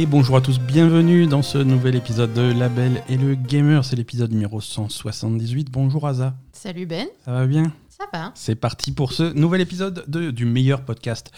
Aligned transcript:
Et 0.00 0.06
bonjour 0.06 0.36
à 0.36 0.40
tous, 0.40 0.60
bienvenue 0.60 1.26
dans 1.26 1.42
ce 1.42 1.58
nouvel 1.58 1.96
épisode 1.96 2.32
de 2.32 2.52
La 2.56 2.68
Belle 2.68 3.02
et 3.08 3.16
le 3.16 3.34
Gamer. 3.34 3.84
C'est 3.84 3.96
l'épisode 3.96 4.30
numéro 4.30 4.60
178. 4.60 5.72
Bonjour 5.72 6.06
Aza. 6.06 6.36
Salut 6.52 6.86
Ben. 6.86 7.08
Ça 7.24 7.32
va 7.32 7.48
bien? 7.48 7.72
Ça 7.88 8.04
va. 8.12 8.30
C'est 8.36 8.54
parti 8.54 8.92
pour 8.92 9.12
ce 9.12 9.24
nouvel 9.32 9.60
épisode 9.60 10.04
de, 10.06 10.30
du 10.30 10.44
meilleur 10.44 10.84
podcast 10.84 11.32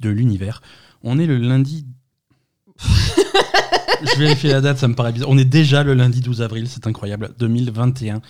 de 0.00 0.10
l'univers. 0.10 0.62
On 1.04 1.20
est 1.20 1.26
le 1.26 1.36
lundi. 1.36 1.86
Je 2.80 4.18
vérifie 4.18 4.48
la 4.48 4.60
date, 4.60 4.78
ça 4.78 4.88
me 4.88 4.96
paraît 4.96 5.12
bizarre. 5.12 5.30
On 5.30 5.38
est 5.38 5.44
déjà 5.44 5.84
le 5.84 5.94
lundi 5.94 6.22
12 6.22 6.42
avril, 6.42 6.68
c'est 6.68 6.88
incroyable, 6.88 7.32
2021. 7.38 8.20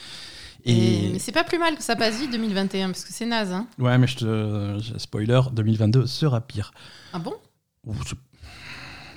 Et... 0.67 1.13
Mais 1.15 1.19
c'est 1.19 1.33
pas 1.33 1.45
plus 1.45 1.59
mal 1.59 1.77
que 1.77 1.83
ça 1.83 1.97
passe 1.97 2.21
vite 2.21 2.31
2021 2.31 2.89
parce 2.89 3.07
que 3.07 3.13
c'est 3.15 3.25
naze. 3.25 3.51
Hein. 3.51 3.67
Ouais, 3.79 3.97
mais 3.97 4.07
je 4.07 4.17
te. 4.17 4.99
Spoiler, 4.99 5.41
2022 5.51 6.07
sera 6.07 6.43
pire. 6.43 6.75
Ah 7.15 7.19
bon? 7.19 7.33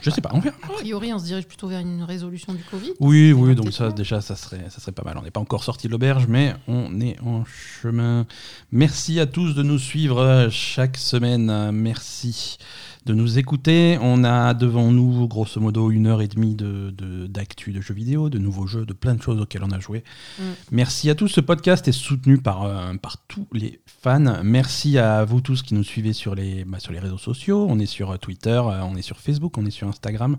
Je... 0.06 0.16
sais 0.16 0.22
pas, 0.22 0.32
on 0.34 0.40
verra. 0.40 0.56
A 0.64 0.68
priori, 0.68 1.14
on 1.14 1.20
se 1.20 1.26
dirige 1.26 1.46
plutôt 1.46 1.68
vers 1.68 1.80
une 1.80 2.04
résolution 2.04 2.54
du 2.54 2.64
Covid. 2.64 2.94
Oui, 3.00 3.34
oui, 3.34 3.56
donc 3.56 3.72
ça, 3.74 3.90
déjà, 3.92 4.22
ça 4.22 4.36
serait, 4.36 4.66
ça 4.70 4.80
serait 4.80 4.92
pas 4.92 5.04
mal. 5.04 5.18
On 5.18 5.24
n'est 5.24 5.32
pas 5.32 5.40
encore 5.40 5.64
sorti 5.64 5.88
de 5.88 5.92
l'auberge, 5.92 6.26
mais 6.28 6.54
on 6.68 7.00
est 7.02 7.20
en 7.22 7.44
chemin. 7.46 8.26
Merci 8.72 9.20
à 9.20 9.26
tous 9.26 9.54
de 9.54 9.64
nous 9.64 9.80
suivre 9.80 10.48
chaque 10.50 10.98
semaine. 10.98 11.72
Merci 11.72 12.58
de 13.06 13.14
nous 13.14 13.38
écouter. 13.38 13.98
On 14.02 14.24
a 14.24 14.54
devant 14.54 14.92
nous, 14.92 15.28
grosso 15.28 15.62
modo, 15.62 15.92
une 15.92 16.08
heure 16.08 16.22
et 16.22 16.28
demie 16.28 16.56
d'actu 16.56 16.96
de, 16.96 17.28
d'actu 17.28 17.72
de, 17.72 17.82
jeux 17.82 17.94
vidéo, 17.94 18.30
de 18.30 18.40
nouveaux 18.40 18.66
jeux, 18.66 18.86
de 18.86 18.94
plein 18.94 19.14
de 19.14 19.22
choses 19.22 19.40
auxquelles 19.40 19.64
on 19.64 19.72
a 19.72 19.80
joué. 19.80 20.04
Mm. 20.40 20.44
Merci 20.72 21.10
à 21.12 21.16
tous. 21.16 21.28
Ce 21.28 21.42
podcast 21.42 21.88
est 21.88 21.92
soutenu 21.92 22.40
par, 22.40 22.64
euh, 22.64 22.94
par 22.96 23.18
tous 23.28 23.48
les 23.54 23.80
fans. 23.86 24.42
Merci 24.44 24.98
à 24.98 25.24
vous 25.24 25.40
tous 25.40 25.62
qui 25.62 25.76
nous 25.76 25.84
suivez 25.84 26.14
sur 26.14 26.34
les, 26.34 26.66
bah, 26.66 26.80
sur 26.80 26.94
les 26.94 27.00
réseaux 27.00 27.20
sociaux. 27.20 27.68
On 27.70 27.78
est 27.78 27.86
sur 27.86 28.12
euh, 28.12 28.18
Twitter, 28.18 28.50
euh, 28.50 28.82
on 28.84 28.96
est 28.96 29.04
sur 29.04 29.20
Facebook, 29.20 29.58
on 29.60 29.66
est 29.66 29.72
sur 29.72 29.88
Instagram. 29.88 30.38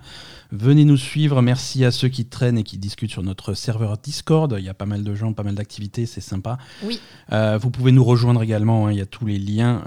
Venez 0.51 0.85
nous 0.85 0.97
suivre. 0.97 1.43
Merci 1.43 1.85
à 1.85 1.93
ceux 1.93 2.09
qui 2.09 2.27
traînent 2.27 2.59
et 2.59 2.65
qui 2.65 2.79
discutent 2.79 3.13
sur 3.13 3.23
notre 3.23 3.55
serveur 3.55 3.97
Discord. 3.99 4.53
Il 4.59 4.65
y 4.65 4.69
a 4.69 4.75
pas 4.75 4.87
mal 4.87 5.05
de 5.05 5.15
gens, 5.15 5.33
pas 5.33 5.45
mal 5.45 5.55
d'activités, 5.55 6.07
c'est 6.07 6.21
sympa. 6.21 6.59
Oui. 6.83 7.01
vous 7.31 7.71
pouvez 7.71 7.93
nous 7.93 8.05
rejoindre 8.05 8.43
également. 8.43 8.87
Hein. 8.87 8.93
Il 8.93 8.99
y 8.99 9.03
a 9.03 9.07
tous 9.07 9.27
les 9.27 9.39
liens 9.39 9.83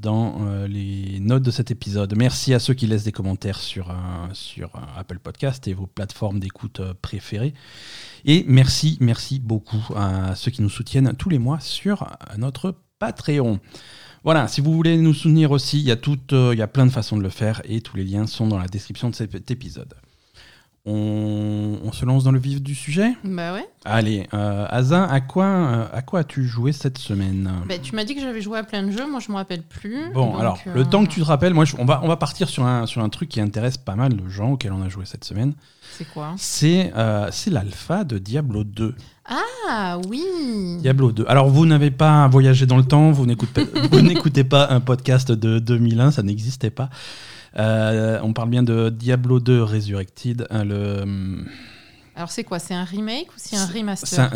dans 0.00 0.38
les 0.68 1.18
notes 1.20 1.42
de 1.42 1.50
cet 1.50 1.70
épisode. 1.70 2.14
Merci 2.20 2.52
à 2.52 2.58
ceux 2.58 2.74
qui 2.74 2.86
laissent 2.86 3.04
des 3.04 3.12
commentaires 3.12 3.58
sur, 3.58 3.94
sur 4.34 4.72
Apple 4.94 5.18
Podcast 5.20 5.66
et 5.68 5.72
vos 5.72 5.86
plateformes 5.86 6.38
d'écoute 6.38 6.80
euh, 6.80 6.92
préférées. 7.00 7.54
Et 8.26 8.44
merci, 8.46 8.98
merci 9.00 9.40
beaucoup 9.40 9.82
à 9.96 10.34
ceux 10.34 10.50
qui 10.50 10.60
nous 10.60 10.68
soutiennent 10.68 11.14
tous 11.16 11.30
les 11.30 11.38
mois 11.38 11.60
sur 11.60 12.14
notre 12.36 12.74
Patreon. 12.98 13.58
Voilà, 14.22 14.48
si 14.48 14.60
vous 14.60 14.74
voulez 14.74 14.98
nous 14.98 15.14
soutenir 15.14 15.50
aussi, 15.50 15.78
il 15.78 15.86
y, 15.86 15.92
a 15.92 15.96
euh, 16.32 16.50
il 16.52 16.58
y 16.58 16.62
a 16.62 16.66
plein 16.66 16.84
de 16.84 16.90
façons 16.90 17.16
de 17.16 17.22
le 17.22 17.30
faire 17.30 17.62
et 17.64 17.80
tous 17.80 17.96
les 17.96 18.04
liens 18.04 18.26
sont 18.26 18.46
dans 18.46 18.58
la 18.58 18.66
description 18.66 19.08
de 19.08 19.14
cet 19.14 19.50
épisode. 19.50 19.94
On, 20.86 21.92
se 21.92 22.06
lance 22.06 22.24
dans 22.24 22.32
le 22.32 22.38
vif 22.38 22.62
du 22.62 22.74
sujet 22.74 23.12
Bah 23.24 23.52
ouais. 23.52 23.68
Allez, 23.84 24.26
euh, 24.32 24.66
Azin, 24.70 25.02
à 25.02 25.20
quoi, 25.20 25.44
euh, 25.44 25.86
à 25.92 26.02
quoi 26.02 26.20
as-tu 26.20 26.46
joué 26.46 26.72
cette 26.72 26.98
semaine 26.98 27.50
bah, 27.68 27.74
Tu 27.82 27.94
m'as 27.94 28.04
dit 28.04 28.14
que 28.14 28.20
j'avais 28.20 28.40
joué 28.40 28.58
à 28.58 28.62
plein 28.62 28.84
de 28.84 28.90
jeux, 28.90 29.10
moi 29.10 29.20
je 29.20 29.30
me 29.30 29.36
rappelle 29.36 29.62
plus. 29.62 30.12
Bon, 30.14 30.36
alors, 30.38 30.58
le 30.72 30.84
temps 30.84 31.04
que 31.04 31.10
tu 31.10 31.20
te 31.20 31.24
rappelles, 31.26 31.52
moi 31.52 31.64
on, 31.78 31.84
va, 31.84 32.00
on 32.02 32.08
va 32.08 32.16
partir 32.16 32.48
sur 32.48 32.64
un, 32.64 32.86
sur 32.86 33.02
un 33.02 33.08
truc 33.08 33.28
qui 33.28 33.40
intéresse 33.40 33.76
pas 33.76 33.96
mal 33.96 34.14
de 34.14 34.28
gens 34.28 34.52
auxquels 34.52 34.72
on 34.72 34.82
a 34.82 34.88
joué 34.88 35.04
cette 35.04 35.24
semaine. 35.24 35.52
C'est 35.98 36.08
quoi 36.08 36.34
C'est 36.38 36.92
euh, 36.96 37.28
l'alpha 37.48 38.04
de 38.04 38.18
Diablo 38.18 38.64
2. 38.64 38.94
Ah 39.68 39.98
oui 40.08 40.24
Diablo 40.80 41.12
2. 41.12 41.26
Alors 41.28 41.50
vous 41.50 41.66
n'avez 41.66 41.90
pas 41.90 42.26
voyagé 42.28 42.64
dans 42.66 42.78
le 42.78 42.84
temps, 42.84 43.10
vous 43.10 43.26
n'écoutez 43.26 44.44
pas 44.44 44.68
un 44.70 44.80
podcast 44.80 45.30
de 45.30 45.58
2001, 45.58 46.12
ça 46.12 46.22
n'existait 46.22 46.70
pas. 46.70 46.88
Euh, 47.58 48.20
on 48.22 48.32
parle 48.32 48.50
bien 48.50 48.62
de 48.62 48.90
Diablo 48.90 49.40
2 49.40 49.62
Resurrected. 49.62 50.46
Hein, 50.50 50.64
le... 50.64 51.00
Hum, 51.02 51.48
Alors 52.14 52.30
c'est 52.30 52.44
quoi? 52.44 52.58
C'est 52.58 52.74
un 52.74 52.84
remake 52.84 53.28
ou 53.28 53.34
c'est 53.36 53.56
un 53.56 53.66
remaster? 53.66 54.30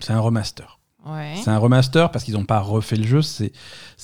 C'est 0.00 0.12
un, 0.12 0.20
remaster. 0.20 0.78
Ouais. 1.04 1.34
C'est 1.42 1.50
un 1.50 1.58
remaster 1.58 2.10
parce 2.10 2.24
qu'ils 2.24 2.34
n'ont 2.34 2.44
pas 2.44 2.60
refait 2.60 2.96
le 2.96 3.06
jeu. 3.06 3.22
C'est 3.22 3.52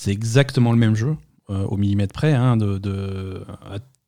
exactement 0.07 0.73
le 0.73 0.79
même 0.79 0.95
jeu, 0.95 1.17
euh, 1.51 1.65
au 1.65 1.77
millimètre 1.77 2.13
près, 2.13 2.33
hein, 2.33 2.57
de, 2.57 2.79
de 2.79 3.45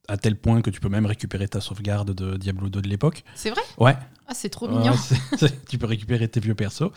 à, 0.09 0.17
tel 0.17 0.37
point 0.37 0.61
que 0.61 0.71
tu 0.71 0.81
peux 0.81 0.89
même 0.89 1.07
récupérer 1.07 1.49
ta 1.49 1.61
sauvegarde 1.61 2.13
de 2.13 2.37
Diablo 2.37 2.69
2 2.69 2.83
de 2.83 2.89
l'époque. 2.89 3.25
C'est 3.35 3.51
vrai? 3.51 3.63
Ouais. 3.79 3.97
Ah, 4.27 4.35
c'est 4.35 4.51
trop 4.51 4.69
mignon. 4.69 4.95
tu 5.69 5.79
peux 5.79 5.87
récupérer 5.87 6.29
tes 6.29 6.41
vieux 6.41 6.55
persos. 6.55 6.91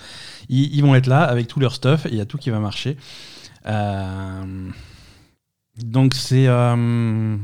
Ils, 0.49 0.75
ils, 0.75 0.81
vont 0.81 0.95
être 0.95 1.07
là 1.07 1.23
avec 1.23 1.47
tout 1.47 1.59
leur 1.59 1.73
stuff 1.73 2.05
et 2.05 2.09
il 2.09 2.15
y 2.15 2.21
a 2.21 2.25
tout 2.25 2.37
qui 2.37 2.49
va 2.49 2.59
marcher. 2.59 2.97
Euh, 3.67 4.69
donc 5.77 6.13
c'est 6.13 6.47
euh, 6.47 7.37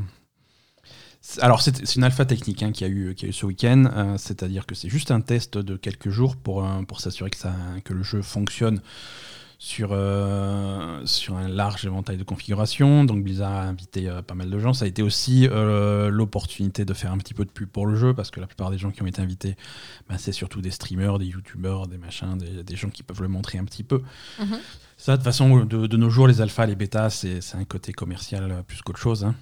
alors 1.40 1.62
c'est 1.62 1.96
une 1.96 2.04
alpha 2.04 2.24
technique 2.24 2.62
hein, 2.62 2.72
qui, 2.72 2.84
a 2.84 2.88
eu, 2.88 3.10
a 3.10 3.26
eu 3.26 3.32
ce 3.32 3.46
week-end, 3.46 3.84
euh, 3.94 4.16
c'est-à-dire 4.18 4.66
que 4.66 4.74
c'est 4.74 4.88
juste 4.88 5.10
un 5.10 5.20
test 5.20 5.58
de 5.58 5.76
quelques 5.76 6.10
jours 6.10 6.36
pour, 6.36 6.64
euh, 6.64 6.82
pour 6.82 7.00
s'assurer 7.00 7.30
que, 7.30 7.38
que 7.80 7.92
le 7.92 8.02
jeu 8.02 8.22
fonctionne 8.22 8.80
sur, 9.58 9.90
sur 11.04 11.36
un 11.36 11.46
large 11.46 11.84
éventail 11.84 12.16
de 12.16 12.24
configurations. 12.24 13.04
Donc 13.04 13.22
Blizzard 13.22 13.52
a 13.52 13.62
invité 13.62 14.10
pas 14.26 14.34
mal 14.34 14.50
de 14.50 14.58
gens. 14.58 14.72
Ça 14.72 14.86
a 14.86 14.88
été 14.88 15.02
aussi 15.02 15.46
l'opportunité 15.52 16.84
de 16.84 16.92
faire 16.92 17.12
un 17.12 17.18
petit 17.18 17.32
peu 17.32 17.44
de 17.44 17.50
pub 17.50 17.68
pour 17.68 17.86
le 17.86 17.94
jeu, 17.94 18.12
parce 18.12 18.32
que 18.32 18.40
la 18.40 18.48
plupart 18.48 18.72
des 18.72 18.78
gens 18.78 18.90
qui 18.90 19.02
ont 19.02 19.06
été 19.06 19.22
invités, 19.22 19.54
bah, 20.08 20.16
c'est 20.18 20.32
surtout 20.32 20.62
des 20.62 20.72
streamers, 20.72 21.20
des 21.20 21.26
youtubeurs, 21.26 21.86
des 21.86 21.96
machins, 21.96 22.36
des, 22.38 22.76
gens 22.76 22.90
qui 22.90 23.04
peuvent 23.04 23.22
le 23.22 23.28
montrer 23.28 23.58
un 23.58 23.64
petit 23.64 23.84
peu. 23.84 24.02
Mm-hmm. 24.40 24.58
Ça, 25.02 25.12
de 25.12 25.16
toute 25.16 25.24
façon, 25.24 25.64
de, 25.64 25.96
nos 25.96 26.10
jours, 26.10 26.28
les 26.28 26.40
alphas, 26.40 26.64
les 26.64 26.76
bêtas, 26.76 27.10
c'est 27.10 27.56
un 27.56 27.64
côté 27.64 27.92
commercial 27.92 28.62
plus 28.68 28.82
qu'autre 28.82 29.00
chose. 29.00 29.24
Hein. 29.24 29.34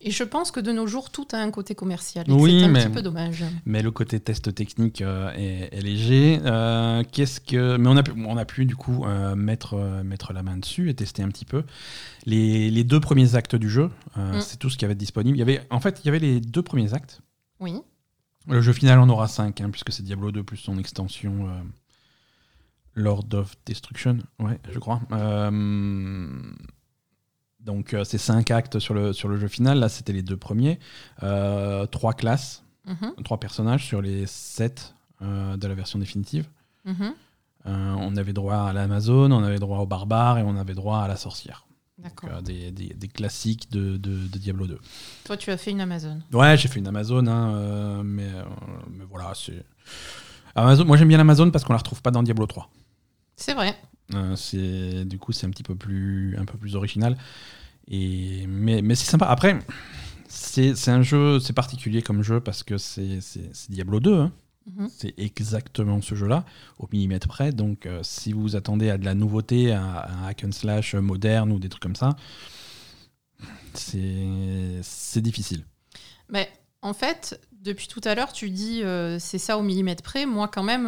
Et 0.00 0.12
je 0.12 0.22
pense 0.22 0.52
que 0.52 0.60
de 0.60 0.70
nos 0.70 0.86
jours, 0.86 1.10
tout 1.10 1.26
a 1.32 1.38
un 1.38 1.50
côté 1.50 1.74
commercial. 1.74 2.26
oui, 2.28 2.60
c'est 2.60 2.66
un 2.66 2.68
mais, 2.68 2.84
petit 2.84 2.92
peu 2.92 3.02
dommage. 3.02 3.44
Mais 3.66 3.82
le 3.82 3.90
côté 3.90 4.20
test 4.20 4.54
technique 4.54 5.02
euh, 5.02 5.32
est, 5.34 5.82
léger. 5.82 6.38
Euh, 6.44 7.02
qu'est-ce 7.10 7.40
que 7.40 7.76
Mais 7.76 7.88
on 7.88 7.96
a 7.96 8.04
pu, 8.04 8.12
on 8.24 8.36
a 8.36 8.44
pu 8.44 8.66
du 8.66 8.76
coup 8.76 9.04
euh, 9.04 9.34
mettre, 9.34 9.74
mettre 10.04 10.32
la 10.32 10.44
main 10.44 10.58
dessus 10.58 10.90
et 10.90 10.94
tester 10.94 11.24
un 11.24 11.28
petit 11.28 11.44
peu. 11.44 11.64
Les, 12.24 12.70
les 12.70 12.84
deux 12.84 13.00
premiers 13.00 13.34
actes 13.34 13.56
du 13.56 13.68
jeu, 13.68 13.90
mm. 14.14 14.40
c'est 14.40 14.58
tout 14.58 14.70
ce 14.70 14.78
qui 14.78 14.84
avait 14.84 14.94
disponible. 14.94 15.36
Il 15.36 15.40
y 15.40 15.42
avait, 15.42 15.60
en 15.70 15.80
fait, 15.80 16.02
il 16.04 16.06
y 16.06 16.08
avait 16.08 16.20
les 16.20 16.40
deux 16.40 16.62
premiers 16.62 16.94
actes. 16.94 17.20
Oui. 17.58 17.80
Le 18.46 18.60
jeu 18.60 18.72
final 18.72 19.00
en 19.00 19.08
aura 19.08 19.26
cinq, 19.26 19.60
hein, 19.60 19.70
puisque 19.70 19.90
c'est 19.90 20.04
Diablo 20.04 20.30
2 20.30 20.44
plus 20.44 20.56
son 20.56 20.78
extension 20.78 21.48
Lord 22.94 23.26
of 23.34 23.54
Destruction, 23.66 24.18
ouais, 24.38 24.58
je 24.70 24.78
crois. 24.78 25.00
Euh, 25.12 26.30
donc 27.60 27.94
euh, 27.94 28.04
c'est 28.04 28.18
cinq 28.18 28.50
actes 28.50 28.78
sur 28.78 28.94
le, 28.94 29.12
sur 29.12 29.28
le 29.28 29.36
jeu 29.36 29.48
final. 29.48 29.78
Là, 29.78 29.88
c'était 29.88 30.12
les 30.12 30.22
deux 30.22 30.36
premiers. 30.36 30.78
Euh, 31.22 31.86
trois 31.86 32.14
classes, 32.14 32.64
mhm. 32.86 33.14
trois 33.24 33.38
personnages 33.38 33.86
sur 33.86 34.02
les 34.02 34.26
sept 34.26 34.94
de 35.20 35.68
la 35.68 35.74
version 35.74 35.98
définitive. 35.98 36.48
Mhm. 36.86 37.12
on 37.66 38.16
avait 38.16 38.32
droit 38.32 38.56
à 38.56 38.72
l'Amazon, 38.72 39.30
on 39.30 39.44
avait 39.44 39.58
droit 39.58 39.80
au 39.80 39.86
barbare 39.86 40.38
et 40.38 40.42
on 40.42 40.56
avait 40.56 40.72
droit 40.72 41.00
à 41.00 41.08
la 41.08 41.16
sorcière. 41.16 41.66
D'accord. 41.98 42.40
Des, 42.40 42.70
des, 42.70 42.94
des, 42.94 43.08
classiques 43.08 43.70
de, 43.70 43.98
de, 43.98 44.26
Diablo 44.38 44.66
2. 44.66 44.78
Toi, 45.24 45.36
tu 45.36 45.50
as 45.50 45.58
fait 45.58 45.70
une 45.70 45.82
Amazon. 45.82 46.20
Ouais, 46.32 46.56
j'ai 46.56 46.68
fait 46.68 46.78
une 46.78 46.86
Amazon, 46.86 47.26
hein, 47.26 48.02
mais, 48.02 48.30
mais 48.90 49.04
voilà, 49.04 49.32
c'est. 49.34 49.62
Amazon, 50.54 50.86
moi 50.86 50.96
j'aime 50.96 51.08
bien 51.08 51.18
l'Amazon 51.18 51.50
parce 51.50 51.64
qu'on 51.64 51.74
la 51.74 51.78
retrouve 51.78 52.00
pas 52.00 52.10
dans 52.10 52.22
Diablo 52.22 52.46
3. 52.46 52.70
C'est 53.40 53.54
vrai. 53.54 53.74
Euh, 54.14 54.36
c'est 54.36 55.04
du 55.04 55.18
coup 55.18 55.32
c'est 55.32 55.46
un 55.46 55.50
petit 55.50 55.62
peu 55.62 55.74
plus 55.74 56.36
un 56.36 56.44
peu 56.44 56.58
plus 56.58 56.74
original 56.74 57.16
et 57.88 58.44
mais, 58.48 58.82
mais 58.82 58.94
c'est 58.94 59.10
sympa. 59.10 59.26
Après 59.26 59.58
c'est 60.28 60.88
un 60.88 61.02
jeu 61.02 61.40
c'est 61.40 61.52
particulier 61.52 62.02
comme 62.02 62.22
jeu 62.22 62.40
parce 62.40 62.62
que 62.62 62.76
c'est 62.78 63.20
Diablo 63.68 63.98
2. 63.98 64.14
Hein. 64.14 64.32
Mhm. 64.66 64.90
C'est 64.94 65.18
exactement 65.18 66.02
ce 66.02 66.14
jeu-là, 66.14 66.44
au 66.78 66.86
millimètre 66.92 67.26
près. 67.28 67.50
Donc, 67.50 67.86
euh, 67.86 68.00
si 68.02 68.32
vous 68.32 68.56
attendez 68.56 68.90
à 68.90 68.98
de 68.98 69.06
la 69.06 69.14
nouveauté, 69.14 69.72
à, 69.72 70.06
un 70.08 70.26
hack 70.28 70.44
and 70.44 70.52
slash 70.52 70.94
moderne 70.94 71.50
ou 71.50 71.58
des 71.58 71.70
trucs 71.70 71.82
comme 71.82 71.96
ça, 71.96 72.14
c'est 73.72 75.22
difficile. 75.22 75.64
Mais 76.28 76.48
en 76.82 76.92
fait, 76.92 77.40
depuis 77.52 77.88
tout 77.88 78.02
à 78.04 78.14
l'heure, 78.14 78.32
tu 78.32 78.50
dis 78.50 78.82
euh, 78.82 79.18
c'est 79.18 79.38
ça 79.38 79.56
au 79.56 79.62
millimètre 79.62 80.02
près. 80.02 80.26
Moi, 80.26 80.46
quand 80.46 80.62
même, 80.62 80.86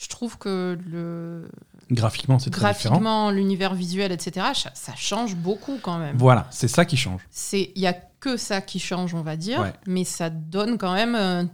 je 0.00 0.08
trouve 0.08 0.38
que 0.38 0.78
le 0.90 1.50
graphiquement 1.90 2.38
c'est 2.38 2.50
très 2.50 2.60
graphiquement 2.60 3.30
l'univers 3.30 3.74
visuel 3.74 4.12
etc 4.12 4.46
ça, 4.54 4.94
change 4.96 5.34
beaucoup 5.36 5.78
quand 5.82 5.98
même. 5.98 6.16
Voilà 6.16 6.46
c'est 6.50 6.68
ça 6.68 6.84
qui 6.84 6.96
change. 6.96 7.20
C'est 7.30 7.70
il 7.74 7.82
y 7.82 7.86
a 7.86 7.92
que 7.92 8.36
ça 8.36 8.60
qui 8.60 8.78
change 8.78 9.14
on 9.14 9.22
va 9.22 9.36
dire 9.36 9.72
mais 9.86 10.04
ça 10.04 10.30
donne 10.30 10.78
quand 10.78 10.94
même 10.94 11.48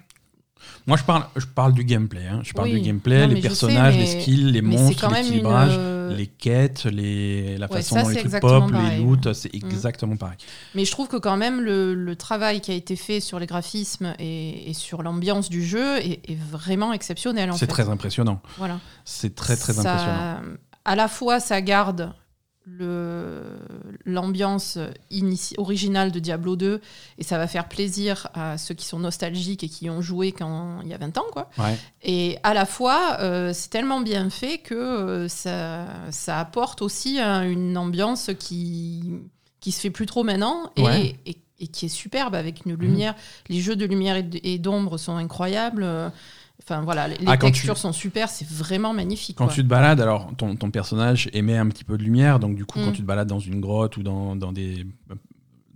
moi, 0.87 0.97
je 0.97 1.03
parle, 1.03 1.25
je 1.35 1.47
parle 1.47 1.73
du 1.73 1.85
gameplay. 1.85 2.27
Hein. 2.27 2.41
Je 2.45 2.53
parle 2.53 2.71
du 2.71 2.81
gameplay, 2.81 3.27
les 3.27 3.41
personnages, 3.41 3.97
les 3.97 4.07
skills, 4.07 4.53
les 4.53 4.63
monstres, 4.63 5.13
l'équilibrage, 5.13 5.75
euh, 5.77 6.15
les 6.15 6.27
quêtes, 6.29 6.85
les... 6.85 7.59
la 7.59 7.67
façon 7.67 8.01
dont 8.03 8.09
les 8.09 8.17
trucs 8.17 8.41
pop, 8.41 8.71
les 8.71 8.99
loots, 8.99 9.33
c'est 9.33 9.53
mm. 9.53 9.57
exactement 9.57 10.17
pareil. 10.17 10.37
Mais 10.75 10.85
je 10.85 10.91
trouve 10.93 11.09
que 11.09 11.17
quand 11.17 11.37
même 11.37 11.61
le, 11.61 12.15
travail 12.17 12.61
qui 12.61 12.71
a 12.71 12.75
été 12.75 12.97
fait 12.97 13.21
sur 13.21 13.39
les 13.39 13.47
graphismes 13.47 14.15
et, 14.19 14.73
sur 14.75 15.03
l'ambiance 15.03 15.51
du 15.51 15.65
jeu 15.65 15.99
est, 15.99 16.39
vraiment 16.51 16.93
exceptionnel. 16.93 17.51
C'est 17.57 17.67
très 17.67 17.89
impressionnant. 17.89 18.41
Voilà. 18.59 18.79
C'est 19.05 19.35
très 19.35 19.57
très 19.57 19.79
impressionnant. 19.79 20.41
À 20.85 20.95
la 20.95 21.09
fois, 21.09 21.41
ça 21.41 21.61
garde 21.61 22.13
l'ambiance 24.05 24.79
originale 25.59 26.13
de 26.13 26.19
Diablo 26.19 26.57
2 26.57 26.81
et 27.19 27.23
ça 27.25 27.39
va 27.39 27.47
faire 27.47 27.69
plaisir 27.69 28.29
à 28.35 28.59
ceux 28.59 28.75
qui 28.75 28.85
sont 28.87 28.99
nostalgiques 28.99 29.65
et 29.65 29.69
qui 29.69 29.89
ont 29.91 30.01
joué 30.03 30.33
quand 30.33 30.81
il 30.83 30.89
y 30.89 30.95
a 30.95 30.99
20 30.99 31.19
ans. 31.19 31.25
Quoi. 31.33 31.49
Ouais. 31.59 31.79
Et 32.03 32.39
à 32.43 32.55
la 32.55 32.67
fois, 32.67 33.19
euh, 33.21 33.53
c'est 33.55 33.71
tellement 33.71 34.01
bien 34.01 34.31
fait 34.31 34.59
que 34.59 34.75
euh, 34.75 35.29
ça, 35.29 35.87
ça 36.11 36.39
apporte 36.39 36.83
aussi 36.83 37.19
hein, 37.21 37.43
une 37.43 37.77
ambiance 37.77 38.31
qui, 38.39 39.05
qui 39.61 39.73
se 39.73 39.81
fait 39.81 39.91
plus 39.91 40.07
trop 40.07 40.25
maintenant 40.25 40.71
et, 40.77 40.83
Ouais. 40.83 41.17
et- 41.27 41.39
et 41.59 41.69
qui 41.69 41.87
est 41.87 41.89
superbe 41.89 42.35
avec 42.35 42.67
une 42.67 42.75
lumière. 42.75 43.15
Les 43.49 43.63
jeux 43.63 43.77
de 43.77 43.87
lumière 43.87 44.23
et 44.43 44.59
d'ombre 44.59 44.99
sont 44.99 45.17
incroyables. 45.17 45.87
Enfin 46.63 46.83
voilà, 46.83 47.07
les 47.09 47.17
Ah, 47.27 47.37
textures 47.37 47.75
tu- 47.75 47.81
sont 47.81 47.93
super, 47.93 48.29
c'est 48.29 48.49
vraiment 48.49 48.93
magnifique. 48.93 49.37
Quand 49.37 49.45
quoi. 49.47 49.55
tu 49.55 49.63
te 49.63 49.69
balades, 49.69 50.01
alors 50.01 50.35
ton, 50.37 50.57
ton 50.57 50.71
personnage 50.71 51.29
émet 51.33 51.57
un 51.57 51.69
petit 51.69 51.85
peu 51.85 51.97
de 51.97 52.03
lumière, 52.03 52.41
donc 52.41 52.57
du 52.57 52.65
coup, 52.65 52.81
Mm. 52.81 52.85
quand 52.87 52.93
tu 52.93 53.03
te 53.03 53.07
balades 53.07 53.29
dans 53.29 53.39
une 53.39 53.61
grotte 53.61 53.97
ou 53.99 54.03
dans, 54.03 54.35
dans 54.37 54.53
des. 54.53 54.87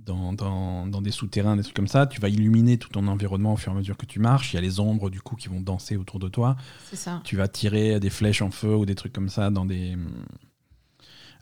Dans, 0.06 0.32
dans- 0.32 0.86
dans 0.88 1.02
des 1.02 1.12
souterrains, 1.12 1.54
des 1.56 1.62
trucs 1.62 1.76
comme 1.76 1.86
ça, 1.86 2.06
tu 2.06 2.20
vas 2.20 2.28
illuminer 2.28 2.78
tout 2.78 2.88
ton 2.88 3.06
environnement 3.06 3.52
au 3.52 3.56
fur 3.56 3.70
et 3.70 3.74
à 3.76 3.78
mesure 3.78 3.96
que 3.96 4.06
tu 4.06 4.18
marches. 4.18 4.52
Il 4.52 4.56
y 4.56 4.58
a 4.58 4.62
les 4.62 4.80
ombres 4.80 5.08
du 5.08 5.20
coup 5.20 5.36
qui 5.36 5.46
vont 5.48 5.60
danser 5.60 5.96
autour 5.96 6.18
de 6.18 6.26
toi. 6.26 6.56
C'est 6.88 6.96
ça. 6.96 7.20
Tu 7.22 7.36
vas 7.36 7.46
tirer 7.46 8.00
des 8.00 8.10
flèches 8.10 8.42
en 8.42 8.50
feu 8.50 8.74
ou 8.74 8.86
des 8.86 8.96
trucs 8.96 9.12
comme 9.12 9.28
ça 9.28 9.50
dans 9.50 9.64
des, 9.66 9.96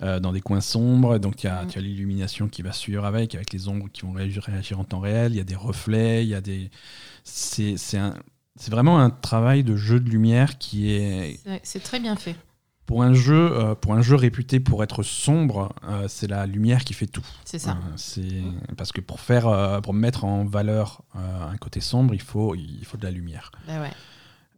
euh, 0.02 0.20
dans 0.20 0.32
des 0.32 0.40
coins 0.42 0.60
sombres. 0.60 1.18
Donc 1.18 1.42
il 1.42 1.46
y 1.46 1.50
a, 1.50 1.62
Mm. 1.64 1.66
tu 1.68 1.78
as 1.78 1.80
l'illumination 1.82 2.48
qui 2.48 2.60
va 2.60 2.72
suivre 2.72 3.06
avec, 3.06 3.34
avec 3.34 3.52
les 3.54 3.68
ombres 3.68 3.88
qui 3.90 4.02
vont 4.02 4.12
réagir, 4.12 4.42
réagir 4.42 4.78
en 4.78 4.84
temps 4.84 5.00
réel. 5.00 5.32
Il 5.32 5.36
y 5.38 5.40
a 5.40 5.44
des 5.44 5.56
reflets, 5.56 6.24
il 6.24 6.28
y 6.28 6.34
a 6.34 6.40
des. 6.42 6.70
C'est 7.24 7.76
un- 7.96 8.14
c'est 8.58 8.70
vraiment 8.70 8.98
un 9.00 9.10
travail 9.10 9.64
de 9.64 9.76
jeu 9.76 10.00
de 10.00 10.10
lumière 10.10 10.58
qui 10.58 10.90
est 10.92 11.40
C'est- 11.62 11.80
très 11.80 12.00
bien 12.00 12.16
fait. 12.16 12.36
pour 12.86 13.02
un 13.02 13.12
jeu, 13.14 13.50
euh, 13.52 13.74
pour 13.74 13.94
un 13.94 14.02
jeu 14.02 14.14
réputé 14.16 14.60
pour 14.60 14.82
être 14.82 15.02
sombre, 15.02 15.74
euh, 15.84 16.06
c'est 16.08 16.26
la 16.26 16.46
lumière 16.46 16.84
qui 16.84 16.94
fait 16.94 17.06
tout. 17.06 17.24
C'est 17.44 17.58
ça. 17.58 17.72
Euh, 17.72 17.92
c'est 17.96 18.42
parce 18.76 18.92
que 18.92 19.00
pour 19.00 19.20
faire, 19.20 19.80
pour 19.82 19.94
mettre 19.94 20.24
en 20.24 20.44
valeur 20.44 21.02
un 21.14 21.56
côté 21.58 21.80
sombre, 21.80 22.14
il 22.14 22.20
faut, 22.22 22.54
il 22.54 22.84
faut 22.84 22.96
de 22.96 23.04
la 23.04 23.10
lumière. 23.10 23.50
Bah 23.66 23.80
ouais. 23.80 23.90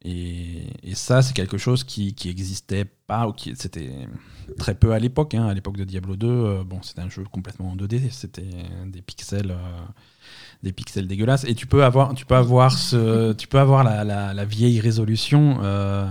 Et, 0.02 0.68
et 0.82 0.94
ça, 0.94 1.20
c'est 1.20 1.34
quelque 1.34 1.58
chose 1.58 1.84
qui, 1.84 2.14
qui 2.14 2.30
existait 2.30 2.86
pas 2.86 3.28
ou 3.28 3.32
qui 3.34 3.54
c'était 3.54 4.08
très 4.56 4.74
peu 4.74 4.92
à 4.92 4.98
l'époque. 4.98 5.34
hein. 5.34 5.46
À 5.46 5.52
l'époque 5.52 5.76
de 5.76 5.84
Diablo 5.84 6.16
2, 6.16 6.26
euh, 6.26 6.64
bon, 6.64 6.80
c'était 6.82 7.02
un 7.02 7.10
jeu 7.10 7.24
complètement 7.30 7.72
en 7.72 7.76
2D. 7.76 8.08
C'était 8.10 8.48
des 8.86 9.02
pixels. 9.02 9.50
euh, 9.50 9.56
des 10.62 10.72
pixels 10.72 11.06
dégueulasses 11.06 11.44
et 11.44 11.54
tu 11.54 11.66
peux 11.66 11.84
avoir 11.84 12.14
tu 12.14 12.26
peux 12.26 12.34
avoir 12.36 12.72
ce 12.72 13.32
tu 13.32 13.48
peux 13.48 13.58
avoir 13.58 13.82
la, 13.82 14.04
la- 14.04 14.34
la 14.34 14.44
vieille 14.44 14.78
résolution 14.80 15.58
euh, 15.62 16.06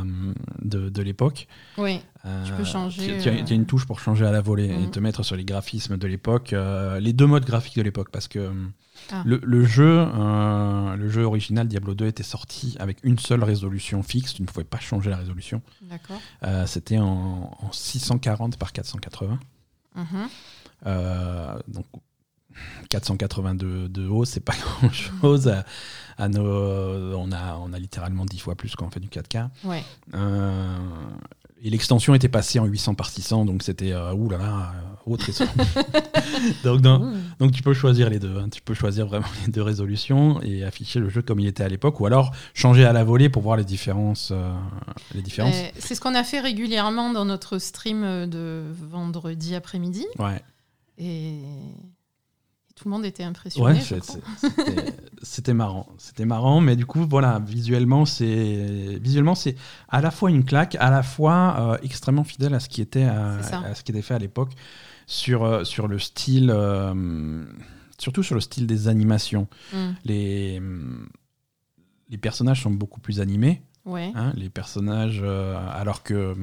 de, 0.64 0.90
de 0.90 1.02
l'époque 1.04 1.48
Oui, 1.78 2.02
euh, 2.26 2.44
Tu 2.46 2.54
peux 2.54 2.64
changer, 2.64 3.18
Tu, 3.18 3.24
tu 3.24 3.30
as, 3.30 3.34
euh, 3.34 3.44
as 3.48 3.54
une 3.54 3.66
touche 3.68 3.86
pour 3.86 4.00
changer 4.00 4.26
à 4.26 4.32
la 4.32 4.42
volée 4.42 4.66
et 4.66 4.78
Mhm. 4.86 4.92
te 4.92 5.00
mettre 5.00 5.22
sur 5.24 5.36
les 5.36 5.46
graphismes 5.46 5.98
de 5.98 6.08
l'époque, 6.08 6.54
euh, 6.54 7.00
les 7.00 7.14
deux 7.14 7.28
modes 7.28 7.46
graphiques 7.46 7.78
de 7.78 7.84
l'époque, 7.84 8.10
parce 8.12 8.28
que 8.28 8.52
Ah. 9.12 9.24
le, 9.26 9.40
le 9.44 9.64
jeu, 9.64 10.06
le 10.98 11.10
jeu 11.10 11.24
original 11.24 11.68
Diablo 11.68 11.94
2 11.96 12.08
était 12.08 12.22
sorti 12.24 12.76
avec 12.80 12.98
une 13.04 13.18
seule 13.18 13.44
résolution 13.44 14.04
fixe. 14.04 14.34
Tu 14.34 14.42
ne 14.42 14.48
pouvais 14.48 14.66
pas 14.66 14.80
changer 14.80 15.10
la 15.10 15.18
résolution. 15.18 15.62
d'accord. 15.84 16.20
C'était 16.68 16.98
en, 16.98 17.56
en 17.62 17.72
640 17.72 18.58
par 18.58 18.72
480. 18.74 19.40
Mhm. 19.96 20.06
Euh, 20.86 21.60
donc 21.68 21.86
482 22.90 23.90
de 23.90 24.08
haut, 24.08 24.26
c'est 24.26 24.40
pas 24.40 24.54
grand 24.82 24.92
chose. 24.92 25.48
À, 25.48 25.66
à 26.18 26.28
nos, 26.28 26.44
on, 27.16 27.32
a, 27.32 27.56
on 27.58 27.72
a 27.74 27.80
littéralement 27.80 28.26
10 28.26 28.40
fois 28.40 28.56
plus 28.56 28.76
quand 28.76 28.86
on 28.88 28.90
fait 28.92 29.00
du 29.00 29.08
4K. 29.10 29.48
Ouais. 29.64 29.84
Euh, 30.14 30.78
et 31.62 31.70
l'extension 31.70 32.14
était 32.16 32.30
passée 32.30 32.60
en 32.60 32.66
800 32.66 32.96
par 32.96 33.10
600, 33.10 33.46
donc 33.46 33.64
c'était 33.64 33.92
euh, 33.92 34.14
ouh 34.14 34.30
là 34.30 34.38
là, 34.38 34.74
euh, 35.08 35.18
trésor. 35.18 35.48
donc, 36.64 36.82
dans- 36.82 37.02
Ouh. 37.04 37.14
donc 37.40 37.52
tu 37.52 37.62
peux 37.62 37.74
choisir 37.74 38.10
les 38.10 38.20
deux. 38.20 38.38
hein. 38.38 38.48
Tu 38.50 38.62
peux 38.62 38.74
choisir 38.74 39.06
vraiment 39.08 39.26
les 39.46 39.52
deux 39.52 39.62
résolutions 39.62 40.42
et 40.42 40.64
afficher 40.64 41.00
le 41.00 41.10
jeu 41.10 41.22
comme 41.22 41.40
il 41.40 41.48
était 41.48 41.64
à 41.64 41.68
l'époque, 41.70 42.00
ou 42.00 42.06
alors 42.06 42.32
changer 42.54 42.86
à 42.86 42.94
la 42.94 43.04
volée 43.04 43.30
pour 43.30 43.42
voir 43.42 43.58
les 43.58 43.66
différences. 43.66 44.30
euh, 44.32 44.54
les 45.14 45.22
différences. 45.22 45.56
C'est 45.78 45.96
ce 45.96 46.02
qu'on 46.02 46.16
a 46.16 46.24
fait 46.24 46.40
régulièrement 46.40 47.12
dans 47.12 47.26
notre 47.26 47.58
stream 47.60 48.26
de 48.30 48.64
vendredi 48.90 49.54
après-midi. 49.56 50.06
Ouais. 50.18 50.42
Et... 50.98 51.42
tout 52.80 52.88
le 52.88 52.92
monde 52.92 53.06
était 53.06 53.24
impressionné. 53.24 53.80
Ouais, 53.80 53.82
c'était- 55.22 55.54
marrant. 55.54 55.86
C'était 55.98 56.24
marrant, 56.24 56.62
mais 56.62 56.78
du 56.78 56.86
coup, 56.86 57.06
voilà, 57.10 57.40
visuellement, 57.46 58.06
c'est 58.06 58.98
visuellement 59.02 59.36
c'est 59.36 59.56
à 59.90 60.00
la 60.00 60.12
fois 60.12 60.30
une 60.30 60.46
claque, 60.46 60.76
à 60.80 60.90
la 60.90 61.04
fois 61.04 61.56
euh, 61.60 61.78
extrêmement 61.84 62.24
fidèle 62.24 62.54
à 62.54 62.62
ce 62.62 62.70
qui 62.70 62.82
était 62.82 63.04
à, 63.04 63.42
ce 63.76 63.84
qui 63.84 63.92
était 63.92 64.02
fait 64.02 64.14
à 64.14 64.20
l'époque 64.20 64.54
sur 65.08 65.44
euh, 65.44 65.66
sur 65.66 65.90
le 65.90 66.00
style, 66.00 66.52
euh, 66.56 67.44
surtout 67.98 68.24
sur 68.24 68.36
le 68.36 68.42
style 68.42 68.66
des 68.66 68.88
animations. 68.88 69.50
Mm. 69.74 69.90
Les 70.06 70.62
les 72.10 72.18
personnages 72.18 72.64
sont 72.64 72.72
beaucoup 72.72 73.02
plus 73.02 73.20
animés. 73.20 73.62
Ouais. 73.86 74.12
hein, 74.16 74.32
les 74.36 74.50
personnages, 74.50 75.20
euh, 75.24 75.58
alors 75.74 76.04
que 76.04 76.36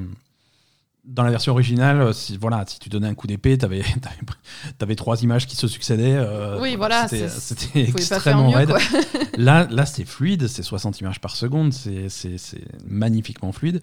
dans 1.07 1.23
la 1.23 1.31
version 1.31 1.53
originale, 1.53 2.01
euh, 2.01 2.13
si, 2.13 2.37
voilà, 2.37 2.63
si 2.67 2.79
tu 2.79 2.89
donnais 2.89 3.07
un 3.07 3.15
coup 3.15 3.27
d'épée, 3.27 3.57
tu 3.57 3.65
avais, 3.65 3.81
trois 4.97 5.21
images 5.23 5.47
qui 5.47 5.55
se 5.55 5.67
succédaient. 5.67 6.17
euh, 6.17 6.59
Oui, 6.61 6.75
voilà, 6.75 7.07
C'était 7.07 7.81
extrêmement 7.81 8.49
raide. 8.51 8.71
Là, 9.37 9.67
là 9.69 9.85
c'est 9.85 10.03
fluide, 10.05 10.47
c'est 10.47 10.63
60 10.63 10.99
images 11.01 11.21
par 11.21 11.35
seconde, 11.35 11.71
c'est 11.73 12.07
magnifiquement 12.85 13.51
fluide. 13.51 13.81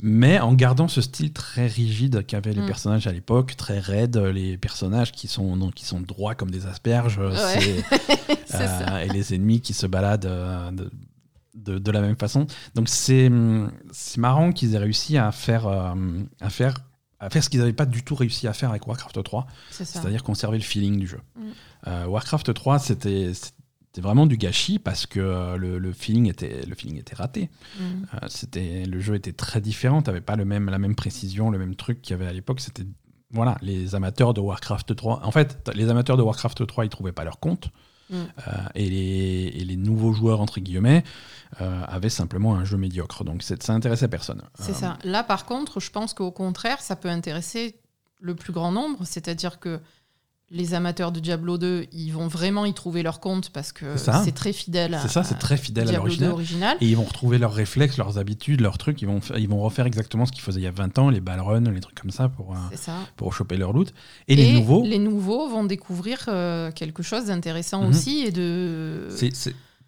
Mais 0.00 0.38
en 0.38 0.52
gardant 0.52 0.86
ce 0.86 1.00
style 1.00 1.32
très 1.32 1.66
rigide 1.66 2.24
qu'avaient 2.24 2.52
les 2.52 2.62
Mm. 2.62 2.66
personnages 2.66 3.06
à 3.08 3.12
l'époque, 3.12 3.56
très 3.56 3.80
raide, 3.80 4.16
les 4.16 4.56
personnages 4.56 5.10
qui 5.10 5.26
sont, 5.26 5.56
non, 5.56 5.70
qui 5.72 5.84
sont 5.84 6.00
droits 6.00 6.36
comme 6.36 6.52
des 6.52 6.66
asperges, 6.66 7.18
Ouais. 7.18 7.82
euh, 8.54 8.98
et 9.00 9.08
les 9.08 9.34
ennemis 9.34 9.60
qui 9.60 9.74
se 9.74 9.86
baladent 9.88 10.26
euh, 10.26 10.70
de, 10.70 10.88
de, 11.58 11.78
de 11.78 11.90
la 11.90 12.00
même 12.00 12.16
façon. 12.16 12.46
Donc 12.74 12.88
c'est 12.88 13.30
marrant 14.16 14.52
qu'ils 14.52 14.74
aient 14.74 14.78
réussi 14.78 15.18
à 15.18 15.32
faire, 15.32 15.66
euh, 15.66 15.94
à 16.40 16.50
faire, 16.50 16.74
à 17.20 17.30
faire 17.30 17.42
ce 17.44 17.50
qu'ils 17.50 17.60
n'avaient 17.60 17.72
pas 17.72 17.86
du 17.86 18.02
tout 18.02 18.14
réussi 18.14 18.46
à 18.46 18.52
faire 18.52 18.70
avec 18.70 18.86
Warcraft 18.86 19.22
3, 19.22 19.46
C'est 19.70 19.84
ça. 19.84 20.00
c'est-à-dire 20.00 20.22
conserver 20.22 20.58
le 20.58 20.64
feeling 20.64 20.98
du 20.98 21.06
jeu. 21.06 21.20
Mm. 21.36 21.42
Euh, 21.86 22.06
Warcraft 22.06 22.54
3, 22.54 22.78
c'était 22.78 23.32
vraiment 23.98 24.26
du 24.26 24.36
gâchis 24.36 24.78
parce 24.78 25.06
que 25.06 25.18
euh, 25.18 25.56
le, 25.56 25.78
le 25.78 25.92
feeling 25.92 26.28
était, 26.28 26.64
le 26.66 26.74
feeling 26.74 26.98
était 26.98 27.16
raté. 27.16 27.50
Mm. 27.78 27.82
Euh, 27.82 28.18
c'était, 28.28 28.84
le 28.86 29.00
jeu 29.00 29.14
était 29.14 29.32
très 29.32 29.60
différent, 29.60 30.02
t'avais 30.02 30.20
pas 30.20 30.36
le 30.36 30.44
même, 30.44 30.70
la 30.70 30.78
même 30.78 30.94
précision, 30.94 31.50
le 31.50 31.58
même 31.58 31.74
truc 31.74 32.00
qu'il 32.02 32.12
y 32.12 32.14
avait 32.14 32.28
à 32.28 32.32
l'époque. 32.32 32.60
C'était 32.60 32.84
voilà, 33.30 33.58
les 33.60 33.94
amateurs 33.94 34.32
de 34.32 34.40
Warcraft 34.40 34.96
3. 34.96 35.20
En 35.24 35.30
fait, 35.32 35.58
les 35.74 35.90
amateurs 35.90 36.16
de 36.16 36.22
Warcraft 36.22 36.66
3, 36.66 36.86
ils 36.86 36.88
trouvaient 36.88 37.12
pas 37.12 37.24
leur 37.24 37.40
compte. 37.40 37.70
Mm. 38.10 38.14
Euh, 38.16 38.52
et, 38.74 38.88
les, 38.88 39.52
et 39.60 39.64
les 39.64 39.76
nouveaux 39.76 40.12
joueurs, 40.12 40.40
entre 40.40 40.60
guillemets, 40.60 41.04
euh, 41.60 41.82
avaient 41.86 42.08
simplement 42.10 42.54
un 42.54 42.64
jeu 42.64 42.76
médiocre. 42.76 43.24
Donc 43.24 43.42
ça 43.42 43.72
intéressait 43.72 44.08
personne. 44.08 44.42
C'est 44.58 44.70
Euh, 44.72 44.74
ça. 44.74 44.98
Là, 45.04 45.22
par 45.24 45.44
contre, 45.44 45.80
je 45.80 45.90
pense 45.90 46.14
qu'au 46.14 46.30
contraire, 46.30 46.80
ça 46.80 46.96
peut 46.96 47.08
intéresser 47.08 47.78
le 48.20 48.34
plus 48.34 48.52
grand 48.52 48.72
nombre. 48.72 48.98
C'est-à-dire 49.04 49.58
que 49.60 49.80
les 50.50 50.72
amateurs 50.72 51.12
de 51.12 51.20
Diablo 51.20 51.58
2, 51.58 51.86
ils 51.92 52.10
vont 52.10 52.26
vraiment 52.26 52.64
y 52.64 52.72
trouver 52.72 53.02
leur 53.02 53.20
compte 53.20 53.50
parce 53.50 53.70
que 53.72 53.96
C'est 53.98 54.32
très 54.34 54.54
fidèle 54.54 54.94
à, 54.94 55.00
C'est 55.02 55.08
ça, 55.08 55.22
c'est 55.22 55.38
très 55.38 55.58
fidèle 55.58 55.88
à 55.88 55.90
Diablo 55.90 56.08
2 56.14 56.26
l'original. 56.26 56.32
original. 56.32 56.76
Et 56.80 56.86
ils 56.88 56.96
vont 56.96 57.04
retrouver 57.04 57.36
leurs 57.36 57.52
réflexes, 57.52 57.98
leurs 57.98 58.16
habitudes, 58.16 58.62
leurs 58.62 58.78
trucs. 58.78 59.02
Ils 59.02 59.06
vont, 59.08 59.20
ils 59.36 59.48
vont 59.48 59.60
refaire 59.60 59.84
exactement 59.86 60.24
ce 60.24 60.32
qu'ils 60.32 60.40
faisaient 60.40 60.60
il 60.60 60.64
y 60.64 60.66
a 60.66 60.70
20 60.70 60.98
ans, 60.98 61.10
les 61.10 61.20
ballruns, 61.20 61.70
les 61.70 61.80
trucs 61.80 62.00
comme 62.00 62.10
ça, 62.10 62.30
pour, 62.30 62.52
euh, 62.52 62.76
ça. 62.76 62.94
pour 63.16 63.34
choper 63.34 63.58
leur 63.58 63.74
loot. 63.74 63.92
Et, 64.26 64.36
les 64.36 64.52
nouveaux, 64.54 64.84
les 64.84 64.98
nouveaux 64.98 65.48
vont 65.50 65.64
découvrir 65.64 66.24
euh, 66.28 66.70
quelque 66.72 67.02
chose 67.02 67.26
d'intéressant 67.26 67.82
Mhm. 67.82 67.90
aussi 67.90 68.20
et 68.26 68.30
de. 68.30 69.08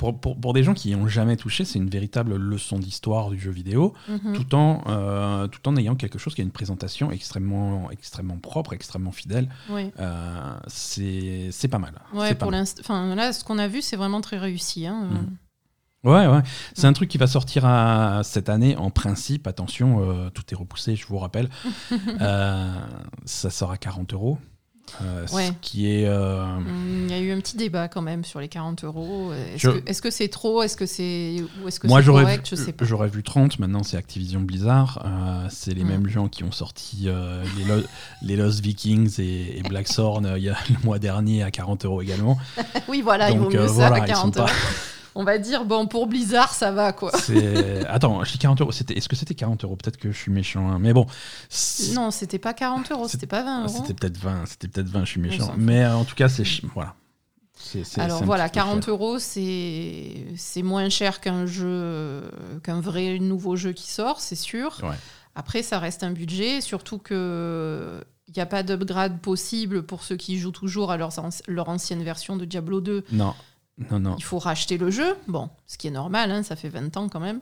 Pour, 0.00 0.18
pour, 0.18 0.40
pour 0.40 0.54
des 0.54 0.62
gens 0.64 0.72
qui 0.72 0.88
n'y 0.88 0.94
ont 0.94 1.06
jamais 1.08 1.36
touché, 1.36 1.66
c'est 1.66 1.78
une 1.78 1.90
véritable 1.90 2.34
leçon 2.36 2.78
d'histoire 2.78 3.28
du 3.28 3.38
jeu 3.38 3.50
vidéo, 3.50 3.92
Mhm. 4.08 4.32
tout, 4.32 4.54
en, 4.54 4.82
euh, 4.88 5.46
tout 5.46 5.68
en 5.68 5.76
ayant 5.76 5.94
quelque 5.94 6.18
chose 6.18 6.34
qui 6.34 6.40
a 6.40 6.44
une 6.44 6.50
présentation 6.50 7.10
extrêmement, 7.10 7.90
extrêmement 7.90 8.38
propre, 8.38 8.72
extrêmement 8.72 9.12
fidèle. 9.12 9.50
Ouais. 9.68 9.92
Euh, 10.00 10.54
c'est, 10.68 11.50
pas 11.70 11.78
mal. 11.78 11.92
Ouais, 12.14 12.34
pour 12.34 12.50
mal. 12.50 12.64
Enfin, 12.80 13.14
là, 13.14 13.34
ce 13.34 13.44
qu'on 13.44 13.58
a 13.58 13.68
vu, 13.68 13.82
c'est 13.82 13.96
vraiment 13.96 14.22
très 14.22 14.38
réussi. 14.38 14.86
hein. 14.86 15.08
Mhm. 15.12 15.36
Ouais, 16.10 16.26
ouais. 16.26 16.40
C'est 16.74 16.86
un 16.86 16.94
truc 16.94 17.10
qui 17.10 17.18
va 17.18 17.26
sortir 17.26 17.66
à- 17.66 18.22
cette 18.24 18.48
année 18.48 18.74
en 18.78 18.88
principe. 18.90 19.46
Attention, 19.46 20.00
euh, 20.00 20.30
tout 20.30 20.44
est 20.50 20.54
repoussé, 20.56 20.96
je 20.96 21.06
vous 21.06 21.18
rappelle. 21.18 21.50
Euh, 22.22 22.74
ça 23.26 23.50
sort 23.50 23.70
à 23.70 23.76
40 23.76 24.14
euros. 24.14 24.38
Euh, 25.02 25.26
Ouais. 25.32 25.46
Ce 25.46 25.52
qui 25.60 25.90
est. 25.90 26.06
euh, 26.06 26.42
Hum, 26.44 27.06
Il 27.08 27.10
y 27.10 27.14
a 27.14 27.18
eu 27.20 27.32
un 27.32 27.40
petit 27.40 27.56
débat 27.56 27.88
quand 27.88 28.02
même 28.02 28.24
sur 28.24 28.40
les 28.40 28.48
40 28.48 28.84
euros. 28.84 29.32
Est-ce 29.32 29.58
Je- 29.58 29.70
que 29.70 29.90
est-ce 29.90 30.02
que 30.02 30.10
c'est 30.10 30.28
trop? 30.28 30.62
Est-ce 30.62 30.76
que 30.76 30.86
c'est 30.86 31.36
ou 31.62 31.68
est-ce 31.68 31.80
que 31.80 31.86
Moi, 31.86 32.00
c'est 32.00 32.06
j'aurais 32.06 32.22
correct? 32.24 32.54
Vu, 32.54 32.74
j'aurais 32.86 33.08
vu 33.08 33.22
30. 33.22 33.58
Maintenant, 33.58 33.82
c'est 33.82 33.96
Activision 33.96 34.40
Blizzard. 34.40 35.02
Euh, 35.04 35.46
c'est 35.50 35.74
les 35.74 35.84
Mm. 35.84 35.88
mêmes 35.88 36.08
gens 36.08 36.28
qui 36.28 36.44
ont 36.44 36.52
sorti 36.52 37.04
euh, 37.06 37.42
les, 37.58 37.64
Lo- 37.64 37.84
les 38.22 38.36
Lost 38.36 38.60
Vikings 38.60 39.20
et, 39.20 39.58
et 39.58 39.62
Blackthorn 39.62 40.26
euh, 40.26 40.38
il 40.38 40.44
y 40.44 40.48
a 40.48 40.56
le 40.70 40.76
mois 40.84 40.98
dernier 40.98 41.42
à 41.42 41.50
40 41.50 41.84
euros 41.84 42.02
également. 42.02 42.38
Oui, 42.88 43.02
voilà, 43.02 43.30
il 43.30 43.38
vaut 43.38 43.44
Donc, 43.44 43.54
mieux 43.54 43.60
euh, 43.60 43.68
ça 43.68 43.72
voilà, 43.88 43.96
à 43.96 43.98
ils 44.06 44.14
sont 44.14 44.30
40 44.30 44.34
pas, 44.34 44.40
euros. 44.42 44.50
On 45.14 45.24
va 45.24 45.38
dire, 45.38 45.64
bon, 45.64 45.86
pour 45.86 46.06
Blizzard, 46.06 46.52
ça 46.54 46.70
va, 46.72 46.92
quoi. 46.92 47.10
C'est- 47.18 47.84
Attends, 47.88 48.22
je 48.24 48.32
dis 48.32 48.38
40 48.38 48.60
euros. 48.60 48.72
C'était... 48.72 48.94
Est-ce 48.94 49.08
que 49.08 49.16
c'était 49.16 49.34
40 49.34 49.64
euros? 49.64 49.76
Peut-être 49.76 49.96
que 49.96 50.12
je 50.12 50.16
suis 50.18 50.30
méchant. 50.32 50.70
hein. 50.70 50.78
Mais 50.80 50.92
bon. 50.92 51.06
c'est- 51.48 51.92
Non, 51.94 52.10
c'était 52.10 52.38
pas 52.38 52.54
40 52.54 52.90
euros, 52.92 53.08
c'était 53.08 53.26
pas 53.26 53.42
20 53.42 53.64
euros. 53.64 53.74
C'était 53.82 53.94
peut-être 53.94 54.18
20. 54.18 54.46
C'était 54.46 54.68
peut-être 54.68 54.88
20, 54.88 55.04
je 55.04 55.10
suis 55.10 55.20
méchant. 55.20 55.54
Mais 55.56 55.84
euh, 55.84 55.94
en 55.96 56.04
tout 56.04 56.14
cas, 56.14 56.28
c'est. 56.28 56.44
Voilà. 56.74 56.94
C'est- 57.62 57.84
c'est- 57.84 58.00
Alors 58.00 58.20
c'est 58.20 58.24
voilà, 58.24 58.44
petit 58.48 58.52
peu 58.58 58.64
40 58.64 58.84
cher. 58.84 58.94
euros, 58.94 59.18
c'est 59.18 60.26
c'est 60.36 60.62
moins 60.62 60.88
cher 60.88 61.20
qu'un 61.20 61.44
jeu, 61.44 62.22
qu'un 62.62 62.80
vrai 62.80 63.18
nouveau 63.18 63.54
jeu 63.56 63.72
qui 63.72 63.90
sort, 63.90 64.20
c'est 64.20 64.34
sûr. 64.36 64.78
Ouais. 64.82 64.96
Après, 65.34 65.62
ça 65.62 65.78
reste 65.78 66.02
un 66.02 66.10
budget, 66.10 66.60
surtout 66.62 66.98
que 66.98 68.02
il 68.28 68.34
n'y 68.34 68.40
a 68.42 68.46
pas 68.46 68.62
d'upgrade 68.62 69.20
possible 69.20 69.82
pour 69.82 70.04
ceux 70.04 70.16
qui 70.16 70.38
jouent 70.38 70.52
toujours 70.52 70.90
à 70.92 70.96
anci- 70.98 71.42
leur 71.48 71.68
ancienne 71.68 72.02
version 72.02 72.36
de 72.36 72.44
Diablo 72.44 72.80
2. 72.80 73.04
Non. 73.12 73.34
Non, 73.90 73.98
non. 74.00 74.16
Il 74.18 74.24
faut 74.24 74.38
racheter 74.38 74.76
le 74.78 74.90
jeu, 74.90 75.16
bon, 75.28 75.48
ce 75.66 75.78
qui 75.78 75.86
est 75.88 75.90
normal, 75.92 76.30
hein, 76.30 76.42
ça 76.42 76.56
fait 76.56 76.68
20 76.68 76.96
ans 76.96 77.08
quand 77.08 77.20
même. 77.20 77.40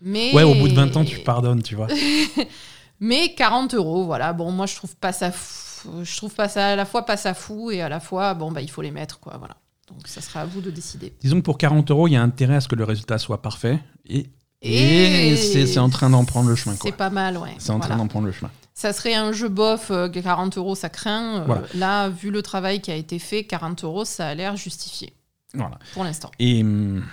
Mais 0.00 0.32
Ouais, 0.34 0.42
au 0.42 0.54
bout 0.54 0.68
de 0.68 0.74
20 0.74 0.96
ans, 0.96 1.04
tu 1.04 1.18
pardonnes, 1.20 1.62
tu 1.62 1.74
vois. 1.74 1.88
Mais 3.00 3.34
40 3.34 3.74
euros, 3.74 4.04
voilà. 4.04 4.32
Bon, 4.32 4.50
moi, 4.50 4.66
je 4.66 4.74
trouve 4.74 4.96
pas 4.96 5.12
ça 5.12 5.30
fou. 5.30 5.88
Je 6.02 6.16
trouve 6.16 6.34
pas 6.34 6.48
ça 6.48 6.68
à 6.68 6.76
la 6.76 6.84
fois 6.84 7.06
pas 7.06 7.16
ça 7.16 7.34
fou 7.34 7.70
et 7.70 7.80
à 7.80 7.88
la 7.88 8.00
fois, 8.00 8.34
bon, 8.34 8.50
bah, 8.50 8.60
il 8.60 8.70
faut 8.70 8.82
les 8.82 8.90
mettre, 8.90 9.20
quoi. 9.20 9.36
Voilà. 9.38 9.56
Donc, 9.88 10.06
ça 10.06 10.20
sera 10.20 10.40
à 10.40 10.44
vous 10.46 10.60
de 10.60 10.70
décider. 10.70 11.14
Disons 11.20 11.36
que 11.36 11.42
pour 11.44 11.58
40 11.58 11.90
euros, 11.90 12.08
il 12.08 12.12
y 12.12 12.16
a 12.16 12.22
intérêt 12.22 12.56
à 12.56 12.60
ce 12.60 12.68
que 12.68 12.74
le 12.74 12.84
résultat 12.84 13.18
soit 13.18 13.40
parfait. 13.40 13.78
Et, 14.08 14.26
et 14.62 15.36
c'est, 15.36 15.66
c'est 15.66 15.78
en 15.78 15.88
train 15.88 16.10
d'en 16.10 16.24
prendre 16.24 16.48
le 16.48 16.56
chemin, 16.56 16.74
quoi. 16.76 16.90
C'est 16.90 16.96
pas 16.96 17.10
mal, 17.10 17.38
ouais. 17.38 17.54
C'est 17.58 17.70
en 17.70 17.78
train 17.78 17.96
d'en 17.96 18.08
prendre 18.08 18.26
le 18.26 18.32
chemin. 18.32 18.50
Ça 18.74 18.92
serait 18.92 19.14
un 19.14 19.32
jeu 19.32 19.48
bof, 19.48 19.90
euh, 19.90 20.08
40 20.08 20.58
euros, 20.58 20.74
ça 20.74 20.88
craint. 20.88 21.38
Euh, 21.38 21.44
Voilà. 21.46 21.62
Là, 21.74 22.08
vu 22.08 22.30
le 22.30 22.42
travail 22.42 22.80
qui 22.80 22.90
a 22.90 22.94
été 22.96 23.18
fait, 23.18 23.44
40 23.44 23.84
euros, 23.84 24.04
ça 24.04 24.28
a 24.28 24.34
l'air 24.34 24.56
justifié 24.56 25.12
Voilà. 25.54 25.78
pour 25.94 26.04
l'instant. 26.04 26.30
Et 26.38 26.62
hum, 26.62 27.04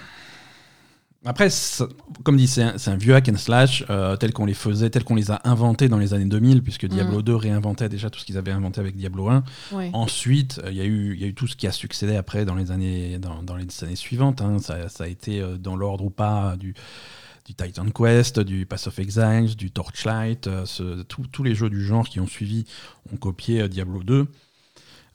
après, 1.28 1.50
comme 2.24 2.38
dit, 2.38 2.46
c'est 2.48 2.62
un, 2.62 2.96
vieux 2.98 3.16
hack 3.16 3.30
and 3.30 3.38
slash 3.38 3.84
euh, 3.90 4.16
tel 4.16 4.32
qu'on 4.32 4.46
les 4.46 4.54
faisait, 4.54 4.92
tel 4.92 5.04
qu'on 5.04 5.16
les 5.16 5.32
a 5.32 5.42
inventés 5.44 5.90
dans 5.90 5.98
les 5.98 6.14
années 6.14 6.26
2000, 6.26 6.62
puisque 6.62 6.86
Diablo 6.86 7.20
Mm. 7.20 7.24
2 7.24 7.36
réinventait 7.36 7.90
déjà 7.90 8.12
tout 8.12 8.20
ce 8.20 8.26
qu'ils 8.26 8.38
avaient 8.38 8.52
inventé 8.52 8.80
avec 8.80 8.96
Diablo 8.96 9.30
1. 9.30 9.44
Ouais. 9.72 9.90
Ensuite, 9.94 10.62
euh, 10.64 10.70
il 10.70 10.78
y, 10.78 10.82
a 10.82 10.86
eu- 10.86 11.18
y 11.18 11.24
a 11.24 11.28
eu 11.28 11.34
tout 11.34 11.48
ce 11.48 11.56
qui 11.56 11.66
a 11.66 11.72
succédé 11.72 12.16
après 12.16 12.46
dans 12.46 12.54
les 12.54 12.70
années, 12.70 13.18
dans, 13.18 13.42
dans 13.42 13.56
les 13.56 13.66
années 13.84 13.96
suivantes. 13.96 14.42
hein. 14.42 14.60
Ça, 14.60 14.88
ça 14.88 15.06
a 15.06 15.08
été 15.08 15.42
euh, 15.42 15.58
dans 15.58 15.76
l'ordre 15.76 16.04
ou 16.06 16.12
pas 16.12 16.56
du, 16.58 16.76
du 17.48 17.56
Titan 17.56 17.86
Quest, 17.90 18.40
du 18.40 18.68
Pass 18.68 18.86
of 18.86 19.00
Exiles, 19.00 19.56
du 19.56 19.72
Torchlight. 19.72 20.48
ce- 20.66 21.02
tous- 21.04 21.26
tous 21.32 21.42
les 21.42 21.56
jeux 21.56 21.72
du 21.72 21.84
genre 21.84 22.08
qui 22.08 22.20
ont 22.20 22.28
suivi 22.28 22.66
ont 23.12 23.18
copié 23.18 23.68
Diablo 23.68 24.04
2. 24.04 24.28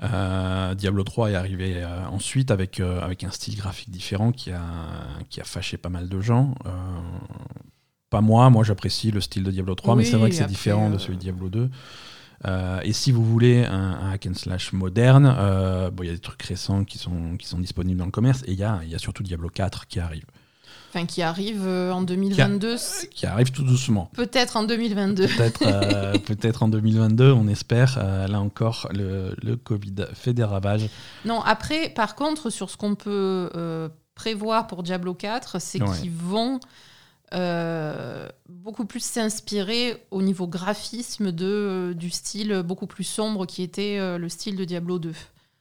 Euh, 0.02 0.74
Diablo 0.74 1.04
3 1.04 1.32
est 1.32 1.34
arrivé 1.34 1.74
euh, 1.76 2.06
ensuite 2.06 2.50
avec, 2.50 2.80
euh, 2.80 3.00
avec 3.02 3.22
un 3.22 3.30
style 3.30 3.56
graphique 3.56 3.90
différent 3.90 4.32
qui 4.32 4.50
a, 4.50 4.62
qui 5.28 5.40
a 5.40 5.44
fâché 5.44 5.76
pas 5.76 5.90
mal 5.90 6.08
de 6.08 6.20
gens. 6.20 6.54
Pas 8.08 8.20
moi, 8.20 8.50
moi 8.50 8.64
j'apprécie 8.64 9.10
le 9.10 9.20
style 9.20 9.44
de 9.44 9.50
Diablo 9.50 9.74
3, 9.74 9.96
mais 9.96 10.04
c'est 10.04 10.16
vrai 10.16 10.30
que 10.30 10.36
c'est 10.36 10.46
différent 10.46 10.90
de 10.90 10.98
celui 10.98 11.16
de 11.16 11.20
Diablo 11.22 11.48
2. 11.48 11.70
Euh, 12.46 12.80
et 12.82 12.94
si 12.94 13.12
vous 13.12 13.24
voulez 13.24 13.66
un, 13.66 13.72
un 13.74 14.12
hack 14.12 14.26
and 14.26 14.34
slash 14.34 14.72
moderne, 14.72 15.24
bon, 15.92 16.02
il 16.02 16.06
y 16.06 16.10
a 16.10 16.14
des 16.14 16.18
trucs 16.18 16.42
récents 16.42 16.84
qui 16.84 16.98
sont, 16.98 17.36
qui 17.36 17.46
sont 17.46 17.58
disponibles 17.58 17.98
dans 17.98 18.06
le 18.06 18.10
commerce, 18.10 18.42
et 18.46 18.52
il 18.52 18.58
y 18.58 18.64
a, 18.64 18.80
il 18.82 18.88
y 18.88 18.94
a 18.94 18.98
surtout 18.98 19.22
Diablo 19.22 19.48
4 19.48 19.86
qui 19.86 20.00
arrive. 20.00 20.24
Enfin, 20.92 21.06
qui 21.06 21.22
arrive 21.22 21.62
euh, 21.66 21.92
en 21.92 22.02
2022, 22.02 22.76
c- 22.76 23.08
Qui 23.08 23.24
arrive 23.26 23.52
tout 23.52 23.62
doucement. 23.62 24.10
peut-être 24.14 24.56
en 24.56 24.64
2022. 24.64 25.28
Peut-être 25.28 25.62
euh, 25.64 26.18
peut-être 26.26 26.64
en 26.64 26.68
2022, 26.68 27.30
on 27.32 27.46
espère. 27.46 27.96
Euh, 28.02 28.26
là 28.26 28.40
encore, 28.40 28.88
le, 28.92 29.36
le 29.40 29.54
Covid 29.56 29.94
fait 30.14 30.32
des 30.32 30.42
ravages. 30.42 30.88
Non, 31.24 31.40
après, 31.42 31.90
par 31.90 32.16
contre, 32.16 32.50
sur 32.50 32.70
ce 32.70 32.76
qu'on 32.76 32.96
peut 32.96 33.50
euh, 33.54 33.88
prévoir 34.16 34.66
pour 34.66 34.82
Diablo 34.82 35.14
4, 35.14 35.60
c'est 35.60 35.80
Ouais. 35.80 35.96
qu'ils 36.00 36.10
vont 36.10 36.58
euh, 37.32 38.28
beaucoup 38.48 38.84
plus 38.84 39.04
s'inspirer 39.04 40.04
au 40.10 40.22
niveau 40.22 40.48
graphisme 40.48 41.30
de, 41.30 41.94
du 41.96 42.10
style 42.10 42.62
beaucoup 42.64 42.88
plus 42.88 43.04
sombre 43.04 43.46
qui 43.46 43.62
était 43.62 43.98
euh, 44.00 44.18
le 44.18 44.28
style 44.28 44.56
de 44.56 44.64
Diablo 44.64 44.98
2, 44.98 45.12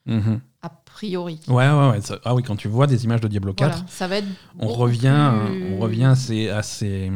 Mhm. 0.09 0.41
a 0.61 0.69
priori. 0.69 1.39
Ouais, 1.47 1.69
ouais, 1.69 1.89
ouais. 1.91 2.01
ça- 2.01 2.19
ah 2.25 2.35
oui, 2.35 2.43
quand 2.43 2.55
tu 2.55 2.67
vois 2.67 2.87
des 2.87 3.03
images 3.05 3.21
de 3.21 3.27
Diablo 3.27 3.53
4, 3.53 3.69
Voilà, 3.77 3.85
ça 3.89 4.07
va 4.07 4.17
être 4.17 4.27
on 4.59 4.67
revient, 4.67 5.31
plus- 5.47 5.73
on 5.73 5.77
revient 5.79 6.05
à 6.05 6.15
ces, 6.15 6.49
à 6.49 6.63
ces, 6.63 7.11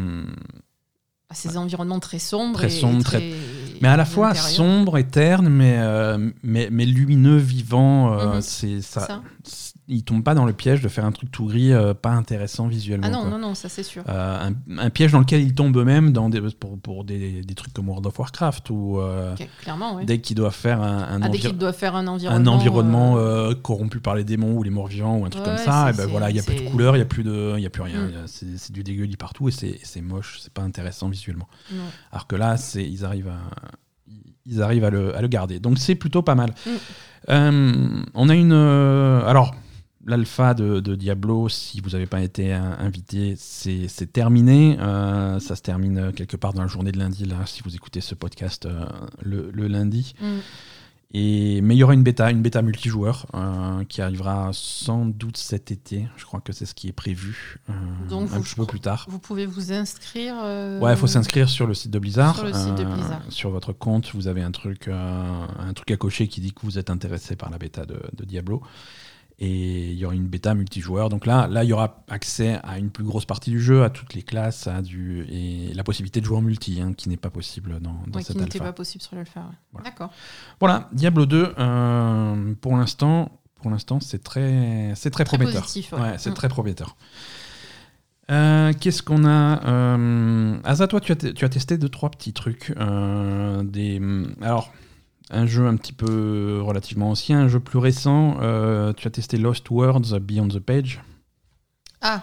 à 1.29 1.35
ces 1.35 1.57
environnements 1.57 2.00
très 2.00 2.19
sombres. 2.19 2.53
Très 2.59 2.67
et 2.67 2.79
sombres, 2.79 3.03
très- 3.03 3.33
mais 3.81 3.88
à 3.88 3.97
la 3.97 4.05
fois 4.05 4.33
sombre 4.35 4.97
et 4.97 5.07
terne, 5.07 5.50
mais, 5.50 5.77
euh, 5.79 6.29
mais, 6.43 6.69
mais 6.71 6.85
lumineux, 6.85 7.38
vivant. 7.38 8.13
euh, 8.17 8.35
Mhm. 8.35 8.41
c'est 8.41 8.81
ça. 8.81 9.01
Ça. 9.43 9.72
Il 9.89 10.03
tombe 10.05 10.23
pas 10.23 10.33
dans 10.33 10.45
le 10.45 10.53
piège 10.53 10.79
de 10.81 10.87
faire 10.87 11.03
un 11.03 11.11
truc 11.11 11.29
tout 11.29 11.45
gris, 11.45 11.73
euh, 11.73 11.93
pas 11.93 12.11
intéressant 12.11 12.67
visuellement. 12.67 13.05
Ah 13.07 13.09
non, 13.11 13.21
quoi. 13.23 13.31
non, 13.31 13.37
non, 13.37 13.53
ça 13.53 13.67
c'est 13.67 13.83
sûr. 13.83 14.01
Euh, 14.07 14.49
un, 14.49 14.77
un 14.77 14.89
piège 14.89 15.11
dans 15.11 15.19
lequel 15.19 15.41
ils 15.41 15.53
tombent 15.53 15.75
eux-mêmes 15.75 16.13
dans 16.13 16.29
des, 16.29 16.39
pour, 16.57 16.79
pour 16.79 17.03
des, 17.03 17.41
des 17.41 17.53
trucs 17.53 17.73
comme 17.73 17.89
World 17.89 18.05
of 18.07 18.17
Warcraft 18.17 18.69
ou 18.69 18.99
euh, 19.01 19.35
clairement, 19.61 19.95
oui. 19.97 20.05
dès 20.05 20.21
qu'ils 20.21 20.37
doivent 20.37 20.55
faire 20.55 20.81
un, 20.81 20.99
un 20.99 21.21
Ah, 21.21 21.27
dès 21.27 21.37
envir- 21.37 21.49
qu'il 21.49 21.57
doit 21.57 21.73
faire 21.73 21.95
un 21.97 22.05
un 22.05 22.07
environnement. 22.07 22.53
environnement 22.53 23.17
euh, 23.17 23.49
euh, 23.51 23.55
corrompu 23.55 23.99
par 23.99 24.15
les 24.15 24.23
démons 24.23 24.53
ou 24.57 24.63
les 24.63 24.69
morts 24.69 24.87
vivants 24.87 25.17
ou 25.17 25.25
un 25.25 25.29
truc 25.29 25.43
Ouais, 25.45 25.49
comme 25.55 25.65
ça, 25.65 25.89
et 25.89 25.93
ben 25.93 26.05
voilà, 26.07 26.29
il 26.29 26.37
y 26.37 26.39
a 26.39 26.43
plus 26.43 26.55
de 26.55 26.69
couleurs, 26.69 26.95
il 26.95 26.99
y 26.99 27.03
a 27.03 27.05
plus 27.05 27.23
de, 27.23 27.55
il 27.57 27.61
y 27.63 27.65
a 27.65 27.69
plus 27.69 27.81
rien, 27.83 28.03
Mm. 28.03 28.27
C'est 28.27 28.71
du 28.71 28.83
dégueulis 28.83 29.17
partout 29.17 29.49
et 29.49 29.51
c'est 29.51 30.01
moche, 30.01 30.39
c'est 30.41 30.53
pas 30.53 30.61
intéressant 30.61 31.09
visuellement. 31.09 31.49
Alors 32.13 32.27
que 32.27 32.37
là, 32.37 32.55
c'est 32.55 32.85
ils 32.89 33.03
arrivent 33.03 33.27
à 33.27 33.39
ils 34.45 34.61
arrivent 34.61 34.83
à 34.85 34.89
le, 34.89 35.15
à 35.15 35.21
le 35.21 35.27
garder, 35.27 35.59
donc 35.59 35.77
c'est 35.77 35.95
plutôt 35.95 36.21
pas 36.21 36.35
mal. 36.35 36.51
Mm. 36.65 36.69
Euh, 37.29 38.01
on 38.13 38.29
a 38.29 38.35
une 38.35 38.51
euh, 38.53 39.25
alors 39.25 39.55
l'alpha 40.05 40.53
de, 40.53 40.79
de 40.79 40.95
Diablo, 40.95 41.50
si 41.50 41.81
vous 41.81 41.91
n'avez 41.91 42.05
pas 42.05 42.22
été 42.22 42.53
euh, 42.53 42.60
invité, 42.79 43.36
c'est 43.38 44.12
terminé. 44.12 44.77
Euh, 44.79 45.39
ça 45.39 45.55
se 45.55 45.62
termine 45.62 45.98
euh, 45.98 46.12
quelque 46.12 46.38
part 46.38 46.53
dans 46.53 46.62
la 46.62 46.67
journée 46.67 46.91
de 46.91 47.00
lundi, 47.00 47.25
là, 47.25 47.45
si 47.45 47.62
vous 47.63 47.75
écoutez 47.75 48.01
ce 48.01 48.15
podcast 48.15 48.65
euh, 48.65 48.86
le, 49.22 49.50
le 49.51 49.67
lundi. 49.67 50.13
Mm. 50.22 50.25
Et, 51.15 51.62
mais 51.62 51.75
il 51.75 51.77
y 51.77 51.83
aura 51.83 51.93
une 51.93 52.01
bêta, 52.01 52.31
une 52.31 52.41
bêta 52.41 52.63
multijoueur 52.63 53.27
euh, 53.36 53.83
qui 53.83 54.01
arrivera 54.01 54.50
sans 54.51 55.05
doute 55.05 55.38
cet 55.38 55.69
été. 55.69 56.07
Je 56.17 56.25
crois 56.25 56.41
que 56.41 56.51
c'est 56.51 56.65
ce 56.65 56.74
qui 56.74 56.88
est 56.88 56.93
prévu 56.93 57.60
Donc 58.10 58.33
un 58.33 58.41
petit 58.41 58.55
peu 58.55 58.65
plus 58.65 58.79
tard. 58.79 59.05
Vous 59.07 59.19
pouvez 59.19 59.45
vous 59.45 59.72
inscrire. 59.72 60.33
Ouais, 60.81 60.93
il 60.93 60.98
faut 60.98 61.05
s'inscrire 61.05 61.50
sur 61.50 61.67
le 61.67 61.75
site 61.75 61.91
de 61.91 62.00
Blizzard. 62.00 62.36
Sur 62.36 62.45
le 62.45 62.53
site 62.53 62.75
de 62.75 62.83
Blizzard. 62.83 63.22
sur 63.29 63.51
votre 63.51 63.74
compte, 63.74 64.10
vous 64.15 64.27
avez 64.27 64.41
un 64.41 64.50
truc, 64.50 64.88
un 64.88 65.74
truc 65.75 65.91
à 65.91 65.98
cocher 65.98 66.27
qui 66.27 66.41
dit 66.41 66.51
que 66.51 66.62
vous 66.63 66.79
êtes 66.79 66.89
intéressé 66.89 67.36
par 67.36 67.51
la 67.51 67.60
bêta 67.60 67.86
de, 67.86 68.01
de 68.17 68.25
Diablo. 68.25 68.63
Et 69.39 69.91
il 69.91 69.97
y 69.97 70.05
aura 70.05 70.13
une 70.15 70.27
bêta 70.27 70.53
multijoueur. 70.53 71.09
Donc 71.09 71.25
là, 71.25 71.47
là, 71.47 71.63
il 71.63 71.69
y 71.69 71.73
aura 71.73 72.03
accès 72.07 72.59
à 72.63 72.77
une 72.77 72.91
plus 72.91 73.03
grosse 73.03 73.25
partie 73.25 73.49
du 73.49 73.59
jeu, 73.61 73.83
à 73.83 73.89
toutes 73.89 74.13
les 74.13 74.21
classes, 74.21 74.67
à 74.67 74.81
du, 74.81 75.25
et 75.29 75.73
la 75.73 75.83
possibilité 75.83 76.21
de 76.21 76.25
jouer 76.25 76.37
en 76.37 76.41
multi, 76.41 76.79
hein, 76.81 76.93
qui 76.93 77.09
n'est 77.09 77.17
pas 77.17 77.31
possible 77.31 77.79
dans, 77.81 77.91
dans 78.07 78.13
ouais, 78.13 78.21
qui 78.21 78.27
cette 78.27 78.37
n'était 78.37 78.57
alpha. 78.59 78.65
pas 78.65 78.73
possible 78.73 79.01
sur 79.03 79.15
l'alpha. 79.15 79.39
ouais. 79.41 79.45
Voilà. 79.73 79.89
D'accord. 79.89 80.11
Voilà, 80.59 80.89
Diablo 80.93 81.25
2, 81.25 81.53
euh, 81.57 82.53
pour 82.61 82.77
l'instant, 82.77 83.31
pour 83.55 83.71
l'instant, 83.71 83.99
c'est 83.99 84.23
très, 84.23 84.93
c'est 84.95 85.09
très, 85.09 85.23
Très 85.23 85.37
prometteur. 85.37 85.65
ouais. 85.93 85.99
Ouais, 85.99 86.15
c'est 86.19 86.29
Mm. 86.29 86.33
très 86.35 86.49
prometteur. 86.49 86.95
Euh, 88.31 88.71
Qu'est-ce 88.79 89.03
qu'on 89.03 89.25
a 89.25 89.65
euh, 89.67 90.57
Asa, 90.63 90.87
toi, 90.87 91.01
tu 91.01 91.11
as, 91.11 91.15
tu 91.15 91.43
as 91.43 91.49
testé 91.49 91.77
deux, 91.77 91.89
trois 91.89 92.09
petits 92.09 92.33
trucs. 92.33 92.73
euh, 92.77 93.63
des, 93.63 93.99
alors, 94.41 94.71
un 95.33 95.45
jeu 95.45 95.65
un 95.67 95.75
petit 95.75 95.93
peu 95.93 96.61
relativement 96.63 97.09
ancien, 97.11 97.39
un 97.41 97.47
jeu 97.47 97.59
plus 97.59 97.79
récent. 97.79 98.37
euh, 98.41 98.93
tu 98.93 99.07
as 99.07 99.11
testé 99.11 99.37
Lost 99.37 99.69
Words 99.69 100.19
Beyond 100.21 100.47
the 100.49 100.59
Page. 100.59 101.01
Ah. 102.01 102.21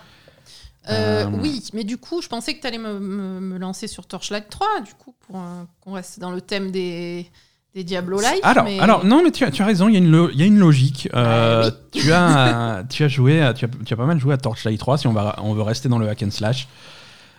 Euh, 0.89 1.25
Euh, 1.27 1.29
Oui, 1.43 1.63
mais 1.75 1.85
du 1.85 1.99
coup, 1.99 2.23
je 2.23 2.29
pensais 2.29 2.55
que 2.55 2.61
tu 2.61 2.67
allais 2.67 2.79
me, 2.79 2.99
me- 2.99 3.41
me 3.41 3.59
lancer 3.59 3.87
sur 3.87 4.07
Torchlight 4.07 4.49
3, 4.49 4.81
du 4.85 4.95
coup, 4.95 5.15
pour 5.27 5.37
euh, 5.37 5.63
qu'on 5.81 5.93
reste 5.93 6.19
dans 6.21 6.31
le 6.33 6.41
thème 6.41 6.71
des, 6.71 7.27
des 7.75 7.85
Diablo-like. 7.85 8.41
Alors, 8.43 8.65
mais- 8.65 8.81
alors, 8.81 9.05
non, 9.05 9.23
mais 9.23 9.31
tu 9.31 9.45
as, 9.45 9.51
tu 9.51 9.63
as 9.63 9.67
raison, 9.67 9.89
il 9.89 9.95
y, 9.95 10.39
y 10.39 10.43
a 10.43 10.47
une 10.47 10.59
logique. 10.59 11.09
Euh, 11.15 11.71
Ah, 11.71 11.77
tu, 11.93 12.13
as, 12.13 12.85
tu, 12.89 13.05
as 13.05 13.09
joué, 13.09 13.43
à- 13.43 13.53
tu, 13.55 13.67
as, 13.67 13.69
tu 13.85 13.93
as 13.93 13.97
pas 13.97 14.07
mal 14.07 14.19
joué 14.19 14.33
à 14.35 14.39
Torchlight 14.39 14.81
3, 14.81 14.99
si 14.99 15.07
on, 15.07 15.13
va, 15.13 15.37
on 15.43 15.53
veut 15.55 15.63
rester 15.63 15.89
dans 15.89 15.99
le 15.99 16.09
hack 16.09 16.23
and 16.23 16.31
slash. 16.31 16.67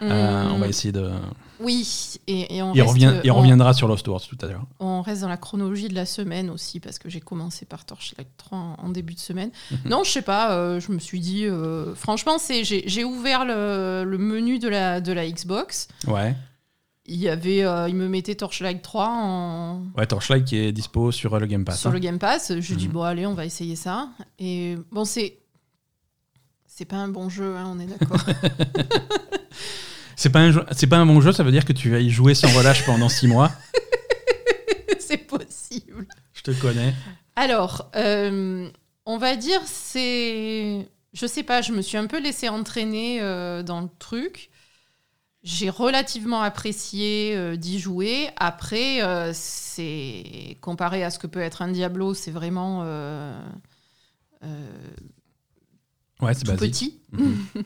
Euh, 0.03 0.47
on 0.51 0.57
va 0.57 0.67
essayer 0.67 0.91
de. 0.91 1.11
Oui, 1.61 2.15
et, 2.27 2.57
et 2.57 2.61
on, 2.63 2.73
Il, 2.73 2.81
reste, 2.81 2.93
revient, 2.93 3.13
il 3.23 3.31
on- 3.31 3.35
reviendra 3.35 3.73
sur 3.73 3.87
Lost 3.87 4.07
Words 4.07 4.27
tout 4.27 4.37
à 4.41 4.47
l'heure. 4.47 4.65
on 4.79 5.01
reste 5.01 5.21
dans 5.21 5.29
la 5.29 5.37
chronologie 5.37 5.87
de 5.89 5.95
la 5.95 6.05
semaine 6.05 6.49
aussi, 6.49 6.79
parce 6.79 6.97
que 6.99 7.09
j'ai 7.09 7.19
commencé 7.21 7.65
par 7.65 7.85
Torchlight 7.85 8.27
3 8.37 8.57
en, 8.57 8.75
en 8.79 8.89
début 8.89 9.13
de 9.13 9.19
semaine. 9.19 9.51
Mhm. 9.71 9.77
non, 9.85 10.03
je 10.03 10.11
sais 10.11 10.21
pas, 10.21 10.53
euh, 10.55 10.79
je 10.79 10.91
me 10.91 10.99
suis 10.99 11.19
dit, 11.19 11.45
euh, 11.45 11.93
franchement, 11.95 12.37
c'est 12.39 12.63
j'ai 12.63 13.03
ouvert 13.03 13.45
le, 13.45 14.03
le 14.05 14.17
menu 14.17 14.59
de 14.59 14.67
la, 14.69 15.01
de 15.01 15.11
la 15.13 15.29
Xbox. 15.29 15.87
Ouais. 16.07 16.35
Il 17.07 17.15
y 17.17 17.27
avait, 17.29 17.63
euh, 17.63 17.89
il 17.89 17.95
me 17.95 18.07
mettait 18.07 18.35
Torchlight 18.35 18.81
3 18.81 19.07
en, 19.09 19.83
Ouais, 19.97 20.05
Torchlight 20.05 20.45
qui 20.45 20.57
est 20.57 20.71
dispo 20.71 21.11
sur 21.11 21.37
le 21.39 21.45
Game 21.47 21.65
Pass. 21.65 21.79
sur 21.81 21.89
hein. 21.89 21.93
le 21.93 21.99
Game 21.99 22.19
Pass. 22.19 22.53
Je 22.59 22.75
dis 22.75 22.87
Mhm. 22.87 22.93
bon 22.93 23.01
allez, 23.03 23.25
on 23.25 23.33
va 23.33 23.45
essayer 23.45 23.75
ça. 23.75 24.09
Et 24.39 24.77
bon 24.91 25.03
c'est 25.03 25.37
c'est 26.67 26.85
pas 26.85 26.97
un 26.97 27.09
bon 27.09 27.27
jeu, 27.27 27.55
hein, 27.57 27.65
on 27.75 27.79
est 27.79 27.85
d'accord. 27.87 28.17
C'est 30.15 30.29
pas, 30.29 30.39
un 30.41 30.65
c'est 30.71 30.87
pas 30.87 30.97
un 30.97 31.05
bon 31.05 31.21
jeu, 31.21 31.31
ça 31.31 31.43
veut 31.43 31.51
dire 31.51 31.65
que 31.65 31.73
tu 31.73 31.89
vas 31.91 31.99
y 31.99 32.09
jouer 32.09 32.33
sans 32.35 32.49
relâche 32.57 32.85
pendant 32.85 33.09
6 33.09 33.27
mois. 33.27 33.51
c'est 34.99 35.17
possible. 35.17 36.07
Je 36.33 36.41
te 36.41 36.51
connais. 36.51 36.93
Alors, 37.35 37.89
euh, 37.95 38.69
on 39.05 39.17
va 39.17 39.35
dire 39.35 39.61
c'est 39.65 40.87
je 41.13 41.25
sais 41.25 41.43
pas, 41.43 41.61
je 41.61 41.73
me 41.73 41.81
suis 41.81 41.97
un 41.97 42.07
peu 42.07 42.21
laissé 42.21 42.47
entraîner 42.49 43.19
euh, 43.21 43.63
dans 43.63 43.81
le 43.81 43.89
truc. 43.99 44.49
J'ai 45.43 45.69
relativement 45.71 46.41
apprécié 46.43 47.35
euh, 47.35 47.55
d'y 47.55 47.79
jouer. 47.79 48.29
Après, 48.37 49.01
euh, 49.03 49.31
c'est 49.33 50.57
comparé 50.61 51.03
à 51.03 51.09
ce 51.09 51.17
que 51.17 51.25
peut 51.25 51.41
être 51.41 51.63
un 51.63 51.69
Diablo, 51.69 52.13
c'est 52.13 52.29
vraiment 52.31 52.81
euh, 52.85 53.33
Ouais, 56.21 56.33
c'est 56.35 56.43
tout 56.43 56.51
basique. 56.51 56.71
petit. 56.71 56.99
Mhm. 57.11 57.37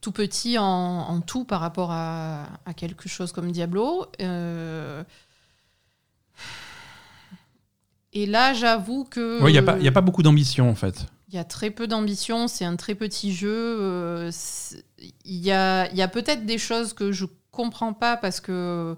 tout 0.00 0.12
petit 0.12 0.58
en, 0.58 0.64
en 0.64 1.20
tout 1.20 1.44
par 1.44 1.60
rapport 1.60 1.90
à, 1.92 2.46
à 2.66 2.74
quelque 2.74 3.08
chose 3.08 3.32
comme 3.32 3.50
Diablo. 3.52 4.06
Euh, 4.20 5.02
Et 8.12 8.26
là, 8.26 8.54
j'avoue 8.54 9.04
que. 9.04 9.42
Ouais, 9.42 9.52
il 9.52 9.60
n'y 9.60 9.86
a, 9.86 9.90
a 9.90 9.92
pas 9.92 10.00
beaucoup 10.00 10.22
d'ambition 10.22 10.68
en 10.70 10.74
fait. 10.74 11.06
Il 11.28 11.34
y 11.34 11.38
a 11.38 11.44
très 11.44 11.70
peu 11.70 11.86
d'ambition, 11.86 12.48
c'est 12.48 12.64
un 12.64 12.76
très 12.76 12.94
petit 12.94 13.34
jeu. 13.34 13.50
euh, 13.52 14.30
Il 15.24 15.36
y 15.44 15.52
a, 15.52 15.92
y 15.94 16.00
a 16.00 16.08
peut-être 16.08 16.46
des 16.46 16.56
choses 16.58 16.94
que 16.94 17.12
je 17.12 17.26
comprends 17.50 17.92
pas 17.92 18.16
parce 18.16 18.40
que 18.40 18.96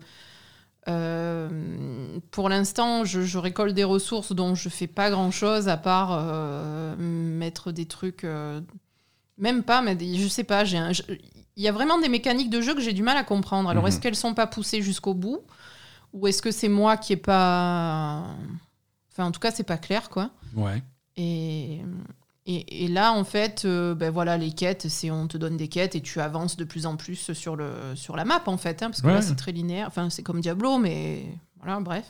euh, 0.89 2.19
pour 2.31 2.49
l'instant, 2.49 3.05
je, 3.05 3.23
je 3.23 3.39
récolte 3.39 3.75
des 3.75 3.85
ressources 3.85 4.33
dont 4.33 4.55
je 4.55 4.69
fais 4.69 4.87
pas 4.87 5.11
grand-chose 5.11 5.67
à 5.69 5.77
part 5.77 6.11
euh, 6.13 6.95
mettre 6.97 7.73
des 7.73 7.87
trucs. 7.87 8.25
Même 9.41 9.63
pas, 9.65 9.83
mais 9.83 9.95
des- 9.97 10.17
je 10.17 10.29
sais 10.29 10.45
pas. 10.45 10.65
j'ai 10.65 10.79
Il 11.57 11.63
y 11.65 11.69
a 11.69 11.73
vraiment 11.73 11.99
des 11.99 12.09
mécaniques 12.09 12.49
de 12.51 12.61
jeu 12.61 12.75
que 12.75 12.81
j'ai 12.81 12.93
du 12.93 13.03
mal 13.03 13.17
à 13.17 13.25
comprendre. 13.25 13.69
Alors, 13.69 13.83
Mhm. 13.83 13.89
est-ce 13.89 14.01
qu'elles 14.01 14.17
sont 14.17 14.35
pas 14.35 14.47
poussées 14.47 14.81
jusqu'au 14.83 15.15
bout? 15.15 15.41
Ou 16.13 16.27
est-ce 16.27 16.41
que 16.43 16.51
c'est 16.51 16.69
moi 16.69 16.97
qui 16.97 17.13
est 17.13 17.17
pas. 17.17 18.25
Enfin, 19.13 19.25
en 19.27 19.31
tout 19.33 19.41
cas, 19.41 19.51
c'est 19.51 19.65
pas 19.65 19.77
clair, 19.79 20.09
quoi. 20.11 20.31
Ouais. 20.55 20.83
Et, 21.17 21.81
et, 22.47 22.85
et 22.85 22.89
là, 22.89 23.13
en 23.13 23.25
fait, 23.25 23.65
euh, 23.65 23.95
ben 23.95 24.11
voilà, 24.11 24.39
les 24.39 24.53
quêtes, 24.53 24.89
c'est 24.89 25.11
on 25.11 25.27
te 25.27 25.37
donne 25.37 25.57
des 25.57 25.69
quêtes 25.69 25.95
et 25.97 26.01
tu 26.01 26.21
avances 26.21 26.57
de 26.57 26.65
plus 26.65 26.87
en 26.87 26.97
plus 26.97 27.33
sur, 27.33 27.57
le, 27.57 27.73
sur 27.95 28.17
la 28.17 28.25
map, 28.25 28.43
en 28.47 28.57
fait, 28.57 28.83
hein, 28.83 28.89
parce 28.91 29.03
que 29.03 29.09
Ouais. 29.09 29.15
là, 29.15 29.23
c'est 29.23 29.37
très 29.37 29.53
linéaire. 29.53 29.89
Enfin, 29.89 30.09
c'est 30.11 30.23
comme 30.23 30.41
Diablo, 30.41 30.79
mais 30.79 31.27
voilà, 31.63 31.79
bref. 31.81 32.07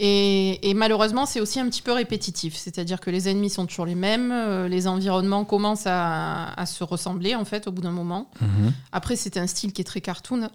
Et, 0.00 0.70
et 0.70 0.74
malheureusement, 0.74 1.26
c'est 1.26 1.40
aussi 1.40 1.58
un 1.58 1.68
petit 1.68 1.82
peu 1.82 1.92
répétitif, 1.92 2.54
c'est-à-dire 2.54 3.00
que 3.00 3.10
les 3.10 3.28
ennemis 3.28 3.50
sont 3.50 3.66
toujours 3.66 3.84
les 3.86 3.96
mêmes, 3.96 4.30
euh, 4.30 4.68
les 4.68 4.86
environnements 4.86 5.44
commencent 5.44 5.86
à, 5.88 6.52
à 6.52 6.66
se 6.66 6.84
ressembler, 6.84 7.34
en 7.34 7.44
fait, 7.44 7.66
au 7.66 7.72
bout 7.72 7.82
d'un 7.82 7.90
moment. 7.90 8.30
Mhm. 8.40 8.72
Après, 8.92 9.16
c'est 9.16 9.36
un 9.36 9.48
style 9.48 9.72
qui 9.72 9.80
est 9.80 9.84
très 9.84 10.00
cartoon, 10.00 10.50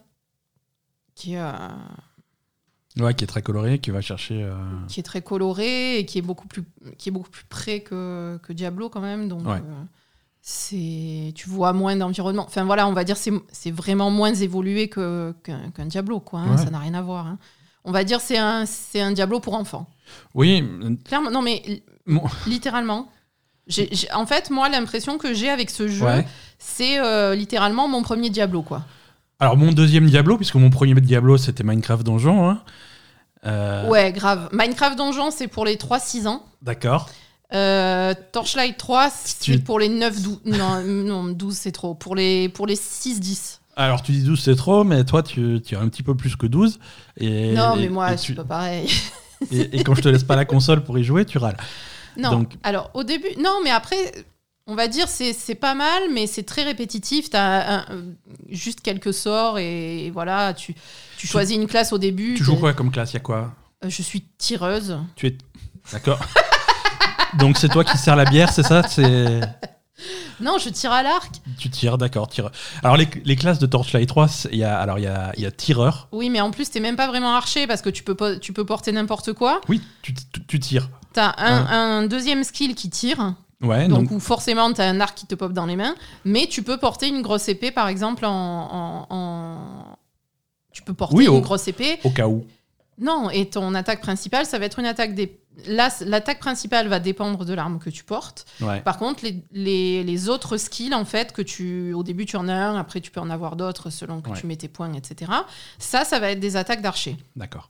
qui 1.15 1.33
est, 1.33 1.39
euh, 1.41 1.51
Ouais, 2.99 3.13
qui 3.15 3.23
est 3.23 3.27
très 3.27 3.41
coloré, 3.41 3.79
qui 3.79 3.89
va 3.89 4.01
chercher. 4.01 4.43
euh, 4.43 4.53
qui 4.87 4.99
est 4.99 5.03
très 5.03 5.21
coloré 5.23 5.97
et 5.97 6.05
qui 6.05 6.19
est 6.19 6.21
beaucoup 6.21 6.47
plus, 6.47 6.63
qui 6.97 7.09
est 7.09 7.11
beaucoup 7.11 7.29
plus 7.31 7.43
près 7.45 7.81
que, 7.81 8.39
que 8.43 8.53
Diablo 8.53 8.87
quand 8.89 9.01
même. 9.01 9.27
Donc, 9.27 9.45
Ouais. 9.47 9.55
euh, 9.57 9.83
c'est, 10.41 11.31
tu 11.35 11.49
vois 11.49 11.73
moins 11.73 11.95
d'environnement. 11.95 12.45
Enfin 12.45 12.63
voilà, 12.65 12.87
on 12.87 12.93
va 12.93 13.03
dire 13.03 13.17
c'est, 13.17 13.31
c'est 13.51 13.71
vraiment 13.71 14.09
moins 14.11 14.33
évolué 14.33 14.89
que, 14.89 15.33
qu'un, 15.43 15.85
Diablo, 15.87 16.19
quoi. 16.19 16.41
hein. 16.41 16.55
Ouais. 16.55 16.63
Ça 16.63 16.69
n'a 16.69 16.79
rien 16.79 16.93
à 16.93 17.01
voir. 17.01 17.27
hein. 17.27 17.39
On 17.85 17.91
va 17.91 18.03
dire 18.03 18.21
c'est 18.21 18.37
un, 18.37 18.65
c'est 18.65 19.01
un 19.01 19.11
Diablo 19.11 19.39
pour 19.39 19.53
enfants. 19.55 19.87
Oui, 20.33 20.63
Clairement, 21.05 21.31
non 21.31 21.41
mais 21.41 21.83
bon, 22.07 22.23
littéralement. 22.47 23.09
J'ai, 23.67 23.87
j'ai- 23.93 24.11
en 24.13 24.25
fait, 24.25 24.49
moi, 24.49 24.67
l'impression 24.69 25.17
que 25.17 25.33
j'ai 25.33 25.49
avec 25.49 25.69
ce 25.69 25.87
jeu, 25.87 26.05
ouais. 26.05 26.27
c'est 26.59 26.99
euh, 26.99 27.33
littéralement 27.33 27.87
mon 27.87 28.03
premier 28.03 28.29
Diablo, 28.29 28.61
quoi. 28.61 28.83
Alors, 29.39 29.55
mon 29.57 29.71
deuxième 29.71 30.09
Diablo, 30.09 30.35
puisque 30.37 30.55
mon 30.55 30.69
premier 30.69 30.93
Diablo 30.99 31.37
c'était 31.37 31.63
Minecraft 31.63 32.03
Donjon. 32.03 32.49
hein. 32.49 32.61
Euh, 33.45 33.87
Ouais, 33.89 34.11
grave. 34.13 34.49
Minecraft 34.53 34.97
Donjon, 34.97 35.31
c'est 35.31 35.47
pour 35.47 35.65
les 35.65 35.75
3-6 35.77 36.27
ans. 36.27 36.45
D'accord. 36.61 37.09
Euh, 37.53 38.13
Torchlight 38.31 38.77
3, 38.77 39.09
c'est 39.09 39.39
Tu- 39.39 39.59
pour 39.59 39.79
les 39.79 39.89
9-12. 39.89 40.39
Non, 40.45 40.81
non, 40.83 41.23
12, 41.25 41.55
c'est 41.55 41.71
trop. 41.71 41.93
Pour 41.93 42.15
les, 42.15 42.49
pour 42.49 42.67
les 42.67 42.75
6-10. 42.75 43.59
Alors, 43.75 44.01
tu 44.03 44.11
dis 44.11 44.21
12, 44.23 44.39
c'est 44.39 44.55
trop, 44.55 44.83
mais 44.83 45.03
toi, 45.03 45.23
tu, 45.23 45.59
tu 45.65 45.75
as 45.75 45.79
un 45.79 45.89
petit 45.89 46.03
peu 46.03 46.15
plus 46.15 46.35
que 46.35 46.45
12. 46.45 46.79
Et, 47.17 47.53
non, 47.53 47.75
mais 47.75 47.89
moi, 47.89 48.15
c'est 48.17 48.25
tu- 48.27 48.35
pas 48.35 48.43
pareil. 48.43 48.87
et, 49.51 49.79
et 49.79 49.83
quand 49.83 49.95
je 49.95 50.01
te 50.01 50.09
laisse 50.09 50.23
pas 50.23 50.35
la 50.35 50.45
console 50.45 50.83
pour 50.83 50.97
y 50.99 51.03
jouer, 51.03 51.25
tu 51.25 51.37
râles. 51.37 51.57
Non, 52.17 52.29
Donc- 52.31 52.53
alors 52.63 52.91
au 52.93 53.03
début, 53.03 53.29
non, 53.39 53.59
mais 53.63 53.71
après, 53.71 53.95
on 54.67 54.75
va 54.75 54.87
dire 54.87 55.07
c'est 55.07 55.33
c'est 55.33 55.55
pas 55.55 55.73
mal, 55.73 56.03
mais 56.13 56.27
c'est 56.27 56.43
très 56.43 56.61
répétitif. 56.63 57.31
Tu 57.31 57.35
as 57.37 57.85
juste 58.49 58.81
quelques 58.81 59.13
sorts 59.13 59.57
et, 59.57 60.11
voilà, 60.11 60.53
tu, 60.53 60.75
tu 61.17 61.25
choisis 61.25 61.57
une 61.57 61.65
classe 61.67 61.91
au 61.91 61.97
début. 61.97 62.35
Tu 62.35 62.43
joues 62.43 62.57
quoi 62.57 62.73
comme 62.73 62.91
classe? 62.91 63.11
Il 63.11 63.15
y 63.15 63.17
a 63.17 63.21
quoi? 63.21 63.51
Euh, 63.83 63.89
Je 63.89 64.01
suis 64.03 64.21
tireuse. 64.37 64.97
Tu 65.15 65.27
es. 65.27 65.37
D'accord. 65.91 66.19
Donc, 67.39 67.57
c'est 67.57 67.69
toi 67.69 67.83
qui 67.83 67.97
sers 67.97 68.15
la 68.15 68.25
bière, 68.25 68.51
c'est 68.51 68.61
ça? 68.63 68.83
C'est. 68.87 69.41
Non, 70.39 70.57
je 70.57 70.69
tire 70.69 70.91
à 70.91 71.03
l'arc. 71.03 71.31
Tu 71.57 71.69
tires, 71.69 71.97
d'accord. 71.97 72.27
Tire. 72.27 72.49
Alors, 72.83 72.97
les, 72.97 73.07
les 73.23 73.35
classes 73.35 73.59
de 73.59 73.65
Torchlight 73.65 74.07
3, 74.09 74.27
c'est- 74.27 74.49
il 74.51 74.57
y 74.59 74.63
a, 74.63 74.77
alors, 74.77 74.99
il 74.99 75.03
y 75.03 75.07
a, 75.07 75.31
il 75.37 75.43
y 75.43 75.45
a 75.45 75.51
tireur. 75.51 76.07
Oui, 76.11 76.29
mais 76.29 76.41
en 76.41 76.51
plus, 76.51 76.69
t'es 76.69 76.79
même 76.79 76.95
pas 76.95 77.07
vraiment 77.07 77.35
archer 77.35 77.67
parce 77.67 77.81
que 77.81 77.89
tu 77.89 78.03
peux, 78.03 78.39
tu 78.39 78.51
peux 78.53 78.65
porter 78.65 78.91
n'importe 78.91 79.33
quoi. 79.33 79.61
Oui, 79.69 79.81
tu, 80.01 80.13
tu, 80.13 80.45
tu 80.47 80.59
tires. 80.59 80.89
T'as 81.13 81.33
un, 81.37 81.65
un 82.01 82.07
deuxième 82.07 82.43
skill 82.43 82.75
qui 82.75 82.89
tire. 82.89 83.35
Ouais, 83.61 83.87
Donc, 83.87 84.03
donc. 84.03 84.11
où 84.11 84.19
forcément, 84.19 84.73
tu 84.73 84.81
as 84.81 84.85
un 84.89 84.99
arc 84.99 85.15
qui 85.17 85.25
te 85.25 85.35
pop 85.35 85.53
dans 85.53 85.65
les 85.65 85.75
mains, 85.77 85.95
mais 86.25 86.47
tu 86.47 86.63
peux 86.63 86.77
porter 86.77 87.07
une 87.07 87.21
grosse 87.21 87.47
épée, 87.47 87.71
par 87.71 87.87
exemple, 87.87 88.25
en. 88.25 88.29
en- 89.09 89.15
en- 89.15 89.97
Tu 90.73 90.81
peux 90.81 90.93
porter 90.93 91.15
Oui, 91.15 91.27
une 91.27 91.39
grosse 91.41 91.67
épée. 91.67 91.99
Au 92.03 92.09
cas 92.09 92.27
où. 92.27 92.45
Non, 92.99 93.29
et 93.29 93.45
ton 93.49 93.73
attaque 93.75 94.01
principale, 94.01 94.45
ça 94.45 94.59
va 94.59 94.65
être 94.65 94.79
une 94.79 94.85
attaque 94.85 95.15
des. 95.15 95.39
Là, 95.67 95.89
l'attaque 96.05 96.39
principale 96.39 96.87
va 96.87 96.99
dépendre 96.99 97.45
de 97.45 97.53
l'arme 97.53 97.79
que 97.79 97.89
tu 97.89 98.03
portes. 98.03 98.45
Ouais. 98.61 98.81
Par 98.81 98.97
contre, 98.97 99.23
les, 99.23 99.43
les, 99.51 100.03
les 100.03 100.29
autres 100.29 100.57
skills, 100.57 100.93
en 100.95 101.05
fait, 101.05 101.31
que 101.31 101.41
tu. 101.41 101.93
Au 101.93 102.03
début, 102.03 102.25
tu 102.25 102.35
en 102.37 102.47
as 102.47 102.53
un, 102.55 102.75
après, 102.75 103.01
tu 103.01 103.11
peux 103.11 103.19
en 103.21 103.29
avoir 103.29 103.55
d'autres 103.55 103.89
selon 103.89 104.21
que 104.21 104.29
Ouais. 104.31 104.39
tu 104.39 104.47
mets 104.47 104.55
tes 104.55 104.67
points, 104.67 104.91
etc. 104.93 105.31
Ça, 105.77 106.05
ça 106.05 106.19
va 106.19 106.31
être 106.31 106.39
des 106.39 106.55
attaques 106.55 106.81
d'archer. 106.81 107.17
D'accord. 107.35 107.69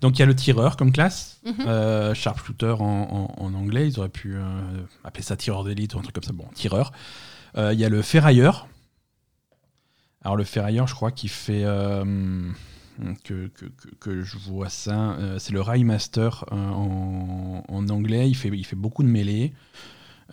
Donc 0.00 0.16
il 0.16 0.20
y 0.20 0.22
a 0.22 0.26
le 0.26 0.34
tireur 0.36 0.76
comme 0.76 0.92
classe, 0.92 1.40
Mhm. 1.44 1.54
euh, 1.66 2.14
sharpshooter 2.14 2.76
en, 2.78 2.84
en- 2.84 3.34
en 3.36 3.54
anglais, 3.54 3.88
ils 3.88 3.98
auraient 3.98 4.08
pu 4.08 4.36
euh, 4.36 4.42
appeler 5.02 5.24
ça 5.24 5.36
tireur 5.36 5.64
d'élite 5.64 5.94
ou 5.94 5.98
un 5.98 6.02
truc 6.02 6.14
comme 6.14 6.22
ça. 6.24 6.32
Bon, 6.32 6.46
tireur. 6.54 6.92
Euh, 7.56 7.72
Il 7.74 7.80
y 7.80 7.84
a 7.84 7.88
le 7.88 8.00
ferrailleur. 8.00 8.68
Alors 10.22 10.36
le 10.36 10.44
ferrailleur, 10.44 10.86
je 10.86 10.94
crois 10.94 11.10
qu'il 11.10 11.30
fait 11.30 11.64
que, 13.24 13.50
que, 14.00 14.22
je 14.22 14.36
vois 14.38 14.68
ça. 14.68 15.12
euh, 15.12 15.38
c'est 15.38 15.52
le 15.52 15.62
Master 15.84 16.44
euh, 16.52 16.56
en, 16.56 17.62
en 17.68 17.88
anglais. 17.88 18.28
Il 18.28 18.34
fait, 18.34 18.48
il 18.48 18.64
fait 18.64 18.76
beaucoup 18.76 19.02
de 19.02 19.08
mêlées. 19.08 19.52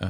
Euh, 0.02 0.06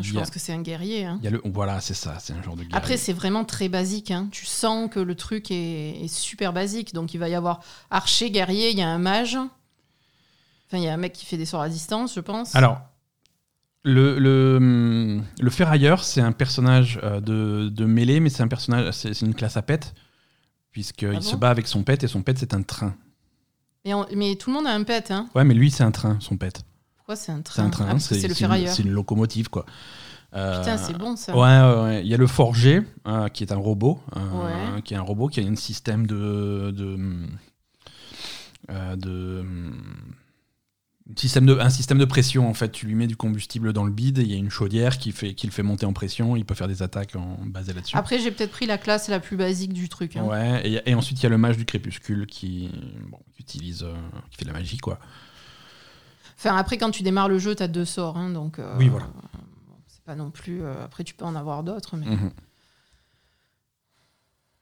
Je 0.00 0.14
a- 0.16 0.20
pense 0.20 0.30
que 0.30 0.38
c'est 0.38 0.52
un 0.52 0.62
guerrier. 0.62 1.04
hein. 1.04 1.18
il 1.20 1.24
y 1.24 1.28
a 1.28 1.30
le, 1.30 1.40
voilà, 1.44 1.80
c'est 1.80 1.94
ça, 1.94 2.16
c'est 2.20 2.32
un 2.32 2.42
genre 2.42 2.54
de 2.54 2.62
guerrier. 2.62 2.76
Après, 2.76 2.96
c'est 2.96 3.12
vraiment 3.12 3.44
très 3.44 3.68
basique. 3.68 4.10
hein. 4.10 4.28
Tu 4.30 4.46
sens 4.46 4.88
que 4.90 5.00
le 5.00 5.14
truc 5.16 5.50
est, 5.50 6.04
est 6.04 6.08
super 6.08 6.52
basique. 6.52 6.94
Donc, 6.94 7.12
il 7.14 7.18
va 7.18 7.28
y 7.28 7.34
avoir 7.34 7.60
archer, 7.90 8.30
guerrier, 8.30 8.70
il 8.70 8.78
y 8.78 8.82
a 8.82 8.88
un 8.88 8.98
mage. 8.98 9.36
Enfin, 9.36 10.78
il 10.78 10.84
y 10.84 10.88
a 10.88 10.94
un 10.94 10.96
mec 10.98 11.12
qui 11.12 11.26
fait 11.26 11.36
des 11.36 11.46
sorts 11.46 11.62
à 11.62 11.68
distance, 11.68 12.14
je 12.14 12.20
pense. 12.20 12.54
Alors, 12.54 12.80
le, 13.82 14.18
le, 14.20 15.20
le 15.40 15.50
ferrailleur, 15.50 16.04
c'est 16.04 16.20
un 16.20 16.32
personnage 16.32 17.00
euh, 17.02 17.20
de, 17.20 17.68
de 17.68 17.84
mêlée, 17.86 18.20
mais 18.20 18.28
c'est 18.28 18.42
un 18.42 18.48
personnage, 18.48 18.92
c'est 18.92 19.14
c'est 19.14 19.26
une 19.26 19.34
classe 19.34 19.56
à 19.56 19.62
pet, 19.62 19.92
puisqu'il 20.72 21.14
Ah 21.16 21.20
se 21.20 21.36
bat 21.36 21.50
avec 21.50 21.66
son 21.66 21.82
pet, 21.82 22.02
et 22.04 22.08
son 22.08 22.22
pet, 22.22 22.36
c'est 22.38 22.54
un 22.54 22.62
train. 22.62 22.94
mais, 23.84 23.94
on- 23.94 24.06
mais 24.14 24.36
tout 24.36 24.50
le 24.50 24.56
monde 24.56 24.66
a 24.66 24.72
un 24.74 24.82
pet. 24.84 25.10
Hein. 25.10 25.28
Ouais, 25.34 25.44
mais 25.44 25.54
lui, 25.54 25.70
c'est 25.70 25.82
un 25.84 25.90
train, 25.90 26.16
son 26.20 26.36
pet. 26.36 26.62
Pourquoi 26.96 27.16
c'est 27.16 27.32
un 27.32 27.36
C'est 27.38 27.42
train 27.44 27.64
un 27.64 27.70
train, 27.70 27.86
Ah, 27.90 27.98
c'est 27.98 28.20
le 28.22 28.28
une- 28.28 28.34
ferrailleur. 28.34 28.72
C'est 28.74 28.82
une 28.82 28.90
locomotive, 28.92 29.48
quoi. 29.48 29.66
Euh, 30.34 30.60
Putain, 30.60 30.76
c'est 30.78 30.96
bon 30.96 31.16
ça. 31.16 31.36
Ouais. 31.36 32.02
Il 32.02 32.06
y 32.08 32.14
a 32.14 32.16
le 32.16 32.26
forger, 32.28 32.82
euh, 33.08 33.28
qui 33.28 33.42
est 33.42 33.50
un 33.52 33.56
robot, 33.56 34.00
euh, 34.16 34.74
Ouais. 34.76 34.82
qui 34.82 34.94
est 34.94 34.96
un 34.96 35.02
robot 35.02 35.26
qui 35.26 35.40
a 35.40 35.42
un 35.44 35.56
système 35.56 36.06
de, 36.06 36.70
de, 36.70 36.96
système 41.16 41.46
de 41.46 41.58
un 41.58 41.70
système 41.70 41.98
de 41.98 42.04
pression 42.04 42.48
en 42.48 42.54
fait. 42.54 42.70
Tu 42.70 42.86
lui 42.86 42.94
mets 42.94 43.06
du 43.06 43.16
combustible 43.16 43.72
dans 43.72 43.84
le 43.84 43.90
bide, 43.90 44.18
et 44.18 44.22
il 44.22 44.30
y 44.30 44.34
a 44.34 44.38
une 44.38 44.50
chaudière 44.50 44.98
qui 44.98 45.12
fait 45.12 45.34
qui 45.34 45.46
le 45.46 45.52
fait 45.52 45.62
monter 45.62 45.86
en 45.86 45.92
pression. 45.92 46.36
Il 46.36 46.44
peut 46.44 46.54
faire 46.54 46.68
des 46.68 46.82
attaques 46.82 47.16
en 47.16 47.36
basées 47.44 47.72
là-dessus. 47.72 47.96
Après, 47.96 48.18
j'ai 48.18 48.30
peut-être 48.30 48.50
pris 48.52 48.66
la 48.66 48.78
classe 48.78 49.08
la 49.08 49.20
plus 49.20 49.36
basique 49.36 49.72
du 49.72 49.88
truc. 49.88 50.16
hein. 50.16 50.24
Ouais. 50.24 50.60
Et, 50.68 50.90
et 50.90 50.94
ensuite 50.94 51.18
il 51.20 51.22
y 51.22 51.26
a 51.26 51.30
le 51.30 51.38
mage 51.38 51.56
du 51.56 51.64
crépuscule 51.64 52.26
qui, 52.26 52.70
bon, 53.08 53.18
qui 53.34 53.42
utilise, 53.42 53.82
euh, 53.82 53.94
qui 54.30 54.38
fait 54.38 54.44
de 54.44 54.50
la 54.52 54.58
magie 54.58 54.78
quoi. 54.78 54.98
Enfin, 56.38 56.56
après, 56.56 56.78
quand 56.78 56.90
tu 56.90 57.02
démarres 57.02 57.28
le 57.28 57.38
jeu, 57.38 57.54
tu 57.54 57.62
as 57.62 57.68
deux 57.68 57.84
sorts. 57.84 58.16
hein, 58.16 58.30
donc, 58.30 58.58
euh, 58.58 58.74
Oui, 58.78 58.88
voilà. 58.88 59.08
c'est 59.88 60.02
pas 60.04 60.14
non 60.14 60.30
plus. 60.30 60.62
euh, 60.62 60.84
après, 60.84 61.04
tu 61.04 61.14
peux 61.14 61.24
en 61.26 61.34
avoir 61.36 61.62
d'autres. 61.64 61.96
Mais... 61.96 62.06
Mhm. 62.06 62.30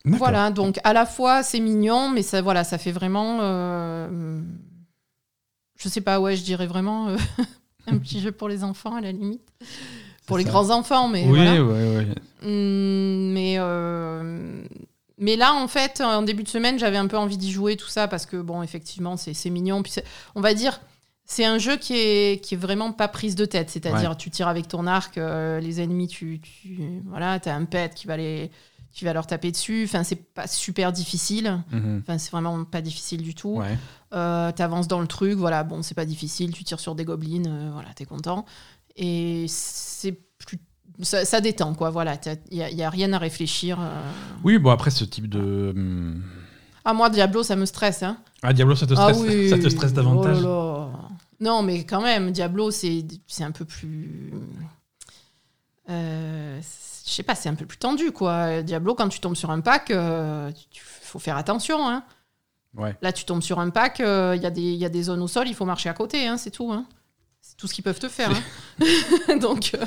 Voilà, 0.04 0.50
donc 0.50 0.78
à 0.84 0.92
la 0.94 1.04
fois 1.04 1.42
c'est 1.42 1.60
mignon, 1.60 2.10
mais 2.10 2.22
ça, 2.22 2.40
voilà, 2.40 2.64
ça 2.64 2.78
fait 2.78 2.92
vraiment. 2.92 3.38
Je 5.78 5.88
sais 5.88 6.02
pas, 6.02 6.20
ouais, 6.20 6.36
je 6.36 6.42
dirais 6.44 6.66
vraiment 6.66 7.08
euh, 7.08 7.16
un 7.86 7.96
petit 7.98 8.20
jeu 8.20 8.32
pour 8.32 8.48
les 8.48 8.62
enfants 8.64 8.94
à 8.96 9.00
la 9.00 9.12
limite. 9.12 9.40
Pour 10.26 10.36
les 10.36 10.44
ça. 10.44 10.50
grands 10.50 10.68
enfants, 10.70 11.08
mais 11.08 11.24
Oui, 11.24 11.38
voilà. 11.38 11.64
ouais, 11.64 11.96
ouais. 11.96 12.06
Hum, 12.44 13.32
mais, 13.32 13.54
euh, 13.58 14.62
mais 15.16 15.36
là, 15.36 15.54
en 15.54 15.66
fait, 15.68 16.02
en 16.02 16.20
début 16.22 16.42
de 16.42 16.48
semaine, 16.48 16.78
j'avais 16.78 16.98
un 16.98 17.06
peu 17.06 17.16
envie 17.16 17.38
d'y 17.38 17.50
jouer, 17.50 17.76
tout 17.76 17.88
ça, 17.88 18.08
parce 18.08 18.26
que, 18.26 18.36
bon, 18.36 18.62
effectivement, 18.62 19.16
c'est 19.16 19.32
c'est 19.32 19.48
mignon. 19.50 19.82
Puis 19.82 19.94
on 20.34 20.40
va 20.42 20.52
dire, 20.52 20.80
C'est 21.30 21.44
un 21.44 21.58
jeu 21.58 21.76
qui 21.76 21.94
est, 21.94 22.42
qui 22.42 22.54
est 22.54 22.58
vraiment 22.58 22.90
pas 22.92 23.06
prise 23.08 23.34
de 23.34 23.44
tête. 23.44 23.68
C'est-à-dire, 23.70 24.16
tu 24.16 24.30
tires 24.30 24.48
avec 24.48 24.66
ton 24.68 24.86
arc, 24.86 25.18
euh, 25.18 25.60
les 25.60 25.80
ennemis, 25.82 26.08
tu, 26.08 26.40
tu 26.40 27.02
voilà, 27.06 27.32
as 27.44 27.54
un 27.54 27.64
pet 27.66 27.92
qui 27.94 28.06
va, 28.06 28.16
les, 28.16 28.50
qui 28.92 29.04
va 29.04 29.12
leur 29.12 29.26
taper 29.26 29.52
dessus. 29.52 29.84
Enfin, 29.84 30.02
c'est 30.04 30.16
pas 30.16 30.46
super 30.46 30.92
difficile. 30.92 31.60
Mhm. 31.70 32.00
Enfin, 32.02 32.18
c'est 32.18 32.30
vraiment 32.32 32.64
pas 32.64 32.80
difficile 32.80 33.22
du 33.22 33.34
tout. 33.34 33.56
Ouais. 33.56 33.78
Euh, 34.14 34.50
T'avances 34.52 34.88
dans 34.88 35.00
le 35.00 35.06
truc, 35.06 35.34
voilà, 35.34 35.62
bon, 35.64 35.82
c'est 35.82 35.94
pas 35.94 36.04
difficile. 36.06 36.52
Tu 36.52 36.64
tires 36.64 36.80
sur 36.80 36.94
des 36.94 37.04
gobelins, 37.04 37.46
euh, 37.46 37.70
voilà, 37.72 37.88
t'es 37.94 38.04
content. 38.06 38.44
Et 38.96 39.46
c'est 39.48 40.12
plus. 40.38 40.58
Ça, 41.02 41.24
ça 41.24 41.40
détend, 41.40 41.74
quoi, 41.74 41.90
voilà. 41.90 42.16
Il 42.50 42.56
y, 42.58 42.82
a- 42.82 42.90
rien 42.90 43.12
à 43.12 43.18
réfléchir. 43.18 43.78
euh. 43.80 44.00
Oui, 44.42 44.58
bon, 44.58 44.70
après, 44.70 44.90
ce 44.90 45.04
type 45.04 45.28
de. 45.28 45.72
hum, 45.76 46.22
Ah, 46.84 46.92
moi, 46.94 47.08
Diablo, 47.10 47.42
ça 47.44 47.54
me 47.54 47.66
stresse, 47.66 48.02
hein. 48.02 48.16
Ah, 48.42 48.52
Diablo, 48.52 48.74
ça 48.74 48.86
te 48.86 48.94
Ah 48.96 49.12
stresse, 49.14 49.18
oui. 49.20 49.48
ça 49.50 49.58
te 49.58 49.68
stresse 49.68 49.92
davantage 49.92 50.38
Oh. 50.44 50.88
Non, 51.40 51.62
mais 51.62 51.84
quand 51.84 52.00
même, 52.02 52.32
Diablo, 52.32 52.72
c'est 52.72 53.06
c'est 53.28 53.44
un 53.44 53.52
peu 53.52 53.64
plus. 53.64 54.32
Euh, 55.90 56.58
je 57.08 57.14
sais 57.14 57.22
pas, 57.22 57.34
c'est 57.34 57.48
un 57.48 57.54
peu 57.54 57.64
plus 57.66 57.78
tendu, 57.78 58.12
quoi. 58.12 58.62
Diablo, 58.62 58.94
quand 58.94 59.08
tu 59.08 59.20
tombes 59.20 59.34
sur 59.36 59.50
un 59.50 59.60
pack, 59.60 59.90
euh, 59.90 60.50
il 60.54 60.78
faut 60.80 61.18
faire 61.18 61.36
attention. 61.36 61.88
Hein. 61.88 62.04
Ouais. 62.76 62.94
Là, 63.00 63.12
tu 63.12 63.24
tombes 63.24 63.42
sur 63.42 63.58
un 63.60 63.70
pack, 63.70 64.00
euh, 64.00 64.34
il 64.36 64.42
y, 64.42 64.46
a 64.46 64.50
des- 64.50 64.74
y 64.74 64.84
a 64.84 64.88
des 64.90 65.04
zones 65.04 65.22
au 65.22 65.28
sol, 65.28 65.48
il 65.48 65.54
faut 65.54 65.64
marcher 65.64 65.88
à 65.88 65.94
côté, 65.94 66.26
hein, 66.26 66.36
c'est 66.36 66.50
tout. 66.50 66.70
Hein. 66.72 66.84
C'est 67.40 67.56
tout 67.56 67.66
ce 67.66 67.72
qu'ils 67.72 67.82
peuvent 67.84 67.98
te 67.98 68.08
faire. 68.10 68.30
hein. 68.30 69.38
Donc, 69.40 69.70
euh, 69.74 69.84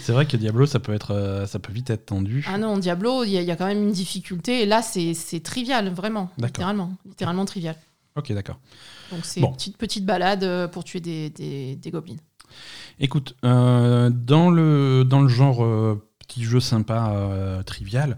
C'est 0.00 0.10
vrai 0.12 0.26
que 0.26 0.36
Diablo, 0.36 0.66
ça 0.66 0.80
peut, 0.80 0.92
être, 0.92 1.12
euh, 1.14 1.46
ça 1.46 1.58
peut 1.60 1.72
vite 1.72 1.88
être 1.90 2.06
tendu. 2.06 2.44
ah 2.48 2.58
non, 2.58 2.78
Diablo, 2.78 3.22
il 3.22 3.30
y, 3.30 3.38
a- 3.38 3.42
y 3.42 3.56
quand 3.56 3.66
même 3.66 3.82
une 3.84 3.92
difficulté. 3.92 4.62
Et 4.62 4.66
là, 4.66 4.82
c'est 4.82 5.14
trivial, 5.44 5.88
vraiment. 5.94 6.30
Littéralement. 6.38 6.92
Littéralement 7.06 7.44
trivial. 7.44 7.76
Ok, 8.16 8.32
d'accord. 8.32 8.58
Donc, 9.12 9.20
c'est 9.24 9.40
Bon. 9.40 9.50
une 9.50 9.54
petite, 9.56 9.76
petite 9.76 10.04
balade 10.06 10.42
euh, 10.42 10.66
pour 10.66 10.82
tuer 10.84 11.00
des, 11.00 11.30
des, 11.30 11.76
des 11.76 11.90
gobelins. 11.92 12.16
Écoute, 12.98 13.36
euh, 13.44 14.10
dans, 14.10 14.50
le, 14.50 15.04
dans 15.04 15.20
le 15.20 15.28
genre 15.28 15.62
euh, 15.64 16.02
petit 16.36 16.44
jeu 16.44 16.60
sympa, 16.60 17.12
euh, 17.12 17.62
trivial, 17.62 18.16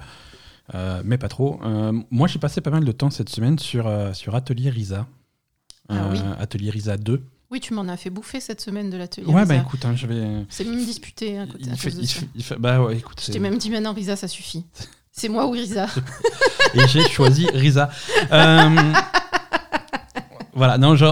euh, 0.74 1.02
mais 1.04 1.18
pas 1.18 1.28
trop, 1.28 1.60
euh, 1.64 1.92
moi 2.10 2.26
j'ai 2.28 2.38
passé 2.40 2.60
pas 2.60 2.70
mal 2.70 2.84
de 2.84 2.92
temps 2.92 3.10
cette 3.10 3.28
semaine 3.28 3.58
sur, 3.58 3.90
sur 4.14 4.34
Atelier 4.34 4.70
Risa. 4.70 5.06
Ah 5.88 6.08
oui. 6.10 6.18
Atelier 6.38 6.70
Risa 6.70 6.96
2. 6.96 7.22
Oui, 7.50 7.60
tu 7.60 7.72
m'en 7.72 7.88
as 7.88 7.96
fait 7.96 8.10
bouffer 8.10 8.40
cette 8.40 8.60
semaine 8.60 8.90
de 8.90 8.96
l'atelier. 8.98 9.26
Ouais, 9.28 9.42
Risa. 9.42 9.54
bah 9.54 9.60
écoute, 9.62 9.84
hein, 9.86 9.94
j'avais. 9.96 10.44
C'est 10.50 10.64
même 10.64 10.84
disputé. 10.84 11.38
hein, 11.38 11.44
à 11.44 11.46
côté- 11.46 11.70
à 11.70 11.72
Il 11.72 11.78
fait, 11.78 11.88
cause 11.90 11.96
de 11.98 12.02
il 12.02 12.08
ça. 12.08 12.20
fait- 12.20 12.28
il 12.34 12.44
fait- 12.44 12.56
bah 12.56 12.82
ouais, 12.82 12.96
écoute, 12.98 13.22
Je 13.26 13.32
t'ai 13.32 13.38
même 13.38 13.56
dit 13.56 13.70
maintenant, 13.70 13.94
Risa, 13.94 14.16
ça 14.16 14.28
suffit. 14.28 14.64
C'est 15.12 15.28
moi 15.30 15.46
ou 15.46 15.50
Risa? 15.52 15.86
Et 16.74 16.86
j'ai 16.88 17.08
choisi 17.08 17.46
Risa. 17.54 17.88
Voilà, 20.58 20.76
non, 20.76 20.96
je- 20.96 21.04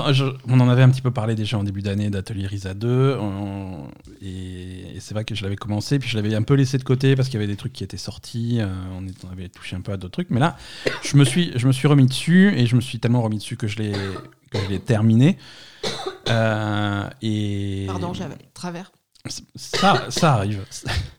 on 0.49 0.59
en 0.61 0.69
avait 0.69 0.83
un 0.83 0.91
petit 0.91 1.01
peu 1.03 1.13
parlé 1.13 1.35
déjà 1.37 1.57
en 1.57 1.63
début 1.63 1.81
d'année 1.81 2.11
d'Atelier 2.11 2.47
Risa 2.49 2.75
2, 2.75 3.17
on- 3.21 3.89
et, 4.21 4.97
et 4.97 5.01
c'est 5.01 5.15
vrai 5.15 5.25
que 5.25 5.35
je 5.37 5.45
l'avais 5.45 5.55
commencé, 5.57 5.99
puis 6.01 6.09
je 6.09 6.17
l'avais 6.17 6.35
un 6.35 6.43
peu 6.43 6.55
laissé 6.55 6.79
de 6.79 6.83
côté 6.83 7.15
parce 7.15 7.29
qu'il 7.29 7.39
y 7.41 7.43
avait 7.43 7.51
des 7.53 7.57
trucs 7.57 7.73
qui 7.73 7.85
étaient 7.85 7.97
sortis, 7.97 8.59
euh, 8.61 8.67
on, 8.99 9.07
est- 9.07 9.25
on 9.25 9.31
avait 9.31 9.49
touché 9.49 9.77
un 9.77 9.81
peu 9.83 9.93
à 9.93 9.97
d'autres 9.97 10.13
trucs, 10.15 10.31
mais 10.31 10.41
là, 10.41 10.57
je 11.03 11.17
me 11.17 11.25
suis, 11.25 11.53
je 11.57 11.67
me 11.69 11.73
suis 11.73 11.87
remis 11.87 12.07
dessus, 12.07 12.53
et 12.57 12.67
je 12.67 12.75
me 12.77 12.81
suis 12.81 12.99
tellement 12.99 13.23
remis 13.23 13.39
dessus 13.39 13.57
que 13.57 13.69
je 13.69 13.79
l'ai 13.79 13.93
que 14.51 14.59
je 14.59 14.69
l'ai 14.69 14.81
terminé. 14.81 15.39
Euh, 16.29 17.09
et 17.23 17.85
Pardon, 17.87 18.13
j'avais 18.15 18.37
travers. 18.53 18.91
ça, 19.55 20.07
ça 20.11 20.35
arrive. 20.35 20.65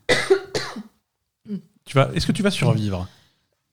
tu 1.86 1.96
vas, 1.96 2.10
est-ce 2.14 2.28
que 2.28 2.32
tu 2.34 2.44
vas 2.44 2.52
survivre? 2.52 3.08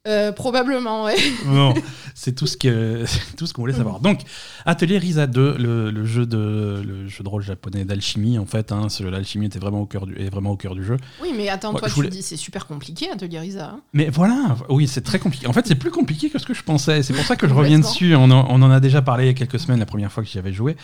Euh, 0.06 0.32
probablement, 0.32 1.04
ouais. 1.04 1.16
Non, 1.46 1.72
c'est 2.14 2.34
tout 2.34 2.46
ce 2.46 2.58
que 2.58 3.04
tout 3.38 3.46
ce 3.46 3.54
qu'on 3.54 3.62
voulait 3.62 3.72
savoir. 3.72 4.00
Donc, 4.00 4.20
Atelier 4.66 4.98
Risa 4.98 5.26
2, 5.26 5.56
le, 5.58 5.90
le 5.90 6.04
jeu 6.04 6.26
de 6.26 6.82
le 6.86 7.08
jeu 7.08 7.24
de 7.24 7.28
rôle 7.30 7.42
japonais 7.42 7.86
d'alchimie 7.86 8.38
en 8.38 8.44
fait. 8.44 8.70
Hein, 8.70 8.88
L'alchimie 9.10 9.46
était 9.46 9.58
vraiment 9.58 9.80
au 9.80 9.86
cœur 9.86 10.04
du 10.04 10.14
est 10.20 10.28
vraiment 10.28 10.50
au 10.50 10.56
cœur 10.58 10.74
du 10.74 10.84
jeu. 10.84 10.98
Oui, 11.22 11.30
mais 11.34 11.48
attends, 11.48 11.72
Ouais, 11.72 11.78
toi, 11.78 11.88
je 11.88 11.94
tu 11.94 11.96
voulais- 12.00 12.10
dis 12.10 12.20
c'est 12.20 12.36
super 12.36 12.66
compliqué, 12.66 13.08
Atelier 13.10 13.38
Risa. 13.38 13.70
hein. 13.76 13.80
Mais 13.94 14.10
voilà, 14.10 14.56
oui, 14.68 14.86
c'est 14.88 15.00
très 15.00 15.18
compliqué. 15.18 15.46
En 15.46 15.54
fait, 15.54 15.66
c'est 15.66 15.74
plus 15.74 15.90
compliqué 15.90 16.28
que 16.28 16.38
ce 16.38 16.44
que 16.44 16.52
je 16.54 16.62
pensais. 16.62 17.02
C'est 17.02 17.14
pour 17.14 17.24
ça 17.24 17.36
que 17.36 17.48
je 17.48 17.54
reviens 17.54 17.78
dessus. 17.78 18.14
On 18.14 18.30
en, 18.30 18.46
on 18.50 18.60
en 18.60 18.70
a 18.70 18.80
déjà 18.80 19.00
parlé 19.00 19.24
il 19.24 19.28
y 19.28 19.30
a 19.30 19.34
quelques 19.34 19.58
semaines, 19.58 19.78
la 19.80 19.86
première 19.86 20.12
fois 20.12 20.22
que 20.22 20.28
j'y 20.28 20.38
avais 20.38 20.52
joué, 20.52 20.76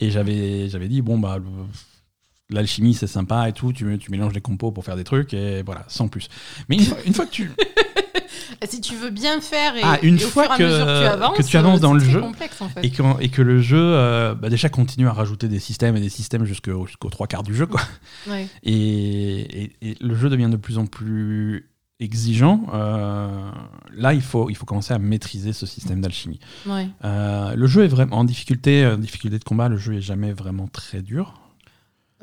et 0.00 0.10
j'avais 0.10 0.70
j'avais 0.70 0.88
dit 0.88 1.02
bon 1.02 1.18
bah 1.18 1.36
le- 1.36 1.44
l'alchimie 2.48 2.94
c'est 2.94 3.06
sympa 3.06 3.50
et 3.50 3.52
tout. 3.52 3.74
Tu, 3.74 3.98
tu 3.98 4.10
mélanges 4.10 4.32
des 4.32 4.40
compos 4.40 4.70
pour 4.72 4.82
faire 4.82 4.96
des 4.96 5.04
trucs 5.04 5.34
et 5.34 5.62
voilà, 5.62 5.84
sans 5.88 6.08
plus. 6.08 6.28
Mais 6.70 6.76
une 6.76 6.84
fois, 6.84 6.96
une 7.04 7.12
fois 7.12 7.26
que 7.26 7.32
tu 7.32 7.50
Si 8.68 8.80
tu 8.80 8.94
veux 8.96 9.10
bien 9.10 9.40
faire 9.40 9.76
et, 9.76 9.80
Ah, 9.82 9.98
une 10.02 10.18
et 10.18 10.24
au 10.24 10.28
fur 10.28 10.42
et 10.42 10.46
à 10.46 10.56
que- 10.56 10.62
mesure 10.62 10.86
que 10.86 11.00
tu 11.00 11.06
avances, 11.06 11.36
que 11.38 11.42
tu 11.42 11.56
avances 11.56 11.78
euh, 11.78 11.82
dans 11.82 11.92
le 11.94 12.00
jeu, 12.00 12.20
complexe 12.20 12.60
en 12.60 12.68
fait. 12.68 12.84
et 12.84 12.90
que, 12.90 13.02
et 13.20 13.28
que 13.28 13.42
le 13.42 13.60
jeu 13.60 13.78
euh, 13.80 14.34
bah, 14.34 14.48
déjà 14.50 14.68
continue 14.68 15.08
à 15.08 15.12
rajouter 15.12 15.48
des 15.48 15.58
systèmes 15.58 15.96
et 15.96 16.00
des 16.00 16.08
systèmes 16.08 16.44
jusqu'au- 16.44 16.86
jusqu'aux 16.86 17.10
trois 17.10 17.26
quarts 17.26 17.42
du 17.42 17.54
jeu 17.54 17.66
quoi. 17.66 17.80
Ouais. 18.28 18.46
Et, 18.64 19.72
le 20.00 20.14
jeu 20.14 20.28
devient 20.28 20.48
de 20.50 20.56
plus 20.56 20.78
en 20.78 20.86
plus 20.86 21.68
exigeant. 22.00 22.64
Euh, 22.74 23.50
là, 23.94 24.12
il 24.14 24.22
faut, 24.22 24.50
il 24.50 24.56
faut 24.56 24.66
commencer 24.66 24.92
à 24.92 24.98
maîtriser 24.98 25.52
ce 25.52 25.66
système 25.66 26.00
d'alchimie. 26.00 26.40
Ouais. 26.66 26.88
Euh, 27.04 27.54
le 27.54 27.66
jeu 27.66 27.84
est 27.84 27.88
vraiment 27.88 28.18
en 28.18 28.24
difficulté, 28.24 28.84
euh, 28.84 28.96
difficulté 28.96 29.38
de 29.38 29.44
combat. 29.44 29.68
Le 29.68 29.76
jeu 29.76 29.94
est 29.94 30.00
jamais 30.00 30.32
vraiment 30.32 30.66
très 30.66 31.00
dur. 31.02 31.34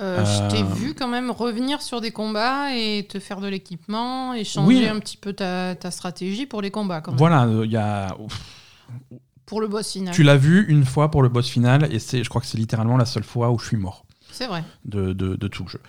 Euh, 0.02 0.24
Je 0.26 0.50
t'ai 0.56 0.62
Euh, 0.64 0.66
vu 0.66 0.94
quand 0.94 1.08
même 1.08 1.30
revenir 1.32 1.82
sur 1.82 2.00
des 2.02 2.12
combats 2.12 2.74
et 2.76 3.06
te 3.10 3.20
faire 3.20 3.42
de 3.42 3.48
l'équipement 3.48 4.34
et 4.34 4.44
changer 4.44 4.68
Oui. 4.68 4.88
un 4.88 5.00
petit 5.00 5.18
peu 5.18 5.34
ta, 5.34 5.76
ta 5.76 5.92
stratégie 5.92 6.46
pour 6.46 6.62
les 6.62 6.72
combats. 6.72 7.02
Quand 7.02 7.12
même. 7.12 7.18
Voilà, 7.18 7.46
euh, 7.46 7.66
il 7.66 7.72
y 7.72 7.78
a. 7.78 8.16
Pour 9.46 9.62
le 9.62 9.68
boss 9.68 9.92
final. 9.92 10.14
Tu 10.14 10.24
l'as 10.24 10.38
vu 10.38 10.66
une 10.70 10.86
fois 10.86 11.10
pour 11.12 11.24
le 11.24 11.30
boss 11.30 11.48
final, 11.50 11.92
et 11.94 12.00
c'est, 12.00 12.24
je 12.24 12.30
crois 12.30 12.40
que 12.40 12.48
c'est 12.48 12.58
littéralement 12.58 12.98
la 12.98 13.06
seule 13.06 13.24
fois 13.24 13.50
où 13.52 13.58
je 13.60 13.66
suis 13.66 13.78
mort. 13.78 14.06
C'est 14.40 14.48
vrai. 14.48 14.64
de, 14.86 15.12
de, 15.12 15.36
de 15.36 15.48
tout 15.50 15.64
le 15.64 15.70
jeu. 15.70 15.82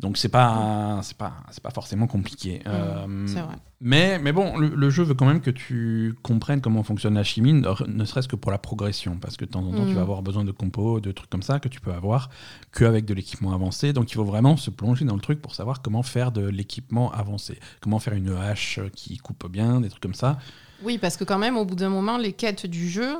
Donc 0.00 0.16
c'est 0.16 0.28
pas 0.30 1.00
c'est 1.02 1.16
pas 1.16 1.34
c'est 1.50 1.62
pas 1.62 1.70
forcément 1.70 2.06
compliqué. 2.06 2.62
Mmh, 2.66 3.26
c'est 3.26 3.40
vrai. 3.40 3.56
Mais 3.80 4.18
mais 4.18 4.32
bon, 4.32 4.56
le, 4.56 4.68
le 4.68 4.90
jeu 4.90 5.02
veut 5.04 5.12
quand 5.14 5.26
même 5.26 5.40
que 5.42 5.50
tu 5.50 6.14
comprennes 6.22 6.60
comment 6.62 6.82
fonctionne 6.82 7.14
la 7.14 7.22
chimie, 7.22 7.52
ne, 7.52 8.04
serait-ce 8.04 8.26
que 8.28 8.34
pour 8.36 8.50
la 8.50 8.58
progression, 8.58 9.18
parce 9.18 9.36
que 9.36 9.44
de 9.44 9.50
temps 9.50 9.62
en 9.64 9.72
temps 9.72 9.84
tu 9.84 9.92
Mm. 9.92 9.96
vas 9.96 10.00
avoir 10.00 10.22
besoin 10.22 10.44
de 10.44 10.50
compos, 10.52 11.00
de 11.00 11.12
trucs 11.12 11.28
comme 11.30 11.42
ça 11.42 11.60
que 11.60 11.68
tu 11.68 11.80
peux 11.80 11.92
avoir 11.92 12.30
qu'avec 12.72 13.04
de 13.04 13.12
l'équipement 13.14 13.52
avancé. 13.52 13.92
Donc 13.92 14.10
il 14.10 14.14
faut 14.14 14.24
vraiment 14.24 14.56
se 14.56 14.70
plonger 14.70 15.04
dans 15.04 15.14
le 15.14 15.20
truc 15.20 15.42
pour 15.42 15.54
savoir 15.54 15.82
comment 15.82 16.02
faire 16.02 16.32
de 16.32 16.48
l'équipement 16.48 17.12
avancé, 17.12 17.60
comment 17.82 17.98
faire 17.98 18.14
une 18.14 18.30
hache 18.34 18.80
qui 18.94 19.18
coupe 19.18 19.46
bien, 19.50 19.80
des 19.82 19.90
trucs 19.90 20.02
comme 20.02 20.14
ça. 20.14 20.38
Oui, 20.82 20.96
parce 20.96 21.16
que 21.16 21.24
quand 21.24 21.38
même, 21.38 21.56
au 21.56 21.64
bout 21.64 21.74
d'un 21.76 21.88
moment, 21.90 22.16
les 22.18 22.32
quêtes 22.32 22.64
du 22.66 22.88
jeu 22.88 23.16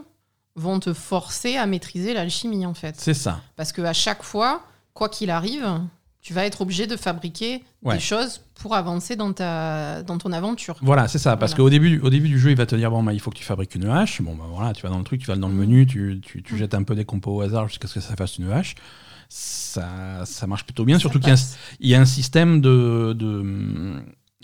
vont 0.56 0.80
te 0.80 0.92
forcer 0.92 1.56
à 1.56 1.66
maîtriser 1.66 2.14
l'alchimie 2.14 2.66
en 2.66 2.74
fait. 2.74 2.94
C'est 2.98 3.14
ça. 3.14 3.40
Parce 3.54 3.70
qu'à 3.72 3.92
chaque 3.92 4.24
fois, 4.24 4.62
quoi 4.98 5.08
qu'il 5.08 5.30
arrive, 5.30 5.66
tu 6.20 6.34
vas 6.34 6.44
être 6.44 6.60
obligé 6.60 6.86
de 6.86 6.96
fabriquer 6.96 7.62
Ouais. 7.82 7.94
des 7.94 8.00
choses 8.00 8.40
pour 8.60 8.74
avancer 8.74 9.14
dans, 9.16 9.32
ta, 9.32 10.02
dans 10.02 10.18
ton 10.18 10.32
aventure. 10.32 10.76
Voilà, 10.82 11.06
c'est 11.08 11.18
ça. 11.18 11.36
Parce 11.36 11.52
Voilà. 11.52 11.64
qu'au 11.64 11.70
début, 11.70 12.00
au 12.00 12.10
début 12.10 12.28
du 12.28 12.38
jeu, 12.38 12.50
il 12.50 12.56
va 12.56 12.66
te 12.66 12.74
dire 12.74 12.90
bon, 12.90 13.02
bah, 13.04 13.12
il 13.12 13.20
faut 13.20 13.30
que 13.30 13.38
tu 13.38 13.44
fabriques 13.44 13.74
une 13.76 13.86
hache. 13.88 14.20
Bon, 14.20 14.34
bah 14.34 14.44
voilà, 14.50 14.72
tu 14.74 14.82
vas 14.82 14.88
dans 14.90 14.98
le 14.98 15.04
truc, 15.04 15.20
tu 15.20 15.26
vas 15.28 15.36
dans 15.36 15.48
le 15.48 15.54
menu, 15.54 15.86
tu, 15.86 16.20
tu, 16.22 16.42
tu 16.42 16.54
Mm. 16.54 16.56
jettes 16.58 16.74
un 16.74 16.82
peu 16.82 16.94
des 16.96 17.04
compos 17.04 17.36
au 17.36 17.40
hasard 17.42 17.68
jusqu'à 17.68 17.86
ce 17.88 17.94
que 17.94 18.00
ça 18.00 18.16
fasse 18.16 18.36
une 18.38 18.50
hache. 18.50 18.74
Ça, 19.28 20.22
ça 20.24 20.46
marche 20.46 20.64
plutôt 20.64 20.84
bien, 20.84 20.96
Ça 20.96 21.00
surtout 21.02 21.18
qu'il 21.20 21.28
y, 21.28 21.30
a 21.30 21.34
un- 21.34 21.36
passe. 21.36 21.58
il 21.80 21.88
y 21.88 21.94
a 21.94 22.00
un 22.00 22.04
système 22.06 22.60
de. 22.60 23.14
de 23.16 24.02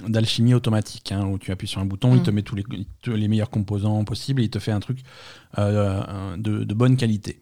d'alchimie 0.09 0.55
automatique 0.55 1.13
hein, 1.13 1.25
où 1.25 1.39
tu 1.39 1.53
appuies 1.53 1.69
sur 1.69 1.81
un 1.81 1.85
bouton, 1.85 2.15
il 2.15 2.21
Mm. 2.21 2.23
te 2.25 2.31
met 2.33 2.43
tous 2.43 2.57
les, 2.57 2.65
tous 3.01 3.13
les 3.13 3.29
meilleurs 3.29 3.49
composants 3.49 4.03
possibles 4.05 4.41
et 4.41 4.45
il 4.47 4.51
te 4.51 4.59
fait 4.59 4.73
un 4.73 4.81
truc 4.81 4.99
euh, 5.59 6.37
de, 6.37 6.65
de 6.65 6.75
bonne 6.75 6.97
qualité. 6.97 7.41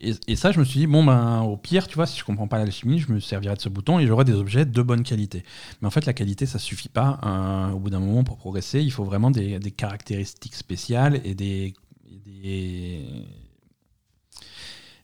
Et, 0.00 0.36
ça, 0.36 0.52
je 0.52 0.58
me 0.58 0.64
suis 0.64 0.80
dit, 0.80 0.86
bon, 0.86 1.04
ben, 1.04 1.42
au 1.42 1.56
pire, 1.56 1.86
tu 1.86 1.94
vois, 1.94 2.06
si 2.06 2.18
je 2.18 2.24
comprends 2.24 2.48
pas 2.48 2.58
l'alchimie, 2.58 2.98
je 2.98 3.12
me 3.12 3.20
servirai 3.20 3.54
de 3.54 3.60
ce 3.60 3.68
bouton 3.68 3.98
et 3.98 4.06
j'aurai 4.06 4.24
des 4.24 4.34
objets 4.34 4.64
de 4.64 4.82
bonne 4.82 5.02
qualité. 5.02 5.44
Mais 5.80 5.88
en 5.88 5.90
fait, 5.90 6.06
la 6.06 6.12
qualité, 6.12 6.46
ça 6.46 6.58
suffit 6.58 6.88
pas. 6.88 7.20
euh, 7.24 7.70
au 7.72 7.78
bout 7.78 7.90
d'un 7.90 8.00
moment, 8.00 8.24
pour 8.24 8.36
progresser, 8.36 8.80
il 8.80 8.90
faut 8.90 9.04
vraiment 9.04 9.30
des, 9.30 9.58
caractéristiques 9.76 10.54
spéciales 10.54 11.20
et 11.24 11.30
et 11.30 11.34
des, 11.34 11.74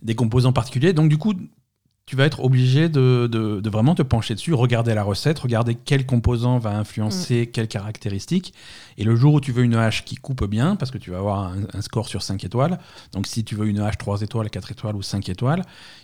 des 0.02 0.14
composants 0.14 0.52
particuliers. 0.52 0.92
Donc, 0.92 1.08
du 1.08 1.18
coup, 1.18 1.34
tu 2.06 2.14
vas 2.14 2.24
être 2.24 2.38
obligé 2.44 2.88
de, 2.88 3.28
de- 3.30 3.60
de 3.60 3.68
vraiment 3.70 3.96
te 3.96 4.02
pencher 4.02 4.36
dessus, 4.36 4.54
regarder 4.54 4.94
la 4.94 5.02
recette, 5.02 5.40
regarder 5.40 5.74
quel 5.74 6.06
composant 6.06 6.58
va 6.60 6.70
influencer 6.78 7.48
quelles 7.52 7.66
caractéristiques. 7.66 8.54
Et 8.96 9.02
le 9.02 9.16
jour 9.16 9.34
où 9.34 9.40
tu 9.40 9.50
veux 9.50 9.64
une 9.64 9.74
hache 9.74 10.04
qui 10.04 10.14
coupe 10.14 10.44
bien, 10.44 10.76
parce 10.76 10.92
que 10.92 10.98
tu 10.98 11.10
vas 11.10 11.18
avoir 11.18 11.40
un, 11.48 11.56
un 11.74 11.80
score 11.80 12.06
sur 12.08 12.22
5 12.22 12.44
étoiles, 12.44 12.78
donc 13.12 13.26
si 13.26 13.42
tu 13.42 13.56
veux 13.56 13.66
une 13.66 13.80
hache 13.80 13.98
3 13.98 14.22
étoiles, 14.22 14.50
4 14.50 14.70
étoiles 14.70 14.94
ou 14.94 15.02
5 15.02 15.28
étoiles, 15.28 15.62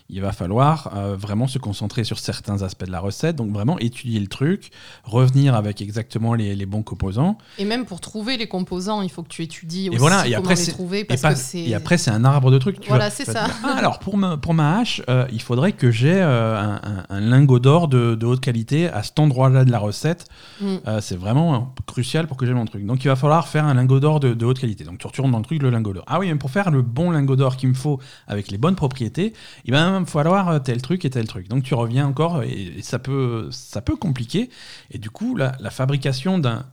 il 0.08 0.20
va 0.20 0.32
falloir 0.32 0.92
euh, 0.96 1.16
vraiment 1.16 1.46
se 1.46 1.58
concentrer 1.58 2.04
sur 2.04 2.18
certains 2.18 2.62
aspects 2.62 2.84
de 2.84 2.90
la 2.92 3.00
recette, 3.00 3.36
donc 3.36 3.50
vraiment 3.52 3.78
étudier 3.78 4.20
le 4.20 4.26
truc, 4.26 4.70
revenir 5.04 5.54
avec 5.54 5.80
exactement 5.80 6.34
les, 6.34 6.54
les 6.54 6.66
bons 6.66 6.82
composants. 6.82 7.38
Et 7.58 7.64
même 7.64 7.84
pour 7.86 8.00
trouver 8.00 8.36
les 8.36 8.46
composants, 8.46 9.02
il 9.02 9.10
faut 9.10 9.22
que 9.22 9.28
tu 9.28 9.42
étudies 9.42 9.88
aussi 9.88 9.98
voilà, 9.98 10.26
et 10.26 10.32
comment 10.34 10.50
après, 10.50 10.54
les 10.56 10.66
trouver 10.72 11.00
Et, 11.00 11.04
parce 11.04 11.20
pas- 11.22 11.34
que 11.34 11.56
et 11.56 11.74
après, 11.74 11.98
c'est 11.98 12.10
un 12.10 12.24
arbre 12.24 12.50
de 12.50 12.58
trucs. 12.58 12.80
tu 12.80 12.88
Voilà, 12.88 13.10
c'est 13.10 13.24
ça. 13.24 13.44
dire, 13.44 13.54
Ah, 13.64 13.74
alors, 13.78 13.98
pour 13.98 14.16
ma, 14.16 14.36
pour 14.36 14.54
ma 14.54 14.78
hache, 14.78 15.02
euh, 15.08 15.26
il 15.32 15.40
faudrait 15.42 15.72
que 15.72 15.90
j'ai 15.90 16.14
euh, 16.14 16.58
un, 16.60 16.74
un- 16.82 17.04
un 17.08 17.20
lingot 17.20 17.58
d'or 17.58 17.88
de, 17.88 18.14
de 18.14 18.26
haute 18.26 18.40
qualité 18.40 18.88
à 18.88 19.02
cet 19.02 19.18
endroit-là 19.18 19.64
de 19.64 19.70
la 19.70 19.78
recette. 19.78 20.26
Mm. 20.60 20.76
C'est 21.00 21.16
vraiment 21.16 21.54
euh, 21.54 21.58
crucial 21.86 22.26
pour 22.26 22.36
que 22.36 22.46
j'aime 22.46 22.56
mon 22.56 22.64
truc. 22.64 22.84
Donc 22.86 23.04
il 23.04 23.08
va 23.08 23.16
falloir 23.16 23.48
faire 23.48 23.64
un 23.64 23.74
lingot 23.74 24.00
d'or 24.00 24.20
de, 24.20 24.34
de 24.34 24.44
haute 24.46 24.58
qualité. 24.58 24.84
Donc 24.84 24.98
tu 24.98 25.06
retournes 25.06 25.30
dans 25.30 25.38
le 25.38 25.44
truc, 25.44 25.62
le 25.62 25.70
lingot 25.70 25.92
d'or. 25.92 26.04
Ah 26.06 26.18
oui, 26.18 26.28
mais 26.28 26.34
pour 26.36 26.50
faire 26.50 26.70
le 26.70 26.82
bon 26.82 27.10
lingot 27.10 27.36
d'or 27.36 27.56
qu'il 27.56 27.68
me 27.68 27.74
faut 27.74 27.98
avec 28.28 28.50
les 28.50 28.58
bonnes 28.58 28.76
propriétés, 28.76 29.32
il 29.64 29.72
va 29.72 29.91
même 29.92 30.06
falloir 30.06 30.48
euh, 30.48 30.58
tel 30.58 30.80
truc 30.82 31.04
et 31.04 31.10
tel 31.10 31.26
truc. 31.26 31.48
Donc 31.48 31.62
tu 31.62 31.74
reviens 31.74 32.06
encore 32.06 32.42
et, 32.42 32.50
et 32.78 32.82
ça, 32.82 32.98
peut, 32.98 33.48
ça 33.50 33.80
peut 33.80 33.96
compliquer. 33.96 34.50
Et 34.90 34.98
du 34.98 35.10
coup, 35.10 35.36
la, 35.36 35.52
la 35.60 35.70
fabrication 35.70 36.38
d'un 36.38 36.64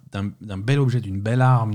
bel 0.57 0.79
objet, 0.79 1.01
d'une 1.01 1.19
belle 1.21 1.41
arme, 1.41 1.73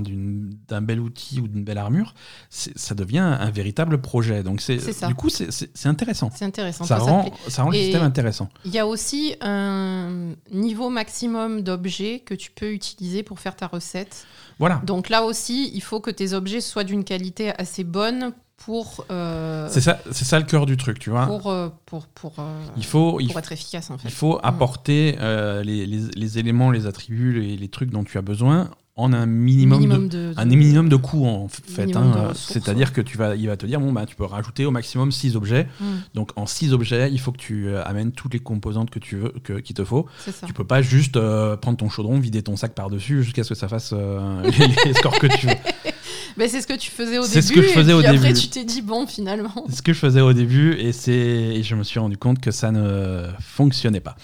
d'un 0.67 0.81
bel 0.81 0.99
outil 0.99 1.39
ou 1.39 1.47
d'une 1.47 1.63
belle 1.63 1.77
armure, 1.77 2.13
ça 2.49 2.95
devient 2.95 3.19
un 3.19 3.49
véritable 3.51 4.01
projet. 4.01 4.43
Donc 4.43 4.61
c'est 4.61 4.77
du 5.07 5.15
coup, 5.15 5.29
c'est- 5.29 5.85
intéressant. 5.85 6.29
C'est 6.35 6.45
intéressant. 6.45 6.83
Ça 6.83 6.97
rend, 6.97 7.31
ça 7.47 7.63
rend 7.63 7.69
le 7.69 7.77
système 7.77 8.01
intéressant. 8.03 8.49
Il 8.65 8.71
y 8.71 8.79
a 8.79 8.87
aussi 8.87 9.35
un 9.41 10.33
niveau 10.51 10.89
maximum 10.89 11.61
d'objets 11.61 12.19
que 12.25 12.33
tu 12.33 12.51
peux 12.51 12.71
utiliser 12.73 13.23
pour 13.23 13.39
faire 13.39 13.55
ta 13.55 13.67
recette. 13.67 14.25
Voilà. 14.59 14.81
Donc 14.85 15.09
là 15.09 15.23
aussi, 15.23 15.71
il 15.73 15.81
faut 15.81 15.99
que 15.99 16.11
tes 16.11 16.33
objets 16.33 16.61
soient 16.61 16.83
d'une 16.83 17.03
qualité 17.03 17.51
assez 17.57 17.83
bonne 17.83 18.31
pour, 18.57 19.05
euh, 19.11 19.67
C'est 19.69 19.81
ça, 19.81 19.99
c'est 20.11 20.23
ça 20.23 20.39
le 20.39 20.45
cœur 20.45 20.65
du 20.65 20.77
truc, 20.77 20.97
tu 20.97 21.09
vois. 21.09 21.25
pour, 21.27 21.49
euh, 21.51 21.67
pour, 21.85 22.07
pour, 22.07 22.33
euh, 22.39 22.63
Il 22.77 22.85
faut, 22.85 23.19
il 23.19 23.29
être 23.37 23.51
efficace 23.51 23.91
en 23.91 23.97
fait. 23.97 24.07
Il 24.07 24.13
faut 24.13 24.39
apporter 24.43 25.17
euh, 25.19 25.61
les, 25.61 25.85
les- 25.85 26.07
les 26.15 26.37
éléments, 26.39 26.71
les 26.71 26.87
attributs, 26.87 27.33
les, 27.39 27.57
les 27.57 27.67
trucs 27.67 27.89
dont 27.91 28.05
tu 28.05 28.17
as 28.17 28.21
besoin 28.21 28.71
en 28.97 29.11
un 29.11 29.25
minimum, 29.25 29.79
minimum 29.79 30.07
de, 30.07 30.31
de, 30.31 30.33
un 30.37 30.45
minimum 30.45 30.87
de 30.87 30.95
coûts 30.95 31.25
en 31.25 31.49
fait. 31.49 31.93
Hein. 31.97 32.31
C'est-à-dire 32.33 32.93
que 32.93 33.01
tu 33.01 33.17
vas, 33.17 33.35
il 33.35 33.47
va 33.47 33.57
te 33.57 33.65
dire 33.65 33.81
bon 33.81 33.91
bah 33.91 34.05
tu 34.05 34.15
peux 34.15 34.23
rajouter 34.23 34.65
au 34.65 34.71
maximum 34.71 35.11
6 35.11 35.35
objets. 35.35 35.67
Mm, 35.81 35.85
Donc 36.13 36.31
en 36.37 36.45
6 36.45 36.71
objets, 36.71 37.11
il 37.11 37.19
faut 37.19 37.33
que 37.33 37.37
tu 37.37 37.67
euh, 37.67 37.83
amènes 37.83 38.13
toutes 38.13 38.33
les 38.33 38.39
composantes 38.39 38.89
que 38.89 38.99
tu 38.99 39.17
veux, 39.17 39.33
que, 39.43 39.53
qu'il 39.59 39.75
te 39.75 39.83
faut. 39.83 40.05
c'est. 40.25 40.45
Tu 40.45 40.53
peux 40.53 40.63
pas 40.63 40.81
juste 40.81 41.17
euh, 41.17 41.57
prendre 41.57 41.77
ton 41.77 41.89
chaudron, 41.89 42.19
vider 42.19 42.41
ton 42.41 42.55
sac 42.55 42.73
par 42.73 42.89
dessus 42.89 43.21
jusqu'à 43.23 43.43
ce 43.43 43.49
que 43.49 43.55
ça 43.55 43.67
fasse 43.67 43.91
euh, 43.93 44.49
les, 44.85 44.93
scores 44.93 45.19
que 45.19 45.27
tu 45.27 45.47
veux. 45.47 45.53
Mais 46.37 46.47
c'est 46.47 46.61
ce 46.61 46.67
que 46.67 46.73
tu 46.73 46.89
faisais 46.89 47.17
au 47.17 47.23
C'est 47.23 47.41
début. 47.41 47.47
ce 47.47 47.53
que 47.53 47.61
je 47.61 47.67
faisais 47.73 47.91
et 47.91 47.95
au 47.95 47.99
puis 47.99 48.07
après, 48.07 48.27
début. 48.29 48.39
tu 48.39 48.47
t'es 48.49 48.63
dit 48.63 48.81
bon, 48.81 49.07
finalement. 49.07 49.65
C'est 49.69 49.75
ce 49.75 49.81
que 49.81 49.93
je 49.93 49.99
faisais 49.99 50.21
au 50.21 50.31
début 50.33 50.73
et 50.73 50.91
c'est 50.93 51.11
et 51.13 51.63
je 51.63 51.75
me 51.75 51.83
suis 51.83 51.99
rendu 51.99 52.17
compte 52.17 52.39
que 52.39 52.51
ça 52.51 52.71
ne 52.71 53.25
fonctionnait 53.41 53.99
pas. 54.01 54.15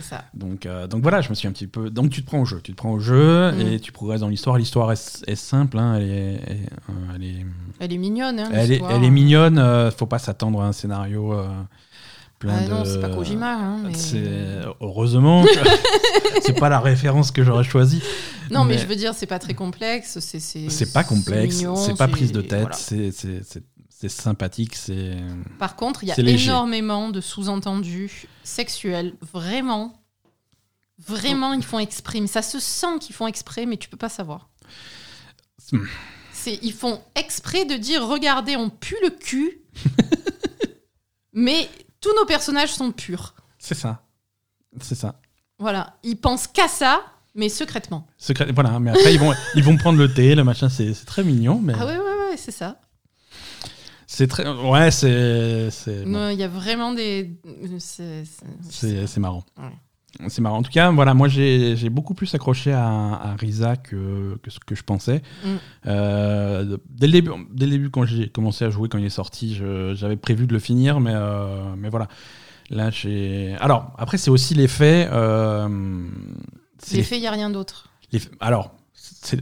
C'est 0.00 0.08
ça. 0.08 0.24
Donc, 0.34 0.66
euh, 0.66 0.86
donc 0.86 1.02
voilà, 1.02 1.20
je 1.20 1.28
me 1.30 1.34
suis 1.34 1.46
un 1.48 1.52
petit 1.52 1.66
peu. 1.66 1.90
Donc 1.90 2.10
tu 2.10 2.22
te 2.22 2.26
prends 2.26 2.40
au 2.40 2.44
jeu, 2.44 2.60
tu 2.62 2.72
te 2.72 2.76
prends 2.76 2.92
au 2.92 2.98
jeu 3.00 3.52
Mm. 3.52 3.60
et 3.60 3.80
tu 3.80 3.92
progresses 3.92 4.20
dans 4.20 4.28
l'histoire. 4.28 4.56
L'histoire 4.58 4.90
est, 4.92 5.24
est 5.26 5.34
simple, 5.36 5.78
hein, 5.78 5.94
elle, 5.96 6.10
est, 6.10 6.40
elle, 6.46 6.56
euh, 6.90 6.92
elle 7.16 7.24
est, 7.24 7.46
Elle 7.80 7.92
est 7.92 7.98
mignonne. 7.98 8.40
Hein, 8.40 8.50
elle 8.52 8.72
est, 8.72 8.82
elle 8.90 9.04
est 9.04 9.10
mignonne. 9.10 9.58
euh, 9.58 9.90
faut 9.90 10.06
pas 10.06 10.18
s'attendre 10.18 10.60
à 10.62 10.66
un 10.66 10.72
scénario 10.72 11.32
euh, 11.34 11.48
plein 12.38 12.56
Ah 12.58 12.64
de. 12.64 12.70
non, 12.70 12.84
c'est 12.84 13.00
pas 13.00 13.10
Kojima. 13.10 13.52
hein, 13.54 13.76
mais... 13.84 13.92
Heureusement, 14.80 15.44
que- 15.44 15.50
c'est 16.42 16.58
pas 16.58 16.68
la 16.68 16.80
référence 16.80 17.30
que 17.30 17.42
j'aurais 17.44 17.64
choisie. 17.64 18.02
Non, 18.50 18.64
mais... 18.64 18.74
mais- 18.74 18.80
je 18.80 18.86
veux 18.86 18.96
dire, 18.96 19.14
c'est 19.14 19.26
pas 19.26 19.38
très 19.38 19.54
complexe. 19.54 20.18
C'est 20.20 20.92
pas 20.92 21.04
complexe, 21.04 21.62
c'est 21.76 21.96
pas 21.96 22.08
prise 22.08 22.32
de 22.32 22.40
tête, 22.40 22.60
voilà. 22.60 22.76
c'est 22.76 23.62
c'est- 24.08 24.22
sympathique, 24.22 24.74
c'est. 24.76 25.16
Par 25.58 25.76
contre, 25.76 26.02
il 26.04 26.08
y 26.08 26.12
a 26.12 26.18
énormément 26.18 27.08
de 27.10 27.20
sous-entendus 27.20 28.26
sexuels. 28.44 29.14
Vraiment. 29.32 29.94
Vraiment, 30.98 31.52
ils 31.54 31.62
font 31.64 31.78
exprès. 31.78 32.20
Mais 32.20 32.26
ça 32.26 32.42
se 32.42 32.60
sent 32.60 32.98
qu'ils 33.00 33.14
font 33.14 33.26
exprès, 33.26 33.64
mais 33.66 33.76
tu 33.78 33.88
peux 33.88 33.96
pas 33.96 34.08
savoir. 34.10 34.48
C'est, 36.32 36.58
ils 36.62 36.72
font 36.72 37.00
exprès 37.14 37.64
de 37.64 37.74
dire 37.76 38.06
regardez, 38.06 38.56
on 38.56 38.70
pue 38.70 38.96
le 39.02 39.10
cul, 39.10 39.60
mais 41.32 41.68
tous 42.00 42.14
nos 42.16 42.24
personnages 42.26 42.72
sont 42.72 42.92
purs. 42.92 43.34
C'est 43.58 43.74
ça. 43.74 44.02
C'est 44.80 44.94
ça. 44.94 45.20
Voilà. 45.58 45.96
Ils 46.02 46.16
pensent 46.16 46.46
qu'à 46.46 46.66
ça, 46.68 47.02
mais 47.34 47.48
secrètement. 47.48 48.06
Secret, 48.18 48.50
voilà, 48.52 48.78
mais 48.80 48.90
après, 48.90 49.12
ils 49.14 49.20
vont, 49.20 49.32
ils 49.54 49.62
vont 49.62 49.76
prendre 49.76 49.98
le 49.98 50.12
thé, 50.12 50.34
le 50.34 50.44
machin, 50.44 50.68
c'est 50.68 50.94
c'est 50.94 51.04
très 51.06 51.22
mignon, 51.24 51.60
mais 51.62 51.74
Ah 51.78 51.84
ouais, 51.86 51.98
ouais, 51.98 52.28
ouais, 52.30 52.36
c'est 52.36 52.52
ça. 52.52 52.80
C'est 54.12 54.26
très. 54.26 54.44
Ouais, 54.48 54.90
c'est. 54.90 55.70
Non, 56.04 56.30
Il 56.30 56.38
y 56.38 56.42
a 56.42 56.48
vraiment 56.48 56.92
des. 56.92 57.30
c'est- 57.78 58.24
marrant. 59.20 59.44
Ouais. 59.56 60.26
C'est 60.28 60.42
marrant. 60.42 60.56
En 60.58 60.62
tout 60.62 60.72
cas, 60.72 60.90
voilà, 60.90 61.14
moi 61.14 61.28
j'ai 61.28 61.76
j'ai 61.76 61.88
beaucoup 61.88 62.14
plus 62.14 62.34
accroché 62.34 62.72
à, 62.72 62.84
à 62.84 63.36
Risa 63.36 63.76
que, 63.76 64.36
que 64.42 64.50
ce 64.50 64.58
que 64.58 64.74
je 64.74 64.82
pensais. 64.82 65.22
Mm. 65.44 65.48
Euh, 65.86 66.76
dès, 66.88 67.06
le 67.06 67.12
début, 67.12 67.30
dès 67.52 67.66
le 67.66 67.70
début, 67.70 67.90
quand 67.90 68.04
j'ai 68.04 68.28
commencé 68.28 68.64
à 68.64 68.70
jouer, 68.70 68.88
quand 68.88 68.98
il 68.98 69.04
est 69.04 69.08
sorti, 69.08 69.54
j'avais 69.94 70.16
prévu 70.16 70.48
de 70.48 70.52
le 70.52 70.58
finir, 70.58 70.98
mais, 70.98 71.12
euh, 71.14 71.74
mais 71.78 71.88
voilà. 71.88 72.08
Là, 72.70 72.90
j'ai. 72.90 73.54
Alors, 73.60 73.92
après, 73.98 74.18
c'est 74.18 74.30
aussi 74.30 74.54
l'effet. 74.54 75.08
euh, 75.12 75.68
faits, 76.82 77.12
il 77.12 77.20
n'y 77.20 77.28
a 77.28 77.30
rien 77.30 77.50
d'autre. 77.50 77.88
l'effet- 78.12 78.30
Alors. 78.40 78.74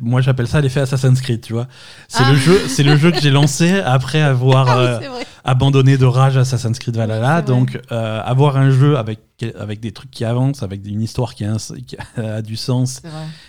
Moi 0.00 0.20
j'appelle 0.20 0.48
ça 0.48 0.60
l'effet 0.60 0.80
Assassin's 0.80 1.20
Creed, 1.20 1.40
tu 1.40 1.52
vois. 1.52 1.68
C'est 2.08 2.24
Ah. 2.24 2.30
le 2.32 2.36
jeu, 2.36 2.60
c'est 2.68 2.82
le 2.82 2.96
jeu 2.96 3.10
que 3.10 3.20
j'ai 3.20 3.30
lancé 3.30 3.78
après 3.80 4.20
avoir 4.20 4.68
Ah 4.68 4.98
oui, 5.00 5.06
euh, 5.06 5.24
abandonné 5.44 5.96
de 5.96 6.04
rage 6.04 6.36
Assassin's 6.36 6.78
Creed 6.78 6.96
Valhalla. 6.96 7.42
Donc, 7.42 7.78
euh, 7.92 8.20
avoir 8.24 8.56
un 8.56 8.70
jeu 8.70 8.98
avec, 8.98 9.20
avec 9.58 9.80
des 9.80 9.92
trucs 9.92 10.10
qui 10.10 10.24
avancent, 10.24 10.62
avec 10.62 10.84
une 10.86 11.00
histoire 11.00 11.34
qui 11.34 11.44
a, 11.44 11.52
un- 11.52 11.56
qui 11.86 11.96
a 12.16 12.42
du 12.42 12.56
sens 12.56 13.02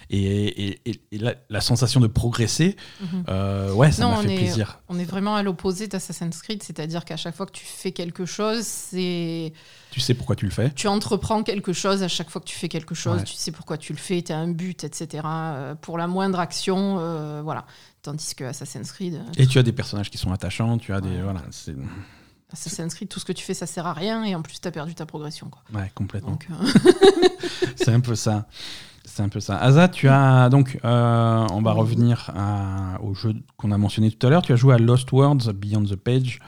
et, 0.09 0.17
et- 0.19 0.81
et- 0.89 1.01
et 1.11 1.17
la, 1.17 1.33
la 1.49 1.61
sensation 1.61 1.99
de 1.99 2.07
progresser, 2.07 2.75
euh, 3.27 3.71
ouais, 3.73 3.91
ça 3.91 4.07
m'a 4.07 4.17
fait 4.17 4.33
est- 4.33 4.37
plaisir. 4.37 4.79
On 4.87 4.99
est 4.99 5.05
vraiment 5.05 5.35
à 5.35 5.43
l'opposé 5.43 5.87
d'Assassin's 5.87 6.41
Creed, 6.41 6.61
c'est-à-dire 6.63 7.05
qu'à 7.05 7.17
chaque 7.17 7.35
fois 7.35 7.45
que 7.47 7.51
tu 7.53 7.65
fais 7.65 7.91
quelque 7.91 8.25
chose, 8.25 8.61
c'est 8.63 9.51
Tu 9.91 9.99
sais 9.99 10.13
pourquoi 10.13 10.35
tu 10.35 10.45
le 10.45 10.51
fais. 10.51 10.69
tu 10.71 10.87
entreprends 10.87 11.41
quelque 11.43 11.73
chose 11.73 12.03
à 12.03 12.07
chaque 12.07 12.29
fois 12.29 12.39
que 12.41 12.45
tu 12.45 12.55
fais 12.55 12.69
quelque 12.69 12.93
chose, 12.93 13.17
Ouais. 13.19 13.23
tu 13.23 13.33
sais 13.33 13.51
pourquoi 13.51 13.77
tu 13.77 13.91
le 13.91 13.97
fais, 13.97 14.21
tu 14.21 14.31
as 14.31 14.37
un 14.37 14.47
but, 14.49 14.83
etc. 14.83 15.23
euh, 15.25 15.75
pour 15.75 15.97
la 15.97 16.05
moindre 16.07 16.39
action, 16.39 16.97
euh, 16.99 17.41
voilà. 17.43 17.65
Tandis 18.03 18.35
que 18.35 18.43
Assassin's 18.43 18.91
Creed, 18.91 19.15
euh, 19.15 19.23
Et 19.37 19.47
tu 19.47 19.57
as 19.59 19.63
des 19.63 19.71
personnages 19.73 20.09
qui 20.09 20.17
sont 20.17 20.31
attachants, 20.31 20.77
tu 20.77 20.93
as 20.93 21.01
des. 21.01 21.21
Voilà, 21.21 21.41
c'est. 21.51 21.75
Assassin's 22.53 22.93
Creed, 22.95 23.09
tout 23.09 23.19
ce 23.19 23.25
que 23.25 23.33
tu 23.33 23.43
fais, 23.43 23.53
ça 23.53 23.65
sert 23.67 23.85
à 23.87 23.93
rien 23.93 24.23
et 24.23 24.35
en 24.35 24.41
plus, 24.41 24.59
tu 24.61 24.67
as 24.67 24.71
perdu 24.71 24.95
ta 24.95 25.05
progression. 25.05 25.49
Quoi. 25.49 25.61
Ouais, 25.79 25.91
complètement. 25.95 26.31
Donc, 26.31 26.47
C'est 27.75 27.91
un 27.91 27.99
peu 27.99 28.15
ça. 28.15 28.47
C'est 29.05 29.23
un 29.23 29.29
peu 29.29 29.39
ça. 29.39 29.57
Asa, 29.57 29.87
tu 29.87 30.07
as 30.07 30.49
donc, 30.49 30.79
euh, 30.85 31.47
on 31.51 31.61
va 31.61 31.71
revenir 31.71 32.31
à- 32.35 32.99
au 33.01 33.13
jeu 33.15 33.33
qu'on 33.57 33.71
a 33.71 33.77
mentionné 33.77 34.11
tout 34.11 34.25
à 34.27 34.29
l'heure. 34.29 34.41
Tu 34.43 34.53
as 34.53 34.55
joué 34.55 34.75
à 34.75 34.77
Lost 34.77 35.11
Worlds 35.11 35.51
Beyond 35.53 35.83
the 35.85 35.95
Page 35.95 36.39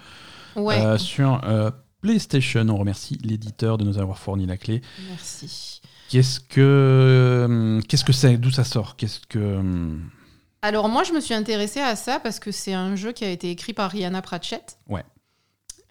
ouais, 0.56 0.80
euh, 0.80 0.97
sur 0.97 1.41
euh, 1.43 1.71
PlayStation. 2.01 2.67
On 2.69 2.77
remercie 2.77 3.17
l'éditeur 3.23 3.77
de 3.77 3.83
nous 3.83 3.97
avoir 3.97 4.17
fourni 4.17 4.45
la 4.45 4.57
clé. 4.57 4.81
merci. 5.09 5.81
Qu'est-ce 6.09 6.39
que 6.41 7.45
hum, 7.45 7.81
qu'est-ce 7.87 8.03
que 8.03 8.11
c'est? 8.13 8.37
D'où 8.37 8.51
ça 8.51 8.63
sort? 8.65 8.97
Qu'est-ce 8.97 9.21
que 9.29 9.39
hum, 9.39 10.09
Alors 10.61 10.89
moi, 10.89 11.03
je 11.03 11.13
me 11.13 11.21
suis 11.21 11.33
intéressée 11.33 11.79
à 11.79 11.95
ça 11.95 12.19
parce 12.19 12.39
que 12.39 12.51
c'est 12.51 12.73
un 12.73 12.95
jeu 12.95 13.13
qui 13.13 13.23
a 13.23 13.29
été 13.29 13.49
écrit 13.49 13.73
par 13.73 13.91
Rihanna 13.91 14.21
Pratchett. 14.21 14.77
Ouais. 14.89 15.03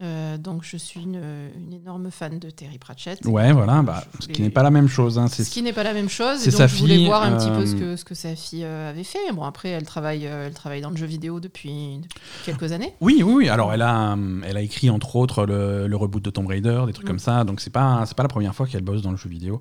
Euh, 0.02 0.38
donc 0.38 0.62
je 0.64 0.78
suis 0.78 1.00
une, 1.02 1.20
une 1.56 1.74
énorme 1.74 2.10
fan 2.10 2.38
de 2.38 2.48
Terry 2.48 2.78
Pratchett. 2.78 3.24
Ouais, 3.26 3.52
voilà, 3.52 3.82
bah, 3.82 4.02
ce 4.20 4.28
qui 4.28 4.40
n'est 4.40 4.48
pas 4.48 4.62
la 4.62 4.70
même 4.70 4.88
chose. 4.88 5.18
Hein, 5.18 5.28
Ce 5.28 5.42
qui 5.42 5.60
n'est 5.62 5.74
pas 5.74 5.82
la 5.82 5.92
même 5.92 6.08
chose. 6.08 6.38
c'est 6.38 6.50
sa 6.50 6.66
je 6.66 6.76
voulais 6.76 6.96
fille, 6.96 7.04
voir 7.06 7.22
un 7.22 7.36
petit 7.36 7.48
peu 7.50 7.56
euh, 7.62 7.66
ce 7.66 7.74
que, 7.74 7.96
ce 7.96 8.04
que 8.06 8.14
sa 8.14 8.34
fille 8.34 8.64
euh, 8.64 8.88
avait 8.90 9.04
fait. 9.04 9.18
Bon, 9.34 9.42
après, 9.44 9.68
elle 9.68 9.84
travaille, 9.84 10.26
euh, 10.26 10.46
elle 10.46 10.54
travaille 10.54 10.80
dans 10.80 10.88
le 10.90 10.96
jeu 10.96 11.04
vidéo 11.06 11.38
depuis, 11.38 11.98
depuis 12.02 12.18
quelques 12.46 12.72
années. 12.72 12.94
Oui, 13.02 13.22
oui, 13.22 13.32
oui. 13.34 13.48
Alors, 13.50 13.74
elle 13.74 13.82
a, 13.82 14.16
elle 14.44 14.56
a 14.56 14.62
écrit 14.62 14.88
entre 14.88 15.16
autres 15.16 15.44
le, 15.44 15.86
le 15.86 15.96
reboot 15.96 16.24
de 16.24 16.30
Tomb 16.30 16.46
Raider, 16.46 16.82
des 16.86 16.92
trucs 16.94 17.04
Mm. 17.06 17.08
comme 17.08 17.18
ça. 17.18 17.44
Donc, 17.44 17.60
c'est 17.60 17.68
pas, 17.70 18.04
c'est 18.06 18.16
pas 18.16 18.22
la 18.22 18.28
première 18.30 18.54
fois 18.54 18.66
qu'elle 18.66 18.82
bosse 18.82 19.02
dans 19.02 19.10
le 19.10 19.16
jeu 19.18 19.28
vidéo. 19.28 19.60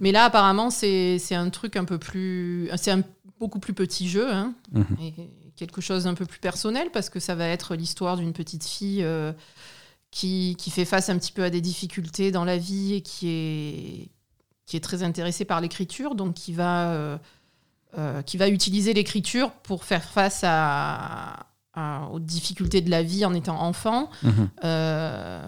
Mais 0.00 0.10
là, 0.12 0.24
apparemment, 0.24 0.70
c'est 0.70 1.18
un 1.32 1.50
truc 1.50 1.76
un 1.76 1.84
peu 1.84 1.98
plus. 1.98 2.68
C'est 2.76 2.90
un 2.90 3.02
beaucoup 3.38 3.60
plus 3.60 3.72
petit 3.74 4.08
jeu. 4.08 4.28
hein, 4.32 4.52
Mhm. 4.72 4.84
et 5.00 5.14
quelque 5.58 5.80
chose 5.80 6.04
d'un 6.04 6.14
peu 6.14 6.24
plus 6.26 6.38
personnel 6.40 6.88
parce 6.92 7.10
que 7.10 7.20
ça 7.20 7.34
va 7.34 7.46
être 7.48 7.74
l'histoire 7.74 8.16
d'une 8.16 8.32
petite 8.32 8.64
fille 8.64 9.02
euh, 9.02 9.32
qui, 10.10 10.54
qui 10.58 10.70
fait 10.70 10.84
face 10.84 11.08
un 11.10 11.18
petit 11.18 11.32
peu 11.32 11.42
à 11.44 11.50
des 11.50 11.60
difficultés 11.60 12.30
dans 12.30 12.44
la 12.44 12.56
vie 12.56 12.94
et 12.94 13.00
qui 13.02 13.28
est, 13.28 14.08
qui 14.66 14.76
est 14.76 14.80
très 14.80 15.02
intéressée 15.02 15.44
par 15.44 15.60
l'écriture, 15.60 16.14
donc 16.14 16.34
qui 16.34 16.52
va, 16.52 16.90
euh, 16.92 17.18
euh, 17.98 18.22
qui 18.22 18.36
va 18.36 18.48
utiliser 18.48 18.94
l'écriture 18.94 19.50
pour 19.50 19.84
faire 19.84 20.04
face 20.04 20.40
à, 20.44 21.46
à- 21.74 22.08
aux 22.12 22.20
difficultés 22.20 22.80
de 22.80 22.90
la 22.90 23.02
vie 23.02 23.24
en 23.24 23.34
étant 23.34 23.60
enfant, 23.60 24.10
à 24.62 25.40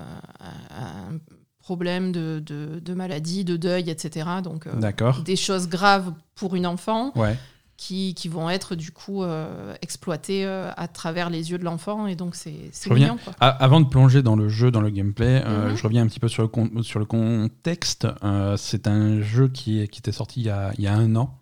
un 1.10 1.18
problème 1.60 2.10
de, 2.12 2.42
de, 2.44 2.80
de 2.80 2.94
maladie, 2.94 3.44
de 3.44 3.56
deuil, 3.56 3.90
etc. 3.90 4.26
Donc 4.42 4.66
des 5.22 5.36
choses 5.36 5.68
graves 5.68 6.12
pour 6.34 6.54
une 6.56 6.66
enfant 6.66 7.12
Ouais. 7.16 7.36
Qui, 7.82 8.12
qui 8.12 8.28
vont 8.28 8.50
être 8.50 8.74
du 8.74 8.92
coup 8.92 9.22
euh, 9.22 9.74
exploitées 9.80 10.44
euh, 10.44 10.70
à 10.76 10.86
travers 10.86 11.30
les 11.30 11.50
yeux 11.50 11.56
de 11.56 11.64
l'enfant 11.64 12.06
et 12.06 12.14
donc 12.14 12.34
c'est 12.34 12.70
mignon 12.90 13.16
quoi. 13.24 13.32
A- 13.40 13.48
Avant 13.48 13.80
de 13.80 13.86
plonger 13.88 14.22
dans 14.22 14.36
le 14.36 14.50
jeu, 14.50 14.70
dans 14.70 14.82
le 14.82 14.90
gameplay, 14.90 15.42
euh, 15.46 15.70
Mhm. 15.70 15.76
je 15.76 15.82
reviens 15.84 16.02
un 16.02 16.06
petit 16.06 16.20
peu 16.20 16.28
sur 16.28 16.42
le, 16.42 16.48
con- 16.48 16.82
sur 16.82 16.98
le 16.98 17.06
contexte. 17.06 18.06
Euh, 18.22 18.58
c'est 18.58 18.86
un 18.86 19.22
jeu 19.22 19.48
qui, 19.48 19.80
était 19.80 20.12
sorti 20.12 20.40
il 20.40 20.46
y 20.46 20.50
a, 20.50 20.72
il 20.76 20.84
y 20.84 20.88
a 20.88 20.94
un 20.94 21.16
an, 21.16 21.38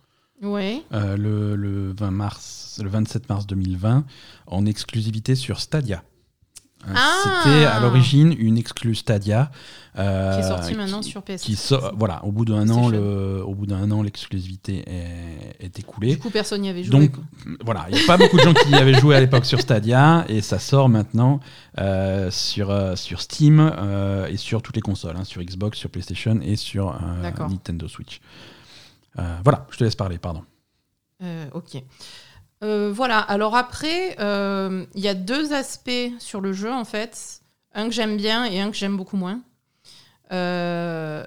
le, 1.16 1.56
le 1.56 1.92
20 1.98 2.10
mars, 2.12 2.80
le 2.84 2.88
27 2.88 3.28
mars 3.28 3.44
2020, 3.48 4.04
en 4.46 4.64
exclusivité 4.66 5.34
sur 5.34 5.58
Stadia. 5.58 6.04
Euh, 6.86 6.92
Ah 6.94 7.42
C'était 7.44 7.64
à 7.64 7.80
l'origine 7.80 8.34
une 8.38 8.56
exclue 8.56 8.94
Stadia. 8.94 9.50
euh, 9.98 10.34
qui 10.34 10.40
est 10.40 10.48
sorti 10.48 10.70
qui- 10.70 10.76
maintenant 10.76 11.02
sur 11.02 11.22
PS. 11.24 11.42
qui 11.42 11.58
voilà, 11.96 12.24
au 12.24 12.30
bout 12.30 12.44
d'un 12.44 12.68
an, 12.70 12.88
le, 12.88 13.42
au 13.44 13.52
bout 13.54 13.66
d'un 13.66 13.90
an, 13.90 14.00
l'exclusivité 14.02 14.84
est, 14.88 15.56
est 15.64 15.78
écoulée. 15.80 16.10
Du 16.14 16.18
coup, 16.18 16.30
personne 16.30 16.60
n'y 16.62 16.68
avait 16.68 16.84
joué. 16.84 16.92
Donc 17.00 17.10
quoi. 17.12 17.24
voilà, 17.64 17.86
il 17.90 17.96
n'y 17.96 18.02
a 18.02 18.06
pas 18.06 18.16
beaucoup 18.16 18.36
de 18.36 18.42
gens 18.42 18.54
qui 18.54 18.70
y 18.70 18.74
avaient 18.76 18.94
joué 18.94 19.16
à 19.16 19.20
l'époque 19.20 19.44
sur 19.44 19.60
Stadia 19.60 20.24
et 20.28 20.40
ça 20.40 20.60
sort 20.60 20.88
maintenant 20.88 21.40
euh, 21.78 22.30
sur, 22.30 22.70
euh, 22.70 22.94
sur 22.94 23.20
Steam 23.20 23.72
et 24.28 24.36
sur 24.36 24.62
toutes 24.62 24.76
les 24.76 24.82
consoles, 24.82 25.16
hein, 25.18 25.24
sur 25.24 25.42
Xbox, 25.42 25.78
sur 25.78 25.90
PlayStation 25.90 26.38
et 26.42 26.54
sur. 26.54 26.96
Nintendo 27.50 27.88
Switch. 27.88 28.20
Voilà, 29.42 29.66
je 29.70 29.78
te 29.78 29.84
laisse 29.84 29.96
parler, 29.96 30.18
pardon. 30.18 30.44
Ok. 31.52 31.82
Euh, 32.62 32.90
voilà, 32.92 33.18
alors 33.18 33.56
après, 33.56 34.16
euh, 34.18 34.84
il 34.94 35.00
y 35.00 35.08
a 35.08 35.14
deux 35.14 35.52
aspects 35.52 35.90
sur 36.18 36.40
le 36.40 36.52
jeu 36.52 36.72
en 36.72 36.84
fait. 36.84 37.40
Un 37.74 37.86
que 37.86 37.92
j'aime 37.92 38.16
bien 38.16 38.44
et 38.44 38.60
un 38.60 38.70
que 38.70 38.76
j'aime 38.76 38.96
beaucoup 38.96 39.16
moins. 39.16 39.40
Euh, 40.32 41.24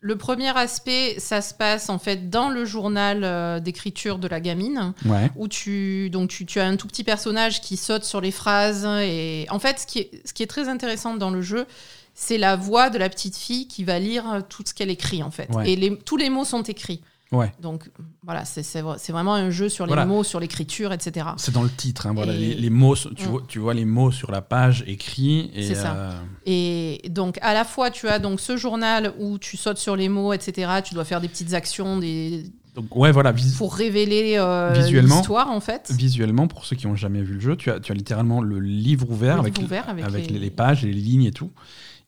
le 0.00 0.16
premier 0.16 0.54
aspect, 0.56 1.16
ça 1.18 1.40
se 1.40 1.54
passe 1.54 1.88
en 1.88 1.98
fait 1.98 2.28
dans 2.28 2.50
le 2.50 2.66
journal 2.66 3.62
d'écriture 3.62 4.18
de 4.18 4.28
la 4.28 4.40
gamine, 4.40 4.92
Ouais, 5.06 5.30
où 5.36 5.48
tu, 5.48 6.10
donc 6.10 6.28
tu, 6.28 6.44
tu 6.44 6.60
as 6.60 6.66
un 6.66 6.76
tout 6.76 6.86
petit 6.86 7.04
personnage 7.04 7.62
qui 7.62 7.78
saute 7.78 8.04
sur 8.04 8.20
les 8.20 8.30
phrases. 8.30 8.84
Et 9.00 9.46
en 9.48 9.58
fait, 9.58 9.78
ce 9.78 9.86
qui 9.86 10.00
est, 10.00 10.10
ce 10.26 10.34
qui 10.34 10.42
est 10.42 10.46
très 10.46 10.68
intéressant 10.68 11.14
dans 11.14 11.30
le 11.30 11.40
jeu, 11.40 11.66
c'est 12.12 12.36
la 12.36 12.54
voix 12.54 12.90
de 12.90 12.98
la 12.98 13.08
petite 13.08 13.36
fille 13.36 13.66
qui 13.66 13.82
va 13.82 13.98
lire 13.98 14.42
tout 14.50 14.62
ce 14.66 14.74
qu'elle 14.74 14.90
écrit 14.90 15.22
en 15.22 15.30
fait. 15.30 15.48
Ouais. 15.54 15.70
Et 15.70 15.76
les, 15.76 15.96
tous 15.96 16.18
les 16.18 16.28
mots 16.28 16.44
sont 16.44 16.62
écrits. 16.62 17.00
Ouais. 17.32 17.52
Donc 17.60 17.90
voilà, 18.22 18.44
c'est 18.44 18.62
c'est 18.62 18.82
vra- 18.82 18.96
c'est 18.98 19.12
vraiment 19.12 19.34
un 19.34 19.50
jeu 19.50 19.68
sur 19.68 19.86
les 19.86 19.90
Voilà. 19.92 20.06
mots, 20.06 20.22
sur 20.24 20.40
l'écriture, 20.40 20.92
etc. 20.92 21.26
C'est 21.36 21.52
dans 21.52 21.62
le 21.62 21.70
titre, 21.70 22.06
hein, 22.06 22.12
voilà, 22.14 22.32
Et- 22.34 22.38
les, 22.38 22.54
les 22.54 22.70
mots, 22.70 22.94
tu, 22.96 23.26
Mm. 23.26 23.30
vois, 23.30 23.42
tu 23.48 23.58
vois 23.58 23.74
les 23.74 23.84
mots 23.84 24.10
sur 24.10 24.30
la 24.30 24.40
page 24.42 24.84
écrits. 24.86 25.50
C'est 25.54 25.74
ça. 25.74 25.94
euh, 25.96 26.12
Et 26.46 27.02
donc 27.10 27.38
à 27.42 27.54
la 27.54 27.64
fois 27.64 27.90
tu 27.90 28.08
as 28.08 28.18
donc 28.18 28.40
ce 28.40 28.56
journal 28.56 29.12
où 29.18 29.38
tu 29.38 29.56
sautes 29.56 29.78
sur 29.78 29.96
les 29.96 30.08
mots, 30.08 30.32
etc. 30.32 30.70
Tu 30.84 30.94
dois 30.94 31.04
faire 31.04 31.20
des 31.20 31.28
petites 31.28 31.54
actions 31.54 31.98
des... 31.98 32.44
donc 32.74 32.94
ouais, 32.96 33.12
voilà, 33.12 33.32
pour 33.58 33.74
révéler 33.74 34.34
euh, 34.36 34.72
l'histoire 35.00 35.50
en 35.50 35.60
fait. 35.60 35.90
visuellement, 35.96 36.46
pour 36.48 36.64
ceux 36.66 36.76
qui 36.76 36.86
n'ont 36.86 36.96
jamais 36.96 37.22
vu 37.22 37.34
le 37.34 37.40
jeu, 37.40 37.56
tu 37.56 37.70
as, 37.70 37.78
tu 37.80 37.92
as 37.92 37.94
littéralement 37.94 38.40
le 38.42 38.58
livre 38.60 39.08
ouvert 39.10 39.34
Le 39.36 39.40
avec, 39.40 39.58
ouvert 39.58 39.88
avec 39.88 40.04
avec 40.04 40.30
les- 40.30 40.50
pages 40.50 40.82
les 40.82 40.92
lignes 40.92 41.24
et 41.24 41.30
tout. 41.32 41.50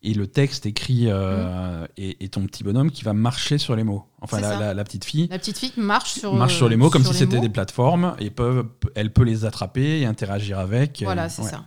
Et 0.02 0.14
le 0.14 0.26
texte 0.26 0.66
écrit 0.66 1.06
Mm. 1.06 1.10
euh, 1.10 1.86
et, 1.96 2.24
et 2.24 2.28
ton 2.28 2.46
petit 2.46 2.62
bonhomme 2.62 2.90
qui 2.90 3.02
va 3.02 3.12
marcher 3.12 3.58
sur 3.58 3.74
les 3.76 3.82
mots. 3.84 4.04
Enfin, 4.20 4.36
C'est 4.36 4.42
la, 4.42 4.50
ça. 4.52 4.60
la- 4.60 4.74
la 4.74 4.84
petite 4.84 5.04
fille 5.04 5.26
La 5.30 5.38
petite 5.38 5.58
fille 5.58 5.72
marche 5.76 6.12
sur, 6.12 6.34
marche 6.34 6.54
sur 6.56 6.68
les 6.68 6.76
mots 6.76 6.90
comme 6.90 7.04
si 7.04 7.14
c'était 7.14 7.40
des 7.40 7.48
plateformes 7.48 8.14
et 8.18 8.30
peuvent, 8.30 8.66
elle 8.94 9.12
peut 9.12 9.24
les 9.24 9.44
attraper 9.44 10.00
et 10.00 10.06
interagir 10.06 10.58
avec. 10.58 11.02
Voilà, 11.02 11.24
Euh, 11.24 11.28
c'est 11.28 11.42
ouais. 11.42 11.50
ça. 11.50 11.64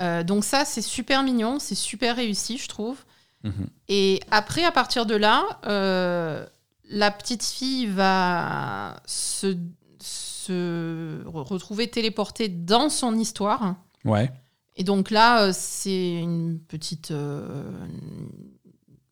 Euh, 0.00 0.22
donc 0.22 0.44
ça, 0.44 0.64
c'est 0.64 0.82
super 0.82 1.22
mignon, 1.22 1.58
c'est 1.58 1.74
super 1.74 2.16
réussi, 2.16 2.56
je 2.58 2.68
trouve. 2.68 2.96
Mhm. 3.44 3.66
Et 3.88 4.20
après, 4.30 4.64
à 4.64 4.70
partir 4.72 5.04
de 5.06 5.14
là, 5.16 5.44
euh, 5.66 6.46
la 6.88 7.10
petite 7.10 7.44
fille 7.44 7.86
va 7.86 9.00
se, 9.06 9.56
se 10.00 11.22
re- 11.24 11.42
retrouver 11.46 11.88
téléportée 11.88 12.48
dans 12.48 12.88
son 12.88 13.14
histoire. 13.16 13.74
Ouais, 14.04 14.30
Et 14.78 14.84
donc 14.84 15.10
là, 15.10 15.42
euh, 15.42 15.50
c'est 15.52 16.14
une 16.14 16.58
petite 16.58 17.10
euh, 17.10 17.62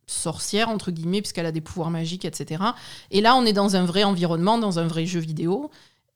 sorcière, 0.07 0.69
entre 0.69 0.91
guillemets, 0.91 1.21
puisqu'elle 1.21 1.47
a 1.47 1.53
des 1.53 1.61
pouvoirs 1.61 1.91
magiques, 1.91 2.25
etc. 2.25 2.63
Et 3.11 3.21
là, 3.21 3.35
on 3.37 3.45
est 3.45 3.53
dans 3.53 3.77
un 3.77 3.85
vrai 3.85 4.05
environnement, 4.05 4.57
dans 4.57 4.79
un 4.79 4.87
vrai 4.87 5.05
jeu 5.05 5.21
vidéo. 5.21 5.71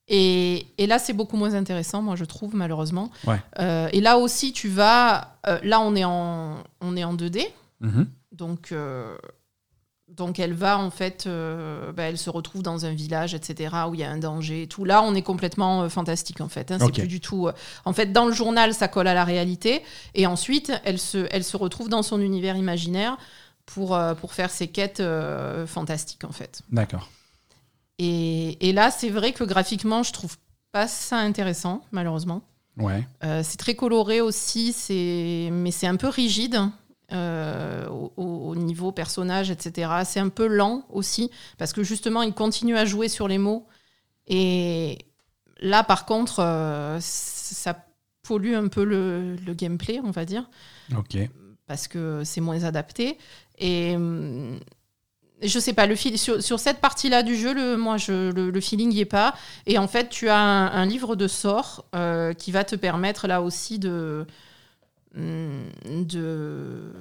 Et, 0.07 0.67
et 0.79 0.87
là, 0.87 0.99
c'est 0.99 1.13
beaucoup 1.13 1.37
moins 1.37 1.55
intéressant, 1.55 2.01
moi, 2.01 2.17
je 2.17 2.25
trouve, 2.25 2.55
malheureusement. 2.55 3.11
Ouais. 3.27 3.41
Euh, 3.59 3.89
et 3.93 4.01
là 4.01 4.19
aussi, 4.19 4.53
tu 4.53 4.69
vas... 4.69 5.37
euh, 5.47 5.59
là, 5.63 5.81
on 5.81 5.95
est 5.95 6.05
en, 6.05 6.57
on 6.81 6.97
est 6.97 7.05
en 7.05 7.15
2D. 7.15 7.47
Mhm. 7.81 8.09
Donc, 8.33 8.73
euh, 8.73 9.17
donc 10.21 10.39
elle 10.39 10.53
va 10.53 10.79
en 10.79 10.91
fait, 10.91 11.25
euh, 11.27 11.93
bah, 11.93 12.03
elle 12.05 12.19
se 12.19 12.29
retrouve 12.29 12.63
dans 12.63 12.85
un 12.85 12.93
village, 12.93 13.33
etc., 13.35 13.75
où 13.89 13.95
il 13.95 14.01
y 14.01 14.05
a 14.05 14.11
un 14.11 14.19
danger 14.19 14.63
et 14.63 14.67
tout. 14.67 14.85
Là, 14.85 15.03
on 15.03 15.15
est 15.15 15.23
complètement 15.23 15.83
euh, 15.83 15.89
fantastique 15.89 16.43
en 16.43 16.49
fait. 16.49 16.71
hein. 16.71 16.77
C'est 16.79 16.93
plus 16.93 17.09
du 17.09 17.21
tout. 17.21 17.49
euh, 17.49 17.53
En 17.87 17.93
fait, 17.95 18.13
dans 18.13 18.27
le 18.27 18.33
journal, 18.33 18.75
ça 18.75 18.87
colle 18.87 19.09
à 19.09 19.15
la 19.15 19.25
réalité, 19.25 19.83
et 20.15 20.27
ensuite, 20.27 20.73
elle 20.85 20.99
se, 20.99 21.27
elle 21.31 21.43
se 21.43 21.57
retrouve 21.57 21.89
dans 21.89 22.03
son 22.03 22.21
univers 22.21 22.55
imaginaire 22.57 23.17
pour, 23.65 23.99
pour 24.21 24.35
faire 24.35 24.51
ses 24.51 24.69
quêtes 24.69 25.03
fantastiques 25.67 26.25
en 26.25 26.33
fait. 26.33 26.61
d'accord. 26.71 27.09
Et, 27.99 28.69
et 28.69 28.73
là, 28.73 28.91
c'est 28.91 29.11
vrai 29.11 29.33
que 29.33 29.45
graphiquement, 29.45 30.03
je 30.03 30.13
trouve 30.13 30.37
pas 30.73 30.89
ça 30.89 31.17
intéressant, 31.19 31.83
malheureusement. 31.93 32.43
Ouais, 32.79 33.07
c'est 33.43 33.59
très 33.59 33.75
coloré 33.75 34.21
aussi, 34.21 34.73
c'est... 34.73 35.49
mais 35.53 35.71
c'est 35.71 35.87
un 35.87 35.97
peu 35.97 36.09
rigide 36.09 36.61
euh, 37.13 37.89
au, 37.89 38.13
au- 38.17 38.51
au 38.51 38.57
niveau 38.57 38.93
personnage, 38.93 39.51
etc. 39.51 39.91
C'est 40.05 40.21
un 40.21 40.29
peu 40.29 40.47
lent 40.47 40.85
aussi, 40.91 41.31
parce 41.59 41.73
que 41.73 41.83
justement, 41.83 42.23
il 42.23 42.35
continue 42.35 42.77
à 42.77 42.85
jouer 42.85 43.09
sur 43.09 43.29
les 43.29 43.39
mots. 43.39 43.67
Et 44.29 44.99
là, 45.61 45.85
par 45.85 46.07
contre, 46.07 46.41
euh, 46.41 46.99
ça 47.01 47.87
pollue 48.23 48.55
un 48.55 48.69
peu 48.69 48.85
le, 48.85 49.37
le 49.37 49.55
gameplay, 49.55 50.01
on 50.05 50.11
va 50.13 50.25
dire, 50.25 50.49
ok. 50.97 51.31
parce 51.67 51.89
que 51.89 52.23
c'est 52.25 52.41
moins 52.41 52.65
adapté. 52.65 53.19
Et 53.59 53.95
hum, 53.97 54.59
je 55.43 55.59
sais 55.59 55.73
pas, 55.73 55.87
le 55.87 55.95
fil, 55.97 56.19
sur, 56.19 56.43
sur 56.43 56.61
cette 56.61 56.81
partie-là 56.81 57.23
du 57.23 57.37
jeu, 57.37 57.55
le, 57.55 57.77
moi, 57.77 57.97
je, 57.97 58.31
le, 58.31 58.51
le 58.51 58.61
feeling 58.61 58.91
n'y 58.91 59.01
est 59.01 59.05
pas. 59.07 59.35
Et 59.67 59.79
en 59.79 59.89
fait, 59.89 60.09
tu 60.11 60.29
as 60.29 60.39
un, 60.39 60.67
un 60.73 60.87
livre 60.87 61.17
de 61.17 61.29
sorts 61.29 61.87
euh, 61.95 62.35
qui 62.35 62.53
va 62.53 62.65
te 62.65 62.77
permettre 62.77 63.27
là 63.27 63.43
aussi 63.43 63.79
de. 63.79 64.27
De 65.15 66.93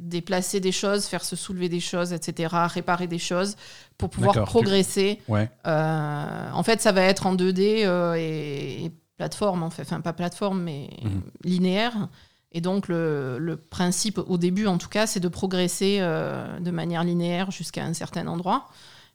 déplacer 0.00 0.60
des 0.60 0.72
choses, 0.72 1.06
faire 1.06 1.24
se 1.24 1.36
soulever 1.36 1.68
des 1.68 1.80
choses, 1.80 2.12
etc., 2.12 2.66
réparer 2.66 3.06
des 3.06 3.18
choses 3.18 3.56
pour 3.96 4.10
pouvoir 4.10 4.34
tu- 4.34 4.40
progresser. 4.42 5.20
Ouais, 5.28 5.48
Euh, 5.66 6.50
en 6.52 6.62
fait, 6.62 6.80
ça 6.80 6.92
va 6.92 7.02
être 7.02 7.26
en 7.26 7.34
2D 7.34 7.84
euh, 7.84 8.14
et, 8.18 8.84
et 8.84 8.92
plateforme, 9.16 9.62
en 9.62 9.70
fait. 9.70 9.82
Enfin, 9.82 10.00
pas 10.00 10.12
plateforme, 10.12 10.60
mais 10.62 10.90
Mhm. 11.02 11.22
linéaire. 11.44 12.08
Et 12.50 12.60
donc, 12.60 12.88
le, 12.88 13.38
le 13.38 13.56
principe, 13.56 14.18
au 14.26 14.36
début 14.36 14.66
en 14.66 14.76
tout 14.78 14.88
cas, 14.88 15.06
c'est 15.06 15.20
de 15.20 15.28
progresser 15.28 15.98
euh, 16.00 16.58
de 16.60 16.70
manière 16.70 17.04
linéaire 17.04 17.50
jusqu'à 17.50 17.84
un 17.84 17.94
certain 17.94 18.26
endroit. 18.26 18.68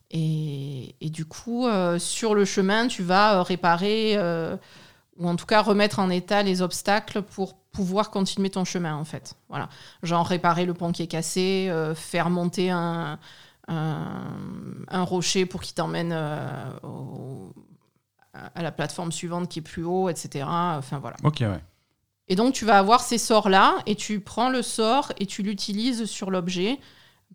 Et, 0.10 0.96
et 1.02 1.10
du 1.10 1.26
coup, 1.26 1.68
sur 2.00 2.34
le 2.34 2.46
chemin, 2.46 2.88
tu 2.88 3.04
vas 3.04 3.44
réparer 3.44 4.18
ou 5.20 5.28
en 5.28 5.36
tout 5.36 5.46
cas 5.46 5.62
remettre 5.62 6.00
en 6.00 6.10
état 6.10 6.44
les 6.44 6.62
obstacles 6.62 7.22
pour 7.22 7.56
pouvoir 7.72 8.10
continuer 8.12 8.50
ton 8.50 8.66
chemin, 8.66 8.96
en 8.96 9.06
fait. 9.06 9.36
Voilà. 9.50 9.70
Genre 10.04 10.26
réparer 10.26 10.66
le 10.66 10.74
pont 10.74 10.92
qui 10.92 11.04
est 11.04 11.08
cassé, 11.08 11.68
euh, 11.70 11.94
faire 11.96 12.30
monter 12.30 12.70
un, 12.72 13.20
un, 13.68 14.24
un 14.88 15.04
rocher 15.04 15.46
pour 15.46 15.62
qu'il 15.62 15.76
t'emmène 15.76 16.12
euh, 16.14 16.70
au- 16.84 17.54
à 18.56 18.62
la 18.62 18.72
plateforme 18.72 19.12
suivante 19.12 19.50
qui 19.50 19.60
est 19.60 19.62
plus 19.64 19.84
haut, 19.84 20.10
etc. 20.10 20.46
Enfin 20.48 21.00
voilà. 21.00 21.18
ok, 21.24 21.38
ouais. 21.42 21.60
Et 22.28 22.36
donc 22.36 22.54
tu 22.54 22.66
vas 22.66 22.78
avoir 22.78 23.02
ces 23.02 23.18
sorts-là 23.18 23.78
et 23.86 23.96
tu 23.96 24.20
prends 24.20 24.50
le 24.50 24.62
sort 24.62 25.12
et 25.18 25.26
tu 25.26 25.42
l'utilises 25.44 26.06
sur 26.06 26.30
l'objet. 26.30 26.78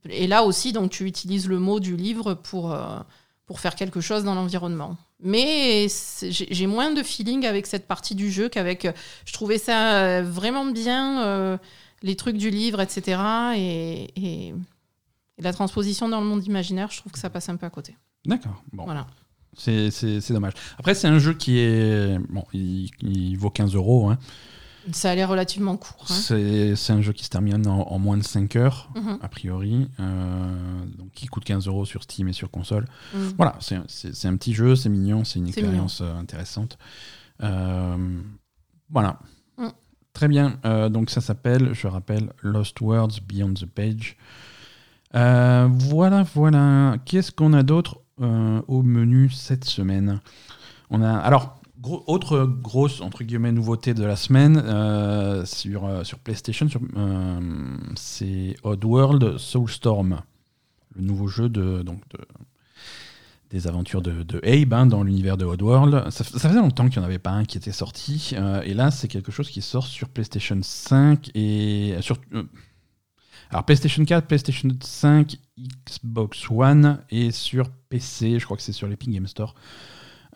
Et 0.08 0.26
là 0.26 0.42
aussi, 0.44 0.72
donc 0.72 0.90
tu 0.90 1.04
utilises 1.06 1.48
le 1.48 1.58
mot 1.58 1.80
du 1.80 1.96
livre 1.96 2.34
pour, 2.34 2.72
euh, 2.72 2.98
pour 3.46 3.58
faire 3.60 3.74
quelque 3.74 4.00
chose 4.00 4.22
dans 4.24 4.34
l'environnement. 4.34 4.96
Mais 5.24 5.86
j'ai 6.30 6.66
moins 6.66 6.92
de 6.92 7.02
feeling 7.02 7.46
avec 7.46 7.66
cette 7.66 7.86
partie 7.86 8.14
du 8.14 8.30
jeu 8.30 8.48
qu'avec... 8.48 8.88
Je 9.24 9.32
trouvais 9.32 9.58
ça 9.58 9.94
euh, 10.02 10.22
vraiment 10.22 10.64
bien, 10.66 11.22
euh, 11.24 11.56
les 12.02 12.16
trucs 12.16 12.36
du 12.36 12.50
livre, 12.50 12.80
etc. 12.80 13.20
Et, 13.56 14.08
et- 14.16 14.54
et 15.38 15.42
la 15.42 15.52
transposition 15.52 16.08
dans 16.08 16.20
le 16.20 16.26
monde 16.26 16.44
imaginaire, 16.46 16.88
je 16.90 16.98
trouve 16.98 17.12
que 17.12 17.18
ça 17.18 17.30
passe 17.30 17.48
un 17.48 17.56
peu 17.56 17.64
à 17.66 17.70
côté. 17.70 17.96
D'accord. 18.26 18.62
Bon, 18.72 18.84
Voilà. 18.84 19.06
c'est 19.56 19.88
dommage. 20.30 20.52
Après, 20.78 20.94
c'est 20.94 21.08
un 21.08 21.18
jeu 21.18 21.32
qui 21.34 21.58
est. 21.58 22.18
Bon, 22.28 22.44
il, 22.52 22.90
il 23.00 23.36
vaut 23.38 23.48
15 23.50 23.74
euros. 23.74 24.10
hein. 24.10 24.18
Ça 24.90 25.10
a 25.10 25.14
l'air 25.14 25.28
relativement 25.28 25.76
court. 25.76 26.04
hein. 26.10 26.14
C'est 26.76 26.92
un 26.92 27.00
jeu 27.02 27.12
qui 27.12 27.24
se 27.24 27.28
termine 27.30 27.66
en, 27.68 27.82
en 27.82 27.98
moins 28.00 28.16
de 28.16 28.24
5 28.24 28.56
heures, 28.56 28.90
Mhm. 28.96 29.18
a 29.22 29.28
priori. 29.28 29.88
euh, 30.00 30.84
donc, 30.98 31.12
qui 31.12 31.26
coûte 31.26 31.44
15 31.44 31.68
euros 31.68 31.84
sur 31.84 32.02
Steam 32.02 32.26
et 32.28 32.32
sur 32.32 32.50
console. 32.50 32.86
Mhm. 33.14 33.34
Voilà, 33.36 33.56
c'est 33.60 34.26
un 34.26 34.36
petit 34.36 34.54
jeu, 34.54 34.74
c'est 34.74 34.88
mignon, 34.88 35.22
c'est 35.24 35.38
une 35.38 35.46
expérience 35.48 36.00
euh, 36.00 36.14
intéressante. 36.16 36.78
Euh, 37.42 37.96
voilà. 38.90 39.18
Mm. 39.58 39.68
Très 40.12 40.28
bien. 40.28 40.58
Euh, 40.64 40.88
donc, 40.88 41.10
ça 41.10 41.20
s'appelle, 41.20 41.72
je 41.74 41.86
rappelle, 41.86 42.32
Lost 42.42 42.80
Words 42.80 43.20
Beyond 43.26 43.54
the 43.54 43.66
Page. 43.66 44.16
Voilà, 45.12 46.24
voilà. 46.34 46.96
Qu'est-ce 47.04 47.30
qu'on 47.32 47.52
a 47.52 47.62
d'autre 47.62 48.00
au 48.18 48.82
menu 48.82 49.30
cette 49.30 49.64
semaine? 49.64 50.20
On 50.90 51.02
a. 51.02 51.14
Alors. 51.18 51.58
Autre 51.84 52.44
grosse 52.44 53.00
entre 53.00 53.24
guillemets 53.24 53.52
nouveauté 53.52 53.94
de 53.94 54.04
la 54.04 54.16
semaine 54.16 54.62
euh, 54.64 55.44
sur, 55.44 55.84
euh, 55.84 56.04
sur 56.04 56.18
PlayStation, 56.18 56.68
euh, 56.96 57.76
c'est 57.96 58.56
Oddworld 58.62 59.38
Soulstorm, 59.38 60.22
le 60.94 61.02
nouveau 61.02 61.28
jeu 61.28 61.48
de, 61.48 61.82
donc 61.82 62.00
de, 62.10 62.18
des 63.50 63.66
aventures 63.66 64.02
de, 64.02 64.40
Abe 64.44 64.72
hein, 64.72 64.86
dans 64.86 65.02
l'univers 65.02 65.36
de 65.36 65.44
Oddworld. 65.44 66.10
Ça, 66.10 66.24
ça 66.24 66.48
faisait 66.48 66.60
longtemps 66.60 66.88
qu'il 66.88 67.00
n'y 67.00 67.04
en 67.04 67.08
avait 67.08 67.18
pas 67.18 67.30
un 67.30 67.44
qui 67.44 67.58
était 67.58 67.72
sorti. 67.72 68.34
et 68.64 68.74
là, 68.74 68.90
c'est 68.90 69.08
quelque 69.08 69.32
chose 69.32 69.50
qui 69.50 69.60
sort 69.60 69.86
sur 69.86 70.08
PlayStation 70.08 70.58
5 70.62 71.30
et 71.34 71.96
sur. 72.00 72.16
alors 73.50 73.64
PlayStation 73.64 74.04
4, 74.04 74.26
PlayStation 74.26 74.68
5, 74.80 75.36
Xbox 75.86 76.50
One 76.50 76.98
et 77.10 77.30
sur 77.30 77.68
PC. 77.88 78.38
Je 78.38 78.44
crois 78.44 78.56
que 78.56 78.62
c'est 78.62 78.72
sur 78.72 78.86
l'Epic 78.86 79.10
Game 79.10 79.26
Store. 79.26 79.54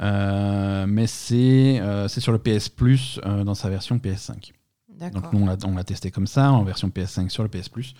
Euh, 0.02 0.86
mais 0.86 1.06
c'est 1.06 1.80
euh, 1.80 2.06
c'est 2.08 2.20
sur 2.20 2.32
le 2.32 2.38
PS 2.38 2.68
Plus 2.68 3.18
euh, 3.24 3.44
dans 3.44 3.54
sa 3.54 3.70
version 3.70 3.96
PS5. 3.98 4.52
D'accord. 4.90 5.22
Donc 5.22 5.32
nous, 5.32 5.40
on 5.42 5.46
l'a- 5.46 5.56
on 5.64 5.74
l'a 5.74 5.84
testé 5.84 6.10
comme 6.10 6.26
ça, 6.26 6.52
en 6.52 6.62
version 6.64 6.88
PS5 6.88 7.28
sur 7.30 7.42
le 7.42 7.48
PS 7.48 7.68
Plus. 7.68 7.94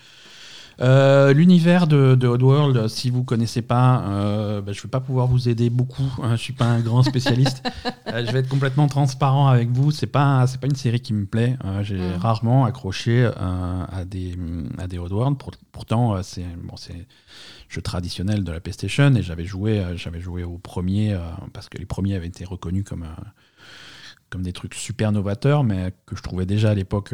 Euh, 0.79 1.33
L'univers 1.33 1.87
de, 1.87 2.13
de 2.15 2.27
Oddworld, 2.27 2.87
si 2.87 3.09
vous 3.09 3.23
connaissez 3.23 3.61
pas, 3.63 4.03
euh, 4.07 4.61
bah, 4.61 4.73
je 4.73 4.81
vais 4.83 4.89
pas 4.89 4.99
pouvoir 4.99 5.25
vous 5.27 5.49
aider 5.49 5.69
beaucoup. 5.71 6.03
hein, 6.21 6.35
je 6.35 6.41
suis 6.41 6.53
pas 6.53 6.65
un 6.65 6.79
grand 6.81 7.03
spécialiste. 7.03 7.63
Euh, 8.13 8.25
je 8.25 8.31
vais 8.31 8.39
être 8.39 8.47
complètement 8.47 8.87
transparent 8.87 9.47
avec 9.49 9.69
vous. 9.69 9.91
C'est 9.91 10.07
pas 10.07 10.47
c'est 10.47 10.61
pas 10.61 10.67
une 10.67 10.77
série 10.77 11.01
qui 11.01 11.13
me 11.13 11.25
plaît. 11.25 11.57
J'ai 11.81 11.97
Mm. 11.97 12.15
rarement 12.21 12.63
accroché 12.63 13.25
à 13.25 14.05
des 14.05 14.33
à 14.77 14.87
des 14.87 14.97
Oddworld. 14.97 15.37
Pour- 15.37 15.51
pourtant, 15.73 16.23
c'est 16.23 16.45
bon, 16.63 16.77
c'est 16.77 17.05
jeu 17.67 17.81
traditionnel 17.81 18.45
de 18.45 18.51
la 18.53 18.61
PlayStation 18.61 19.13
et 19.13 19.21
j'avais 19.23 19.43
joué 19.43 19.83
j'avais 19.97 20.21
joué 20.21 20.45
au 20.45 20.57
premier 20.57 21.17
parce 21.51 21.67
que 21.67 21.77
les 21.77 21.85
premiers 21.85 22.15
avaient 22.15 22.27
été 22.27 22.45
reconnus 22.45 22.85
comme 22.87 23.05
comme 24.29 24.41
des 24.41 24.53
trucs 24.53 24.73
super 24.73 25.11
novateurs, 25.11 25.65
mais 25.65 25.93
que 26.05 26.15
je 26.15 26.21
trouvais 26.23 26.45
déjà 26.45 26.69
à 26.69 26.73
l'époque 26.75 27.13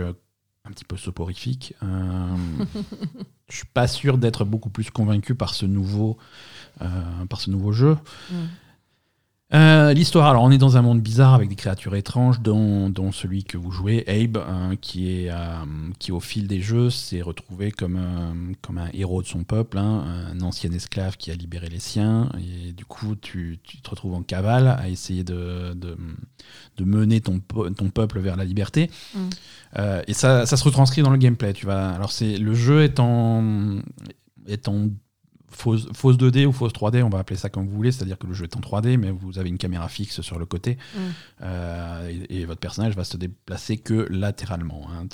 un 0.65 0.71
petit 0.71 0.85
peu 0.85 0.97
soporifiques. 0.97 1.75
Euh, 1.83 2.35
je 3.49 3.57
suis 3.57 3.67
pas 3.67 3.87
sûr 3.87 4.17
d'être 4.17 4.45
beaucoup 4.45 4.69
plus 4.69 4.89
convaincu 4.89 5.35
par 5.35 5.53
ce 5.53 5.65
nouveau, 5.65 6.17
euh, 6.81 7.25
par 7.29 7.41
ce 7.41 7.49
nouveau 7.49 7.71
jeu. 7.71 7.97
Mm. 8.31 8.35
Euh, 9.53 9.93
L'histoire, 9.93 10.29
alors 10.29 10.41
on 10.41 10.49
est 10.49 10.57
dans 10.57 10.77
un 10.77 10.81
monde 10.81 10.99
bizarre 10.99 11.35
avec 11.35 11.47
des 11.47 11.55
créatures 11.55 11.95
étranges, 11.95 12.41
dont, 12.41 12.89
dont 12.89 13.11
celui 13.11 13.43
que 13.43 13.55
vous 13.55 13.69
jouez, 13.69 14.03
Abe, 14.07 14.37
hein, 14.37 14.75
qui, 14.81 15.11
est, 15.11 15.29
euh, 15.29 15.35
qui 15.99 16.11
au 16.11 16.19
fil 16.19 16.47
des 16.47 16.59
jeux 16.59 16.89
s'est 16.89 17.21
retrouvé 17.21 17.71
comme, 17.71 17.97
euh, 17.97 18.53
comme 18.63 18.79
un 18.79 18.89
héros 18.93 19.21
de 19.21 19.27
son 19.27 19.43
peuple, 19.43 19.77
hein, 19.77 20.05
un 20.31 20.41
ancien 20.41 20.71
esclave 20.71 21.17
qui 21.17 21.29
a 21.29 21.35
libéré 21.35 21.67
les 21.69 21.79
siens, 21.79 22.31
et 22.39 22.71
du 22.71 22.85
coup 22.85 23.15
tu, 23.15 23.59
tu 23.61 23.79
te 23.79 23.89
retrouves 23.91 24.15
en 24.15 24.23
cavale 24.23 24.67
à 24.67 24.89
essayer 24.89 25.23
de, 25.23 25.73
de, 25.75 25.97
de 26.77 26.83
mener 26.83 27.21
ton, 27.21 27.39
ton 27.39 27.89
peuple 27.91 28.21
vers 28.21 28.37
la 28.37 28.45
liberté. 28.45 28.89
Mm. 29.13 29.19
Euh, 29.77 30.01
et 30.07 30.13
ça, 30.13 30.47
ça 30.47 30.57
se 30.57 30.63
retranscrit 30.63 31.03
dans 31.03 31.11
le 31.11 31.17
gameplay. 31.17 31.53
Tu 31.53 31.67
vas, 31.67 31.91
alors 31.91 32.11
c'est 32.11 32.37
le 32.37 32.55
jeu 32.55 32.81
est 32.83 32.99
en, 32.99 33.81
est 34.47 34.67
en 34.67 34.87
fausse, 35.53 35.87
fausse 35.93 36.17
2D 36.17 36.45
ou 36.45 36.51
fausse 36.51 36.73
3D, 36.73 37.01
on 37.03 37.09
va 37.09 37.19
appeler 37.19 37.37
ça 37.37 37.49
comme 37.49 37.65
vous 37.67 37.75
voulez, 37.75 37.91
c'est-à-dire 37.91 38.17
que 38.17 38.27
le 38.27 38.33
jeu 38.33 38.43
est 38.45 38.55
en 38.57 38.59
3D, 38.59 38.97
mais 38.97 39.11
vous 39.11 39.39
avez 39.39 39.49
une 39.49 39.57
caméra 39.57 39.87
fixe 39.87 40.21
sur 40.21 40.37
le 40.39 40.45
côté, 40.45 40.77
Mm. 40.95 40.99
euh, 41.43 42.09
et, 42.29 42.41
et 42.41 42.45
votre 42.45 42.59
personnage 42.59 42.95
va 42.95 43.03
se 43.03 43.17
déplacer 43.17 43.77
que 43.77 44.07
latéralement. 44.09 44.87
hein. 44.91 45.07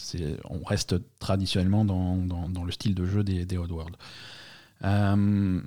On 0.49 0.63
reste 0.63 0.95
traditionnellement 1.19 1.85
dans, 1.85 2.15
dans- 2.17 2.49
dans 2.49 2.63
le 2.63 2.71
style 2.71 2.95
de 2.95 3.05
jeu 3.05 3.23
des, 3.23 3.45
des 3.45 3.57
Oddworld. 3.57 3.95
Euh, 4.85 5.59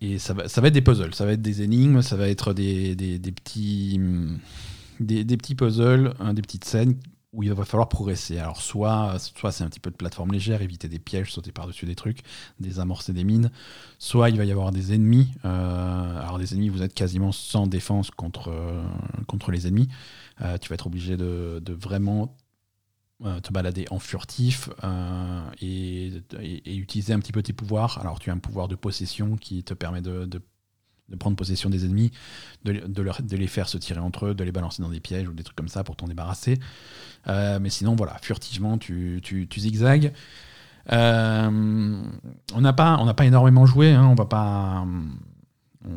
et 0.00 0.18
ça 0.18 0.34
va, 0.34 0.48
ça 0.48 0.60
va 0.60 0.68
être 0.68 0.74
des 0.74 0.82
puzzles, 0.82 1.14
ça 1.14 1.24
va 1.24 1.32
être 1.32 1.40
des 1.42 1.62
énigmes, 1.62 2.02
ça 2.02 2.16
va 2.16 2.28
être 2.28 2.52
des, 2.52 2.94
des- 2.94 3.18
des 3.18 3.32
petits, 3.32 3.98
des, 5.00 5.24
des 5.24 5.36
petits 5.36 5.54
puzzles, 5.54 6.12
hein, 6.20 6.34
des 6.34 6.42
petites 6.42 6.64
scènes 6.64 6.96
où 7.32 7.42
il 7.42 7.52
va 7.52 7.64
falloir 7.64 7.88
progresser. 7.88 8.38
Alors 8.38 8.60
soit, 8.60 9.18
soit 9.18 9.52
c'est 9.52 9.64
un 9.64 9.68
petit 9.68 9.80
peu 9.80 9.90
de 9.90 9.96
plateforme 9.96 10.32
légère, 10.32 10.60
éviter 10.60 10.88
des 10.88 10.98
pièges, 10.98 11.32
sauter 11.32 11.50
par-dessus 11.50 11.86
des 11.86 11.94
trucs, 11.94 12.20
désamorcer 12.60 13.12
des 13.12 13.24
mines. 13.24 13.50
Soit 13.98 14.30
il 14.30 14.36
va 14.36 14.44
y 14.44 14.50
avoir 14.50 14.70
des 14.70 14.92
ennemis. 14.94 15.32
euh, 15.44 16.20
alors 16.20 16.38
des 16.38 16.52
ennemis, 16.52 16.68
vous 16.68 16.82
êtes 16.82 16.94
quasiment 16.94 17.32
sans 17.32 17.66
défense 17.66 18.10
contre, 18.10 18.48
euh, 18.48 18.82
les 19.50 19.66
ennemis. 19.66 19.88
Euh, 20.42 20.58
tu 20.58 20.68
vas 20.68 20.74
être 20.74 20.86
obligé 20.86 21.16
de, 21.16 21.60
de 21.64 21.72
vraiment 21.72 22.36
te 23.42 23.52
balader 23.52 23.86
en 23.90 24.00
furtif 24.00 24.68
et, 25.60 26.10
utiliser 26.66 27.12
un 27.12 27.20
petit 27.20 27.30
peu 27.30 27.40
tes 27.40 27.52
pouvoirs. 27.52 27.98
Alors 28.00 28.18
tu 28.18 28.30
as 28.30 28.32
un 28.32 28.38
pouvoir 28.38 28.66
de 28.66 28.74
possession 28.74 29.36
qui 29.36 29.62
te 29.62 29.74
permet 29.74 30.00
de- 30.02 30.24
de 31.08 31.16
prendre 31.16 31.36
possession 31.36 31.68
des 31.70 31.84
ennemis, 31.84 32.10
de, 32.64 32.72
de 32.72 33.02
leur- 33.02 33.22
de 33.22 33.36
les 33.36 33.46
faire 33.46 33.68
se 33.68 33.76
tirer 33.78 34.00
entre 34.00 34.26
eux, 34.26 34.34
de 34.34 34.44
les 34.44 34.52
balancer 34.52 34.82
dans 34.82 34.88
des 34.88 35.00
pièges 35.00 35.28
ou 35.28 35.34
des 35.34 35.42
trucs 35.42 35.56
comme 35.56 35.68
ça 35.68 35.84
pour 35.84 35.96
t'en 35.96 36.06
débarrasser. 36.08 36.58
Euh, 37.28 37.58
mais 37.60 37.70
sinon, 37.70 37.94
voilà, 37.96 38.16
furtivement, 38.22 38.78
tu, 38.78 39.20
tu, 39.22 39.46
tu 39.48 39.60
zigzags. 39.60 40.12
Euh, 40.90 42.02
on 42.54 42.60
n'a 42.60 42.72
pas, 42.72 43.14
pas 43.14 43.24
énormément 43.26 43.66
joué, 43.66 43.92
hein, 43.92 44.06
on 44.06 44.14
va 44.14 44.24
pas. 44.26 44.84
on- 45.84 45.90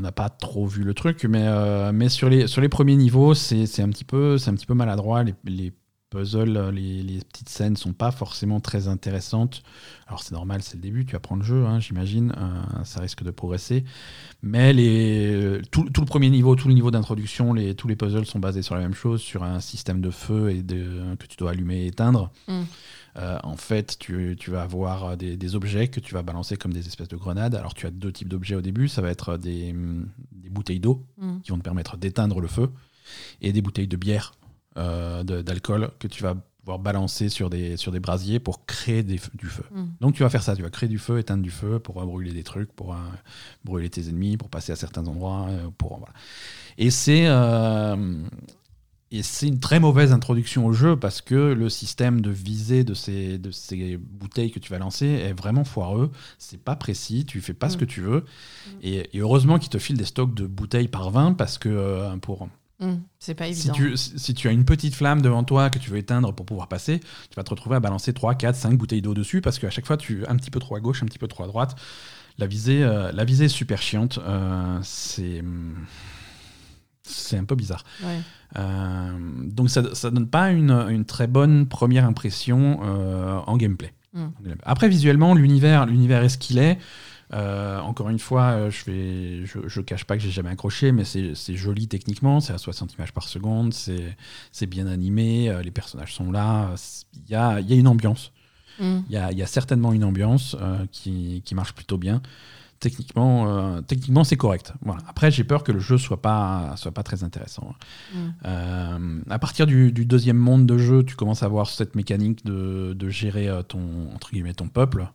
n'a 0.00 0.12
pas 0.12 0.28
trop 0.28 0.66
vu 0.66 0.84
le 0.84 0.94
truc, 0.94 1.24
mais, 1.24 1.44
euh, 1.46 1.92
mais 1.92 2.08
sur, 2.08 2.28
les, 2.28 2.46
sur 2.46 2.60
les 2.60 2.68
premiers 2.68 2.96
niveaux, 2.96 3.34
c'est 3.34 3.62
un, 3.80 3.88
petit 3.88 4.04
peu- 4.04 4.36
un 4.46 4.54
petit 4.54 4.66
peu 4.66 4.74
maladroit. 4.74 5.22
Les, 5.22 5.34
les 5.44 5.72
puzzles, 6.12 6.70
les, 6.70 7.02
les 7.02 7.18
petites 7.18 7.48
scènes 7.48 7.76
sont 7.76 7.92
pas 7.92 8.10
forcément 8.10 8.60
très 8.60 8.86
intéressantes. 8.86 9.62
Alors 10.06 10.22
c'est 10.22 10.32
normal, 10.32 10.62
c'est 10.62 10.76
le 10.76 10.82
début, 10.82 11.04
tu 11.04 11.16
apprends 11.16 11.36
le 11.36 11.42
jeu, 11.42 11.64
hein, 11.66 11.80
j'imagine, 11.80 12.32
euh, 12.36 12.84
ça 12.84 13.00
risque 13.00 13.24
de 13.24 13.30
progresser. 13.30 13.84
Mais 14.42 14.72
les, 14.72 15.60
tout, 15.70 15.88
tout 15.90 16.02
le 16.02 16.06
premier 16.06 16.30
niveau, 16.30 16.54
tout 16.54 16.68
le 16.68 16.74
niveau 16.74 16.90
d'introduction, 16.90 17.54
les, 17.54 17.74
tous 17.74 17.88
les 17.88 17.96
puzzles 17.96 18.26
sont 18.26 18.38
basés 18.38 18.62
sur 18.62 18.74
la 18.74 18.82
même 18.82 18.94
chose, 18.94 19.20
sur 19.20 19.42
un 19.42 19.60
système 19.60 20.00
de 20.00 20.10
feu 20.10 20.50
et 20.50 20.62
de, 20.62 21.16
que 21.18 21.26
tu 21.26 21.36
dois 21.36 21.50
allumer 21.52 21.82
et 21.82 21.86
éteindre. 21.86 22.30
Mm. 22.46 22.62
Euh, 23.16 23.38
en 23.42 23.56
fait, 23.56 23.98
tu, 23.98 24.36
tu 24.38 24.50
vas 24.50 24.62
avoir 24.62 25.16
des, 25.18 25.36
des 25.36 25.54
objets 25.54 25.88
que 25.88 26.00
tu 26.00 26.14
vas 26.14 26.22
balancer 26.22 26.56
comme 26.56 26.72
des 26.72 26.86
espèces 26.86 27.08
de 27.08 27.16
grenades. 27.16 27.54
Alors 27.54 27.74
tu 27.74 27.86
as 27.86 27.90
deux 27.90 28.12
types 28.12 28.28
d'objets 28.28 28.54
au 28.54 28.62
début, 28.62 28.88
ça 28.88 29.02
va 29.02 29.10
être 29.10 29.36
des, 29.36 29.74
des 30.32 30.48
bouteilles 30.50 30.80
d'eau 30.80 31.04
Mm. 31.22 31.40
qui 31.42 31.50
vont 31.50 31.58
te 31.58 31.62
permettre 31.62 31.96
d'éteindre 31.96 32.40
le 32.40 32.48
feu 32.48 32.70
et 33.40 33.52
des 33.52 33.62
bouteilles 33.62 33.88
de 33.88 33.96
bière, 33.96 34.32
euh, 34.41 34.41
d'alcool 34.76 35.90
que 35.98 36.08
tu 36.08 36.22
vas 36.22 36.34
pouvoir 36.64 36.78
balancer 36.78 37.28
sur 37.28 37.50
des, 37.50 37.76
sur 37.76 37.90
des 37.90 37.98
brasiers 37.98 38.38
pour 38.38 38.64
créer 38.66 39.02
des 39.02 39.20
du 39.34 39.46
feu. 39.46 39.64
Mm. 39.72 39.84
Donc 40.00 40.14
tu 40.14 40.22
vas 40.22 40.30
faire 40.30 40.44
ça, 40.44 40.54
tu 40.54 40.62
vas 40.62 40.70
créer 40.70 40.88
du 40.88 40.98
feu, 40.98 41.18
éteindre 41.18 41.42
du 41.42 41.50
feu 41.50 41.80
pour 41.80 42.00
euh, 42.00 42.06
brûler 42.06 42.32
des 42.32 42.44
trucs, 42.44 42.72
pour 42.72 42.92
euh, 42.94 42.98
brûler 43.64 43.90
tes 43.90 44.08
ennemis, 44.08 44.36
pour 44.36 44.48
passer 44.48 44.70
à 44.70 44.76
certains 44.76 45.06
endroits. 45.08 45.46
euh, 45.50 45.68
pour, 45.76 45.98
voilà. 45.98 46.14
Et 46.78 46.90
c'est 46.90 47.24
euh, 47.26 48.22
et 49.14 49.22
c'est 49.22 49.46
une 49.48 49.58
très 49.60 49.78
mauvaise 49.80 50.10
introduction 50.12 50.64
au 50.64 50.72
jeu 50.72 50.96
parce 50.96 51.20
que 51.20 51.34
le 51.34 51.68
système 51.68 52.22
de 52.22 52.30
visée 52.30 52.82
de 52.84 52.94
ces, 52.94 53.36
de 53.38 53.50
ces 53.50 53.98
bouteilles 53.98 54.50
que 54.52 54.58
tu 54.58 54.70
vas 54.72 54.78
lancer 54.78 55.06
est 55.06 55.34
vraiment 55.34 55.64
foireux. 55.64 56.10
C'est 56.38 56.62
pas 56.62 56.76
précis, 56.76 57.26
tu 57.26 57.40
fais 57.42 57.52
pas 57.54 57.68
ce 57.68 57.76
Mm. 57.76 57.80
que 57.80 57.84
tu 57.84 58.00
veux. 58.00 58.24
Et, 58.82 59.14
et 59.14 59.20
heureusement 59.20 59.58
qu'ils 59.58 59.68
te 59.68 59.78
filent 59.78 59.98
des 59.98 60.06
stocks 60.06 60.32
de 60.32 60.46
bouteilles 60.46 60.88
par 60.88 61.10
20 61.10 61.34
parce 61.34 61.58
que 61.58 61.68
euh, 61.68 62.16
pour, 62.18 62.48
Mm. 62.82 63.00
C'est 63.18 63.34
pas 63.34 63.46
si 63.46 63.68
évident. 63.68 63.74
tu, 63.74 63.96
si 63.96 64.18
si 64.18 64.34
tu 64.34 64.48
as 64.48 64.50
une 64.52 64.64
petite 64.64 64.94
flamme 64.94 65.22
devant 65.22 65.44
toi 65.44 65.70
que 65.70 65.78
tu 65.78 65.88
veux 65.90 65.98
éteindre 65.98 66.34
pour 66.34 66.44
pouvoir 66.44 66.68
passer, 66.68 66.98
tu 67.00 67.36
vas 67.36 67.44
te 67.44 67.50
retrouver 67.50 67.76
à 67.76 67.80
balancer 67.80 68.12
3, 68.12 68.34
4, 68.34 68.56
5 68.56 68.76
bouteilles 68.76 69.02
d'eau 69.02 69.14
dessus 69.14 69.40
parce 69.40 69.58
qu'à 69.58 69.70
chaque 69.70 69.86
fois, 69.86 69.96
tu 69.96 70.26
un 70.26 70.36
petit 70.36 70.50
peu 70.50 70.58
trop 70.60 70.76
à 70.76 70.80
gauche, 70.80 71.02
un 71.02 71.06
petit 71.06 71.18
peu 71.18 71.28
trop 71.28 71.44
à 71.44 71.46
droite. 71.46 71.76
La 72.38 72.46
visée, 72.46 72.82
euh, 72.82 73.12
la 73.12 73.24
visée 73.24 73.44
est 73.46 73.48
super 73.48 73.80
chiante. 73.80 74.18
euh, 74.26 74.78
c'est. 74.82 75.42
C'est 77.04 77.36
un 77.36 77.44
peu 77.44 77.56
bizarre. 77.56 77.84
Ouais. 78.04 78.20
Euh, 78.56 79.10
donc 79.44 79.70
ça, 79.70 79.94
ça 79.94 80.10
donne 80.10 80.28
pas 80.28 80.50
une, 80.50 80.70
une 80.88 81.04
très 81.04 81.26
bonne 81.26 81.66
première 81.66 82.04
impression 82.04 82.80
en 82.80 83.56
gameplay. 83.56 83.92
Mm. 84.14 84.26
Après 84.62 84.88
visuellement 84.88 85.34
l'univers 85.34 85.86
l'univers 85.86 86.22
est 86.22 86.28
ce 86.28 86.38
qu'il 86.38 86.58
est. 86.58 86.78
Euh, 87.34 87.80
encore 87.80 88.10
une 88.10 88.18
fois, 88.18 88.52
euh, 88.52 88.70
je 88.70 89.44
je 89.66 89.80
cache 89.80 90.04
pas 90.04 90.16
que 90.16 90.22
j'ai 90.22 90.30
jamais 90.30 90.50
accroché, 90.50 90.92
mais 90.92 91.04
c'est 91.04 91.56
joli 91.56 91.88
techniquement, 91.88 92.40
c'est 92.40 92.52
à 92.52 92.58
60 92.58 92.94
images 92.94 93.12
par 93.12 93.28
seconde, 93.28 93.72
c'est 93.72 94.66
bien 94.66 94.86
animé, 94.86 95.48
euh, 95.48 95.62
les 95.62 95.70
personnages 95.70 96.14
sont 96.14 96.30
là, 96.30 96.74
il 97.14 97.30
y 97.30 97.34
a, 97.34 97.60
il 97.60 97.70
y 97.70 97.72
a 97.72 97.76
une 97.76 97.88
ambiance, 97.88 98.32
Mm. 98.78 98.98
il 99.08 99.12
y 99.12 99.16
a, 99.16 99.32
il 99.32 99.38
y 99.38 99.42
a 99.42 99.46
certainement 99.46 99.92
une 99.92 100.04
ambiance 100.04 100.56
euh, 100.60 100.84
qui, 100.90 101.42
qui 101.44 101.54
marche 101.54 101.72
plutôt 101.74 101.98
bien. 101.98 102.22
Techniquement, 102.80 103.46
euh, 103.46 103.80
techniquement 103.80 104.24
c'est 104.24 104.36
correct. 104.36 104.72
Voilà. 104.82 105.02
Après, 105.06 105.30
j'ai 105.30 105.44
peur 105.44 105.62
que 105.62 105.70
le 105.70 105.78
jeu 105.78 105.98
soit 105.98 106.20
pas, 106.20 106.74
soit 106.76 106.90
pas 106.90 107.04
très 107.04 107.22
intéressant. 107.22 107.74
Mm. 108.12 109.20
À 109.30 109.38
partir 109.38 109.66
du, 109.66 109.92
du 109.92 110.04
deuxième 110.04 110.36
monde 110.36 110.66
de 110.66 110.78
jeu, 110.78 111.04
tu 111.04 111.14
commences 111.14 111.44
à 111.44 111.46
avoir 111.46 111.68
cette 111.68 111.94
mécanique 111.94 112.44
de, 112.44 112.92
de 112.94 113.08
gérer 113.08 113.48
ton, 113.68 114.10
entre 114.14 114.30
guillemets, 114.32 114.54
ton 114.54 114.68
peuple. 114.68 115.06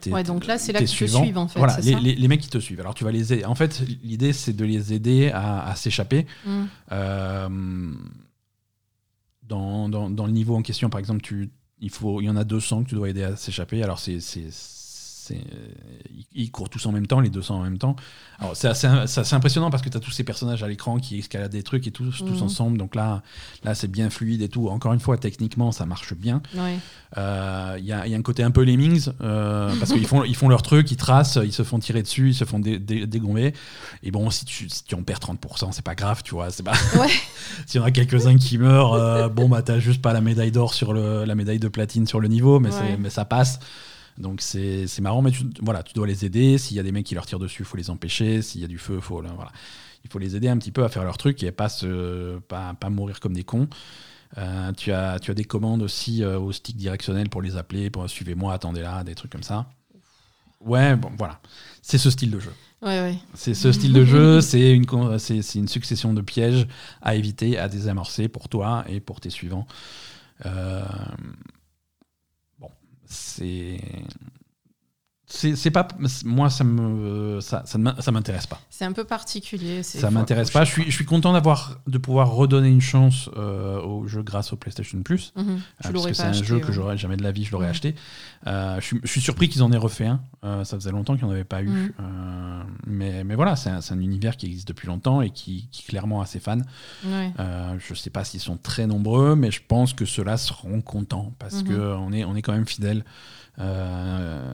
Tes- 0.00 0.12
Ouais, 0.12 0.22
donc 0.22 0.46
là, 0.46 0.58
c'est 0.58 0.72
là 0.72 0.80
tes 0.80 0.84
qu'ils 0.84 0.98
te 0.98 1.04
suivent, 1.06 1.38
en 1.38 1.48
fait, 1.48 1.58
Voilà, 1.58 1.78
les, 1.80 1.92
ça 1.92 1.98
les- 2.00 2.14
les 2.14 2.28
mecs 2.28 2.40
qui 2.42 2.50
te 2.50 2.58
suivent. 2.58 2.80
Alors 2.80 2.94
tu 2.94 3.02
vas 3.04 3.12
les 3.12 3.32
aider. 3.32 3.44
En 3.46 3.54
fait, 3.54 3.80
l'idée 4.02 4.32
c'est 4.34 4.52
de 4.52 4.64
les 4.66 4.92
aider 4.92 5.30
à, 5.32 5.66
à 5.66 5.74
s'échapper. 5.74 6.26
Mm. 6.44 6.64
Euh, 6.92 7.48
dans, 9.42 9.88
dans- 9.88 10.10
dans 10.10 10.26
le 10.26 10.32
niveau 10.32 10.54
en 10.56 10.62
question, 10.62 10.90
par 10.90 10.98
exemple, 11.00 11.22
tu, 11.22 11.50
il, 11.80 11.90
faut, 11.90 12.20
il 12.20 12.26
y 12.26 12.30
en 12.30 12.36
a 12.36 12.44
200 12.44 12.84
que 12.84 12.90
tu 12.90 12.94
dois 12.94 13.08
aider 13.08 13.22
à 13.22 13.36
s'échapper. 13.36 13.82
Alors 13.82 13.98
c'est 13.98 14.18
ils 16.42 16.50
courent 16.50 16.68
tous 16.70 16.84
en 16.86 16.92
même 16.92 17.06
temps, 17.06 17.20
les 17.20 17.30
200 17.30 17.56
en 17.58 17.62
même 17.62 17.78
temps. 17.78 17.96
Alors 18.38 18.56
c'est 18.56 18.68
assez, 18.68 18.86
impressionnant 19.34 19.68
parce 19.70 19.82
que 19.82 19.90
tu 19.90 19.96
as 19.96 20.00
tous 20.00 20.10
ces 20.12 20.24
personnages 20.24 20.62
à 20.62 20.68
l'écran 20.68 20.96
qui 20.98 21.18
escaladent 21.18 21.52
des 21.52 21.62
trucs 21.62 21.86
et 21.86 21.90
tous, 21.90 22.10
tous 22.18 22.24
Mhm. 22.38 22.42
ensemble. 22.42 22.78
Donc 22.78 22.94
là, 22.94 23.22
là 23.64 23.74
c'est 23.74 23.88
bien 23.90 24.08
fluide 24.08 24.40
et 24.40 24.48
tout. 24.48 24.68
Encore 24.68 24.94
une 24.94 25.00
fois, 25.00 25.18
techniquement, 25.18 25.72
ça 25.72 25.84
marche 25.84 26.14
bien. 26.14 26.40
Ouais. 26.56 26.78
Euh, 27.18 27.76
Il 27.78 27.84
y, 27.84 27.92
a, 27.92 28.06
il 28.06 28.12
y 28.12 28.14
a 28.14 28.18
un 28.18 28.22
côté 28.22 28.42
un 28.42 28.50
peu 28.50 28.64
lemmings 28.64 29.08
euh, 29.20 29.74
parce 29.78 29.92
qu'ils 29.92 30.06
font, 30.06 30.24
ils 30.24 30.34
font 30.36 30.48
leur 30.48 30.62
truc, 30.62 30.90
ils 30.90 30.96
tracent, 30.96 31.38
ils 31.44 31.52
se 31.52 31.62
font 31.64 31.78
tirer 31.78 32.02
dessus, 32.02 32.30
ils 32.30 32.34
se 32.34 32.44
font 32.44 32.58
dé- 32.58 32.78
dé- 32.78 33.06
dégommer. 33.06 33.52
Et 34.02 34.10
bon, 34.10 34.30
si 34.30 34.44
tu, 34.46 34.68
si 34.70 34.84
tu 34.84 34.94
en 34.94 35.02
perds 35.02 35.18
30%, 35.20 35.72
c'est 35.72 35.84
pas 35.84 35.94
grave, 35.94 36.22
tu 36.24 36.34
vois. 36.34 36.50
C'est 36.50 36.62
pas... 36.62 36.72
Ouais. 36.98 37.08
S'il 37.66 37.80
y 37.80 37.82
en 37.84 37.86
a 37.86 37.90
quelques-uns 37.90 38.36
qui 38.36 38.56
meurent, 38.58 38.94
euh, 38.94 39.28
bon, 39.28 39.48
bah 39.48 39.62
t'as 39.62 39.78
juste 39.80 40.00
pas 40.00 40.12
la 40.14 40.20
médaille 40.20 40.52
d'or 40.52 40.72
sur 40.72 40.92
le, 40.92 41.24
la 41.24 41.34
médaille 41.34 41.58
de 41.58 41.68
platine 41.68 42.06
sur 42.06 42.20
le 42.20 42.28
niveau, 42.28 42.58
mais, 42.60 42.70
c'est- 42.70 42.80
Ouais. 42.80 42.96
mais 42.98 43.10
ça 43.10 43.24
passe. 43.24 43.60
Donc 44.20 44.40
c'est 44.40 44.86
marrant, 45.00 45.22
mais 45.22 45.30
tu, 45.30 45.44
voilà, 45.60 45.82
tu 45.82 45.94
dois 45.94 46.06
les 46.06 46.24
aider. 46.24 46.58
S'il 46.58 46.76
y 46.76 46.80
a 46.80 46.82
des 46.82 46.92
mecs 46.92 47.06
qui 47.06 47.14
leur 47.14 47.26
tirent 47.26 47.38
dessus, 47.38 47.62
il 47.62 47.64
faut 47.64 47.76
les 47.76 47.90
empêcher. 47.90 48.42
S'il 48.42 48.60
y 48.60 48.64
a 48.64 48.68
du 48.68 48.78
feu, 48.78 49.00
faut, 49.00 49.20
là, 49.20 49.30
voilà. 49.34 49.52
il 50.04 50.10
faut 50.10 50.18
les 50.18 50.36
aider 50.36 50.48
un 50.48 50.58
petit 50.58 50.72
peu 50.72 50.84
à 50.84 50.88
faire 50.88 51.04
leur 51.04 51.18
truc 51.18 51.42
et 51.42 51.50
pas, 51.52 51.68
se, 51.68 52.38
pas, 52.40 52.74
pas 52.74 52.90
mourir 52.90 53.20
comme 53.20 53.32
des 53.32 53.44
cons. 53.44 53.68
Euh, 54.38 54.72
tu, 54.72 54.92
as, 54.92 55.18
tu 55.18 55.30
as 55.30 55.34
des 55.34 55.44
commandes 55.44 55.82
aussi 55.82 56.22
euh, 56.22 56.38
au 56.38 56.52
stick 56.52 56.76
directionnel 56.76 57.28
pour 57.28 57.42
les 57.42 57.56
appeler, 57.56 57.90
pour 57.90 58.08
suivez-moi, 58.08 58.52
attendez 58.52 58.80
là, 58.80 59.02
des 59.02 59.14
trucs 59.14 59.32
comme 59.32 59.42
ça. 59.42 59.66
Ouais, 60.60 60.94
bon, 60.94 61.10
voilà. 61.16 61.40
C'est 61.82 61.98
ce 61.98 62.10
style 62.10 62.30
de 62.30 62.38
jeu. 62.38 62.52
Ouais, 62.82 63.00
ouais. 63.00 63.18
C'est 63.34 63.54
ce 63.54 63.72
style 63.72 63.92
de 63.92 64.04
jeu, 64.04 64.40
c'est 64.40 64.72
une, 64.72 64.86
c'est 65.18 65.54
une 65.54 65.68
succession 65.68 66.14
de 66.14 66.20
pièges 66.20 66.68
à 67.02 67.14
éviter, 67.14 67.58
à 67.58 67.68
désamorcer 67.68 68.28
pour 68.28 68.48
toi 68.48 68.84
et 68.88 69.00
pour 69.00 69.20
tes 69.20 69.30
suivants. 69.30 69.66
Euh, 70.46 70.84
bon, 73.10 74.06
c'est. 75.32 75.70
Pas. 75.70 75.86
Moi, 76.24 76.50
ça 76.50 76.64
me. 76.64 77.40
Ça, 77.40 77.62
ça 77.64 78.10
m'intéresse 78.12 78.46
pas. 78.46 78.60
C'est 78.68 78.84
un 78.84 78.92
peu 78.92 79.04
particulier. 79.04 79.82
Ça 79.82 80.10
m'intéresse 80.10 80.50
pas. 80.50 80.64
Je 80.64 80.70
suis, 80.70 80.84
je 80.86 80.90
suis 80.90 81.04
content 81.04 81.32
d'avoir 81.32 81.78
de 81.86 81.98
pouvoir 81.98 82.32
redonner 82.32 82.68
une 82.68 82.80
chance 82.80 83.30
euh, 83.36 83.80
au 83.80 84.06
jeu 84.08 84.22
grâce 84.22 84.52
au 84.52 84.56
PlayStation 84.56 85.00
Plus. 85.02 85.32
Mhm. 85.36 85.48
Euh, 85.48 85.90
parce 85.92 86.06
que 86.06 86.12
c'est 86.12 86.22
un 86.24 86.32
jeu 86.32 86.58
que 86.58 86.72
j'aurais 86.72 86.98
jamais 86.98 87.16
de 87.16 87.22
la 87.22 87.32
vie, 87.32 87.44
je 87.44 87.52
l'aurais 87.52 87.66
Mhm. 87.66 87.70
acheté. 87.70 87.94
Euh, 88.46 88.80
je, 88.80 88.84
suis, 88.86 89.00
je 89.04 89.08
suis 89.08 89.20
surpris 89.20 89.48
qu'ils 89.48 89.62
en 89.62 89.70
aient 89.72 89.76
refait 89.76 90.06
un. 90.06 90.20
Ça 90.64 90.76
faisait 90.76 90.90
longtemps 90.90 91.14
qu'il 91.14 91.24
n'y 91.24 91.30
en 91.30 91.34
avait 91.34 91.44
pas 91.44 91.62
eu. 91.62 91.68
Mhm. 91.68 91.92
Mais, 92.86 93.24
mais 93.24 93.34
voilà, 93.36 93.56
c'est 93.56 93.70
un, 93.70 94.00
univers 94.00 94.36
qui 94.36 94.46
existe 94.46 94.68
depuis 94.68 94.88
longtemps 94.88 95.22
et 95.22 95.30
qui, 95.30 95.68
qui 95.70 95.84
clairement 95.84 96.20
a 96.20 96.26
ses 96.26 96.40
fans. 96.40 96.58
Ouais. 97.06 97.32
Je 97.78 97.94
sais 97.94 98.10
pas 98.10 98.24
s'ils 98.24 98.40
sont 98.40 98.56
très 98.56 98.86
nombreux, 98.86 99.36
mais 99.36 99.50
je 99.50 99.60
pense 99.66 99.92
que 99.92 100.04
ceux-là 100.04 100.36
seront 100.36 100.80
contents 100.80 101.32
parce 101.38 101.62
que 101.62 101.94
on 101.94 102.12
est, 102.12 102.24
on 102.24 102.34
est 102.34 102.42
quand 102.42 102.52
même 102.52 102.66
fidèle, 102.66 102.98
euh, 102.98 103.02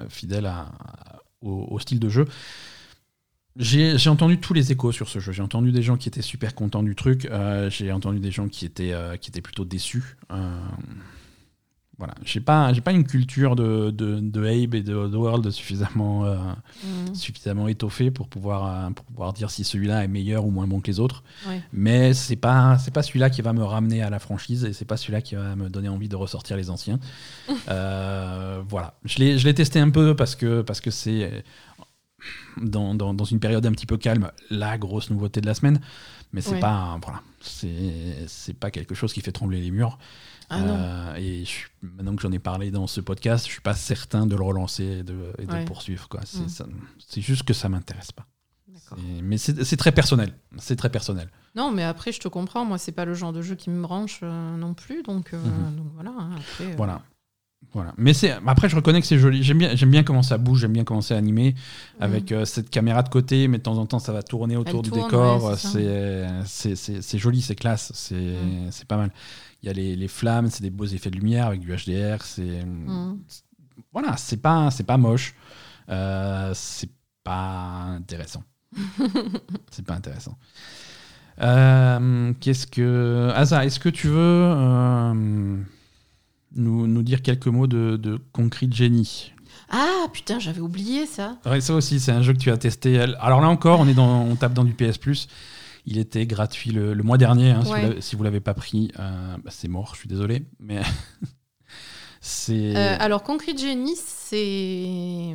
fidèle 0.08 0.46
à- 0.46 0.72
au, 1.42 1.78
style 1.78 2.00
de 2.00 2.08
jeu. 2.08 2.26
J'ai 3.58 4.10
entendu 4.10 4.38
tous 4.38 4.52
les 4.52 4.70
échos 4.72 4.92
sur 4.92 5.08
ce 5.08 5.18
jeu. 5.18 5.32
J'ai 5.32 5.42
entendu 5.42 5.72
des 5.72 5.82
gens 5.82 5.96
qui 5.96 6.08
étaient 6.08 6.22
super 6.22 6.54
contents 6.54 6.82
du 6.82 6.94
truc. 6.94 7.24
euh, 7.26 7.70
J'ai 7.70 7.90
entendu 7.90 8.20
des 8.20 8.30
gens 8.30 8.48
qui 8.48 8.66
étaient, 8.66 8.92
euh, 8.92 9.16
plutôt 9.42 9.64
déçus. 9.64 10.16
Euh, 10.30 10.58
voilà. 11.98 12.14
J'ai 12.24 12.40
pas, 12.40 12.72
j'ai 12.74 12.82
pas 12.82 12.92
une 12.92 13.04
culture 13.04 13.56
de, 13.56 13.90
de, 13.90 14.20
de 14.20 14.40
Abe 14.46 14.74
et 14.74 14.82
de 14.82 14.94
Oddworld 14.94 15.50
suffisamment, 15.50 16.26
euh, 16.26 16.36
Mhm. 16.84 17.14
suffisamment 17.14 17.68
étoffée 17.68 18.10
pour 18.10 18.28
pouvoir, 18.28 18.66
euh, 18.86 18.90
pour 18.90 19.04
pouvoir 19.06 19.32
dire 19.32 19.50
si 19.50 19.64
celui-là 19.64 20.04
est 20.04 20.08
meilleur 20.08 20.44
ou 20.44 20.50
moins 20.50 20.66
bon 20.66 20.80
que 20.80 20.88
les 20.88 21.00
autres. 21.00 21.24
Ouais. 21.48 21.62
Mais 21.72 22.12
c'est 22.12 22.36
pas, 22.36 22.76
c'est 22.78 22.90
pas 22.92 23.02
celui-là 23.02 23.30
qui 23.30 23.40
va 23.40 23.52
me 23.54 23.64
ramener 23.64 24.02
à 24.02 24.10
la 24.10 24.18
franchise 24.18 24.64
et 24.66 24.72
c'est 24.74 24.84
pas 24.84 24.98
celui-là 24.98 25.22
qui 25.22 25.36
va 25.36 25.56
me 25.56 25.70
donner 25.70 25.88
envie 25.88 26.08
de 26.10 26.16
ressortir 26.16 26.56
les 26.56 26.68
anciens. 26.70 26.98
Euh, 27.68 28.62
voilà. 28.68 28.94
Je 29.04 29.18
l'ai, 29.18 29.38
je 29.38 29.44
l'ai 29.46 29.54
testé 29.54 29.80
un 29.80 29.90
peu 29.90 30.14
parce 30.14 30.36
que, 30.36 30.62
parce 30.62 30.80
que 30.80 30.90
c'est 30.90 31.42
dans, 32.60 32.94
dans, 32.94 33.12
dans 33.14 33.24
une 33.24 33.40
période 33.40 33.64
un 33.66 33.72
petit 33.72 33.86
peu 33.86 33.96
calme 33.96 34.30
la 34.50 34.78
grosse 34.78 35.10
nouveauté 35.10 35.40
de 35.40 35.46
la 35.46 35.54
semaine. 35.54 35.80
Mais 36.32 36.40
c'est 36.40 36.52
Ouais. 36.54 36.60
pas, 36.60 36.98
voilà, 37.02 37.22
c'est, 37.40 38.24
c'est 38.26 38.54
pas 38.54 38.70
quelque 38.70 38.94
chose 38.94 39.12
qui 39.12 39.20
fait 39.20 39.32
trembler 39.32 39.60
les 39.60 39.70
murs. 39.70 39.98
Ah. 40.48 40.60
Euh, 40.60 41.14
et 41.16 41.44
je 41.44 41.66
maintenant 41.82 42.14
que 42.16 42.22
j'en 42.22 42.32
ai 42.32 42.38
parlé 42.38 42.70
dans 42.70 42.86
ce 42.86 43.00
podcast, 43.00 43.46
je 43.46 43.52
suis 43.52 43.60
pas 43.60 43.74
certain 43.74 44.26
de 44.26 44.36
le 44.36 44.42
relancer 44.44 44.84
et 44.84 45.02
de, 45.02 45.32
et 45.38 45.46
de 45.46 45.52
Ouais. 45.52 45.60
le 45.60 45.64
poursuivre. 45.64 46.08
Quoi. 46.08 46.20
C'est, 46.24 46.64
Mm. 46.64 46.72
c'est 47.06 47.20
juste 47.20 47.42
que 47.44 47.52
ça 47.54 47.68
m'intéresse 47.68 48.12
pas. 48.12 48.26
D'accord. 48.68 48.98
C'est- 49.00 49.22
mais 49.22 49.38
c'est, 49.38 49.64
c'est 49.64 49.76
très 49.76 49.92
personnel. 49.92 50.32
C'est 50.58 50.76
très 50.76 50.90
personnel. 50.90 51.28
Non, 51.56 51.72
mais 51.72 51.82
après, 51.82 52.12
je 52.12 52.20
te 52.20 52.28
comprends. 52.28 52.64
Moi, 52.64 52.78
c'est 52.78 52.92
pas 52.92 53.04
le 53.04 53.14
genre 53.14 53.32
de 53.32 53.42
jeu 53.42 53.54
qui 53.56 53.70
me 53.70 53.80
branche 53.82 54.20
euh, 54.22 54.56
non 54.56 54.74
plus. 54.74 55.02
Donc, 55.02 55.32
euh, 55.34 55.38
Mhm. 55.42 55.76
donc 55.76 55.86
voilà. 55.94 56.10
hein, 56.18 56.30
après, 56.36 56.74
Voilà. 56.76 57.02
Voilà. 57.72 57.94
Mais 57.96 58.12
c'est 58.14 58.30
après 58.46 58.68
je 58.68 58.76
reconnais 58.76 59.00
que 59.00 59.06
c'est 59.06 59.18
joli. 59.18 59.42
J'aime 59.42 59.58
bien 59.58 59.74
j'aime 59.74 59.90
bien 59.90 60.04
comment 60.04 60.22
ça 60.22 60.38
bouge, 60.38 60.60
j'aime 60.60 60.72
bien 60.74 60.84
comment 60.84 61.00
c'est 61.00 61.14
animé 61.16 61.54
avec 61.98 62.30
euh, 62.30 62.44
cette 62.44 62.70
caméra 62.70 63.02
de 63.02 63.08
côté 63.08 63.48
mais 63.48 63.58
de 63.58 63.62
temps 63.62 63.78
en 63.78 63.86
temps 63.86 63.98
ça 63.98 64.12
va 64.12 64.22
tourner 64.22 64.56
autour 64.56 64.82
du 64.82 64.90
tourne, 64.90 65.02
décor, 65.04 65.42
ouais, 65.44 65.56
c'est 65.56 65.62
ça. 65.66 65.70
c'est 65.70 66.26
c'est 66.44 66.76
c'est 66.76 67.02
c'est 67.02 67.18
joli, 67.18 67.40
c'est 67.42 67.54
classe, 67.56 67.90
c'est 67.94 68.36
c'est 68.70 68.86
pas 68.86 68.96
mal. 68.98 69.10
Il 69.62 69.66
y 69.66 69.70
a 69.70 69.72
les, 69.72 69.96
les 69.96 70.08
flammes, 70.08 70.48
c'est 70.50 70.62
des 70.62 70.70
beaux 70.70 70.84
effets 70.86 71.10
de 71.10 71.16
lumière 71.16 71.46
avec 71.46 71.60
du 71.60 71.68
HDR, 71.74 72.22
c'est 72.22 72.64
Mhm. 72.64 73.18
voilà, 73.92 74.16
c'est 74.16 74.36
pas 74.40 74.70
c'est 74.70 74.84
pas 74.84 74.96
moche. 74.96 75.34
Euh, 75.88 76.52
c'est 76.54 76.90
pas 77.24 77.86
intéressant. 77.96 78.42
c'est 79.70 79.84
pas 79.86 79.94
intéressant. 79.94 80.36
Euh, 81.40 82.32
Qu'est-ce 82.40 82.66
que. 82.66 83.30
Asa, 83.34 83.64
est-ce 83.64 83.78
que 83.80 83.88
tu 83.88 84.08
veux 84.08 84.16
euh, 84.18 85.14
nous, 86.54 86.86
nous 86.86 87.02
dire 87.02 87.22
quelques 87.22 87.46
mots 87.48 87.66
de, 87.66 87.96
de 87.96 88.18
Concrete 88.32 88.72
Genie 88.74 89.32
Ah, 89.70 90.06
putain, 90.12 90.38
j'avais 90.38 90.60
oublié 90.60 91.06
ça. 91.06 91.38
Ouais, 91.44 91.60
Ça 91.60 91.74
aussi, 91.74 92.00
c'est 92.00 92.12
un 92.12 92.22
jeu 92.22 92.32
que 92.32 92.38
tu 92.38 92.50
as 92.50 92.56
testé. 92.56 92.98
Alors 93.20 93.40
là 93.40 93.48
encore, 93.48 93.80
on, 93.80 93.86
est 93.88 93.94
dans, 93.94 94.22
on 94.22 94.34
tape 94.36 94.54
dans 94.54 94.64
du 94.64 94.72
PS 94.72 94.96
Plus. 94.98 95.28
Il 95.86 95.98
était 95.98 96.26
gratuit 96.26 96.70
le, 96.72 96.94
le 96.94 97.02
mois 97.04 97.16
dernier. 97.18 97.52
hein, 97.52 97.62
si 97.64 97.70
Ouais. 97.72 97.80
vous 97.82 97.88
l'avez- 97.88 98.00
Si 98.00 98.16
vous 98.16 98.22
l'avez 98.24 98.40
pas 98.40 98.54
pris, 98.54 98.90
euh, 98.98 99.36
bah, 99.44 99.50
c'est 99.52 99.68
mort, 99.68 99.92
je 99.94 100.00
suis 100.00 100.08
désolé. 100.08 100.42
Mais 100.58 100.80
c'est. 102.20 102.76
Euh, 102.76 102.96
alors, 102.98 103.22
Concrete 103.22 103.58
Genie, 103.60 103.96
c'est 103.96 105.34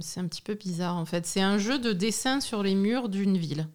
c'est 0.00 0.20
un 0.20 0.26
petit 0.26 0.42
peu 0.42 0.54
bizarre 0.54 0.96
en 0.96 1.04
fait. 1.04 1.26
C'est 1.26 1.40
un 1.42 1.58
jeu 1.58 1.78
de 1.78 1.92
dessin 1.92 2.40
sur 2.40 2.62
les 2.62 2.74
murs 2.74 3.08
d'une 3.08 3.36
ville. 3.36 3.68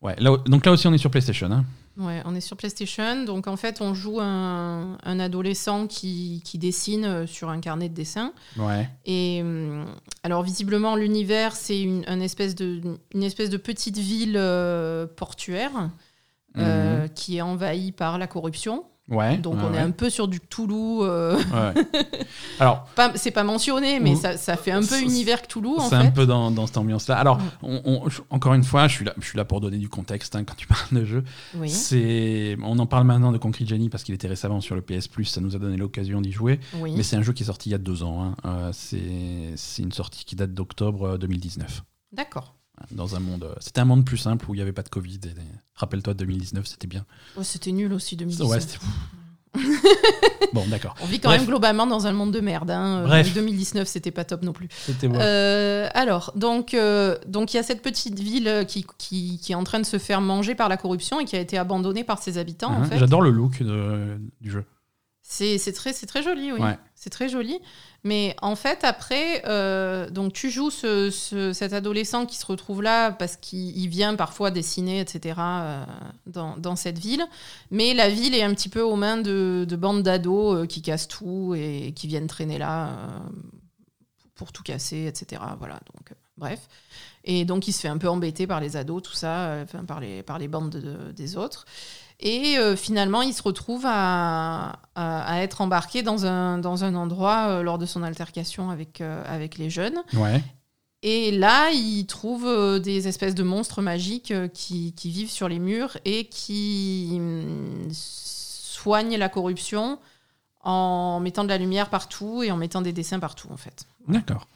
Ouais, 0.00 0.14
là, 0.18 0.36
donc 0.46 0.64
là 0.64 0.72
aussi, 0.72 0.86
on 0.86 0.92
est 0.92 0.98
sur 0.98 1.10
PlayStation. 1.10 1.50
hein. 1.50 1.64
Ouais, 1.98 2.22
on 2.24 2.34
est 2.36 2.40
sur 2.40 2.56
PlayStation. 2.56 3.24
Donc, 3.24 3.48
en 3.48 3.56
fait, 3.56 3.80
on 3.80 3.92
joue 3.92 4.20
un, 4.20 4.98
un 5.02 5.20
adolescent 5.20 5.88
qui, 5.88 6.42
qui 6.44 6.56
dessine 6.56 7.04
euh, 7.04 7.26
sur 7.26 7.48
un 7.48 7.60
carnet 7.60 7.88
de 7.88 7.94
dessin. 7.94 8.32
Ouais. 8.56 8.88
Et 9.04 9.40
hum, 9.42 9.84
alors, 10.22 10.44
visiblement, 10.44 10.94
l'univers, 10.94 11.56
c'est 11.56 11.80
une, 11.80 12.04
un 12.06 12.20
espèce 12.20 12.54
de, 12.54 12.80
une 13.12 13.22
espèce 13.24 13.50
de 13.50 13.56
petite 13.56 13.98
ville 13.98 14.36
euh, 14.36 15.06
portuaire 15.06 15.90
euh, 16.56 17.08
qui 17.08 17.36
est 17.36 17.40
envahie 17.40 17.92
par 17.92 18.18
la 18.18 18.26
corruption. 18.26 18.84
Ouais. 19.08 19.38
Donc, 19.38 19.54
ouais, 19.54 19.60
on 19.64 19.72
est 19.72 19.76
ouais. 19.76 19.82
un 19.82 19.90
peu 19.90 20.10
sur 20.10 20.28
du 20.28 20.38
Cthulhu. 20.38 21.00
euh. 21.02 21.38
Alors, 22.60 22.84
pas- 22.94 23.12
c'est 23.14 23.30
pas 23.30 23.44
mentionné, 23.44 24.00
mais 24.00 24.14
ça, 24.16 24.36
ça 24.36 24.56
fait 24.56 24.70
un 24.70 24.82
peu 24.82 25.00
univers 25.00 25.40
en 25.78 25.88
c'est 25.88 25.94
un 25.94 26.10
peu 26.10 26.26
dans, 26.26 26.50
dans 26.50 26.66
cette 26.66 26.76
ambiance-là. 26.76 27.16
Alors, 27.16 27.40
on- 27.62 27.80
on- 27.84 28.08
je- 28.08 28.20
encore 28.30 28.54
une 28.54 28.64
fois, 28.64 28.86
je 28.88 28.94
suis 28.94 29.04
là, 29.04 29.14
je 29.18 29.24
suis 29.26 29.36
là 29.36 29.44
pour 29.44 29.60
donner 29.60 29.78
du 29.78 29.88
contexte 29.88 30.36
hein, 30.36 30.44
quand 30.44 30.54
tu 30.56 30.66
parles 30.68 30.88
de 30.92 31.04
jeu. 31.04 31.24
Oui. 31.54 31.70
C'est, 31.70 32.56
on 32.62 32.78
en 32.78 32.86
parle 32.86 33.04
maintenant 33.04 33.32
de 33.32 33.38
Concrete 33.38 33.68
Genie 33.68 33.88
parce 33.88 34.02
qu'il 34.04 34.14
était 34.14 34.28
récemment 34.28 34.60
sur 34.60 34.74
le 34.74 34.82
PS 34.82 35.08
Plus, 35.08 35.24
ça 35.24 35.40
nous 35.40 35.56
a 35.56 35.58
donné 35.58 35.76
l'occasion 35.76 36.20
d'y 36.20 36.32
jouer. 36.32 36.60
oui. 36.80 36.92
Mais 36.96 37.02
c'est 37.02 37.16
un 37.16 37.22
jeu 37.22 37.32
qui 37.32 37.42
est 37.44 37.46
sorti 37.46 37.70
il 37.70 37.72
y 37.72 37.74
a 37.74 37.78
deux 37.78 38.02
ans. 38.02 38.22
hein. 38.22 38.34
Euh, 38.44 38.70
c'est, 38.72 39.52
c'est 39.56 39.82
une 39.82 39.92
sortie 39.92 40.24
qui 40.24 40.36
date 40.36 40.52
d'octobre 40.52 41.02
euh, 41.14 41.18
2019. 41.18 41.82
D'accord. 42.12 42.54
Dans 42.90 43.16
un 43.16 43.20
monde, 43.20 43.44
euh, 43.44 43.54
c'était 43.60 43.80
un 43.80 43.84
monde 43.84 44.04
plus 44.04 44.16
simple 44.18 44.46
où 44.48 44.54
il 44.54 44.58
n'y 44.58 44.62
avait 44.62 44.72
pas 44.72 44.82
de 44.82 44.88
Covid. 44.88 45.20
et- 45.24 45.30
Rappelle-toi, 45.74 46.14
2019, 46.14 46.66
c'était 46.66 46.86
bien. 46.88 47.04
Oh, 47.36 47.42
C'était 47.42 47.72
nul 47.72 47.92
aussi, 47.92 48.16
2017. 48.16 48.46
Ouais, 48.48 48.60
c'était- 48.60 48.78
bon, 50.52 50.64
d'accord. 50.68 50.94
On 51.02 51.06
vit 51.06 51.20
quand 51.20 51.28
Bref. 51.30 51.40
même 51.40 51.48
globalement 51.48 51.86
dans 51.86 52.06
un 52.06 52.12
monde 52.12 52.32
de 52.32 52.40
merde. 52.40 52.70
hein. 52.70 53.02
Euh, 53.02 53.06
Bref. 53.06 53.32
2019, 53.34 53.88
c'était 53.88 54.10
pas 54.10 54.24
top 54.24 54.42
non 54.42 54.52
plus. 54.52 54.68
C'était 54.84 55.08
bon. 55.08 55.18
Euh, 55.20 55.88
alors, 55.94 56.32
donc, 56.36 56.74
euh, 56.74 57.16
donc 57.26 57.54
il 57.54 57.56
y 57.56 57.60
a 57.60 57.62
cette 57.62 57.82
petite 57.82 58.18
ville 58.18 58.64
qui, 58.68 58.84
qui, 58.98 59.38
qui 59.38 59.52
est 59.52 59.54
en 59.54 59.64
train 59.64 59.80
de 59.80 59.86
se 59.86 59.98
faire 59.98 60.20
manger 60.20 60.54
par 60.54 60.68
la 60.68 60.76
corruption 60.76 61.18
et 61.20 61.24
qui 61.24 61.36
a 61.36 61.40
été 61.40 61.56
abandonnée 61.58 62.04
par 62.04 62.22
ses 62.22 62.38
habitants. 62.38 62.70
en 62.72 62.82
Hein, 62.82 62.84
fait. 62.84 62.98
J'adore 62.98 63.22
le 63.22 63.30
look 63.30 63.62
de- 63.62 64.18
du 64.40 64.50
jeu. 64.50 64.64
C'est 65.30 65.72
très, 65.74 65.92
très 65.92 66.22
joli, 66.22 66.52
oui. 66.52 66.60
Ouais. 66.60 66.78
C'est 66.94 67.10
très 67.10 67.28
joli. 67.28 67.58
Mais 68.02 68.34
en 68.40 68.56
fait, 68.56 68.82
après, 68.82 69.42
euh, 69.46 70.08
donc 70.08 70.32
tu 70.32 70.50
joues 70.50 70.70
ce- 70.70 71.10
ce- 71.10 71.52
cet 71.52 71.72
adolescent 71.74 72.24
qui 72.26 72.36
se 72.38 72.46
retrouve 72.46 72.80
là 72.82 73.10
parce 73.12 73.36
qu'il 73.36 73.76
il 73.76 73.88
vient 73.88 74.14
parfois 74.14 74.50
dessiner, 74.50 75.00
etc., 75.00 75.34
euh, 75.38 75.84
dans, 76.26 76.56
dans 76.56 76.76
cette 76.76 76.98
ville. 76.98 77.24
Mais 77.70 77.92
la 77.92 78.08
ville 78.08 78.34
est 78.34 78.42
un 78.42 78.54
petit 78.54 78.70
peu 78.70 78.80
aux 78.80 78.96
mains 78.96 79.18
de, 79.18 79.66
de 79.68 79.76
bandes 79.76 80.02
d'ados 80.02 80.56
euh, 80.62 80.66
qui 80.66 80.80
cassent 80.80 81.08
tout 81.08 81.54
et 81.54 81.92
qui 81.94 82.06
viennent 82.06 82.26
traîner 82.28 82.56
là 82.58 82.90
pour 84.34 84.52
tout 84.52 84.62
casser, 84.62 85.06
etc. 85.06 85.42
Voilà, 85.58 85.74
donc, 85.94 86.14
bref. 86.36 86.60
Et 87.24 87.44
donc, 87.44 87.68
il 87.68 87.72
se 87.72 87.80
fait 87.80 87.88
un 87.88 87.98
peu 87.98 88.08
embêter 88.08 88.46
par 88.46 88.60
les 88.60 88.76
ados, 88.76 89.02
tout 89.02 89.12
ça, 89.12 89.58
enfin, 89.62 89.84
par, 89.84 90.00
les, 90.00 90.22
par 90.22 90.38
les 90.38 90.48
bandes 90.48 90.70
de- 90.70 91.12
des 91.12 91.36
autres. 91.36 91.66
Et 92.20 92.58
euh, 92.58 92.74
finalement, 92.74 93.22
il 93.22 93.32
se 93.32 93.42
retrouve 93.42 93.84
à, 93.86 94.80
à- 94.96 95.34
à 95.34 95.38
être 95.42 95.60
embarqué 95.60 96.02
dans 96.02 96.26
un, 96.26 96.58
dans 96.58 96.82
un 96.82 96.94
endroit 96.96 97.46
euh, 97.48 97.62
lors 97.62 97.78
de 97.78 97.86
son 97.86 98.02
altercation 98.02 98.70
avec, 98.70 99.00
euh, 99.00 99.22
avec 99.26 99.56
les 99.56 99.70
jeunes. 99.70 100.02
Ouais. 100.14 100.42
Et 101.02 101.30
là, 101.30 101.70
il 101.70 102.06
trouve 102.06 102.80
des 102.80 103.06
espèces 103.06 103.36
de 103.36 103.44
monstres 103.44 103.82
magiques 103.82 104.32
qui, 104.52 104.94
qui 104.94 105.10
vivent 105.10 105.30
sur 105.30 105.48
les 105.48 105.60
murs 105.60 105.96
et 106.04 106.24
qui 106.24 107.10
hum, 107.12 107.86
soignent 107.92 109.16
la 109.16 109.28
corruption 109.28 110.00
en 110.60 111.20
mettant 111.20 111.44
de 111.44 111.50
la 111.50 111.58
lumière 111.58 111.88
partout 111.88 112.42
et 112.42 112.50
en 112.50 112.56
mettant 112.56 112.82
des 112.82 112.92
dessins 112.92 113.20
partout, 113.20 113.46
en 113.52 113.56
fait. 113.56 113.86
D'accord. 114.08 114.48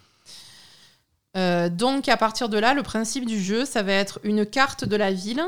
Donc 1.34 2.08
à 2.08 2.16
partir 2.16 2.48
de 2.48 2.58
là, 2.58 2.74
le 2.74 2.82
principe 2.82 3.24
du 3.24 3.40
jeu, 3.40 3.64
ça 3.64 3.82
va 3.82 3.92
être 3.92 4.18
une 4.24 4.44
carte 4.44 4.84
de 4.84 4.96
la 4.96 5.12
ville 5.12 5.42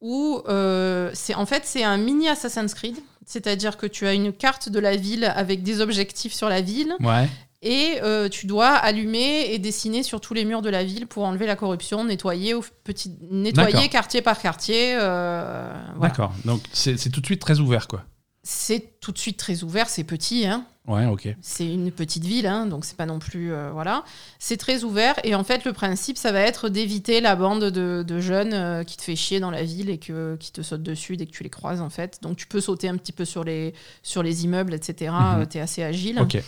où 0.00 0.42
euh, 0.48 1.10
c'est 1.14 1.34
en 1.34 1.46
fait 1.46 1.62
c'est 1.64 1.82
un 1.84 1.96
mini 1.96 2.28
Assassin's 2.28 2.74
Creed, 2.74 2.96
c'est-à-dire 3.26 3.76
que 3.76 3.86
tu 3.86 4.06
as 4.06 4.14
une 4.14 4.32
carte 4.32 4.68
de 4.68 4.78
la 4.78 4.96
ville 4.96 5.24
avec 5.24 5.62
des 5.62 5.80
objectifs 5.80 6.32
sur 6.32 6.48
la 6.48 6.60
ville 6.60 6.94
Ouais. 7.00 7.28
et 7.62 7.98
euh, 8.02 8.28
tu 8.28 8.46
dois 8.46 8.68
allumer 8.70 9.52
et 9.52 9.58
dessiner 9.58 10.02
sur 10.02 10.20
tous 10.20 10.34
les 10.34 10.44
murs 10.44 10.62
de 10.62 10.70
la 10.70 10.84
ville 10.84 11.06
pour 11.08 11.24
enlever 11.24 11.46
la 11.46 11.56
corruption, 11.56 12.04
nettoyer 12.04 12.54
au 12.54 12.64
petit 12.84 13.12
nettoyer 13.30 13.88
quartier 13.88 14.22
par 14.22 14.38
quartier. 14.40 14.94
euh, 14.94 15.72
voilà. 15.96 16.10
D'accord. 16.10 16.32
Donc 16.44 16.60
c'est 16.72 16.96
c'est 16.96 17.10
tout 17.10 17.20
de 17.20 17.26
suite 17.26 17.40
très 17.40 17.58
ouvert, 17.58 17.88
quoi. 17.88 18.04
C'est 18.44 19.00
tout 19.00 19.12
de 19.12 19.18
suite 19.18 19.36
très 19.36 19.62
ouvert, 19.62 19.88
c'est 19.90 20.04
petit, 20.04 20.46
hein. 20.46 20.64
Ouais, 20.88 21.04
ok. 21.04 21.28
C'est 21.42 21.70
une 21.70 21.92
petite 21.92 22.24
ville, 22.24 22.46
hein, 22.46 22.64
donc 22.66 22.84
c'est 22.86 22.96
pas 22.96 23.04
non 23.06 23.18
plus. 23.18 23.52
euh, 23.52 23.70
voilà. 23.72 24.04
C'est 24.38 24.56
très 24.56 24.84
ouvert 24.84 25.14
et 25.22 25.34
en 25.34 25.44
fait, 25.44 25.64
le 25.66 25.72
principe, 25.74 26.16
ça 26.16 26.32
va 26.32 26.40
être 26.40 26.68
d'éviter 26.70 27.20
la 27.20 27.36
bande 27.36 27.64
de, 27.64 28.02
de 28.02 28.20
jeunes 28.20 28.54
euh, 28.54 28.84
qui 28.84 28.96
te 28.96 29.02
fait 29.02 29.14
chier 29.14 29.38
dans 29.38 29.50
la 29.50 29.62
ville 29.62 29.90
et 29.90 29.98
que, 29.98 30.36
qui 30.40 30.50
te 30.50 30.62
sautent 30.62 30.82
dessus 30.82 31.16
dès 31.18 31.26
que 31.26 31.30
tu 31.32 31.42
les 31.42 31.50
croises, 31.50 31.82
en 31.82 31.90
fait. 31.90 32.18
Donc 32.22 32.36
tu 32.38 32.46
peux 32.46 32.60
sauter 32.62 32.88
un 32.88 32.96
petit 32.96 33.12
peu 33.12 33.26
sur 33.26 33.44
les, 33.44 33.74
sur 34.02 34.22
les 34.22 34.44
immeubles, 34.44 34.72
etc. 34.72 35.12
Tu 35.50 35.58
es 35.58 35.60
assez 35.60 35.82
agile. 35.82 36.18
Ok. 36.20 36.42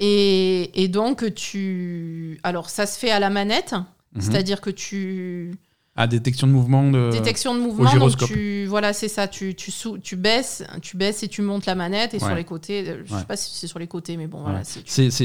Et, 0.00 0.82
et 0.82 0.88
donc, 0.88 1.32
tu. 1.34 2.38
Alors, 2.42 2.68
ça 2.68 2.84
se 2.86 2.98
fait 2.98 3.10
à 3.10 3.18
la 3.20 3.30
manette, 3.30 3.74
Mhm. 4.14 4.20
c'est-à-dire 4.20 4.60
que 4.60 4.70
tu. 4.70 5.54
Ah, 5.96 6.06
détection 6.08 6.46
de 6.48 6.52
mouvement 6.52 6.90
de. 6.90 7.10
Détection 7.12 7.54
de 7.54 7.60
mouvement, 7.60 7.84
donc 7.84 7.92
gyroscope. 7.92 8.28
tu, 8.28 8.66
voilà, 8.66 8.92
c'est 8.92 9.06
ça, 9.08 9.28
tu, 9.28 9.54
tu, 9.54 9.70
sou- 9.70 9.98
tu, 9.98 10.16
baisses, 10.16 10.64
tu 10.82 10.96
baisses 10.96 11.22
et 11.22 11.28
tu 11.28 11.40
montes 11.40 11.66
la 11.66 11.74
manette, 11.76 12.14
et 12.14 12.18
sur 12.18 12.34
les 12.34 12.42
côtés, 12.44 12.88
euh, 12.88 13.02
je 13.06 13.12
Ouais. 13.14 13.20
sais 13.20 13.26
pas 13.26 13.36
si 13.36 13.56
c'est 13.56 13.68
sur 13.68 13.78
les 13.78 13.86
côtés, 13.86 14.16
mais 14.16 14.26
bon, 14.26 14.42
voilà, 14.42 14.62
c'est 14.64 14.82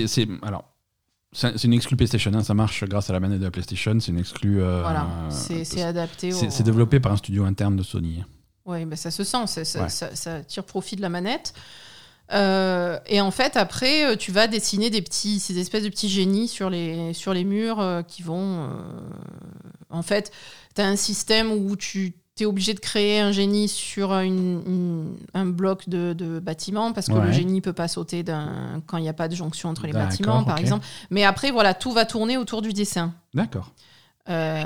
C'est, 0.08 0.28
alors, 0.44 0.66
c'est 1.32 1.64
une 1.64 1.74
exclue 1.74 1.98
PlayStation. 1.98 2.32
hein, 2.36 2.44
ça 2.44 2.54
marche 2.54 2.84
grâce 2.84 3.10
à 3.10 3.14
la 3.14 3.20
manette 3.20 3.40
de 3.40 3.46
la 3.46 3.52
PlayStation. 3.52 4.00
C'est 4.00 4.12
une 4.12 4.20
exclue. 4.20 4.62
euh, 4.62 4.82
Voilà, 4.82 5.08
c'est 5.32 5.82
adapté. 5.82 6.32
c'est- 6.32 6.48
au- 6.48 6.52
c'est 6.52 6.64
développé 6.64 7.00
par 7.00 7.14
un 7.14 7.18
studio 7.18 7.46
interne 7.46 7.76
de 7.76 7.84
Sony. 7.84 8.24
Oui, 8.66 8.86
bah 8.86 8.96
ça 8.96 9.10
se 9.10 9.24
sent, 9.24 9.48
ça, 9.48 9.66
ça, 9.66 9.82
Ouais. 9.84 9.90
ça- 9.90 10.16
ça 10.16 10.44
tire 10.44 10.64
profit 10.66 10.96
de 10.96 11.02
la 11.02 11.10
manette. 11.10 11.54
Euh, 12.32 13.00
et 13.08 13.22
en 13.22 13.32
fait, 13.32 13.58
après, 13.58 14.06
euh, 14.06 14.16
tu 14.16 14.32
vas 14.32 14.48
dessiner 14.48 14.90
des 14.90 15.02
petits, 15.02 15.40
ces 15.40 15.58
espèces 15.60 15.84
de 15.84 15.90
petits 15.90 16.10
génies 16.10 16.48
sur 16.48 16.70
les, 16.70 17.14
sur 17.14 17.34
les 17.34 17.44
murs 17.44 17.80
euh, 17.80 18.02
qui 18.04 18.22
vont. 18.22 18.66
euh, 18.66 18.70
en 19.90 20.04
fait, 20.04 20.32
tu 20.76 20.82
as 20.82 20.86
un 20.88 20.96
système 20.96 21.52
où 21.52 21.76
tu 21.76 22.14
es 22.40 22.46
obligé 22.46 22.74
de 22.74 22.80
créer 22.80 23.20
un 23.20 23.32
génie 23.34 23.68
sur 23.68 24.14
une- 24.14 24.62
une- 24.66 25.16
un 25.34 25.46
bloc 25.46 25.90
de, 25.90 26.14
de 26.14 26.40
bâtiment 26.40 26.94
parce 26.94 27.08
que 27.08 27.14
Ouais. 27.14 27.26
le 27.26 27.32
génie 27.34 27.60
peut 27.60 27.74
pas 27.74 27.88
sauter 27.90 28.24
quand 28.86 28.98
il 28.98 29.02
n'y 29.02 29.10
a 29.10 29.14
pas 29.14 29.28
de 29.28 29.36
jonction 29.36 29.68
entre 29.70 29.88
les 29.88 29.92
bâtiments, 29.94 30.44
par 30.46 30.58
exemple. 30.60 30.86
Mais 31.10 31.26
après, 31.26 31.52
voilà, 31.52 31.74
tout 31.74 31.92
va 31.92 32.06
tourner 32.06 32.38
autour 32.38 32.62
du 32.62 32.72
dessin. 32.72 33.14
D'accord. 33.34 33.72
Euh, 34.30 34.64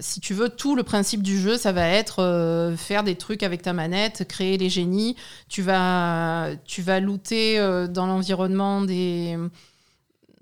si 0.00 0.20
tu 0.20 0.32
veux, 0.32 0.48
tout 0.48 0.74
le 0.74 0.82
principe 0.82 1.22
du 1.22 1.38
jeu, 1.38 1.58
ça 1.58 1.72
va 1.72 1.86
être 1.88 2.22
euh, 2.22 2.76
faire 2.76 3.04
des 3.04 3.14
trucs 3.14 3.42
avec 3.42 3.62
ta 3.62 3.72
manette, 3.72 4.26
créer 4.26 4.56
les 4.56 4.70
génies. 4.70 5.16
Tu 5.48 5.62
vas, 5.62 6.48
tu 6.64 6.80
vas 6.80 7.00
looter 7.00 7.58
euh, 7.58 7.86
dans 7.86 8.06
l'environnement 8.06 8.80
des, 8.80 9.36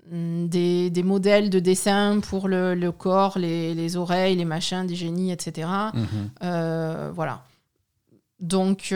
mm, 0.09 0.47
des, 0.47 0.89
des 0.89 1.03
modèles 1.03 1.49
de 1.49 1.59
dessin 1.59 2.19
pour 2.21 2.47
le, 2.47 2.75
le 2.75 2.91
corps, 2.91 3.37
les, 3.37 3.73
les 3.73 3.97
oreilles, 3.97 4.37
les 4.37 4.45
machins, 4.45 4.85
des 4.85 4.95
génies, 4.95 5.31
etc. 5.31 5.67
Mhm. 5.93 7.11
Voilà. 7.13 7.43
Donc, 8.39 8.93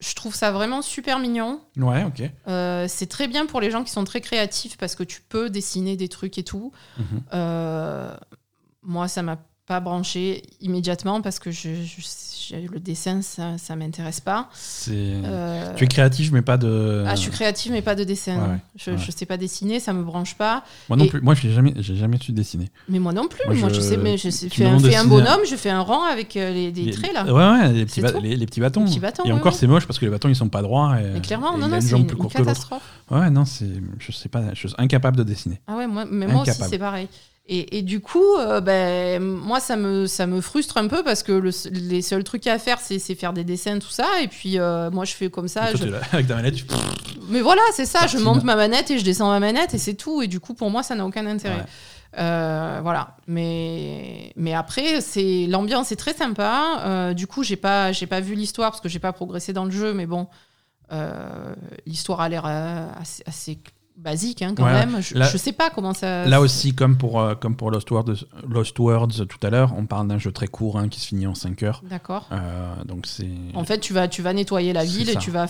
je 0.00 0.14
trouve 0.14 0.34
ça 0.34 0.50
vraiment 0.50 0.82
super 0.82 1.18
mignon. 1.18 1.60
Ouais, 1.76 2.04
ok. 2.04 2.22
Euh, 2.48 2.86
c'est 2.88 3.06
très 3.06 3.28
bien 3.28 3.46
pour 3.46 3.60
les 3.60 3.70
gens 3.70 3.82
qui 3.82 3.90
sont 3.90 4.04
très 4.04 4.20
créatifs 4.20 4.76
parce 4.76 4.94
que 4.94 5.02
tu 5.02 5.22
peux 5.22 5.48
dessiner 5.48 5.96
des 5.96 6.08
trucs 6.08 6.38
et 6.38 6.44
tout. 6.44 6.72
Mhm. 6.98 7.22
Euh, 7.32 8.16
moi, 8.82 9.08
ça 9.08 9.22
m'a 9.22 9.38
pas 9.66 9.80
branché 9.80 10.42
immédiatement 10.60 11.20
parce 11.22 11.38
que 11.40 11.50
je, 11.50 11.70
je- 11.74 12.00
je- 12.00 12.56
le 12.72 12.78
dessin, 12.78 13.20
ça, 13.22 13.58
ça 13.58 13.74
m'intéresse 13.74 14.20
pas. 14.20 14.48
Euh, 14.88 15.74
Tu 15.74 15.82
es 15.82 15.86
créatif, 15.88 16.30
mais 16.30 16.42
pas 16.42 16.56
de. 16.56 17.04
ah, 17.06 17.16
je 17.16 17.20
suis 17.22 17.30
créative, 17.32 17.72
mais 17.72 17.82
pas 17.82 17.96
de 17.96 18.04
dessin. 18.04 18.36
Ouais, 18.36 18.48
ouais, 18.48 18.58
je, 18.76 18.90
ouais. 18.92 18.98
je 18.98 19.10
sais 19.10 19.26
pas 19.26 19.36
dessiner, 19.36 19.80
ça 19.80 19.92
me 19.92 20.04
branche 20.04 20.36
pas. 20.36 20.62
Moi 20.88 20.96
non 20.96 21.04
et- 21.04 21.08
plus. 21.08 21.20
Moi, 21.20 21.34
j'ai 21.34 21.52
jamais, 21.52 21.74
j'ai 21.78 21.96
jamais 21.96 22.18
su 22.20 22.30
dessiner. 22.30 22.68
Mais 22.88 23.00
moi 23.00 23.12
non 23.12 23.26
plus. 23.26 23.40
Moi, 23.46 23.56
Moi, 23.56 23.68
je- 23.70 23.74
je, 23.74 23.80
sais, 23.80 23.96
mais 23.96 24.16
je 24.16 24.30
sais, 24.30 24.48
fais, 24.48 24.64
un, 24.66 24.78
fais 24.78 25.04
bonhomme, 25.08 25.40
je 25.48 25.56
fais 25.56 25.70
un 25.70 25.80
rang 25.80 26.04
avec 26.04 26.36
euh, 26.36 26.52
les, 26.52 26.70
des 26.70 26.82
Les- 26.82 26.92
traits 26.92 27.12
là. 27.12 27.24
Ouais, 27.24 27.32
ouais, 27.66 27.72
les 27.72 27.86
petits, 27.86 28.02
les, 28.22 28.36
les 28.36 28.46
petits 28.46 28.60
bâtons. 28.60 28.84
Les 28.84 28.86
petits 28.90 29.00
bâtons, 29.00 29.24
Et 29.24 29.32
encore, 29.32 29.54
c'est 29.54 29.66
moche 29.66 29.86
parce 29.86 29.98
que 29.98 30.04
les 30.04 30.10
bâtons, 30.12 30.28
ils 30.28 30.36
sont 30.36 30.48
pas 30.48 30.62
droits. 30.62 31.00
Et, 31.00 31.14
Mais 31.14 31.20
clairement, 31.20 31.56
et 31.56 31.60
non, 31.60 31.66
non, 31.68 31.80
c'est 31.80 31.96
une, 31.96 32.06
plus 32.06 32.16
une 32.16 32.28
catastrophe. 32.28 32.82
Ouais, 33.10 33.30
non, 33.30 33.44
c'est, 33.44 33.66
je 33.98 34.12
sais 34.12 34.28
pas, 34.28 34.42
je 34.54 34.68
suis 34.68 34.76
incapable 34.78 35.16
de 35.16 35.24
dessiner. 35.24 35.60
Ah 35.66 35.76
ouais, 35.76 35.88
moi, 35.88 36.04
mais 36.08 36.28
moi 36.28 36.42
aussi, 36.42 36.52
c'est 36.52 36.78
pareil. 36.78 37.08
Et, 37.48 37.78
et 37.78 37.82
du 37.82 38.00
coup, 38.00 38.34
euh, 38.38 38.60
ben, 38.60 39.22
moi, 39.22 39.60
ça 39.60 39.76
me, 39.76 40.06
ça 40.08 40.26
me 40.26 40.40
frustre 40.40 40.78
un 40.78 40.88
peu 40.88 41.04
parce 41.04 41.22
que 41.22 41.30
le- 41.30 41.50
les 41.70 42.02
seuls 42.02 42.24
trucs 42.24 42.46
à 42.48 42.58
faire, 42.58 42.80
c'est 42.80 42.98
faire 43.14 43.32
des 43.32 43.44
dessins, 43.44 43.78
tout 43.78 43.88
ça. 43.90 44.20
Et 44.20 44.26
puis, 44.26 44.58
euh, 44.58 44.90
moi, 44.90 45.04
je 45.04 45.14
fais 45.14 45.30
comme 45.30 45.46
ça. 45.46 45.72
Je- 45.74 45.84
là, 45.84 46.00
avec 46.12 46.26
ta 46.26 46.34
manette, 46.34 46.56
tu- 46.56 46.64
Mais 47.28 47.40
voilà, 47.40 47.62
c'est 47.72 47.84
ça. 47.86 48.08
Je 48.08 48.18
monte 48.18 48.42
ma 48.42 48.56
manette 48.56 48.90
et 48.90 48.98
je 48.98 49.04
descends 49.04 49.30
ma 49.30 49.38
manette 49.38 49.74
et 49.74 49.78
c'est 49.78 49.94
tout. 49.94 50.22
Et 50.22 50.26
du 50.26 50.40
coup, 50.40 50.54
pour 50.54 50.70
moi, 50.70 50.82
ça 50.82 50.96
n'a 50.96 51.06
aucun 51.06 51.24
intérêt. 51.26 51.54
Ouais. 51.58 51.64
Euh, 52.18 52.80
voilà. 52.82 53.16
Mais, 53.28 54.32
mais 54.34 54.52
après, 54.52 55.00
c'est 55.00 55.46
l'ambiance 55.48 55.92
est 55.92 55.96
très 55.96 56.14
sympa. 56.14 57.12
Du 57.14 57.28
coup, 57.28 57.44
j'ai 57.44 57.56
pas, 57.56 57.92
j'ai 57.92 58.06
pas 58.08 58.18
vu 58.20 58.34
l'histoire 58.34 58.70
parce 58.72 58.80
que 58.80 58.88
j'ai 58.88 58.98
pas 58.98 59.12
progressé 59.12 59.52
dans 59.52 59.64
le 59.66 59.70
jeu. 59.70 59.92
Mais 59.94 60.06
bon, 60.06 60.26
l'histoire 61.86 62.20
a 62.20 62.28
l'air 62.28 62.44
assez, 62.46 63.22
assez 63.26 63.58
basique 63.96 64.42
hein, 64.42 64.54
quand 64.56 64.64
Ouais, 64.64 64.72
même. 64.86 65.00
Je, 65.00 65.14
là- 65.16 65.26
je 65.26 65.36
sais 65.36 65.52
pas 65.52 65.70
comment 65.70 65.94
ça. 65.94 66.26
Là 66.26 66.40
aussi, 66.40 66.74
comme 66.74 66.96
pour, 66.96 67.20
euh, 67.20 67.34
comme 67.34 67.56
pour 67.56 67.70
Lost 67.70 67.90
Words, 67.90 68.24
Lost 68.48 68.78
Words 68.78 69.26
tout 69.28 69.38
à 69.46 69.50
l'heure, 69.50 69.72
on 69.76 69.86
parle 69.86 70.08
d'un 70.08 70.18
jeu 70.18 70.30
très 70.32 70.46
court 70.46 70.78
hein, 70.78 70.88
qui 70.88 71.00
se 71.00 71.06
finit 71.08 71.26
en 71.26 71.34
5 71.34 71.62
heures. 71.62 71.82
D'accord. 71.88 72.28
Euh, 72.32 72.84
donc 72.84 73.06
c'est. 73.06 73.28
En 73.54 73.64
fait, 73.64 73.80
tu 73.80 73.92
vas, 73.92 74.06
tu 74.08 74.22
vas 74.22 74.32
nettoyer 74.32 74.72
la 74.72 74.84
ville 74.84 75.10
et 75.10 75.16
tu 75.16 75.30
vas, 75.30 75.46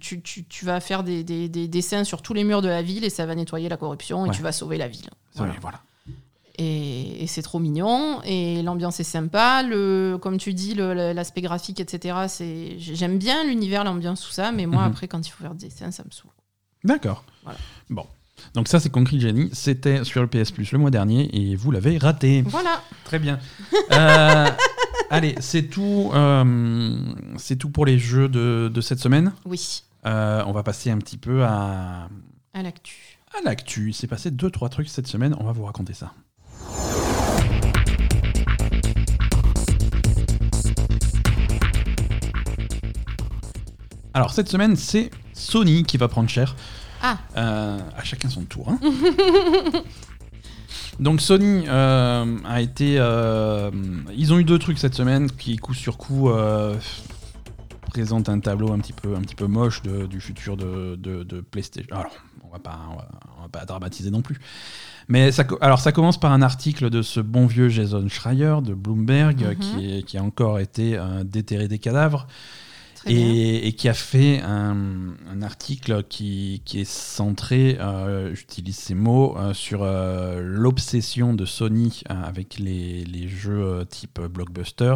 tu, 0.00 0.20
tu- 0.22 0.44
tu 0.44 0.64
vas 0.64 0.80
faire 0.80 1.02
des, 1.04 1.24
des- 1.24 1.48
des 1.48 1.68
dessins 1.68 2.04
sur 2.04 2.22
tous 2.22 2.32
les 2.34 2.44
murs 2.44 2.62
de 2.62 2.68
la 2.68 2.82
ville 2.82 3.04
et 3.04 3.10
ça 3.10 3.26
va 3.26 3.34
nettoyer 3.34 3.68
la 3.68 3.76
corruption 3.76 4.24
et 4.24 4.28
Ouais. 4.30 4.34
tu 4.34 4.42
vas 4.42 4.52
sauver 4.52 4.78
la 4.78 4.88
ville. 4.88 5.08
Voilà. 5.34 5.80
Et, 6.56 7.24
et 7.24 7.26
c'est 7.26 7.42
trop 7.42 7.58
mignon 7.58 8.20
et 8.24 8.62
l'ambiance 8.62 9.00
est 9.00 9.02
sympa. 9.04 9.64
Le, 9.64 10.18
comme 10.22 10.38
tu 10.38 10.54
dis, 10.54 10.74
l'aspect 10.74 11.40
graphique, 11.40 11.80
etc. 11.80 12.16
C'est, 12.28 12.76
j'aime 12.78 13.18
bien 13.18 13.42
l'univers, 13.44 13.82
l'ambiance, 13.82 14.20
tout 14.20 14.30
ça, 14.30 14.52
mais 14.52 14.66
moi, 14.66 14.82
Mhm. 14.82 14.88
après, 14.90 15.08
quand 15.08 15.26
il 15.26 15.30
faut 15.30 15.42
faire 15.42 15.54
des 15.54 15.66
dessins, 15.66 15.90
ça 15.90 16.04
me 16.04 16.10
saoule. 16.12 16.30
D'accord. 16.84 17.24
Voilà. 17.42 17.58
Bon. 17.90 18.06
Donc 18.54 18.68
ça, 18.68 18.78
c'est 18.80 18.90
Concrete 18.90 19.20
Genie. 19.20 19.50
C'était 19.52 20.04
sur 20.04 20.20
le 20.20 20.26
PS 20.28 20.50
Plus 20.50 20.70
le 20.72 20.78
mois 20.78 20.90
dernier 20.90 21.28
et 21.34 21.56
vous 21.56 21.70
l'avez 21.70 21.98
raté. 21.98 22.42
Voilà. 22.46 22.82
Très 23.04 23.18
bien. 23.18 23.38
Euh, 23.92 24.46
allez, 25.10 25.34
c'est 25.40 25.64
tout. 25.64 26.10
euh, 26.14 26.98
c'est 27.36 27.56
tout 27.56 27.70
pour 27.70 27.86
les 27.86 27.98
jeux 27.98 28.28
de, 28.28 28.70
de 28.72 28.80
cette 28.80 29.00
semaine. 29.00 29.32
Oui, 29.46 29.82
Euh, 30.06 30.42
on 30.46 30.52
va 30.52 30.62
passer 30.62 30.90
un 30.90 30.98
petit 30.98 31.16
peu 31.16 31.44
à, 31.44 32.08
à 32.52 32.62
l'actu. 32.62 33.18
à 33.38 33.42
l'actu. 33.44 33.88
Il 33.88 33.94
s'est 33.94 34.06
passé 34.06 34.30
deux 34.30 34.50
trois 34.50 34.68
trucs 34.68 34.88
cette 34.88 35.06
semaine. 35.06 35.34
On 35.40 35.44
va 35.44 35.52
vous 35.52 35.64
raconter 35.64 35.94
ça. 35.94 36.12
Alors 44.12 44.32
cette 44.32 44.48
semaine, 44.48 44.76
c'est 44.76 45.10
Sony 45.34 45.82
qui 45.84 45.96
va 45.98 46.08
prendre 46.08 46.28
cher. 46.30 46.56
Ah. 47.02 47.18
Euh, 47.36 47.78
à 47.96 48.02
chacun 48.04 48.30
son 48.30 48.42
tour. 48.44 48.70
hein. 48.70 48.78
Donc 51.00 51.20
Sony 51.20 51.64
euh, 51.68 52.36
a 52.44 52.60
été, 52.60 52.96
euh, 52.98 53.70
ils 54.16 54.32
ont 54.32 54.38
eu 54.38 54.44
deux 54.44 54.58
trucs 54.58 54.78
cette 54.78 54.94
semaine 54.94 55.30
qui 55.30 55.56
coup 55.56 55.74
sur 55.74 55.96
coup 55.98 56.30
euh, 56.30 56.76
présentent 57.90 58.28
un 58.28 58.38
tableau 58.38 58.72
un 58.72 58.78
petit 58.78 58.92
peu, 58.92 59.14
un 59.16 59.20
petit 59.20 59.34
peu 59.34 59.46
moche 59.46 59.82
de- 59.82 60.06
du 60.06 60.20
futur 60.20 60.56
de, 60.56 60.94
de- 60.96 61.24
de 61.24 61.40
PlayStation. 61.40 61.94
Alors 61.96 62.12
on 62.44 62.48
va 62.52 62.58
pas, 62.60 62.78
on 62.92 62.96
va, 62.96 63.08
on 63.38 63.42
va 63.42 63.48
pas 63.48 63.64
dramatiser 63.64 64.10
non 64.12 64.22
plus. 64.22 64.38
Mais 65.08 65.32
ça, 65.32 65.42
co- 65.44 65.58
alors 65.60 65.80
ça 65.80 65.90
commence 65.92 66.18
par 66.18 66.32
un 66.32 66.42
article 66.42 66.88
de 66.90 67.02
ce 67.02 67.18
bon 67.20 67.46
vieux 67.46 67.68
Jason 67.68 68.08
Schreier 68.08 68.56
de 68.62 68.72
Bloomberg 68.72 69.40
Mhm. 69.42 69.56
qui, 69.56 69.90
est- 69.98 70.02
qui 70.04 70.16
a 70.16 70.22
encore 70.22 70.60
été 70.60 70.96
euh, 70.96 71.24
déterré 71.24 71.66
des 71.66 71.78
cadavres. 71.80 72.26
Et, 73.06 73.66
et 73.68 73.72
qui 73.72 73.88
a 73.88 73.94
fait 73.94 74.40
un, 74.40 74.76
un 75.30 75.42
article 75.42 76.04
qui, 76.04 76.62
qui 76.64 76.80
est 76.80 76.88
centré, 76.90 77.76
euh, 77.80 78.34
j'utilise 78.34 78.76
ces 78.76 78.94
mots, 78.94 79.36
euh, 79.38 79.54
sur 79.54 79.82
euh, 79.82 80.40
l'obsession 80.42 81.34
de 81.34 81.44
Sony 81.44 82.02
euh, 82.10 82.14
avec 82.22 82.58
les, 82.58 83.04
les 83.04 83.28
jeux 83.28 83.62
euh, 83.62 83.84
type 83.84 84.20
blockbuster, 84.20 84.94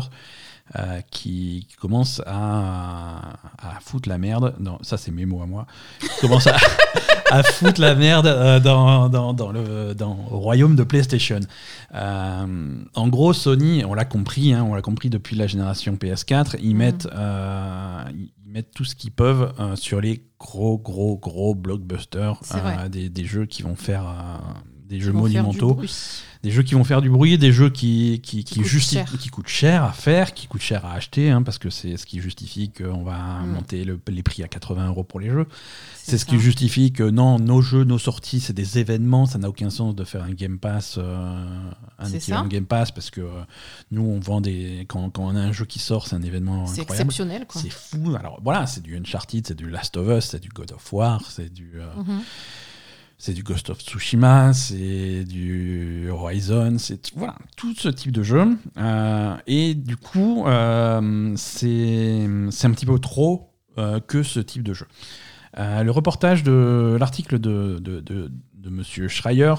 euh, 0.77 1.01
qui, 1.11 1.67
qui 1.69 1.77
commence 1.77 2.21
à, 2.27 3.39
à 3.59 3.81
foutre 3.81 4.09
la 4.09 4.19
merde. 4.19 4.55
Non, 4.61 4.79
ça, 4.83 4.99
c'est 4.99 5.11
mes 5.11 5.25
mots 5.25 5.43
à 5.43 5.47
moi. 5.47 5.67
Qui 6.01 6.09
commence 6.21 6.47
à, 6.47 6.57
à 7.31 7.43
foutre 7.43 7.81
la 7.81 7.95
merde 7.95 8.27
euh, 8.27 8.61
dans, 8.61 9.09
dans, 9.09 9.33
dans 9.33 9.53
le, 9.53 9.95
dans, 9.95 10.17
au 10.31 10.39
royaume 10.39 10.77
de 10.77 10.83
PlayStation. 10.85 11.41
Euh, 11.95 12.77
en 12.95 13.09
gros, 13.09 13.33
Sony, 13.33 13.85
on 13.85 13.95
l'a 13.95 14.05
compris, 14.05 14.53
hein, 14.55 14.65
on 14.69 14.75
l'a 14.75 14.83
compris 14.83 15.11
depuis 15.11 15.37
la 15.37 15.47
génération 15.47 15.95
PS4, 15.97 16.57
ils 16.61 16.71
Mhm. 16.71 16.77
mettent, 16.77 17.09
euh, 17.15 18.03
ils 18.15 18.51
mettent 18.51 18.73
tout 18.75 18.85
ce 18.85 18.95
qu'ils 18.95 19.13
peuvent 19.13 19.53
euh, 19.61 19.77
sur 19.77 20.01
les 20.01 20.23
gros, 20.39 20.79
gros, 20.79 21.17
gros 21.19 21.55
blockbusters, 21.55 22.41
des, 22.91 23.09
des 23.09 23.25
jeux 23.25 23.47
qui 23.47 23.63
vont 23.63 23.77
faire 23.77 24.03
euh, 24.09 24.39
des 24.89 25.01
jeux 25.01 25.13
monumentaux, 25.13 25.81
des 26.43 26.51
jeux 26.51 26.63
qui 26.63 26.75
vont 26.75 26.85
faire 26.85 27.03
du 27.03 27.11
bruit, 27.11 27.37
des 27.37 27.53
jeux 27.53 27.69
qui, 27.69 28.21
qui, 28.23 28.45
qui, 28.45 28.61
coûtent 28.61 28.65
justi- 28.67 28.95
cher. 28.95 29.13
qui 29.19 29.29
coûtent 29.29 29.49
cher 29.49 29.83
à 29.85 29.93
faire, 29.93 30.33
qui 30.35 30.47
coûtent 30.47 30.61
cher 30.63 30.85
à 30.87 30.93
acheter, 30.95 31.31
hein, 31.31 31.43
parce 31.43 31.59
que 31.59 31.69
c'est 31.69 31.97
ce 31.97 32.07
qui 32.07 32.21
justifie 32.21 32.71
qu'on 32.71 33.03
va 33.03 33.41
monter 33.45 33.85
le- 33.85 34.01
les 34.09 34.23
prix 34.23 34.43
à 34.45 34.49
80 34.49 34.87
euros 34.89 35.03
pour 35.05 35.19
les 35.21 35.31
jeux. 35.31 35.47
C'est 35.97 36.17
ce 36.17 36.25
qui 36.25 36.39
justifie 36.39 36.91
que 36.93 37.03
non, 37.03 37.39
nos 37.39 37.61
jeux, 37.61 37.85
nos 37.85 37.99
sorties, 37.99 38.41
c'est 38.41 38.55
des 38.55 38.79
événements. 38.79 39.27
Ça 39.27 39.37
n'a 39.39 39.49
aucun 39.51 39.69
sens 39.69 39.95
de 39.95 40.05
faire 40.05 40.23
un 40.23 40.31
Game 40.33 40.59
Pass, 40.59 40.95
euh, 40.97 41.71
un 41.99 42.11
équivalent. 42.13 42.47
Game 42.47 42.65
Pass, 42.65 42.93
parce 42.93 43.11
que 43.11 43.21
euh, 43.21 43.29
nous, 43.91 44.03
on 44.07 44.19
vend 44.21 44.41
des. 44.41 44.87
Quand, 44.89 45.11
quand 45.11 45.25
on 45.25 45.37
a 45.37 45.41
un 45.41 45.53
jeu 45.53 45.67
qui 45.67 45.81
sort, 45.81 46.07
c'est 46.07 46.17
un 46.17 46.23
événement 46.23 46.67
C'est 46.67 46.81
exceptionnel, 46.83 47.45
quoi. 47.47 47.61
C'est 47.61 47.69
fou. 47.71 48.15
Alors 48.19 48.41
voilà, 48.43 48.67
c'est 48.67 48.83
du 48.83 48.97
Uncharted, 48.97 49.47
c'est 49.47 49.55
du 49.57 49.69
Last 49.69 49.99
of 49.99 50.09
Us, 50.09 50.25
c'est 50.31 50.41
du 50.41 50.49
God 50.49 50.73
of 50.73 50.93
War, 50.95 51.21
c'est 51.29 51.53
du. 51.53 51.73
euh, 51.75 51.87
Mhm. 52.03 52.23
C'est 53.19 53.35
du 53.35 53.43
Ghost 53.43 53.69
of 53.69 53.81
Tsushima, 53.81 54.53
c'est 54.53 55.25
du 55.25 56.09
Horizon, 56.09 56.77
c'est 56.79 57.13
voilà 57.17 57.35
tout 57.57 57.75
ce 57.75 57.89
type 57.89 58.13
de 58.13 58.23
jeu. 58.23 58.57
Euh, 58.77 59.37
et 59.49 59.75
du 59.75 59.97
coup, 59.97 60.47
euh, 60.47 61.33
c'est 61.37 62.25
un 62.25 62.71
petit 62.71 62.87
peu 62.87 62.99
trop 63.01 63.51
euh, 63.77 63.99
que 63.99 64.23
ce 64.23 64.39
type 64.39 64.63
de 64.63 64.73
jeu. 64.73 64.87
Le 65.57 65.91
reportage 65.91 66.45
de 66.45 66.97
l'article 67.01 67.41
de, 67.41 67.81
de, 67.81 67.99
de, 67.99 68.31
de 68.55 68.71
Monsieur 68.71 69.09
Schreier 69.09 69.55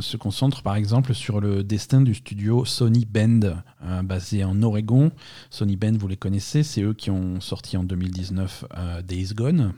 se 0.00 0.16
concentre 0.16 0.62
par 0.62 0.76
exemple 0.76 1.12
sur 1.12 1.40
le 1.40 1.64
destin 1.64 2.02
du 2.02 2.14
studio 2.14 2.64
Sony 2.64 3.04
Bend, 3.04 3.56
basé 4.04 4.44
en 4.44 4.62
Oregon. 4.62 5.10
Sony 5.48 5.74
Bend, 5.74 5.96
vous 5.98 6.06
les 6.06 6.16
connaissez, 6.16 6.62
c'est 6.62 6.82
eux 6.82 6.94
qui 6.94 7.10
ont 7.10 7.40
sorti 7.40 7.76
en 7.76 7.82
2019 7.82 8.66
euh, 8.76 9.02
Days 9.02 9.34
Gone 9.34 9.72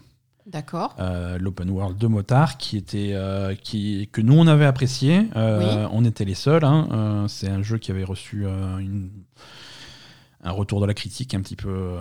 D'accord. 0.53 0.95
euh, 1.01 1.39
l'open 1.39 1.71
world 1.71 1.97
de 1.99 2.07
Motard 2.07 2.59
qui 2.59 2.77
était 2.77 3.13
euh, 3.15 3.55
qui 3.55 4.09
que 4.13 4.21
nous 4.21 4.35
on 4.35 4.47
avait 4.47 4.67
apprécié 4.67 5.29
Euh, 5.35 5.89
on 5.93 6.05
était 6.05 6.25
les 6.27 6.35
seuls 6.35 6.65
hein. 6.65 7.25
C'est 7.29 7.49
un 7.49 7.63
jeu 7.63 7.79
qui 7.79 7.91
avait 7.91 8.05
reçu 8.05 8.45
une- 8.47 9.11
un 10.45 10.51
retour 10.51 10.81
de 10.81 10.87
la 10.87 10.95
critique 10.95 11.35
un 11.35 11.41
petit 11.41 11.57
peu 11.57 11.97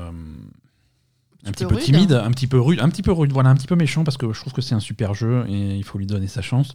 un 1.45 1.51
petit 1.51 1.63
peu 1.63 1.69
peu 1.69 1.75
rude. 1.75 1.83
timide 1.85 2.11
un 2.13 2.29
petit 2.31 2.47
peu 2.47 2.59
rude 2.61 2.79
un 2.81 2.89
petit 2.89 3.01
peu 3.01 3.11
rude 3.11 3.31
voilà 3.31 3.49
un 3.49 3.55
petit 3.55 3.67
peu 3.67 3.75
méchant 3.75 4.03
parce 4.03 4.17
que 4.17 4.31
je 4.31 4.39
trouve 4.39 4.53
que 4.53 4.61
c'est 4.61 4.75
un 4.75 4.79
super 4.79 5.13
jeu 5.15 5.43
et 5.49 5.75
il 5.75 5.83
faut 5.83 5.97
lui 5.97 6.05
donner 6.05 6.27
sa 6.27 6.41
chance 6.41 6.73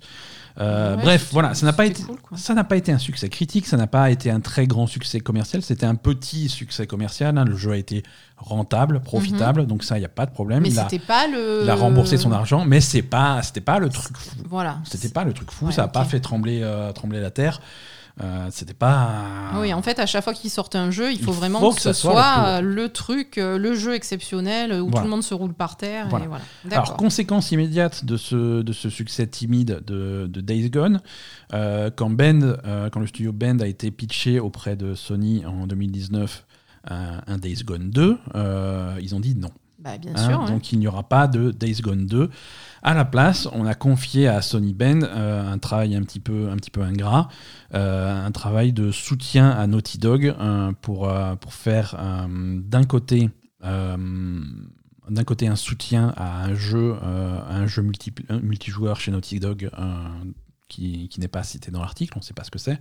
Euh, 0.58 0.96
Ouais, 0.96 1.02
bref 1.02 1.28
voilà 1.32 1.54
ça 1.54 1.66
n'a 1.66 1.72
pas 1.74 1.84
été 1.86 2.02
cool, 2.02 2.16
ça 2.34 2.54
n'a 2.54 2.64
pas 2.64 2.76
été 2.76 2.90
un 2.90 2.98
succès 2.98 3.28
critique, 3.28 3.66
ça 3.66 3.76
n'a 3.76 3.86
pas 3.86 4.10
été 4.10 4.30
un 4.30 4.40
très 4.40 4.66
grand 4.66 4.86
succès 4.86 5.20
commercial, 5.20 5.60
c'était 5.62 5.84
un 5.86 5.94
petit 5.96 6.48
succès 6.48 6.86
commercial. 6.86 7.36
hein. 7.36 7.44
Le 7.44 7.56
jeu 7.56 7.72
a 7.72 7.76
été 7.76 8.02
rentable, 8.38 9.00
profitable, 9.00 9.66
donc 9.66 9.84
ça, 9.84 9.96
il 9.96 10.00
n'y 10.00 10.06
a 10.06 10.10
pas 10.10 10.24
de 10.26 10.30
problème. 10.30 10.58
Mhm. 10.60 10.62
Mais 10.64 10.70
il, 10.70 10.78
a, 10.78 10.82
c'était 10.88 11.04
pas 11.04 11.26
le. 11.28 11.60
il 11.62 11.70
a 11.70 11.74
remboursé 11.74 12.16
son 12.16 12.32
argent, 12.32 12.64
mais 12.64 12.80
c'est 12.80 13.02
pas, 13.02 13.42
c'était 13.42 13.60
pas 13.60 13.78
le 13.78 13.88
truc 13.90 14.16
fou. 14.16 14.30
Voilà. 14.48 14.78
C'était 14.84 15.10
pas 15.10 15.24
le 15.24 15.32
truc 15.34 15.50
fou, 15.50 15.66
Ouais, 15.66 15.72
ça 15.72 15.82
n'a 15.82 15.88
pas 15.88 16.04
fait 16.04 16.20
trembler, 16.20 16.60
euh, 16.62 16.90
trembler 16.92 17.20
la 17.20 17.30
terre. 17.30 17.60
Euh, 18.22 18.48
c'était 18.50 18.74
pas. 18.74 19.50
Oui, 19.56 19.74
en 19.74 19.82
fait, 19.82 19.98
à 19.98 20.06
chaque 20.06 20.24
fois 20.24 20.32
qu'ils 20.32 20.50
sortent 20.50 20.74
un 20.76 20.90
jeu, 20.90 21.12
il 21.12 21.18
Il 21.18 21.22
faut 21.22 21.32
vraiment 21.32 21.60
faut 21.60 21.70
que, 21.70 21.76
que 21.76 21.82
ce 21.82 21.92
soit 21.92 22.12
soit, 22.12 22.60
le 22.62 22.66
euh, 22.68 22.74
le, 22.84 22.88
truc, 22.88 23.36
euh, 23.36 23.58
le 23.58 23.74
jeu 23.74 23.94
exceptionnel 23.94 24.72
où 24.72 24.86
Voilà. 24.86 24.98
tout 24.98 25.04
le 25.04 25.10
monde 25.10 25.22
se 25.22 25.34
roule 25.34 25.52
par 25.52 25.76
terre. 25.76 26.08
Voilà. 26.08 26.24
Et 26.24 26.28
voilà. 26.28 26.44
Alors, 26.70 26.96
conséquence 26.96 27.52
immédiate 27.52 28.04
de 28.06 28.16
ce, 28.16 28.62
de 28.62 28.72
ce 28.72 28.88
succès 28.88 29.26
timide 29.26 29.82
de, 29.86 30.26
de 30.28 30.40
Days 30.40 30.70
Gone, 30.70 31.00
euh, 31.52 31.90
quand, 31.94 32.10
Bend, 32.10 32.40
euh, 32.42 32.88
quand 32.90 33.00
le 33.00 33.06
studio 33.06 33.32
Bend 33.32 33.60
a 33.60 33.66
été 33.66 33.90
pitché 33.90 34.40
auprès 34.40 34.76
de 34.76 34.94
Sony 34.94 35.44
en 35.44 35.66
2019 35.66 36.46
un, 36.88 37.38
Days 37.38 37.64
Gone 37.64 37.90
2, 37.90 38.18
euh, 38.34 38.96
ils 39.00 39.14
ont 39.14 39.20
dit 39.20 39.34
non. 39.34 39.50
Bah, 39.86 39.98
bien 39.98 40.12
Hein, 40.16 40.28
sûr. 40.28 40.40
ouais. 40.40 40.46
Donc 40.48 40.72
il 40.72 40.78
n'y 40.80 40.86
aura 40.88 41.02
pas 41.08 41.28
de 41.28 41.50
Days 41.52 41.80
Gone 41.80 42.06
2. 42.06 42.28
À 42.82 42.94
la 42.94 43.04
place, 43.04 43.48
on 43.52 43.64
a 43.66 43.74
confié 43.74 44.28
à 44.28 44.42
Sony 44.42 44.74
Bend 44.74 45.02
euh, 45.02 45.52
un 45.52 45.58
travail 45.58 45.94
un 45.96 46.02
petit 46.02 46.20
peu, 46.20 46.50
un 46.50 46.56
petit 46.56 46.70
peu 46.70 46.82
ingrat, 46.82 47.28
euh, 47.74 48.26
un 48.26 48.30
travail 48.32 48.72
de 48.72 48.90
soutien 48.90 49.50
à 49.50 49.66
Naughty 49.66 49.98
Dog 49.98 50.26
euh, 50.38 50.72
pour, 50.82 51.10
pour 51.40 51.54
faire 51.54 51.96
d'un 51.98 52.84
côté 52.84 53.30
d'un 53.62 55.24
côté 55.24 55.46
un 55.46 55.56
soutien 55.56 56.12
à 56.16 56.44
un 56.44 56.54
jeu, 56.54 56.96
euh, 57.02 57.38
à 57.48 57.56
un 57.56 57.66
jeu 57.66 57.82
multi- 57.82 58.12
multijoueur 58.42 58.98
chez 59.00 59.10
Naughty 59.12 59.38
Dog 59.40 59.70
euh, 59.78 60.04
qui, 60.68 61.08
qui 61.08 61.20
n'est 61.20 61.28
pas 61.28 61.42
cité 61.44 61.70
dans 61.70 61.80
l'article, 61.80 62.12
on 62.16 62.20
ne 62.20 62.24
sait 62.24 62.34
pas 62.34 62.42
ce 62.44 62.50
que 62.50 62.58
c'est. 62.58 62.78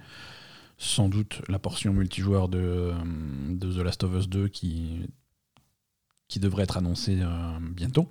Sans 0.77 1.07
doute 1.07 1.41
la 1.47 1.59
portion 1.59 1.93
multijoueur 1.93 2.49
de, 2.49 2.91
de 3.49 3.71
The 3.71 3.77
Last 3.77 4.03
of 4.03 4.13
Us 4.15 4.27
2 4.27 4.47
qui, 4.49 5.07
qui 6.27 6.39
devrait 6.39 6.63
être 6.63 6.77
annoncée 6.77 7.17
euh, 7.21 7.27
bientôt. 7.75 8.07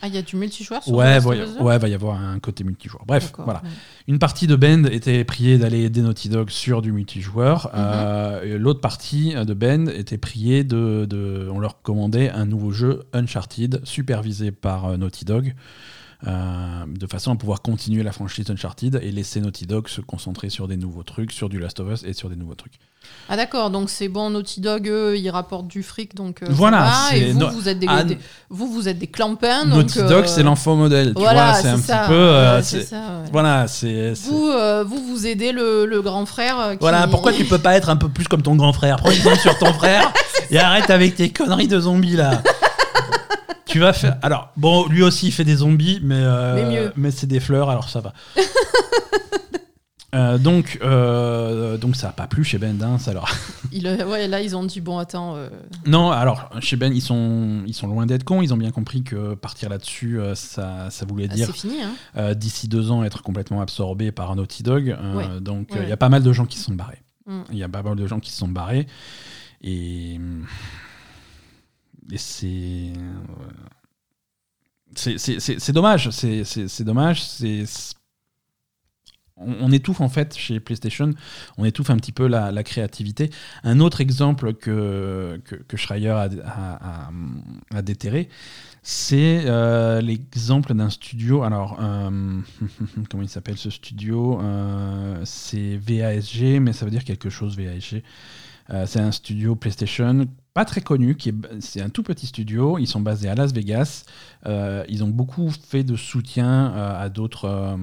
Ah, 0.00 0.06
il 0.06 0.14
y 0.14 0.18
a 0.18 0.22
du 0.22 0.36
multijoueur 0.36 0.80
sur 0.82 0.94
Ouais, 0.94 1.18
deux 1.20 1.26
ouais, 1.60 1.76
va 1.76 1.88
y 1.88 1.94
avoir 1.94 2.20
un 2.20 2.38
côté 2.38 2.62
multijoueur. 2.62 3.04
Bref, 3.04 3.32
voilà. 3.36 3.62
ouais. 3.64 3.68
Une 4.06 4.20
partie 4.20 4.46
de 4.46 4.54
Bend 4.54 4.84
était 4.84 5.24
priée 5.24 5.58
d'aller 5.58 5.82
aider 5.82 6.02
Naughty 6.02 6.28
Dog 6.28 6.50
sur 6.50 6.82
du 6.82 6.92
multijoueur. 6.92 7.66
Mhm. 7.66 7.80
euh, 7.82 8.58
L'autre 8.58 8.80
partie 8.80 9.34
de 9.34 9.54
Bend 9.54 9.88
était 9.88 10.18
priée 10.18 10.62
de, 10.62 11.04
de- 11.10 11.48
On 11.52 11.58
leur 11.58 11.82
commandait 11.82 12.30
un 12.30 12.44
nouveau 12.46 12.70
jeu 12.70 13.02
Uncharted, 13.12 13.80
supervisé 13.84 14.52
par 14.52 14.84
euh, 14.84 14.96
Naughty 14.96 15.24
Dog, 15.24 15.54
euh, 16.26 16.84
de 16.88 17.06
façon 17.06 17.32
à 17.32 17.36
pouvoir 17.36 17.62
continuer 17.62 18.02
la 18.02 18.10
franchise 18.12 18.50
Uncharted 18.50 18.98
et 19.02 19.12
laisser 19.12 19.40
Naughty 19.40 19.66
Dog 19.66 19.88
se 19.88 20.00
concentrer 20.00 20.50
sur 20.50 20.66
des 20.66 20.76
nouveaux 20.76 21.04
trucs, 21.04 21.30
sur 21.30 21.48
du 21.48 21.58
Last 21.60 21.78
of 21.80 21.92
Us 21.92 22.02
et 22.04 22.12
sur 22.12 22.28
des 22.28 22.34
nouveaux 22.36 22.56
trucs. 22.56 22.74
Ah, 23.28 23.36
d'accord. 23.36 23.70
Donc, 23.70 23.88
c'est 23.88 24.08
bon, 24.08 24.28
Naughty 24.28 24.60
Dog, 24.60 24.88
eux, 24.88 25.16
ils 25.16 25.30
rapportent 25.30 25.68
du 25.68 25.82
fric. 25.84 26.14
Donc, 26.16 26.42
euh, 26.42 26.46
ça 26.46 26.52
Voilà, 26.52 26.90
va, 27.10 27.16
Et 27.16 27.30
vous, 27.30 27.38
no- 27.38 27.48
vous 27.50 27.68
êtes 27.68 27.78
des, 27.78 27.86
Ah, 27.88 28.02
des- 28.02 28.18
vous, 28.50 28.66
vous 28.70 28.88
êtes 28.88 28.98
des 28.98 29.06
clampins. 29.06 29.64
donc, 29.64 29.74
Naughty 29.76 29.98
Dog, 30.00 30.24
euh, 30.24 30.26
c'est 30.26 30.42
l'enfant 30.42 30.74
modèle. 30.74 31.14
Tu 31.14 31.20
Voilà, 31.20 31.52
vois, 31.52 31.62
c'est 31.62 31.68
un 31.68 31.76
ça. 31.78 31.98
petit 32.00 32.08
peu. 32.08 32.82
ça, 32.82 32.96
ouais. 32.96 33.28
Voilà, 33.30 33.68
c'est. 33.68 34.12
Vous, 34.14 34.50
vous, 34.86 35.06
vous 35.06 35.26
aidez 35.26 35.52
le, 35.52 35.86
le 35.86 36.02
grand 36.02 36.26
frère. 36.26 36.72
qui- 36.72 36.78
Voilà, 36.80 37.06
pourquoi 37.06 37.32
tu 37.32 37.44
peux 37.44 37.58
pas 37.58 37.76
être 37.76 37.88
un 37.88 37.96
peu 37.96 38.08
plus 38.08 38.26
comme 38.26 38.42
ton 38.42 38.56
grand 38.56 38.72
frère? 38.72 38.96
Prends 38.96 39.10
exemple 39.12 39.38
sur 39.38 39.56
ton 39.58 39.72
frère 39.72 40.12
et 40.50 40.58
arrête 40.58 40.90
avec 40.90 41.14
tes 41.14 41.30
conneries 41.30 41.68
de 41.68 41.78
zombies 41.80 42.16
là. 42.16 42.42
tu 43.68 43.78
vas 43.78 43.92
faire. 43.92 44.18
Alors, 44.22 44.50
bon, 44.56 44.86
lui 44.88 45.02
aussi 45.02 45.28
il 45.28 45.32
fait 45.32 45.44
des 45.44 45.56
zombies, 45.56 46.00
mais, 46.02 46.16
euh, 46.18 46.54
Mais 46.54 46.64
mieux. 46.80 46.92
mais 46.96 47.10
c'est 47.10 47.26
des 47.26 47.40
fleurs, 47.40 47.70
alors 47.70 47.88
ça 47.88 48.00
va. 48.00 48.12
Euh, 50.14 50.38
donc, 50.38 50.78
euh, 50.82 51.76
donc 51.76 51.94
ça 51.94 52.08
a 52.08 52.12
pas 52.12 52.26
plu 52.26 52.42
chez 52.42 52.56
Ben, 52.56 52.80
hein, 52.82 52.96
ça 52.98 53.12
leur. 53.12 53.26
Ouais, 53.74 54.26
là, 54.26 54.40
ils 54.40 54.56
ont 54.56 54.64
dit 54.64 54.80
bon, 54.80 54.96
attends. 54.96 55.36
euh, 55.36 55.50
Non, 55.86 56.10
alors 56.10 56.48
chez 56.60 56.76
Ben, 56.76 56.94
ils 56.94 57.02
sont, 57.02 57.62
ils 57.66 57.74
sont 57.74 57.86
loin 57.88 58.06
d'être 58.06 58.24
cons. 58.24 58.40
Ils 58.40 58.54
ont 58.54 58.56
bien 58.56 58.70
compris 58.70 59.02
que 59.02 59.34
partir 59.34 59.68
là-dessus, 59.68 60.18
ça, 60.34 60.86
ça 60.88 61.04
voulait 61.04 61.28
ah, 61.30 61.34
dire 61.34 61.46
c'est 61.48 61.52
fini. 61.52 61.76
Hein. 62.16 62.32
d'ici 62.34 62.68
deux 62.68 62.90
ans 62.90 63.04
être 63.04 63.22
complètement 63.22 63.60
absorbé 63.60 64.10
par 64.10 64.34
Naughty 64.34 64.62
Dog. 64.62 64.96
Ouais. 65.14 65.40
Donc, 65.42 65.68
il 65.72 65.80
Ouais. 65.80 65.88
y 65.90 65.92
a 65.92 65.96
pas 65.98 66.08
mal 66.08 66.22
de 66.22 66.32
gens 66.32 66.46
qui 66.46 66.56
se 66.58 66.64
sont 66.64 66.74
barrés. 66.74 67.02
Mm. 67.26 67.40
Il 67.52 67.58
y 67.58 67.62
a 67.62 67.68
pas 67.68 67.82
mal 67.82 67.94
de 67.94 68.06
gens 68.06 68.18
qui 68.18 68.30
se 68.32 68.38
sont 68.38 68.48
barrés. 68.48 68.86
Et, 69.60 70.18
et 72.12 72.18
c'est. 72.18 72.92
c'est- 74.94 75.72
dommage. 75.72 76.10
C'est 76.10 76.84
dommage. 76.84 77.22
C'est. 77.22 77.64
On, 79.40 79.70
étouffe 79.70 80.00
en 80.00 80.08
fait 80.08 80.36
chez 80.36 80.58
PlayStation, 80.58 81.10
on 81.58 81.64
étouffe 81.64 81.90
un 81.90 81.96
petit 81.96 82.10
peu 82.10 82.26
la, 82.26 82.50
la 82.50 82.64
créativité. 82.64 83.30
Un 83.62 83.78
autre 83.78 84.00
exemple 84.00 84.52
que, 84.52 85.40
que, 85.44 85.54
que 85.54 85.76
Schreier 85.76 86.08
a, 86.10 87.82
déterré, 87.82 88.28
c'est 88.82 89.42
euh, 89.44 90.00
l'exemple 90.00 90.74
d'un 90.74 90.90
studio. 90.90 91.44
Alors, 91.44 91.78
euh, 91.80 92.40
comment 93.10 93.22
il 93.22 93.28
s'appelle 93.28 93.58
ce 93.58 93.70
studio? 93.70 94.40
Euh, 94.42 95.20
C'est 95.24 95.76
VASG, 95.76 96.58
mais 96.60 96.72
ça 96.72 96.84
veut 96.84 96.90
dire 96.90 97.04
quelque 97.04 97.30
chose, 97.30 97.56
VASG. 97.56 98.02
C'est 98.86 99.00
un 99.00 99.12
studio 99.12 99.54
PlayStation 99.54 100.26
pas 100.58 100.64
très 100.64 100.80
connu, 100.80 101.14
qui 101.14 101.28
est, 101.28 101.34
c'est 101.60 101.80
un 101.80 101.88
tout 101.88 102.02
petit 102.02 102.26
studio. 102.26 102.78
Ils 102.78 102.88
sont 102.88 102.98
basés 102.98 103.28
à 103.28 103.36
Las 103.36 103.52
Vegas. 103.52 104.02
Euh, 104.44 104.82
ils 104.88 105.04
ont 105.04 105.08
beaucoup 105.08 105.52
fait 105.52 105.84
de 105.84 105.94
soutien 105.94 106.72
euh, 106.74 107.00
à 107.00 107.08
d'autres 107.10 107.44
euh, 107.44 107.76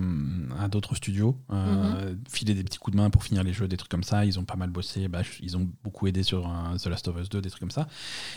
à 0.61 0.67
d'autres 0.67 0.93
studios, 0.93 1.37
euh, 1.53 2.15
filer 2.29 2.53
des 2.53 2.65
petits 2.65 2.77
coups 2.77 2.97
de 2.97 3.01
main 3.01 3.09
pour 3.09 3.23
finir 3.23 3.45
les 3.45 3.53
jeux, 3.53 3.69
des 3.69 3.77
trucs 3.77 3.89
comme 3.89 4.03
ça. 4.03 4.25
Ils 4.25 4.39
ont 4.39 4.43
pas 4.43 4.57
mal 4.57 4.71
bossé. 4.71 5.07
Bah, 5.07 5.21
ils 5.41 5.55
ont 5.55 5.69
beaucoup 5.85 6.07
aidé 6.07 6.21
sur 6.21 6.51
The 6.83 6.87
Last 6.87 7.07
of 7.07 7.15
Us 7.17 7.29
2, 7.29 7.39
des 7.39 7.49
trucs 7.49 7.61
comme 7.61 7.71
ça. 7.71 7.87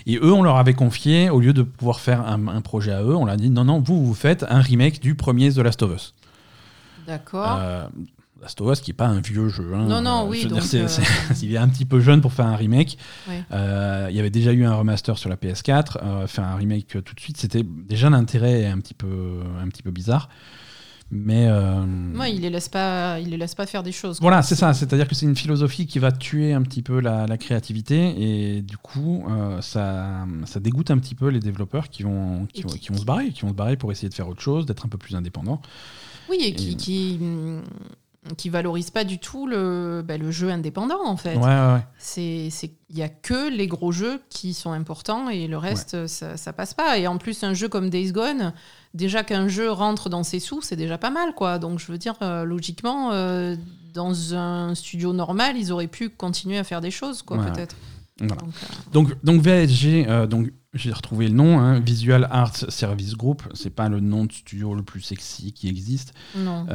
Et 0.06 0.18
eux, 0.18 0.32
on 0.32 0.44
leur 0.44 0.56
avait 0.56 0.74
confié, 0.74 1.30
au 1.30 1.40
lieu 1.40 1.52
de 1.52 1.64
pouvoir 1.64 1.98
faire 1.98 2.20
un, 2.20 2.46
un 2.46 2.60
projet 2.60 2.92
à 2.92 3.02
eux, 3.02 3.16
on 3.16 3.24
leur 3.24 3.34
a 3.34 3.38
dit 3.38 3.50
non, 3.50 3.64
non, 3.64 3.80
vous, 3.80 4.06
vous 4.06 4.14
faites 4.14 4.44
un 4.48 4.60
remake 4.60 5.00
du 5.00 5.16
premier 5.16 5.52
The 5.52 5.58
Last 5.58 5.82
of 5.82 5.92
Us. 5.92 6.14
D'accord. 7.08 7.58
Last 8.40 8.60
of 8.60 8.72
Us, 8.72 8.80
qui 8.80 8.90
n'est 8.90 8.96
pas 8.96 9.06
un 9.08 9.20
vieux 9.20 9.48
jeu. 9.48 9.72
hein. 9.74 9.86
Non, 9.86 10.00
non, 10.00 10.24
Euh, 10.24 10.28
oui, 10.28 10.38
je 10.38 10.42
veux 10.44 10.48
dire, 10.54 10.58
donc, 10.62 10.66
c'est- 10.66 10.80
euh, 11.00 11.34
il 11.42 11.52
est 11.52 11.58
un 11.58 11.68
petit 11.68 11.84
peu 11.84 11.98
jeune 12.00 12.20
pour 12.20 12.32
faire 12.32 12.46
un 12.46 12.54
remake. 12.56 12.96
Ouais. 13.28 13.42
Euh, 13.52 14.06
il 14.10 14.16
y 14.16 14.20
avait 14.20 14.30
déjà 14.30 14.52
eu 14.52 14.64
un 14.64 14.74
remaster 14.74 15.18
sur 15.18 15.28
la 15.28 15.36
PS4. 15.36 15.98
euh, 16.02 16.26
faire 16.28 16.44
un 16.44 16.54
remake 16.56 16.86
tout 17.04 17.14
de 17.14 17.20
suite, 17.20 17.36
c'était 17.36 17.64
déjà 17.64 18.10
l'intérêt 18.10 18.66
un 18.66 18.78
petit 18.78 18.94
peu, 18.94 19.40
un 19.60 19.66
petit 19.68 19.82
peu 19.82 19.90
bizarre. 19.90 20.28
Mais 21.10 21.50
Ouais, 22.18 22.34
il 22.34 22.42
les 22.42 22.50
laisse 22.50 22.68
pas, 22.68 23.18
il 23.18 23.30
les 23.30 23.38
laisse 23.38 23.54
pas 23.54 23.64
faire 23.66 23.82
des 23.82 23.92
choses. 23.92 24.18
voilà, 24.20 24.42
c'est 24.42 24.54
ça. 24.54 24.74
C'est-à-dire 24.74 25.08
que 25.08 25.14
c'est 25.14 25.24
une 25.24 25.36
philosophie 25.36 25.86
qui 25.86 25.98
va 25.98 26.12
tuer 26.12 26.52
un 26.52 26.60
petit 26.62 26.82
peu 26.82 27.00
la, 27.00 27.26
la 27.26 27.38
créativité 27.38 28.56
et 28.56 28.60
du 28.62 28.76
coup, 28.76 29.24
ça, 29.62 30.26
ça 30.44 30.60
dégoûte 30.60 30.90
un 30.90 30.98
petit 30.98 31.14
peu 31.14 31.28
les 31.28 31.40
développeurs 31.40 31.88
qui 31.88 32.02
vont, 32.02 32.46
qui, 32.52 32.60
vont, 32.62 32.68
qui- 32.68 32.78
qui 32.78 32.88
vont 32.90 32.98
se 32.98 33.06
barrer, 33.06 33.30
qui 33.30 33.40
vont 33.42 33.48
se 33.48 33.54
barrer 33.54 33.76
pour 33.78 33.90
essayer 33.90 34.10
de 34.10 34.14
faire 34.14 34.28
autre 34.28 34.42
chose, 34.42 34.66
d'être 34.66 34.84
un 34.84 34.88
peu 34.90 34.98
plus 34.98 35.16
indépendants. 35.16 35.62
Oui, 36.28 36.36
et 36.42 36.52
qui, 36.54 36.72
Et- 36.72 36.74
qui, 36.74 37.18
hum, 37.22 37.62
qui 38.36 38.48
valorise 38.48 38.90
pas 38.90 39.04
du 39.04 39.18
tout 39.18 39.46
le, 39.46 40.02
bah, 40.06 40.18
le 40.18 40.30
jeu 40.30 40.50
indépendant 40.50 41.04
en 41.06 41.16
fait. 41.16 41.36
Ouais, 41.36 41.44
ouais, 41.44 41.74
ouais. 41.74 41.86
C'est, 41.98 42.50
il 42.90 42.96
y 42.96 43.02
a 43.02 43.08
que 43.08 43.50
les 43.50 43.66
gros 43.66 43.92
jeux 43.92 44.20
qui 44.30 44.54
sont 44.54 44.72
importants 44.72 45.28
et 45.28 45.46
le 45.46 45.58
reste 45.58 46.06
ça, 46.06 46.36
ça 46.36 46.52
passe 46.52 46.74
pas. 46.74 46.98
Et 46.98 47.06
en 47.06 47.18
plus 47.18 47.42
un 47.44 47.54
jeu 47.54 47.68
comme 47.68 47.90
Days 47.90 48.12
Gone, 48.12 48.52
déjà 48.94 49.24
qu'un 49.24 49.48
jeu 49.48 49.70
rentre 49.70 50.08
dans 50.08 50.22
ses 50.22 50.40
sous, 50.40 50.62
c'est 50.62 50.76
déjà 50.76 50.98
pas 50.98 51.10
mal 51.10 51.34
quoi. 51.34 51.58
Donc 51.58 51.78
je 51.78 51.90
veux 51.90 51.98
dire 51.98 52.14
euh, 52.22 52.44
logiquement 52.44 53.12
euh, 53.12 53.56
dans 53.94 54.34
un 54.34 54.74
studio 54.74 55.12
normal, 55.12 55.56
ils 55.56 55.72
auraient 55.72 55.86
pu 55.86 56.08
continuer 56.08 56.58
à 56.58 56.64
faire 56.64 56.80
des 56.80 56.90
choses 56.90 57.22
quoi 57.22 57.38
peut-être. 57.38 57.76
Voilà. 58.20 58.34
Donc, 58.34 58.54
euh, 58.62 58.66
Donc, 58.92 59.24
donc 59.24 59.42
VSG, 59.42 60.06
euh, 60.08 60.26
donc 60.26 60.50
j'ai 60.74 60.92
retrouvé 60.92 61.28
le 61.28 61.34
nom, 61.34 61.58
hein, 61.58 61.80
Visual 61.80 62.26
Arts 62.30 62.56
Service 62.68 63.14
Group. 63.16 63.42
C'est 63.54 63.70
pas 63.70 63.88
le 63.88 64.00
nom 64.00 64.24
de 64.24 64.32
studio 64.32 64.74
le 64.74 64.82
plus 64.82 65.00
sexy 65.00 65.52
qui 65.52 65.68
existe. 65.68 66.12
non. 66.36 66.66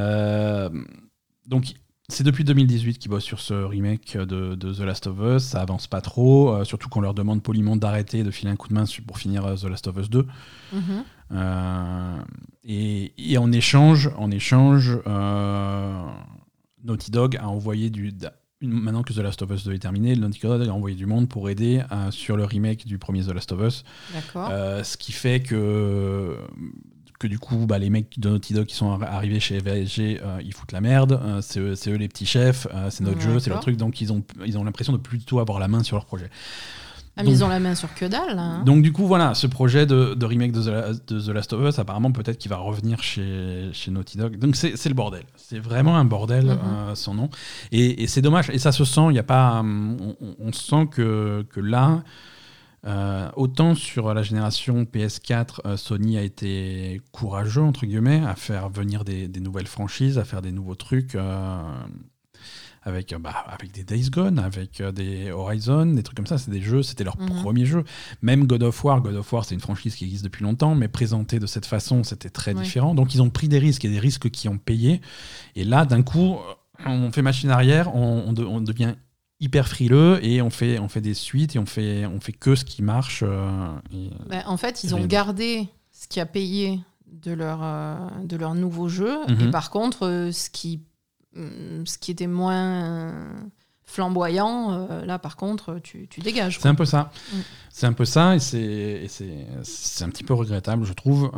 Donc 1.46 1.74
c'est 2.08 2.24
depuis 2.24 2.44
2018 2.44 2.98
qu'ils 2.98 3.10
bossent 3.10 3.24
sur 3.24 3.40
ce 3.40 3.54
remake 3.54 4.16
de, 4.18 4.54
de 4.54 4.72
The 4.74 4.80
Last 4.80 5.06
of 5.06 5.16
Us. 5.20 5.42
Ça 5.42 5.62
avance 5.62 5.86
pas 5.86 6.02
trop, 6.02 6.50
euh, 6.50 6.64
surtout 6.64 6.90
qu'on 6.90 7.00
leur 7.00 7.14
demande 7.14 7.42
poliment 7.42 7.76
d'arrêter, 7.76 8.22
de 8.24 8.30
filer 8.30 8.50
un 8.50 8.56
coup 8.56 8.68
de 8.68 8.74
main 8.74 8.84
pour 9.06 9.18
finir 9.18 9.46
euh, 9.46 9.56
The 9.56 9.64
Last 9.64 9.86
of 9.86 9.96
Us 9.96 10.10
2. 10.10 10.26
Mhm. 10.72 10.82
Euh, 11.32 12.16
et, 12.62 13.12
et 13.16 13.38
en 13.38 13.50
échange, 13.52 14.10
en 14.18 14.30
échange 14.30 14.98
Naughty 16.84 17.10
Dog 17.10 17.36
a 17.36 17.48
envoyé 17.48 17.88
du. 17.88 18.12
Maintenant 18.60 19.02
que 19.02 19.12
The 19.12 19.18
Last 19.18 19.40
of 19.42 19.50
Us 19.50 19.64
2 19.64 19.72
est 19.72 19.78
terminé, 19.78 20.14
Naughty 20.14 20.40
Dog 20.40 20.68
a 20.68 20.72
envoyé 20.72 20.96
du 20.96 21.06
monde 21.06 21.28
pour 21.28 21.48
aider 21.48 21.82
sur 22.10 22.36
le 22.36 22.44
remake 22.44 22.86
du 22.86 22.98
premier 22.98 23.22
The 23.22 23.32
Last 23.32 23.52
of 23.52 23.60
Us. 23.62 23.84
D'accord. 24.12 24.50
Ce 24.84 24.96
qui 24.98 25.12
fait 25.12 25.40
que, 25.40 26.36
que 27.24 27.28
du 27.30 27.38
coup, 27.38 27.66
bah, 27.66 27.78
les 27.78 27.90
mecs 27.90 28.18
de 28.18 28.28
Naughty 28.28 28.54
Dog 28.54 28.66
qui 28.66 28.74
sont 28.74 28.90
arri- 28.96 29.06
arrivés 29.06 29.40
chez 29.40 29.58
VSG, 29.58 30.20
euh, 30.22 30.38
ils 30.44 30.52
foutent 30.52 30.72
la 30.72 30.80
merde. 30.80 31.18
Euh, 31.22 31.40
c'est 31.42 31.90
eux, 31.90 31.96
les 31.96 32.08
petits 32.08 32.26
chefs, 32.26 32.66
euh, 32.74 32.88
c'est 32.90 33.02
notre 33.04 33.20
jeu, 33.20 33.38
c'est 33.38 33.50
leur 33.50 33.60
truc. 33.60 33.76
Donc 33.76 34.00
ils 34.00 34.12
ont, 34.12 34.22
ils 34.44 34.58
ont 34.58 34.64
l'impression 34.64 34.92
de 34.92 34.98
plutôt 34.98 35.38
avoir 35.40 35.58
la 35.58 35.68
main 35.68 35.82
sur 35.82 35.96
leur 35.96 36.04
projet. 36.06 36.28
ah, 37.16 37.22
mais 37.22 37.24
donc- 37.24 37.34
ils 37.34 37.44
ont 37.44 37.48
la 37.48 37.60
main 37.60 37.74
sur 37.74 37.94
que 37.94 38.04
dalle. 38.06 38.38
hein. 38.38 38.62
Donc 38.66 38.82
du 38.82 38.92
coup, 38.92 39.06
voilà, 39.06 39.34
ce 39.34 39.46
projet 39.46 39.86
de, 39.86 40.14
de 40.14 40.26
remake 40.26 40.52
de 40.52 40.62
The, 40.62 40.66
La- 40.66 40.92
de 40.92 41.20
The 41.20 41.28
Last 41.28 41.52
of 41.52 41.68
Us, 41.68 41.78
apparemment, 41.78 42.10
peut-être 42.12 42.38
qu'il 42.38 42.50
va 42.50 42.56
revenir 42.56 43.02
chez, 43.02 43.70
chez 43.72 43.90
Naughty 43.90 44.18
Dog. 44.18 44.38
Donc 44.38 44.56
c'est 44.56 44.88
le 44.88 44.94
bordel. 44.94 45.22
C'est 45.36 45.58
vraiment 45.58 45.96
un 45.96 46.04
bordel, 46.04 46.50
euh, 46.50 46.94
son 46.94 47.14
nom. 47.14 47.30
Et, 47.72 48.02
et 48.02 48.06
c'est 48.06 48.22
dommage. 48.22 48.50
Et 48.50 48.58
ça 48.58 48.72
se 48.72 48.84
sent, 48.84 49.06
il 49.10 49.16
y 49.16 49.18
a 49.20 49.22
pas... 49.24 49.60
hum, 49.60 49.96
On, 50.00 50.16
on- 50.20 50.34
on 50.48 50.52
sent 50.52 50.88
que, 50.90 51.44
que 51.50 51.60
là... 51.60 52.02
euh, 52.86 53.30
autant 53.36 53.74
sur 53.74 54.12
la 54.12 54.22
génération 54.22 54.84
PS4, 54.84 55.60
euh, 55.64 55.76
Sony 55.76 56.18
a 56.18 56.22
été 56.22 57.00
courageux, 57.12 57.62
entre 57.62 57.86
guillemets, 57.86 58.22
à 58.26 58.34
faire 58.34 58.68
venir 58.68 59.04
des, 59.04 59.26
des 59.28 59.40
nouvelles 59.40 59.66
franchises, 59.66 60.18
à 60.18 60.24
faire 60.24 60.42
des 60.42 60.52
nouveaux 60.52 60.74
trucs, 60.74 61.14
euh, 61.14 61.62
avec, 62.82 63.14
bah, 63.18 63.30
avec 63.48 63.72
des 63.72 63.82
Days 63.84 64.10
Gone, 64.10 64.38
avec 64.38 64.82
des 64.82 65.30
Horizon, 65.30 65.86
des 65.86 66.02
trucs 66.02 66.16
comme 66.18 66.26
ça. 66.26 66.36
C'est 66.36 66.50
des 66.50 66.60
jeux, 66.60 66.82
c'était 66.82 67.04
leur 67.04 67.18
Mhm. 67.18 67.40
premier 67.40 67.64
jeu. 67.64 67.84
Même 68.20 68.46
God 68.46 68.62
of 68.62 68.84
War, 68.84 69.00
God 69.00 69.14
of 69.14 69.32
War, 69.32 69.44
c'est 69.46 69.54
une 69.54 69.60
franchise 69.62 69.94
qui 69.94 70.04
existe 70.04 70.24
depuis 70.24 70.42
longtemps, 70.44 70.74
mais 70.74 70.88
présenté 70.88 71.38
de 71.38 71.46
cette 71.46 71.64
façon, 71.64 72.04
c'était 72.04 72.28
très 72.28 72.52
Ouais. 72.54 72.62
différent. 72.62 72.94
Donc 72.94 73.14
ils 73.14 73.22
ont 73.22 73.30
pris 73.30 73.48
des 73.48 73.58
risques 73.58 73.86
et 73.86 73.88
des 73.88 73.98
risques 74.00 74.28
qui 74.30 74.48
ont 74.50 74.58
payé. 74.58 75.00
Et 75.56 75.64
là, 75.64 75.86
d'un 75.86 76.02
coup, 76.02 76.36
on 76.84 77.10
fait 77.10 77.22
machine 77.22 77.48
arrière, 77.48 77.94
on, 77.96 78.24
on 78.26 78.32
de- 78.34 78.44
on 78.44 78.60
devient 78.60 78.96
hyper 79.44 79.68
frileux 79.68 80.18
et 80.24 80.40
on 80.42 80.50
fait, 80.50 80.78
on 80.78 80.88
fait 80.88 81.00
des 81.02 81.14
suites 81.14 81.54
et 81.54 81.58
on 81.58 81.66
fait, 81.66 82.06
on 82.06 82.18
fait 82.20 82.32
que 82.32 82.54
ce 82.54 82.64
qui 82.64 82.82
marche. 82.82 83.22
euh, 83.22 83.70
et- 83.92 84.10
Ben, 84.28 84.42
en 84.46 84.56
fait, 84.56 84.82
ils 84.84 84.94
ont 84.94 85.04
gardé 85.06 85.68
ce 85.92 86.08
qui 86.08 86.18
a 86.20 86.26
payé 86.26 86.80
de 87.06 87.32
leur, 87.32 87.60
euh, 87.62 87.94
de 88.24 88.36
leur 88.36 88.54
nouveau 88.54 88.88
jeu. 88.88 89.14
Mhm. 89.28 89.40
Et 89.48 89.50
par 89.50 89.70
contre, 89.70 90.06
euh, 90.06 90.32
ce 90.32 90.48
qui, 90.50 90.80
hum, 91.36 91.86
ce 91.86 91.98
qui 91.98 92.10
était 92.10 92.26
moins 92.26 93.12
flamboyant, 93.86 94.88
là, 95.04 95.18
par 95.18 95.36
contre, 95.36 95.78
tu, 95.82 96.08
tu 96.08 96.20
dégages. 96.20 96.58
C'est 96.60 96.68
un 96.68 96.74
peu 96.74 96.86
ça. 96.86 97.10
Mm. 97.32 97.36
C'est 97.70 97.86
un 97.86 97.92
peu 97.92 98.04
ça 98.06 98.34
et 98.34 98.40
c'est 98.40 98.58
et 98.60 99.08
c'est 99.08 99.46
c'est 99.62 100.04
un 100.04 100.08
petit 100.08 100.24
peu 100.24 100.32
regrettable, 100.34 100.84
je 100.84 100.92
trouve. 100.94 101.30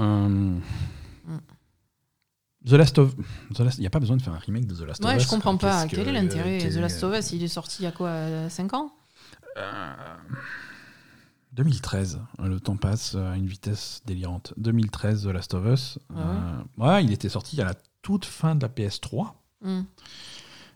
Euh, 2.67 2.71
The 2.71 2.73
Last 2.73 2.99
of 2.99 3.15
il 3.59 3.81
n'y 3.81 3.87
a 3.87 3.91
pas 3.91 4.01
besoin 4.01 4.17
de 4.17 4.23
faire 4.23 4.33
un 4.35 4.39
remake 4.39 4.67
de 4.67 4.75
The 4.75 4.81
Last 4.83 5.05
of 5.05 5.11
Ouais, 5.11 5.17
Us. 5.17 5.23
je 5.23 5.29
comprends 5.29 5.57
pas. 5.57 5.87
Quel 5.87 6.03
que- 6.05 6.09
est 6.09 6.13
l'intérêt 6.13 6.59
The 6.59 6.77
Last 6.77 7.03
of 7.05 7.17
Us, 7.19 7.33
il 7.33 7.43
est 7.43 7.49
sorti 7.49 7.83
il 7.83 7.85
y 7.85 7.89
a 7.89 7.93
quoi 7.93 8.49
5 8.51 8.75
ans? 8.75 8.93
Euh, 9.57 9.93
2013, 11.53 12.21
le 12.43 12.61
temps 12.61 12.77
passe 12.77 13.15
à 13.15 13.37
une 13.37 13.47
vitesse 13.47 14.03
délirante. 14.05 14.53
2013, 14.59 15.23
The 15.23 15.27
Last 15.27 15.55
of 15.55 15.67
Us. 15.67 15.99
Ah 16.15 16.19
Euh, 16.79 16.85
ouais, 16.85 17.05
il 17.05 17.13
était 17.13 17.29
sorti 17.31 17.61
à 17.61 17.65
la 17.65 17.75
toute 18.03 18.25
fin 18.27 18.55
de 18.55 18.63
la 18.63 18.69
PS3. 18.69 19.35
Hum. 19.65 19.85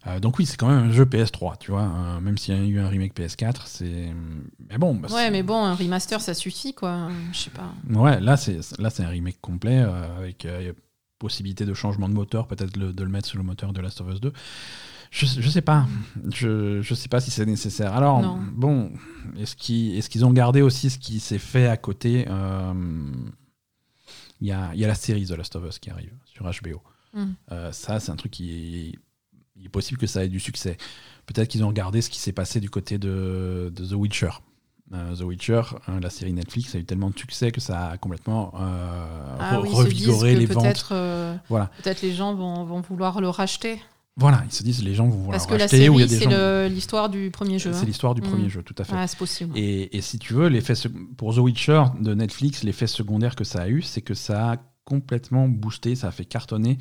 Euh, 0.07 0.19
donc 0.19 0.39
oui, 0.39 0.47
c'est 0.47 0.57
quand 0.57 0.69
même 0.69 0.89
un 0.89 0.93
jeu 0.93 1.05
PS3, 1.05 1.59
tu 1.59 1.73
vois. 1.73 1.83
euh, 1.83 2.21
même 2.21 2.39
s'il 2.39 2.57
y 2.57 2.59
a 2.59 2.65
eu 2.65 2.79
un 2.81 2.89
remake 2.89 3.13
PS4, 3.15 3.67
c'est. 3.67 4.15
Mais 4.71 4.79
bon. 4.79 4.95
bah, 4.95 5.09
Ouais, 5.13 5.31
mais 5.31 5.43
bon, 5.43 5.63
un 5.63 5.75
remaster, 5.75 6.23
ça 6.23 6.33
suffit, 6.33 6.73
quoi. 6.73 7.09
Je 7.33 7.39
sais 7.39 7.51
pas. 7.51 7.71
Ouais, 7.91 8.19
là 8.19 8.39
c'est 8.39 8.61
là 8.79 8.89
c'est 8.89 9.03
un 9.05 9.09
remake 9.09 9.39
complet 9.43 9.81
euh, 9.83 10.17
avec 10.17 10.47
euh, 10.47 10.73
possibilité 11.21 11.65
de 11.65 11.75
changement 11.75 12.09
de 12.09 12.15
moteur, 12.15 12.49
peut-être 12.49 12.77
de 12.77 13.05
le 13.05 13.09
mettre 13.11 13.29
sur 13.29 13.39
le 13.39 13.45
moteur 13.45 13.73
de 13.73 13.81
Last 13.81 14.01
of 14.01 14.13
Us 14.13 14.21
2. 14.21 14.33
Je, 15.13 15.27
je 15.27 15.49
sais 15.51 15.61
pas, 15.61 15.87
je, 16.33 16.81
je 16.83 16.95
sais 16.95 17.09
pas 17.09 17.21
si 17.21 17.31
c'est 17.31 17.45
nécessaire. 17.47 17.95
Alors 17.95 18.23
Non. 18.23 18.39
bon, 18.53 18.93
est-ce 19.39 19.57
qu'ils 19.57 20.25
ont 20.25 20.33
gardé 20.33 20.63
aussi 20.63 20.89
ce 20.91 20.99
qui 20.99 21.21
s'est 21.21 21.39
fait 21.39 21.67
à 21.67 21.77
côté 21.77 22.27
euh, 22.29 22.73
Il 24.41 24.49
y, 24.49 24.53
a, 24.53 24.71
il 24.75 24.81
y 24.81 24.85
a 24.85 24.89
la 24.89 24.95
série 24.95 25.27
The 25.27 25.33
Last 25.33 25.55
of 25.57 25.65
Us 25.69 25.79
qui 25.79 25.91
arrive 25.91 26.13
sur 26.25 26.45
HBO. 26.45 26.81
Hum. 27.15 27.35
Euh, 27.51 27.73
ça, 27.73 27.99
c'est 28.01 28.13
un 28.13 28.17
truc 28.17 28.31
qui 28.33 28.51
est, 28.53 28.99
il 29.57 29.67
est 29.67 29.69
possible 29.69 29.99
que 30.01 30.07
ça 30.07 30.25
ait 30.25 30.29
du 30.29 30.41
succès. 30.41 30.77
Peut-être 31.27 31.49
qu'ils 31.49 31.65
ont 31.65 31.69
regardé 31.69 32.03
ce 32.03 32.09
qui 32.11 32.19
s'est 32.21 32.33
passé 32.33 32.61
du 32.61 32.71
côté 32.71 32.97
de, 32.99 33.73
de 33.75 33.85
The 33.85 33.93
Witcher. 33.93 34.31
Euh, 34.93 35.15
The 35.15 35.21
Witcher, 35.23 35.63
hein, 35.87 36.01
la 36.01 36.11
série 36.11 36.33
Netflix, 36.33 36.75
a 36.75 36.79
eu 36.79 36.85
tellement 36.85 37.11
de 37.11 37.19
succès 37.19 37.53
que 37.53 37.61
ça 37.61 37.91
a 37.91 37.97
complètement 37.97 38.53
euh, 38.61 39.37
Ah 39.39 39.57
re- 39.59 39.63
oui, 39.63 39.69
revigoré 39.73 40.35
que 40.35 40.39
les 40.41 40.47
ventes. 40.47 40.65
peut-être 40.65 40.89
euh, 40.93 41.37
Voilà. 41.49 41.71
peut-être 41.83 42.03
les 42.03 42.13
gens 42.13 42.35
vont, 42.35 42.65
vont 42.65 42.81
vouloir 42.81 43.21
le 43.21 43.29
racheter. 43.29 43.81
Voilà, 44.17 44.43
ils 44.47 44.53
se 44.53 44.65
disent 44.65 44.83
les 44.83 44.95
gens 44.95 45.05
vont 45.05 45.11
vouloir 45.17 45.31
Parce 45.31 45.47
que 45.47 45.53
le 45.53 45.59
la 45.59 45.65
racheter 45.65 45.89
ou 45.89 45.95
il 45.95 46.01
y 46.01 46.05
a 46.05 46.09
série, 46.09 46.25
c'est 46.25 46.31
gens. 46.31 46.75
l'histoire 46.75 47.09
du 47.09 47.31
premier 47.31 47.59
jeu. 47.61 47.73
C'est 47.73 47.83
hein. 47.83 47.85
l'histoire 47.87 48.15
du 48.17 48.21
Mm. 48.21 48.25
premier 48.25 48.49
jeu, 48.51 48.63
tout 48.65 48.75
à 48.79 48.85
fait. 48.85 48.93
Ah, 48.97 49.07
c'est 49.07 49.17
possible. 49.19 49.57
Et, 49.57 49.97
et 49.97 50.01
si 50.01 50.19
tu 50.19 50.35
veux, 50.35 50.51
pour 51.17 51.35
The 51.35 51.39
Witcher 51.39 51.85
de 52.01 52.13
Netflix, 52.13 52.65
l'effet 52.65 52.89
secondaire 52.89 53.37
que 53.37 53.45
ça 53.45 53.63
a 53.63 53.69
eu, 53.69 53.83
c'est 53.83 54.03
que 54.03 54.15
ça 54.15 54.53
a 54.53 54.57
complètement 54.85 55.47
boosté, 55.49 55.95
ça 55.95 56.09
a 56.09 56.11
fait 56.11 56.25
cartonner 56.25 56.79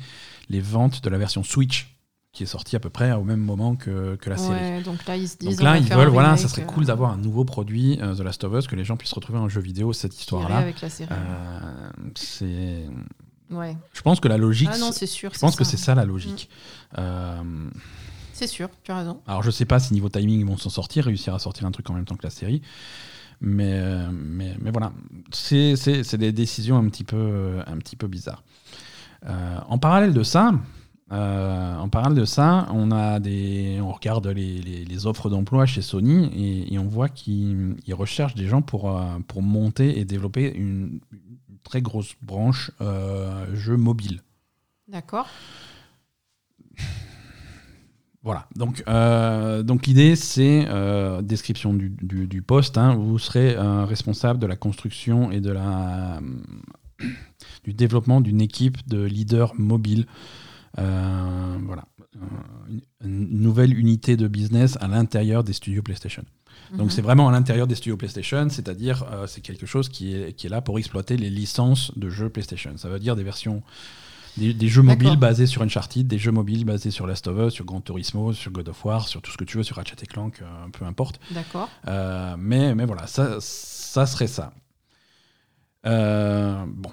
les 0.48 0.60
ventes 0.60 1.00
de 1.04 1.08
la 1.10 1.16
version 1.16 1.44
Switch, 1.44 1.96
qui 2.32 2.44
est 2.44 2.46
sortie 2.46 2.76
à 2.76 2.80
peu 2.80 2.90
près 2.90 3.10
au 3.12 3.24
même 3.24 3.40
moment 3.40 3.74
que, 3.74 4.14
que 4.16 4.30
la 4.30 4.36
série. 4.36 4.82
Donc 4.84 5.04
là, 5.06 5.16
ils 5.16 5.28
se 5.28 5.36
disent. 5.36 5.56
Donc 5.56 5.60
on 5.62 5.64
là, 5.64 5.78
ils 5.78 5.92
veulent, 5.92 6.08
voilà, 6.08 6.36
ça 6.36 6.46
serait 6.48 6.62
euh, 6.62 6.66
cool 6.66 6.84
d'avoir 6.84 7.10
un 7.12 7.16
nouveau 7.16 7.44
produit, 7.44 7.98
euh, 8.00 8.14
The 8.14 8.20
Last 8.20 8.44
of 8.44 8.52
Us, 8.56 8.68
que 8.68 8.76
les 8.76 8.84
gens 8.84 8.96
puissent 8.96 9.12
retrouver 9.12 9.38
en 9.40 9.48
jeu 9.48 9.60
vidéo 9.60 9.92
cette 9.92 10.16
histoire-là. 10.18 10.58
avec 10.58 10.80
la 10.80 10.90
série. 10.90 11.10
Euh, 11.12 11.90
c'est, 12.14 12.86
Ouais. 13.50 13.76
je 13.92 14.00
pense 14.02 14.20
que 14.20 14.28
la 14.28 14.38
logique, 14.38 14.68
Ah 14.72 14.78
non, 14.78 14.92
c'est 14.92 15.08
sûr. 15.08 15.32
je 15.34 15.38
pense 15.40 15.56
que 15.56 15.64
c'est 15.64 15.76
ça 15.76 15.96
la 15.96 16.04
logique. 16.04 16.48
Euh, 16.98 17.42
C'est 18.32 18.46
sûr, 18.46 18.68
tu 18.84 18.92
as 18.92 18.98
raison. 18.98 19.20
alors 19.26 19.42
je 19.42 19.50
sais 19.50 19.64
pas 19.64 19.80
si 19.80 19.92
niveau 19.92 20.08
timing 20.08 20.38
ils 20.38 20.46
vont 20.46 20.56
s'en 20.56 20.70
sortir, 20.70 21.06
réussir 21.06 21.34
à 21.34 21.40
sortir 21.40 21.66
un 21.66 21.72
truc 21.72 21.90
en 21.90 21.94
même 21.94 22.04
temps 22.04 22.14
que 22.14 22.22
la 22.22 22.30
série. 22.30 22.62
Mais, 23.40 23.82
mais, 24.12 24.54
mais 24.60 24.70
voilà, 24.70 24.92
c'est 25.32 25.74
des 26.16 26.30
décisions 26.30 26.76
un 26.76 26.88
petit 26.88 27.02
peu, 27.04 27.58
un 27.66 27.76
petit 27.78 27.96
peu 27.96 28.06
bizarres. 28.06 28.44
En 29.26 29.78
parallèle 29.78 30.14
de 30.14 30.22
ça, 30.22 30.52
euh, 31.12 31.76
en 31.76 31.88
parallèle 31.88 32.18
de 32.18 32.24
ça, 32.24 32.68
on 32.72 32.90
a 32.92 33.18
des, 33.20 33.78
on 33.82 33.90
regarde 33.92 34.26
les, 34.28 34.60
les- 34.60 34.84
les 34.84 35.06
offres 35.06 35.28
d'emploi 35.28 35.66
chez 35.66 35.82
Sony 35.82 36.26
et, 36.36 36.74
et 36.74 36.78
on 36.78 36.86
voit 36.86 37.08
qu'ils 37.08 37.76
ils 37.86 37.94
recherchent 37.94 38.36
des 38.36 38.46
gens 38.46 38.62
pour, 38.62 38.96
euh, 38.96 39.02
pour 39.26 39.42
monter 39.42 39.98
et 39.98 40.04
développer 40.04 40.52
une, 40.54 41.00
une 41.12 41.58
très 41.64 41.82
grosse 41.82 42.14
branche 42.22 42.70
euh, 42.80 43.46
jeux 43.54 43.76
mobile. 43.76 44.22
D'accord. 44.88 45.26
Voilà, 48.22 48.46
donc, 48.54 48.84
euh, 48.86 49.62
donc 49.62 49.86
l'idée 49.86 50.14
c'est, 50.14 50.68
description 51.22 51.72
du, 51.72 51.88
du- 52.02 52.26
du 52.26 52.42
poste, 52.42 52.76
hein, 52.76 52.94
vous 52.94 53.18
serez 53.18 53.56
responsable 53.86 54.38
de 54.38 54.46
la 54.46 54.56
construction 54.56 55.32
et 55.32 55.40
de 55.40 55.50
la, 55.50 56.20
du 57.64 57.72
développement 57.72 58.20
d'une 58.20 58.42
équipe 58.42 58.86
de 58.88 59.02
leaders 59.02 59.54
mobiles 59.58 60.04
voilà. 60.76 61.84
Euh, 62.16 62.18
une, 63.02 63.40
nouvelle 63.40 63.78
unité 63.78 64.16
de 64.16 64.26
business 64.26 64.76
à 64.80 64.88
l'intérieur 64.88 65.44
des 65.44 65.52
studios 65.52 65.82
PlayStation. 65.82 66.24
Donc 66.72 66.86
Mhm. 66.86 66.90
c'est 66.90 67.02
vraiment 67.02 67.28
à 67.28 67.32
l'intérieur 67.32 67.66
des 67.66 67.74
studios 67.74 67.96
PlayStation, 67.96 68.48
c'est-à-dire 68.48 69.04
euh, 69.12 69.26
c'est 69.26 69.40
quelque 69.40 69.66
chose 69.66 69.88
qui 69.88 70.14
est, 70.14 70.32
qui 70.32 70.46
est 70.46 70.50
là 70.50 70.60
pour 70.60 70.78
exploiter 70.78 71.16
les 71.16 71.30
licences 71.30 71.96
de 71.96 72.10
jeux 72.10 72.28
PlayStation. 72.28 72.76
Ça 72.76 72.88
veut 72.88 72.98
dire 72.98 73.14
des 73.16 73.22
versions, 73.22 73.62
des, 74.36 74.54
des 74.54 74.68
jeux 74.68 74.82
mobiles 74.82 75.16
basés 75.16 75.46
sur 75.46 75.62
Uncharted, 75.62 76.06
des 76.06 76.18
jeux 76.18 76.32
mobiles 76.32 76.64
basés 76.64 76.90
sur 76.90 77.06
Last 77.06 77.26
of 77.28 77.38
Us, 77.46 77.54
sur 77.54 77.64
Gran 77.64 77.80
Turismo, 77.80 78.32
sur 78.32 78.50
God 78.50 78.68
of 78.68 78.84
War, 78.84 79.08
sur 79.08 79.22
tout 79.22 79.30
ce 79.30 79.36
que 79.36 79.44
tu 79.44 79.56
veux, 79.56 79.62
sur 79.62 79.76
Ratchet 79.76 79.96
et 80.02 80.06
Clank, 80.06 80.40
euh, 80.42 80.46
peu 80.72 80.84
importe. 80.84 81.20
D'accord. 81.30 81.68
Euh, 81.88 82.34
mais, 82.38 82.74
mais 82.74 82.86
voilà, 82.86 83.06
ça, 83.06 83.38
ça 83.40 84.06
serait 84.06 84.28
ça. 84.28 84.52
Euh, 85.86 86.64
bon, 86.66 86.92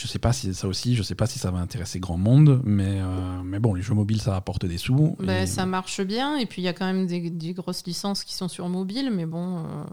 je 0.00 0.06
sais 0.06 0.20
pas 0.20 0.32
si 0.32 0.54
ça 0.54 0.68
aussi, 0.68 0.94
je 0.94 1.02
sais 1.02 1.16
pas 1.16 1.26
si 1.26 1.40
ça 1.40 1.50
va 1.50 1.58
intéresser 1.58 1.98
grand 1.98 2.16
monde, 2.16 2.62
mais, 2.64 3.00
euh, 3.00 3.42
mais 3.42 3.58
bon, 3.58 3.74
les 3.74 3.82
jeux 3.82 3.94
mobiles 3.94 4.20
ça 4.22 4.30
rapporte 4.32 4.64
des 4.64 4.78
sous. 4.78 5.16
Et- 5.28 5.46
ça 5.46 5.66
marche 5.66 6.00
bien. 6.02 6.36
Et 6.36 6.46
puis, 6.46 6.62
il 6.62 6.64
y 6.64 6.68
a 6.68 6.72
quand 6.72 6.86
même 6.86 7.06
des, 7.08 7.30
des 7.30 7.52
grosses 7.52 7.84
licences 7.84 8.22
qui 8.22 8.34
sont 8.34 8.46
sur 8.46 8.68
mobile, 8.68 9.10
mais 9.12 9.26
bon. 9.26 9.58
euh, 9.58 9.84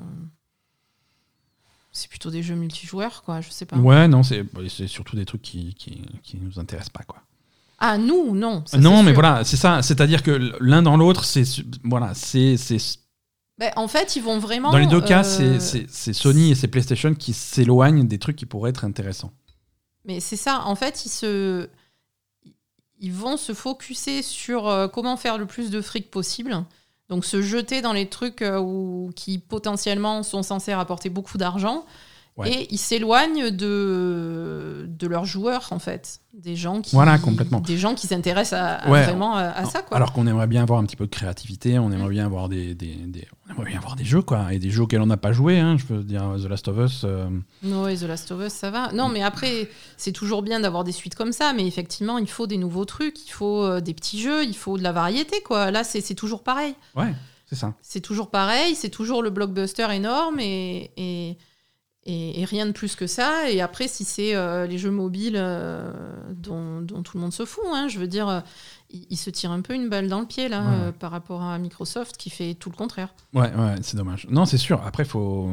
C'est 1.91 2.09
plutôt 2.09 2.29
des 2.29 2.43
jeux 2.43 2.55
multijoueurs, 2.55 3.23
quoi. 3.23 3.41
Je 3.41 3.49
sais 3.49 3.65
pas. 3.65 3.77
Ouais, 3.77 4.07
non, 4.07 4.21
c'est 4.21 4.45
c'est 4.69 4.87
surtout 4.87 5.15
des 5.15 5.25
trucs 5.25 5.41
qui, 5.41 5.73
qui, 5.73 6.03
qui 6.21 6.37
nous 6.37 6.59
intéressent 6.59 6.89
pas, 6.91 7.03
quoi. 7.03 7.21
Ah, 7.79 7.97
nous, 7.97 8.35
non. 8.35 8.63
ça, 8.65 8.77
non, 8.77 9.01
mais 9.01 9.11
sûr. 9.11 9.21
voilà, 9.21 9.43
c'est 9.43 9.57
ça. 9.57 9.81
C'est-à-dire 9.81 10.21
que 10.21 10.53
l'un 10.59 10.81
dans 10.81 10.97
l'autre, 10.97 11.23
c'est 11.25 11.43
voilà, 11.83 12.13
c'est 12.13 12.57
Ben, 13.57 13.71
en 13.75 13.87
fait, 13.87 14.15
ils 14.15 14.21
vont 14.23 14.39
vraiment. 14.39 14.71
dans 14.71 14.77
les 14.77 14.87
deux 14.87 15.01
cas, 15.01 15.23
euh, 15.41 15.59
c'est 15.59 15.89
c'est 15.89 16.13
Sony 16.13 16.51
et 16.51 16.55
c'est 16.55 16.67
PlayStation 16.67 17.13
qui 17.15 17.33
s'éloignent 17.33 18.05
des 18.07 18.19
trucs 18.19 18.35
qui 18.35 18.45
pourraient 18.45 18.69
être 18.71 18.85
intéressants. 18.85 19.31
Mais 20.05 20.19
c'est 20.19 20.37
ça, 20.37 20.63
en 20.65 20.75
fait, 20.75 21.05
ils 22.99 23.13
vont 23.13 23.37
se 23.37 23.53
focuser 23.53 24.21
sur 24.21 24.67
euh, 24.67 24.87
comment 24.87 25.17
faire 25.17 25.37
le 25.37 25.45
plus 25.45 25.69
de 25.69 25.81
fric 25.81 26.09
possible. 26.11 26.63
Donc 27.09 27.25
se 27.25 27.41
jeter 27.41 27.81
dans 27.81 27.93
les 27.93 28.09
trucs 28.09 28.41
euh, 28.41 29.09
qui 29.15 29.37
potentiellement 29.37 30.23
sont 30.23 30.43
censés 30.43 30.73
rapporter 30.73 31.09
beaucoup 31.09 31.37
d'argent. 31.37 31.85
Ouais. 32.37 32.51
Et 32.51 32.73
ils 32.73 32.77
s'éloignent 32.77 33.49
de, 33.49 34.85
de 34.89 35.07
leurs 35.07 35.23
joueurs, 35.25 35.67
en 35.71 35.79
fait. 35.79 36.19
Des 36.33 36.57
gens 36.57 36.81
qui, 36.81 36.93
Voilà, 36.93 37.17
complètement. 37.17 37.61
Des 37.61 37.77
gens 37.77 37.95
qui 37.95 38.07
s'intéressent 38.07 38.59
à, 38.59 38.73
à 38.75 38.89
Ouais. 38.91 39.03
vraiment 39.05 39.35
à, 39.37 39.43
à 39.43 39.63
ça. 39.63 39.81
Quoi. 39.81 39.95
Alors 39.95 40.11
qu'on 40.11 40.27
aimerait 40.27 40.47
bien 40.47 40.61
avoir 40.63 40.79
un 40.79 40.85
petit 40.85 40.97
peu 40.97 41.05
de 41.05 41.11
créativité, 41.11 41.79
on 41.79 41.91
aimerait 41.93 42.09
bien 42.09 42.25
avoir 42.25 42.49
des, 42.49 42.75
des, 42.75 42.93
des- 42.95 43.25
on 43.47 43.53
aimerait 43.53 43.69
bien 43.69 43.77
avoir 43.77 43.95
des 43.95 44.03
jeux 44.03 44.21
quoi, 44.21 44.53
et 44.53 44.59
des 44.59 44.69
jeux 44.69 44.81
auxquels 44.83 45.01
on 45.01 45.05
n'a 45.05 45.15
pas 45.15 45.31
joué. 45.31 45.59
Hein, 45.59 45.77
je 45.77 45.85
veux 45.93 46.03
dire 46.03 46.35
The 46.37 46.47
Last 46.49 46.67
of 46.67 46.77
Us. 46.77 47.01
euh, 47.05 47.29
No, 47.63 47.87
et 47.87 47.95
The 47.95 48.01
Last 48.03 48.29
of 48.31 48.41
Us, 48.45 48.51
ça 48.51 48.69
va. 48.69 48.91
Non, 48.91 49.07
mais 49.07 49.23
après, 49.23 49.69
c'est 49.95 50.11
toujours 50.11 50.41
bien 50.41 50.59
d'avoir 50.59 50.83
des 50.83 50.91
suites 50.91 51.15
comme 51.15 51.31
ça, 51.31 51.53
mais 51.53 51.65
effectivement, 51.65 52.17
il 52.17 52.27
faut 52.29 52.47
des 52.47 52.57
nouveaux 52.57 52.83
trucs, 52.85 53.25
il 53.25 53.31
faut 53.31 53.63
euh, 53.63 53.79
des 53.79 53.93
petits 53.93 54.19
jeux, 54.19 54.43
il 54.43 54.57
faut 54.57 54.77
de 54.77 54.83
la 54.83 54.91
variété, 54.91 55.41
quoi. 55.41 55.71
Là, 55.71 55.85
c'est 55.85 56.01
c'est 56.01 56.15
toujours 56.15 56.43
pareil. 56.43 56.75
Ouais, 56.97 57.13
c'est 57.49 57.55
ça. 57.55 57.75
C'est 57.81 58.01
toujours 58.01 58.29
pareil, 58.29 58.75
c'est 58.75 58.89
toujours 58.89 59.23
le 59.23 59.29
blockbuster 59.29 59.87
énorme 59.93 60.41
et, 60.41 60.91
et, 60.97 61.37
et- 62.05 62.41
et 62.41 62.45
rien 62.45 62.65
de 62.65 62.71
plus 62.71 62.95
que 62.95 63.07
ça. 63.07 63.49
Et 63.49 63.61
après, 63.61 63.87
si 63.87 64.03
c'est 64.03 64.35
euh, 64.35 64.67
les 64.67 64.77
jeux 64.77 64.91
mobiles 64.91 65.35
euh, 65.37 65.91
dont, 66.33 66.81
dont 66.81 67.01
tout 67.03 67.17
le 67.17 67.21
monde 67.21 67.33
se 67.33 67.45
fout, 67.45 67.63
hein, 67.73 67.87
je 67.87 67.99
veux 67.99 68.07
dire, 68.07 68.27
euh, 68.29 68.39
il, 68.91 69.05
il 69.09 69.17
se 69.17 69.29
tire 69.29 69.51
un 69.51 69.61
peu 69.61 69.73
une 69.73 69.89
balle 69.89 70.07
dans 70.07 70.19
le 70.19 70.27
pied, 70.27 70.47
là, 70.47 70.61
Ouais, 70.85 70.91
par 70.91 71.11
rapport 71.11 71.41
à 71.41 71.57
Microsoft 71.57 72.17
qui 72.17 72.29
fait 72.29 72.53
tout 72.53 72.69
le 72.69 72.75
contraire. 72.75 73.13
Ouais, 73.33 73.51
ouais, 73.53 73.75
c'est 73.81 73.97
dommage. 73.97 74.27
Non, 74.29 74.45
c'est 74.45 74.57
sûr. 74.57 74.81
Après, 74.85 75.05
faut. 75.05 75.49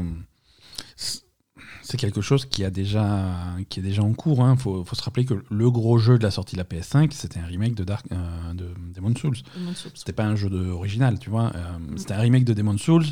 C'est 1.85 1.97
quelque 1.99 2.21
chose 2.21 2.47
qui 2.47 2.65
a 2.65 2.71
déjà, 2.71 3.27
qui 3.69 3.81
est 3.81 3.83
déjà 3.83 4.03
en 4.03 4.13
cours. 4.15 4.43
Hein. 4.45 4.57
Faut, 4.57 4.85
faut 4.85 4.95
se 4.95 5.03
rappeler 5.03 5.25
que 5.25 5.35
le 5.51 5.71
gros 5.71 5.99
jeu 5.99 6.17
de 6.17 6.23
la 6.23 6.31
sortie 6.31 6.55
de 6.57 6.61
la 6.61 6.65
PS5, 6.65 7.11
c'était 7.13 7.41
un 7.41 7.45
remake 7.47 7.75
de 7.75 7.83
Dark, 7.85 8.07
de 8.09 8.69
Demon's 8.95 9.19
Souls. 9.19 9.37
Souls. 9.75 9.91
C'était 9.95 10.13
pas 10.13 10.25
un 10.25 10.37
jeu 10.37 10.49
de, 10.49 10.71
original, 10.71 11.19
tu 11.19 11.29
vois. 11.29 11.53
C'était 11.97 12.15
un 12.15 12.21
remake 12.21 12.45
de 12.45 12.55
Demon's 12.55 12.81
Souls 12.81 13.05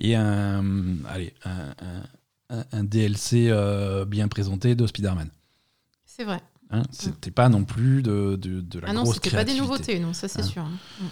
et 0.00 0.16
un, 0.16 0.64
allez, 1.08 1.34
un, 1.44 1.68
un- 1.80 2.02
un- 2.50 2.64
un 2.72 2.84
DLC 2.84 3.48
euh, 3.50 4.04
bien 4.04 4.28
présenté 4.28 4.74
de 4.74 4.86
Spider-Man. 4.86 5.28
C'est 6.04 6.24
vrai. 6.24 6.40
Hein, 6.70 6.82
c'était 6.90 7.30
pas 7.30 7.48
non 7.48 7.64
plus 7.64 8.02
de, 8.02 8.36
de, 8.40 8.60
de 8.60 8.78
la 8.80 8.88
Ah 8.88 8.92
non, 8.92 9.02
grosse 9.04 9.14
c'était 9.16 9.30
pas 9.30 9.44
des 9.44 9.56
nouveautés, 9.56 10.00
non, 10.00 10.12
ça 10.12 10.26
c'est 10.28 10.40
Hein. 10.40 10.44
sûr. 10.44 10.62
hein. 10.62 10.70
Mm. 11.00 11.04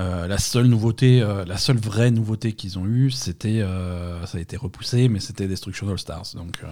Euh, 0.00 0.26
la 0.26 0.38
seule 0.38 0.66
nouveauté, 0.66 1.22
euh, 1.22 1.44
la 1.44 1.56
seule 1.56 1.76
vraie 1.78 2.10
nouveauté 2.10 2.52
qu'ils 2.52 2.78
ont 2.80 2.84
eue, 2.84 3.12
c'était, 3.12 3.60
euh, 3.60 4.26
ça 4.26 4.38
a 4.38 4.40
été 4.40 4.56
repoussé, 4.56 5.08
mais 5.08 5.20
c'était 5.20 5.46
Destruction 5.46 5.88
All 5.88 5.98
Stars. 6.00 6.24
Donc 6.34 6.62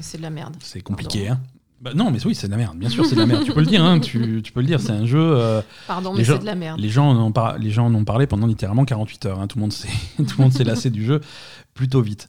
C'est 0.00 0.18
de 0.18 0.22
la 0.22 0.30
merde. 0.30 0.56
c'est 0.60 0.80
compliqué. 0.80 1.28
Hein. 1.28 1.40
Bah, 1.80 1.92
non, 1.94 2.10
mais 2.10 2.24
oui, 2.26 2.34
c'est 2.34 2.48
de 2.48 2.52
la 2.52 2.56
merde. 2.56 2.76
Bien 2.76 2.88
sûr, 2.88 3.04
c'est 3.06 3.14
de 3.14 3.20
la 3.20 3.26
merde. 3.26 3.44
tu 3.44 3.52
peux 3.52 3.60
le 3.60 3.66
dire. 3.66 3.84
Hein, 3.84 4.00
tu, 4.00 4.40
tu 4.42 4.50
peux 4.50 4.60
le 4.60 4.66
dire. 4.66 4.80
C'est 4.80 4.90
un 4.92 5.06
jeu. 5.06 5.62
Pardon, 5.86 6.12
mais 6.14 6.24
c'est 6.24 6.38
de 6.40 6.44
la 6.44 6.54
merde. 6.56 6.80
les 6.80 6.88
gens 6.88 7.08
en 7.08 7.16
ont 7.16 7.30
par- 7.32 7.58
les 7.58 7.70
gens 7.70 7.86
en 7.86 7.94
ont 7.94 8.04
parlé 8.04 8.26
pendant 8.26 8.46
littéralement 8.48 8.84
48 8.84 9.26
heures. 9.26 9.40
hein. 9.40 9.46
Tout 9.46 9.58
le 9.58 9.60
monde 9.62 9.72
s'est, 9.72 9.86
tout 10.16 10.24
le 10.38 10.42
monde 10.42 10.52
s'est 10.52 10.64
lassé 10.64 10.90
du 10.90 11.04
jeu 11.04 11.20
plutôt 11.74 12.00
vite. 12.02 12.28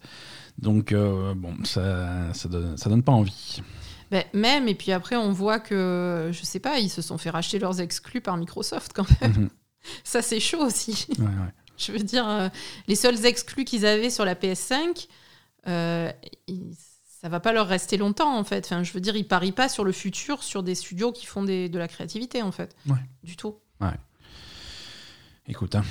Donc 0.57 0.91
euh, 0.91 1.33
bon, 1.35 1.53
ça, 1.63 2.33
ça 2.33 2.49
donne, 2.49 2.77
ça 2.77 2.89
donne 2.89 3.03
pas 3.03 3.11
envie. 3.11 3.61
Ben, 4.09 4.23
même, 4.33 4.67
et 4.67 4.75
puis 4.75 4.91
après, 4.91 5.15
on 5.17 5.31
voit 5.33 5.59
que, 5.59 6.29
je 6.31 6.43
sais 6.43 6.59
pas, 6.59 6.79
ils 6.79 6.89
se 6.89 7.01
sont 7.01 7.17
fait 7.17 7.29
racheter 7.29 7.59
leurs 7.59 7.81
exclus 7.81 8.21
par 8.21 8.37
Microsoft 8.37 8.91
quand 8.95 9.05
même. 9.21 9.31
Mhm. 9.33 9.49
Ça, 10.03 10.21
c'est 10.21 10.39
chaud 10.39 10.65
aussi. 10.65 11.07
Ouais, 11.19 11.25
ouais. 11.25 11.53
Je 11.77 11.91
veux 11.91 11.99
dire, 11.99 12.27
euh, 12.27 12.49
les 12.87 12.95
seuls 12.95 13.23
exclus 13.25 13.63
qu'ils 13.65 13.85
avaient 13.85 14.09
sur 14.09 14.25
la 14.25 14.33
PS5, 14.33 15.07
euh, 15.67 16.11
ils- 16.47 16.73
ça 17.21 17.29
va 17.29 17.39
pas 17.39 17.51
leur 17.53 17.67
rester 17.67 17.97
longtemps 17.97 18.35
en 18.37 18.43
fait. 18.43 18.65
Enfin, 18.65 18.83
je 18.83 18.93
veux 18.93 18.99
dire, 19.01 19.15
ils 19.15 19.27
parient 19.27 19.51
pas 19.51 19.69
sur 19.69 19.83
le 19.83 19.91
futur, 19.91 20.41
sur 20.43 20.63
des 20.63 20.75
studios 20.75 21.11
qui 21.11 21.25
font 21.25 21.43
des- 21.43 21.67
de 21.69 21.77
la 21.79 21.87
créativité 21.87 22.41
en 22.41 22.51
fait. 22.51 22.75
Ouais. 22.87 22.95
Du 23.23 23.35
tout. 23.35 23.55
Écoute, 25.47 25.75
hein. 25.75 25.83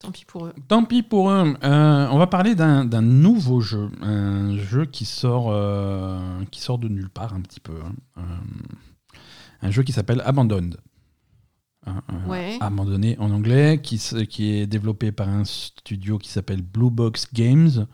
Tant 0.00 0.10
pis 0.10 0.24
pour 0.26 0.46
eux. 0.46 0.54
Tant 0.66 0.84
pis 0.84 1.02
pour 1.02 1.30
eux. 1.30 1.54
Euh, 1.62 2.08
on 2.10 2.18
va 2.18 2.26
parler 2.26 2.54
d'un 2.54 2.84
d'un 2.86 3.02
nouveau 3.02 3.60
jeu. 3.60 3.90
Un 4.00 4.56
jeu 4.56 4.86
qui 4.86 5.04
sort, 5.04 5.48
euh, 5.50 6.18
qui 6.50 6.60
sort 6.62 6.78
de 6.78 6.88
nulle 6.88 7.10
part 7.10 7.34
un 7.34 7.40
petit 7.42 7.60
peu. 7.60 7.74
hein. 7.84 7.92
Euh, 8.18 8.22
un 9.62 9.70
jeu 9.70 9.82
qui 9.82 9.92
s'appelle 9.92 10.22
Abandoned. 10.24 10.78
Ouais. 12.26 12.56
Abandonné 12.60 13.16
en 13.18 13.30
anglais, 13.30 13.80
qui, 13.82 13.96
est 14.40 14.66
développé 14.66 15.12
par 15.12 15.28
un 15.28 15.44
studio 15.44 16.18
qui 16.18 16.28
s'appelle 16.28 16.62
Blue 16.62 16.90
Box 16.90 17.26
Games. 17.32 17.86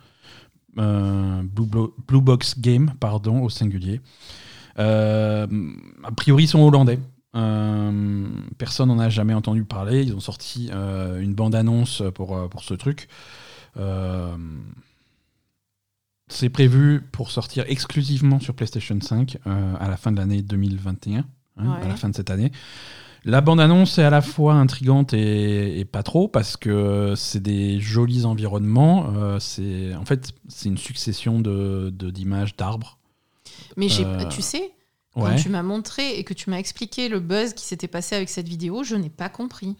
Euh, 0.79 1.43
Blue, 1.43 1.67
Blo- 1.67 1.95
Blue 2.07 2.21
Box 2.21 2.59
Game, 2.59 2.93
pardon, 3.01 3.43
au 3.43 3.49
singulier. 3.49 4.01
Euh, 4.79 5.47
a 6.05 6.13
priori, 6.13 6.45
ils 6.45 6.49
sont 6.49 6.61
hollandais. 6.61 6.99
Euh, 7.37 8.26
personne 8.59 8.89
n'en 8.89 8.99
a 8.99 9.09
jamais 9.09 9.34
entendu 9.34 9.64
parler. 9.64 10.03
Ils 10.03 10.14
ont 10.14 10.20
sorti 10.20 10.70
euh, 10.72 11.20
une 11.20 11.34
bande-annonce 11.34 12.03
pour, 12.14 12.37
euh, 12.37 12.49
pour 12.49 12.62
ce 12.64 12.74
truc. 12.74 13.09
Euh, 13.76 14.37
c'est 16.28 16.49
prévu 16.49 17.03
pour 17.12 17.30
sortir 17.30 17.64
exclusivement 17.68 18.41
sur 18.41 18.55
PlayStation 18.55 18.99
5 19.01 19.39
euh, 19.47 19.74
à 19.78 19.89
la 19.89 19.97
fin 19.97 20.11
de 20.12 20.16
l'année 20.16 20.43
2021, 20.43 21.24
hein, 21.59 21.78
à 21.82 21.87
la 21.87 21.97
fin 21.97 22.09
de 22.09 22.16
cette 22.16 22.30
année. 22.30 22.51
La 23.24 23.41
bande-annonce 23.41 23.99
est 23.99 24.05
à 24.05 24.11
la 24.11 24.22
fois 24.22 24.55
intrigante 24.55 25.12
et, 25.12 25.78
et 25.80 25.84
pas 25.84 26.05
trop 26.05 26.28
parce 26.28 26.57
que 26.57 27.14
c'est 27.16 27.43
des 27.43 27.80
jolis 27.80 28.24
environnements. 28.24 29.41
c'est 29.41 29.97
en 29.97 30.05
fait 30.05 30.32
c'est 30.47 30.68
une 30.68 30.78
succession 30.78 31.41
de 31.41 31.91
d'images 31.91 32.57
d'arbres. 32.57 32.99
Mais 33.76 33.89
tu 34.30 34.43
sais, 34.43 34.70
quand 35.17 35.25
Ouais. 35.31 35.37
tu 35.43 35.49
m'as 35.49 35.62
montré 35.62 36.19
et 36.19 36.25
que 36.25 36.35
tu 36.35 36.51
m'as 36.51 36.59
expliqué 36.59 37.09
le 37.09 37.21
buzz 37.21 37.55
qui 37.55 37.64
s'était 37.64 37.89
passé 37.89 38.14
avec 38.14 38.29
cette 38.29 38.47
vidéo, 38.49 38.85
je 38.85 38.95
n'ai 38.97 39.09
pas 39.11 39.29
compris. 39.29 39.77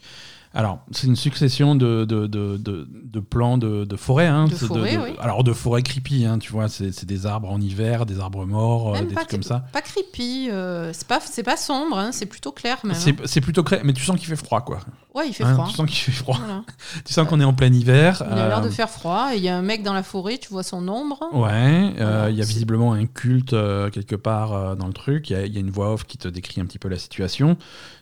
Alors, 0.57 0.78
c'est 0.90 1.07
une 1.07 1.16
succession 1.16 1.74
de, 1.74 2.04
de, 2.04 2.26
de, 2.26 2.57
de, 2.57 2.88
de 2.90 3.20
plans 3.20 3.59
de, 3.59 3.84
de 3.84 3.96
forêt. 3.96 4.26
hein. 4.26 4.46
De 4.46 4.54
forêt, 4.54 4.96
oui. 4.96 5.14
Alors, 5.20 5.44
de 5.44 5.52
forêt 5.52 5.82
creepy, 5.82 6.24
hein, 6.24 6.38
tu 6.38 6.50
vois, 6.50 6.68
c'est 6.68 7.04
des 7.04 7.26
arbres 7.26 7.50
en 7.50 7.61
hiver, 7.61 8.07
des 8.07 8.18
arbres 8.20 8.46
morts, 8.46 8.88
euh, 8.90 8.92
Même 8.94 9.07
des 9.09 9.14
pas, 9.14 9.20
trucs 9.20 9.30
comme 9.32 9.42
ça. 9.42 9.64
pas 9.72 9.82
creepy, 9.82 10.48
euh, 10.50 10.92
c'est 10.94 11.07
pas, 11.07 11.20
pas 11.44 11.57
sombre, 11.57 11.98
hein, 11.98 12.11
c'est 12.12 12.26
plutôt 12.26 12.52
clair 12.52 12.78
même. 12.84 12.94
C'est 12.96 13.14
c'est 13.26 13.40
plutôt 13.42 13.62
cré... 13.62 13.80
mais 13.84 13.92
tu 13.92 14.02
sens 14.02 14.16
qu'il 14.18 14.28
fait 14.28 14.36
froid, 14.36 14.62
quoi. 14.62 14.78
Ouais, 15.14 15.28
il 15.28 15.32
fait 15.34 15.44
Hein, 15.44 15.54
froid. 15.54 15.66
Tu 15.68 15.74
sens 15.74 15.86
qu'il 15.86 15.96
fait 15.98 16.12
froid. 16.12 16.36
Voilà. 16.38 16.62
tu 17.04 17.12
sens 17.12 17.26
qu'on 17.28 17.40
est 17.40 17.44
en 17.44 17.54
plein 17.54 17.72
hiver. 17.72 18.22
Il 18.30 18.38
a 18.38 18.48
l'air 18.48 18.61
de 18.62 18.68
euh, 18.68 18.70
faire 18.70 18.90
froid 18.90 19.28
il 19.34 19.42
y 19.42 19.48
a 19.48 19.57
un 19.57 19.62
mec 19.62 19.82
dans 19.82 19.94
la 19.94 20.02
forêt, 20.02 20.38
tu 20.38 20.48
vois 20.50 20.62
son 20.62 20.86
ombre. 20.88 21.20
Ouais, 21.32 21.92
il 22.30 22.34
y 22.36 22.42
a 22.42 22.44
visiblement 22.44 22.92
un 22.94 23.07
culte 23.07 23.50
quelque 23.92 24.16
part 24.16 24.76
dans 24.76 24.86
le 24.86 24.92
truc. 24.92 25.30
Il 25.30 25.32
y, 25.34 25.36
a- 25.36 25.46
il 25.46 25.52
y 25.52 25.57
a 25.57 25.61
une 25.61 25.70
voix 25.70 25.92
off 25.92 26.04
qui 26.04 26.18
te 26.18 26.28
décrit 26.28 26.61
un 26.61 26.66
petit 26.66 26.78
peu 26.78 26.88
la 26.88 26.98
situation. 26.98 27.57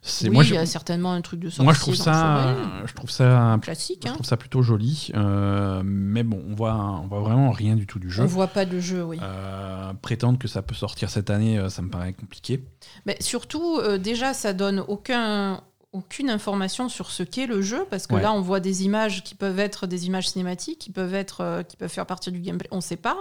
C'est 0.07 0.29
Oui, 0.29 0.35
moi, 0.35 0.45
il 0.45 0.53
y 0.53 0.57
a 0.59 0.67
certainement 0.67 1.13
un 1.13 1.23
truc 1.23 1.41
de 1.41 1.49
sorcier 1.49 1.65
moi 1.65 1.73
je 1.73 1.81
trouve 1.81 1.95
ça, 1.95 2.55
je 2.85 2.93
trouve 2.93 3.09
ça, 3.11 3.59
classique. 3.63 4.03
je 4.05 4.11
Hein. 4.11 4.13
trouve 4.13 4.27
ça 4.27 4.37
plutôt 4.37 4.61
joli. 4.61 5.11
euh, 5.15 5.81
mais 5.83 6.23
bon, 6.23 6.45
on 6.47 6.55
voit, 6.55 6.75
on 6.75 7.07
voit 7.07 7.21
vraiment 7.21 7.51
rien 7.53 7.75
du 7.75 7.87
tout 7.87 7.99
du 7.99 8.11
jeu. 8.11 8.23
On 8.23 8.27
voit 8.27 8.49
pas 8.49 8.67
de 8.67 8.79
jeu, 8.81 9.03
oui. 9.03 9.19
Euh, 9.23 9.95
prétendre 10.03 10.39
que 10.39 10.47
ça 10.47 10.61
peut 10.61 10.75
sortir 10.75 11.09
cette 11.09 11.31
année, 11.31 11.59
euh, 11.59 11.71
ça 11.71 11.81
me 11.81 11.89
paraît 11.89 12.13
compliqué. 12.13 12.63
Mais 13.07 13.17
surtout, 13.21 13.79
euh, 13.79 13.97
déjà, 13.97 14.35
ça 14.35 14.53
donne 14.53 14.85
aucun, 14.89 15.63
aucune 15.93 16.29
information 16.29 16.91
sur 16.91 17.11
ce 17.11 17.23
qu'est 17.23 17.47
le 17.47 17.63
jeu, 17.63 17.87
parce 17.89 18.07
que 18.07 18.15
Ouais. 18.17 18.21
là, 18.23 18.33
on 18.35 18.43
voit 18.43 18.61
des 18.61 18.85
images 18.85 19.25
qui 19.25 19.35
peuvent 19.35 19.59
être 19.59 19.87
des 19.87 20.05
images 20.07 20.29
cinématiques, 20.29 20.81
qui 20.81 20.91
peuvent, 20.91 21.15
être, 21.15 21.63
qui 21.67 21.79
peuvent 21.79 21.89
faire 21.91 22.05
partie 22.07 22.31
du 22.31 22.41
gameplay. 22.41 22.69
On 22.73 22.77
ne 22.77 22.81
sait 22.83 22.97
pas. 22.97 23.17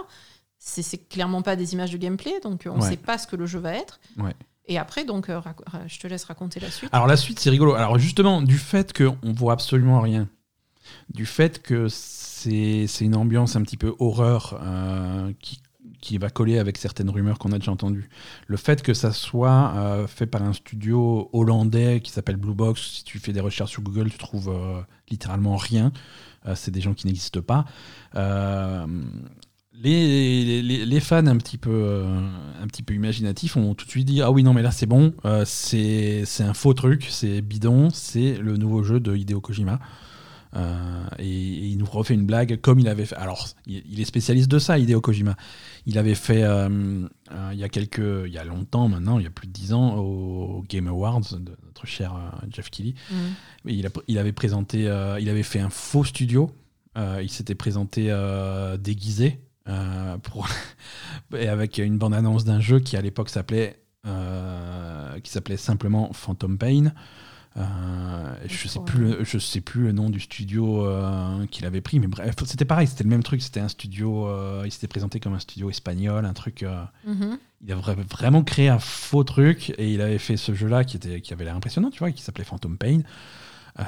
C'est 0.58 0.82
c'est 0.82 0.98
clairement 0.98 1.40
pas 1.42 1.56
des 1.56 1.72
images 1.72 1.90
de 1.92 1.96
gameplay, 1.98 2.40
donc 2.42 2.64
on 2.66 2.76
ne 2.76 2.82
Ouais. 2.82 2.90
sait 2.90 2.96
pas 2.96 3.16
ce 3.18 3.26
que 3.26 3.36
le 3.36 3.46
jeu 3.46 3.58
va 3.58 3.74
être. 3.74 4.00
Ouais. 4.18 4.34
Et 4.66 4.78
après, 4.78 5.04
donc, 5.04 5.28
euh, 5.28 5.40
je 5.86 5.98
te 5.98 6.06
laisse 6.06 6.24
raconter 6.24 6.60
la 6.60 6.70
suite. 6.70 6.90
Alors 6.92 7.06
la 7.06 7.16
suite, 7.16 7.38
c'est 7.38 7.50
rigolo. 7.50 7.74
Alors 7.74 7.98
justement, 7.98 8.40
du 8.40 8.58
fait 8.58 8.92
qu'on 8.92 9.32
voit 9.32 9.52
absolument 9.52 10.00
rien, 10.00 10.28
du 11.12 11.26
fait 11.26 11.62
que 11.62 11.88
c'est 11.88 12.86
une 13.00 13.14
ambiance 13.14 13.56
un 13.56 13.62
petit 13.62 13.76
peu 13.76 13.94
horreur 13.98 14.58
euh, 14.62 15.32
qui, 15.40 15.60
qui 16.00 16.18
va 16.18 16.30
coller 16.30 16.58
avec 16.58 16.78
certaines 16.78 17.10
rumeurs 17.10 17.38
qu'on 17.38 17.52
a 17.52 17.58
déjà 17.58 17.72
entendues, 17.72 18.08
le 18.46 18.56
fait 18.56 18.82
que 18.82 18.94
ça 18.94 19.12
soit 19.12 19.72
euh, 19.76 20.06
fait 20.06 20.26
par 20.26 20.42
un 20.42 20.52
studio 20.52 21.28
hollandais 21.32 22.00
qui 22.00 22.10
s'appelle 22.10 22.36
Blue 22.36 22.54
Box, 22.54 22.80
si 22.80 23.04
tu 23.04 23.18
fais 23.18 23.32
des 23.32 23.40
recherches 23.40 23.72
sur 23.72 23.82
Google, 23.82 24.10
tu 24.10 24.18
trouves 24.18 24.54
littéralement 25.10 25.56
rien. 25.56 25.92
C'est 26.54 26.70
des 26.70 26.82
gens 26.82 26.92
qui 26.92 27.06
n'existent 27.06 27.40
pas. 27.40 27.64
Les, 29.82 30.62
les, 30.62 30.86
les 30.86 31.00
fans 31.00 31.26
un 31.26 31.36
petit 31.36 31.58
peu 31.58 31.70
euh, 31.72 32.06
un 32.62 32.66
petit 32.68 32.82
peu 32.82 32.94
imaginatifs 32.94 33.56
ont 33.56 33.74
tout 33.74 33.84
de 33.84 33.90
suite 33.90 34.06
dit 34.06 34.22
ah 34.22 34.30
oui 34.30 34.42
non 34.44 34.54
mais 34.54 34.62
là 34.62 34.70
c'est 34.70 34.86
bon 34.86 35.12
euh, 35.24 35.44
c'est 35.44 36.24
un 36.40 36.54
faux 36.54 36.74
truc 36.74 37.06
c'est 37.10 37.42
bidon 37.42 37.90
c'est 37.90 38.34
le 38.38 38.56
nouveau 38.56 38.82
jeu 38.84 39.00
de 39.00 39.14
Hideo 39.14 39.40
Kojima. 39.40 39.80
Euh, 40.56 41.04
et, 41.18 41.26
et 41.26 41.66
il 41.66 41.78
nous 41.78 41.84
refait 41.86 42.14
une 42.14 42.26
blague 42.26 42.60
comme 42.60 42.78
il 42.78 42.86
avait 42.86 43.06
fait. 43.06 43.16
Alors 43.16 43.48
il, 43.66 43.82
il 43.90 44.00
est 44.00 44.04
spécialiste 44.04 44.48
de 44.48 44.60
ça 44.60 44.78
Hideo 44.78 45.00
Kojima. 45.00 45.34
Il 45.86 45.98
avait 45.98 46.14
fait 46.14 46.42
il 46.44 47.58
y 47.58 47.64
a 47.64 47.68
quelques 47.68 47.98
il 48.26 48.32
y 48.32 48.38
a 48.38 48.44
longtemps 48.44 48.88
maintenant 48.88 49.18
il 49.18 49.24
y 49.24 49.26
a 49.26 49.30
plus 49.30 49.48
de 49.48 49.52
10 49.52 49.72
ans 49.72 49.96
au 49.96 50.64
Game 50.68 50.86
Awards 50.86 51.20
de 51.32 51.56
notre 51.66 51.86
cher 51.86 52.14
Jeff 52.50 52.70
Keighley. 52.70 52.94
Mais 53.64 53.74
il, 53.74 53.84
a- 53.86 53.90
il 54.06 54.18
avait 54.18 54.32
présenté, 54.32 54.82
il 55.20 55.28
avait 55.28 55.42
fait 55.42 55.58
un 55.60 55.70
faux 55.70 56.04
studio. 56.04 56.48
Il 56.96 57.28
s'était 57.28 57.56
présenté 57.56 58.16
déguisé 58.80 59.40
euh, 59.68 60.18
pour 60.18 60.48
et 61.36 61.48
avec 61.48 61.78
une 61.78 61.98
bande 61.98 62.14
annonce 62.14 62.44
d'un 62.44 62.60
jeu 62.60 62.80
qui 62.80 62.96
à 62.96 63.00
l'époque 63.02 63.28
s'appelait 63.28 63.80
euh, 64.06 65.18
qui 65.20 65.30
s'appelait 65.30 65.56
simplement 65.56 66.12
Phantom 66.12 66.58
Pain. 66.58 66.92
Euh, 67.56 68.34
je 68.48 68.66
sais 68.68 68.80
plus, 68.80 69.04
le- 69.04 69.24
je 69.24 69.38
sais 69.38 69.60
plus 69.60 69.84
le 69.84 69.92
nom 69.92 70.10
du 70.10 70.18
studio 70.20 70.86
qu'il 71.50 71.64
avait 71.66 71.80
pris, 71.80 72.00
mais 72.00 72.08
bref, 72.08 72.34
c'était 72.44 72.64
pareil, 72.64 72.86
c'était 72.88 73.04
le 73.04 73.10
même 73.10 73.22
truc. 73.22 73.40
C'était 73.42 73.60
un 73.60 73.68
studio, 73.68 74.28
il 74.64 74.72
s'était 74.72 74.88
présenté 74.88 75.20
comme 75.20 75.34
un 75.34 75.38
studio 75.38 75.70
espagnol, 75.70 76.24
un 76.24 76.32
truc. 76.32 76.64
Mhm. 77.06 77.38
il 77.66 77.72
a 77.72 77.76
vra- 77.76 77.94
vraiment 78.10 78.42
créé 78.42 78.68
un 78.68 78.78
faux 78.80 79.24
truc 79.24 79.72
et 79.78 79.92
il 79.94 80.00
avait 80.00 80.18
fait 80.18 80.36
ce 80.36 80.52
jeu-là 80.54 80.84
qui, 80.84 80.96
était, 80.96 81.20
qui 81.20 81.32
avait 81.32 81.44
l'air 81.44 81.54
impressionnant, 81.56 81.90
tu 81.90 82.00
vois, 82.00 82.10
qui 82.10 82.22
s'appelait 82.22 82.44
Phantom 82.44 82.76
Pain. 82.76 83.00
Euh, 83.80 83.82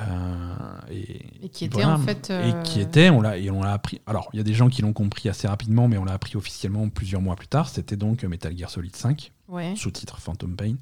et, 0.91 1.45
Et 1.45 1.49
qui 1.49 1.65
était 1.65 1.85
en 1.85 1.99
fait, 1.99 2.31
euh, 2.31 2.51
Et 2.61 2.63
qui 2.65 2.81
était, 2.81 3.09
on 3.11 3.21
l'a, 3.21 3.39
et 3.39 3.51
on 3.51 3.63
l'a 3.63 3.73
appris. 3.73 4.01
Alors, 4.07 4.29
il 4.33 4.37
y 4.37 4.41
a 4.41 4.43
des 4.43 4.55
gens 4.55 4.69
qui 4.69 4.83
l'ont 4.83 4.93
compris 4.93 5.29
assez 5.29 5.47
rapidement, 5.47 5.87
mais 5.89 5.97
on 5.99 6.05
l'a 6.05 6.13
appris 6.15 6.37
officiellement 6.37 6.89
plusieurs 6.89 7.21
mois 7.23 7.37
plus 7.37 7.47
tard. 7.49 7.69
C'était 7.69 7.97
donc 7.97 8.25
Metal 8.25 8.57
Gear 8.57 8.69
Solid 8.71 8.95
5, 8.97 9.33
Ouais. 9.49 9.75
sous-titre 9.77 10.19
Phantom 10.19 10.57
Pain. 10.57 10.75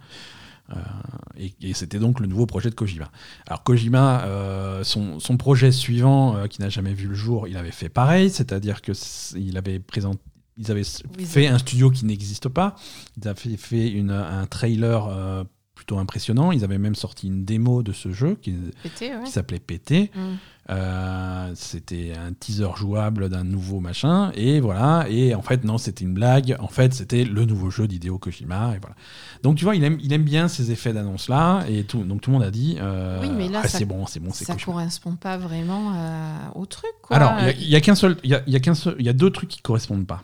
Euh, 0.71 0.77
et, 1.37 1.53
et 1.61 1.75
c'était 1.75 1.99
donc 1.99 2.21
le 2.21 2.27
nouveau 2.27 2.47
projet 2.47 2.71
de 2.71 2.75
Kojima. 2.75 3.11
Alors 3.47 3.63
Kojima, 3.65 4.23
euh, 4.25 4.83
son, 4.83 5.21
son 5.21 5.37
projet 5.37 5.71
suivant, 5.71 6.37
euh, 6.37 6.47
qui 6.47 6.63
n'a 6.63 6.71
jamais 6.71 6.95
vu 6.95 7.07
le 7.09 7.15
jour, 7.15 7.47
il 7.47 7.59
avait 7.59 7.71
fait 7.71 7.91
pareil, 7.91 8.31
c'est-à-dire 8.31 8.81
que 8.81 8.93
il 9.37 9.59
avait 9.59 9.79
présenté, 9.79 10.21
ils 10.57 10.71
avaient 10.71 10.85
Oui, 11.19 11.27
fait 11.27 11.49
un 11.49 11.59
studio 11.59 11.91
qui 11.91 12.07
n'existe 12.07 12.49
pas. 12.49 12.77
Ils 13.19 13.29
avaient 13.29 13.59
fait 13.59 13.91
une, 13.91 14.11
un 14.11 14.47
trailer 14.47 15.07
euh, 15.09 15.45
plutôt 15.85 15.99
impressionnant. 16.01 16.51
Ils 16.51 16.65
avaient 16.65 16.79
même 16.79 16.95
sorti 16.95 17.27
une 17.27 17.45
démo 17.45 17.83
de 17.83 17.93
ce 17.93 18.11
jeu 18.13 18.39
qui, 18.41 18.55
s'appelait 19.27 19.59
PT. 19.59 20.11
Mhm. 20.15 20.37
Euh, 20.71 21.53
c'était 21.55 22.15
un 22.17 22.33
teaser 22.33 22.71
jouable 22.77 23.29
d'un 23.29 23.45
nouveau 23.45 23.81
machin. 23.81 24.33
Et 24.35 24.61
voilà. 24.61 25.05
Et 25.11 25.35
en 25.35 25.43
fait 25.43 25.63
non 25.63 25.77
c'était 25.77 26.05
une 26.05 26.15
blague. 26.15 26.57
En 26.59 26.69
fait 26.69 26.95
c'était 26.95 27.25
le 27.25 27.45
nouveau 27.45 27.69
jeu 27.71 27.87
d'Hideo 27.87 28.17
Kojima. 28.17 28.73
Et 28.75 28.79
voilà. 28.81 28.97
Donc 29.43 29.57
tu 29.57 29.65
vois 29.65 29.77
il 29.77 29.85
aime 29.85 29.99
il 30.03 30.11
aime 30.15 30.23
bien 30.23 30.49
ces 30.49 30.71
effets 30.71 30.95
d'annonce 30.95 31.29
là 31.29 31.65
et 31.69 31.85
tout 31.85 32.03
donc 32.03 32.23
tout 32.23 32.31
le 32.31 32.39
monde 32.39 32.47
a 32.47 32.51
dit 32.51 32.79
euh, 32.81 33.21
Oui, 33.21 33.29
mais 33.37 33.49
là, 33.49 33.61
ah, 33.63 33.69
ça- 33.69 33.79
c'est 33.79 33.85
bon 33.85 34.07
c'est 34.07 34.21
bon 34.21 34.31
c'est 34.33 34.47
Ça 34.47 34.55
Kojima. 34.55 34.73
correspond 34.73 35.17
pas 35.17 35.37
vraiment 35.37 35.93
euh, 35.95 36.37
au 36.55 36.65
truc, 36.65 36.93
quoi. 37.03 37.17
alors 37.19 37.35
il 37.41 37.45
y 37.45 37.49
a- 37.49 37.53
il 37.53 37.69
y 37.69 37.77
a, 37.77 37.81
qu'un 37.83 37.95
seul 37.95 38.17
il 38.25 38.31
y 38.31 38.35
a, 38.35 38.43
il 38.47 38.53
y 38.55 38.57
a 38.57 38.61
qu'un 38.61 38.75
seul 38.75 38.97
il 38.99 39.05
y 39.05 39.11
a 39.11 39.13
deux 39.13 39.29
trucs 39.31 39.51
qui 39.51 39.61
correspondent 39.61 40.07
pas 40.07 40.23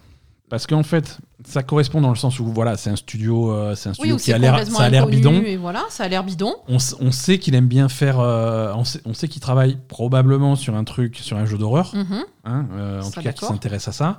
parce 0.50 0.66
qu'en 0.66 0.82
fait 0.82 1.18
ça 1.46 1.62
correspond 1.62 2.02
dans 2.02 2.10
le 2.10 2.16
sens 2.16 2.38
où 2.38 2.44
voilà 2.52 2.76
c'est 2.76 2.90
un 2.90 2.96
studio 2.96 3.50
euh, 3.50 3.74
c'est 3.74 3.88
un 3.88 3.94
studio 3.94 4.16
qui 4.18 4.30
a 4.32 4.36
l'air 4.36 4.52
complètement 4.52 4.76
ça 4.78 4.84
a 4.84 4.88
l'air 4.90 5.02
inconnu, 5.04 5.16
bidon 5.16 5.42
Et 5.46 5.56
voilà, 5.56 5.84
ça 5.88 6.04
a 6.04 6.08
l'air 6.08 6.22
bidon. 6.22 6.54
on, 6.68 6.78
sait 6.78 7.38
qu'il 7.38 7.54
aime 7.54 7.66
bien 7.68 7.88
faire. 7.88 8.20
euh, 8.20 8.74
on 8.74 9.14
sait, 9.14 9.28
qu'il 9.28 9.40
travaille 9.40 9.78
probablement 9.88 10.56
sur 10.56 10.74
un 10.76 10.84
truc, 10.84 11.16
sur 11.16 11.38
un 11.38 11.46
jeu 11.46 11.56
d'horreur, 11.56 11.92
Mhm. 11.94 12.24
hein, 12.44 12.66
euh, 12.74 13.00
en 13.02 13.10
tout 13.10 13.22
cas 13.22 13.32
qui 13.32 13.46
s'intéresse 13.46 13.88
à 13.88 13.92
ça. 13.92 14.18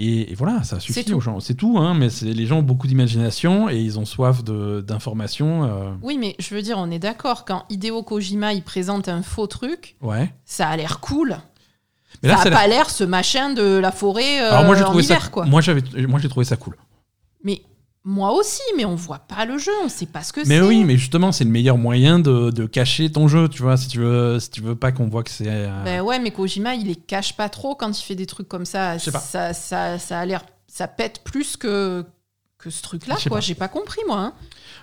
Et, 0.00 0.30
et 0.30 0.34
voilà, 0.36 0.62
ça 0.62 0.78
suffit 0.78 1.12
aux 1.12 1.20
gens. 1.20 1.40
C'est 1.40 1.54
tout, 1.54 1.76
hein, 1.78 1.94
mais 1.94 2.08
les 2.22 2.46
gens 2.46 2.58
ont 2.58 2.62
beaucoup 2.62 2.86
d'imagination 2.86 3.68
et 3.68 3.78
ils 3.80 3.98
ont 3.98 4.04
soif 4.04 4.44
de- 4.44 4.80
d'informations. 4.86 5.64
euh, 5.64 5.90
Oui, 6.02 6.18
mais 6.18 6.36
je 6.38 6.54
veux 6.54 6.62
dire, 6.62 6.76
on 6.78 6.90
est 6.90 7.00
d'accord, 7.00 7.44
quand 7.44 7.64
Hideo 7.70 8.02
Kojima 8.04 8.52
il 8.52 8.62
présente 8.62 9.08
un 9.08 9.22
faux 9.22 9.46
truc, 9.48 9.96
ouais. 10.02 10.32
ça 10.44 10.68
a 10.68 10.76
l'air 10.76 11.00
cool. 11.00 11.38
Mais 12.22 12.28
là, 12.30 12.36
ça 12.38 12.48
a 12.48 12.50
pas 12.50 12.66
l'air 12.66 12.90
ce 12.90 13.04
machin 13.04 13.50
de 13.52 13.62
la 13.78 13.92
forêt 13.92 14.40
euh, 14.42 14.50
Alors 14.52 14.64
moi 14.64 14.76
j'ai 14.76 14.84
trouvé 14.84 15.04
hiver, 15.04 15.22
ça. 15.24 15.28
quoi. 15.28 15.44
Moi 15.46 15.60
j'avais, 15.60 15.82
moi 16.06 16.18
j'ai 16.20 16.28
trouvé 16.28 16.44
ça 16.44 16.56
cool. 16.56 16.76
Mais 17.44 17.60
moi 18.04 18.32
aussi, 18.32 18.62
mais 18.76 18.84
on 18.84 18.94
voit 18.94 19.18
pas 19.18 19.44
le 19.44 19.58
jeu, 19.58 19.72
on 19.84 19.88
sait 19.88 20.06
pas 20.06 20.22
ce 20.22 20.32
que 20.32 20.40
Mais 20.40 20.58
c'est. 20.58 20.60
oui, 20.62 20.84
mais 20.84 20.96
justement 20.96 21.30
c'est 21.30 21.44
le 21.44 21.50
meilleur 21.50 21.76
moyen 21.78 22.18
de, 22.18 22.50
de 22.50 22.66
cacher 22.66 23.10
ton 23.12 23.28
jeu, 23.28 23.48
tu 23.48 23.62
vois. 23.62 23.76
Si 23.76 23.88
tu 23.88 23.98
veux, 23.98 24.40
si 24.40 24.50
tu 24.50 24.62
veux 24.62 24.74
pas 24.74 24.90
qu'on 24.92 25.08
voit 25.08 25.22
que 25.22 25.30
c'est. 25.30 25.44
euh, 25.48 25.84
Ben 25.84 26.00
ouais, 26.00 26.18
mais 26.18 26.30
Kojima, 26.30 26.74
il 26.74 26.86
les 26.86 26.96
cache 26.96 27.34
pas 27.36 27.48
trop 27.48 27.74
quand 27.74 27.96
il 27.98 28.02
fait 28.02 28.14
des 28.14 28.26
trucs 28.26 28.48
comme 28.48 28.64
ça. 28.64 28.96
Je 28.98 29.04
sais 29.04 29.12
pas. 29.12 29.20
Ça, 29.20 29.52
ça, 29.52 29.98
ça 29.98 30.18
a 30.20 30.24
l'air, 30.26 30.42
ça 30.66 30.88
pète 30.88 31.22
plus 31.22 31.56
que 31.56 32.04
que 32.58 32.70
ce 32.70 32.82
truc-là, 32.82 33.16
quoi. 33.28 33.38
J'ai 33.40 33.54
pas 33.54 33.68
compris, 33.68 34.00
moi. 34.08 34.18
hein. 34.18 34.32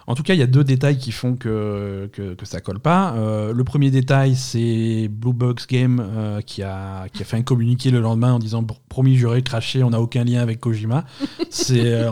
En 0.08 0.16
tout 0.16 0.24
cas, 0.24 0.34
il 0.34 0.40
y 0.40 0.44
a 0.44 0.48
deux 0.48 0.64
détails 0.64 0.98
qui 0.98 1.12
font 1.12 1.36
que, 1.36 2.10
que, 2.14 2.34
que 2.36 2.46
ça 2.46 2.62
colle 2.62 2.80
pas. 2.80 3.14
Euh, 3.18 3.52
le 3.54 3.64
premier 3.66 3.90
détail, 3.92 4.36
c'est 4.36 5.08
Blue 5.10 5.34
Box 5.34 5.68
Game 5.68 6.00
euh, 6.00 6.42
qui, 6.42 6.62
a, 6.64 7.08
qui 7.12 7.22
a 7.24 7.26
fait 7.26 7.36
un 7.38 7.42
communiqué 7.42 7.90
le 7.92 8.00
lendemain 8.00 8.34
en 8.34 8.40
disant 8.40 8.66
promis 8.88 9.16
juré 9.18 9.42
craché, 9.42 9.84
on 9.84 9.90
n'a 9.90 10.00
aucun 10.00 10.24
lien 10.24 10.42
avec 10.42 10.60
Kojima. 10.62 11.04
c'est 11.50 11.82
euh, 11.94 12.12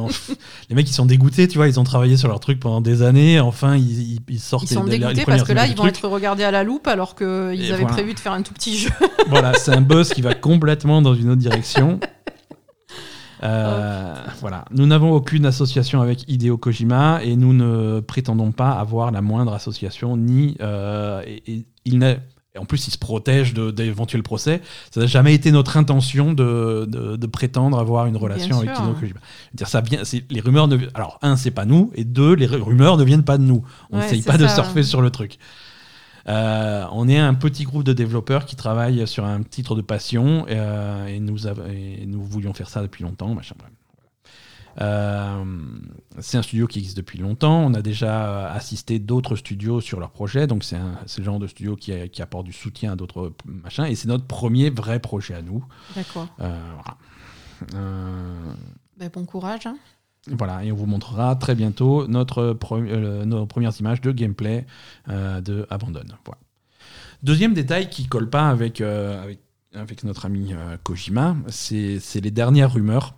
les 0.69 0.75
mecs 0.75 0.89
ils 0.89 0.93
sont 0.93 1.05
dégoûtés, 1.05 1.47
tu 1.47 1.57
vois, 1.59 1.67
ils 1.69 1.79
ont 1.79 1.83
travaillé 1.85 2.17
sur 2.17 2.27
leur 2.27 2.39
truc 2.41 2.59
pendant 2.59 2.81
des 2.81 3.01
années. 3.03 3.39
Enfin, 3.39 3.75
ils, 3.77 4.13
ils, 4.15 4.19
ils 4.27 4.39
sortent 4.39 4.69
Ils 4.69 4.73
sont 4.73 4.83
les- 4.83 4.93
les 4.93 4.97
dégoûtés 4.99 5.21
premières 5.21 5.37
parce 5.37 5.47
que 5.47 5.53
là, 5.53 5.65
ils 5.67 5.75
vont 5.77 5.83
truc. 5.83 5.95
être 5.95 6.07
regardés 6.09 6.43
à 6.43 6.51
la 6.51 6.63
loupe 6.63 6.87
alors 6.87 7.15
qu'ils 7.15 7.25
avaient 7.27 7.69
voilà. 7.83 7.85
prévu 7.87 8.13
de 8.15 8.19
faire 8.19 8.33
un 8.33 8.41
tout 8.41 8.53
petit 8.53 8.77
jeu. 8.77 8.89
voilà, 9.29 9.53
c'est 9.53 9.71
un 9.71 9.81
buzz 9.81 10.09
qui 10.09 10.21
va 10.21 10.33
complètement 10.33 11.01
dans 11.01 11.13
une 11.15 11.29
autre 11.29 11.39
direction. 11.41 11.99
Euh, 13.43 14.13
Voilà, 14.39 14.65
nous 14.71 14.85
n'avons 14.85 15.11
aucune 15.11 15.45
association 15.45 16.01
avec 16.01 16.29
Hideo 16.29 16.57
Kojima 16.57 17.19
et 17.23 17.35
nous 17.35 17.53
ne 17.53 17.99
prétendons 17.99 18.51
pas 18.51 18.71
avoir 18.71 19.11
la 19.11 19.21
moindre 19.21 19.53
association 19.53 20.15
ni 20.17 20.55
euh, 20.61 21.21
et, 21.25 21.43
et 21.51 21.65
il 21.85 21.97
n'a 21.99 22.15
et 22.55 22.59
en 22.59 22.65
plus, 22.65 22.87
il 22.87 22.91
se 22.91 22.99
protège 22.99 23.55
d'éventuels 23.55 24.21
procès. 24.21 24.61
Ça 24.91 24.99
n'a 25.01 25.07
jamais 25.07 25.33
été 25.33 25.51
notre 25.51 25.75
intention 25.75 26.33
de, 26.33 26.85
de- 26.87 27.15
de 27.15 27.25
prétendre 27.25 27.79
avoir 27.79 28.05
une 28.05 28.15
relation 28.15 28.57
avec. 28.59 28.69
Hideo 28.83 28.93
Kojima. 28.99 29.19
Dire, 29.55 29.67
ça 29.67 29.81
vient, 29.81 30.03
c'est- 30.03 30.23
les 30.31 30.39
rumeurs 30.39 30.67
ne, 30.67 30.77
alors 30.93 31.17
un, 31.23 31.35
c'est 31.35 31.49
pas 31.49 31.65
nous, 31.65 31.89
et 31.95 32.03
deux, 32.03 32.35
les 32.35 32.45
rumeurs 32.45 32.97
ne 32.97 33.03
viennent 33.03 33.23
pas 33.23 33.39
de 33.39 33.43
nous. 33.43 33.63
On 33.89 33.97
n'essaye 34.03 34.21
pas 34.21 34.37
de 34.37 34.43
surfer 34.53 34.83
sur 34.83 35.01
le 35.01 35.09
truc. 35.09 35.39
Euh, 36.29 36.85
on 36.91 37.07
est 37.09 37.17
un 37.17 37.33
petit 37.33 37.63
groupe 37.65 37.83
de 37.83 37.91
développeurs 37.93 38.45
qui 38.45 38.55
travaillent 38.55 39.05
sur 39.07 39.25
un 39.25 39.43
titre 39.43 39.75
de 39.75 39.81
passion 39.81 40.45
euh, 40.49 41.05
et, 41.07 41.19
nous 41.19 41.47
av- 41.47 41.67
et 41.69 42.05
nous 42.05 42.23
voulions 42.23 42.53
faire 42.53 42.69
ça 42.69 42.81
depuis 42.81 43.03
longtemps. 43.03 43.33
Machin, 43.33 43.55
bref. 43.59 43.71
Euh, 44.81 45.43
c'est 46.19 46.37
un 46.37 46.41
studio 46.41 46.65
qui 46.65 46.79
existe 46.79 46.97
depuis 46.97 47.19
longtemps. 47.19 47.59
On 47.63 47.73
a 47.75 47.81
déjà 47.83 48.49
assisté 48.51 48.97
d'autres 48.99 49.35
studios 49.35 49.81
sur 49.81 49.99
leur 49.99 50.09
projet, 50.09 50.47
donc 50.47 50.63
c'est 50.63 50.79
le 51.17 51.23
genre 51.23 51.37
de 51.39 51.45
studio 51.47 51.75
qui, 51.75 51.93
qui 52.09 52.21
apporte 52.23 52.45
du 52.45 52.53
soutien 52.53 52.93
à 52.93 52.95
d'autres 52.95 53.33
machins. 53.45 53.85
Et 53.85 53.95
c'est 53.95 54.07
notre 54.07 54.25
premier 54.25 54.69
vrai 54.71 54.99
projet 54.99 55.35
à 55.35 55.41
nous. 55.43 55.63
D'accord. 55.95 56.27
Euh, 56.39 56.57
voilà. 56.73 56.97
Euh, 57.75 58.53
Ben, 58.97 59.09
bon 59.13 59.25
courage. 59.25 59.67
hein. 59.67 59.77
Voilà, 60.27 60.63
et 60.63 60.71
on 60.71 60.75
vous 60.75 60.85
montrera 60.85 61.35
très 61.35 61.53
bientôt 61.55 62.07
notre 62.07 62.53
pre- 62.53 62.85
euh, 62.87 63.25
nos 63.25 63.45
premières 63.45 63.77
images 63.79 63.99
de 64.01 64.11
gameplay 64.11 64.65
euh, 65.09 65.41
de 65.41 65.67
Abandon. 65.69 66.03
Voilà. 66.25 66.39
Deuxième 67.23 67.53
détail 67.53 67.89
qui 67.89 68.07
colle 68.07 68.29
pas 68.29 68.49
avec, 68.49 68.79
euh, 68.81 69.21
avec, 69.23 69.39
avec 69.73 70.03
notre 70.03 70.25
ami 70.25 70.53
Kojima, 70.83 71.35
c'est 71.47 71.99
les 72.21 72.31
dernières 72.31 72.73
rumeurs 72.73 73.15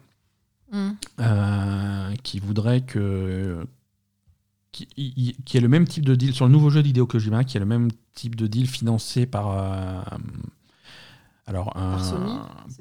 Hmm. 0.72 0.94
qui 2.24 2.40
voudraient 2.40 2.82
que. 2.82 3.66
Qui, 4.72 4.88
y- 4.98 5.36
qui 5.46 5.56
est 5.58 5.62
le 5.62 5.70
même 5.70 5.88
type 5.88 6.04
de 6.04 6.16
deal 6.16 6.34
sur 6.34 6.46
le 6.48 6.52
nouveau 6.52 6.70
jeu 6.70 6.84
d'Hideo 6.84 7.06
Kojima, 7.06 7.44
qui 7.46 7.56
est 7.56 7.60
le 7.62 7.66
même 7.68 7.90
type 8.14 8.36
de 8.36 8.48
deal 8.48 8.68
financé 8.68 9.26
par. 9.28 9.48
Euh, 11.48 11.52
alors, 11.52 11.76
un- 11.78 12.00
Sony, 12.04 12.34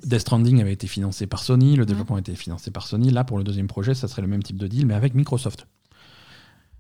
Death 0.05 0.21
Stranding 0.21 0.61
avait 0.61 0.73
été 0.73 0.87
financé 0.87 1.27
par 1.27 1.43
Sony, 1.43 1.77
le 1.77 1.87
développement 1.87 2.17
a 2.17 2.21
été 2.21 2.35
financé 2.35 2.71
par 2.71 2.87
Sony. 2.87 3.11
Là, 3.11 3.25
pour 3.25 3.39
le 3.39 3.45
deuxième 3.45 3.67
projet, 3.69 3.95
ça 3.95 4.09
serait 4.09 4.23
le 4.23 4.29
même 4.29 4.43
type 4.43 4.57
de 4.57 4.67
deal, 4.67 4.87
mais 4.87 4.95
avec 4.95 5.15
Microsoft. 5.15 5.67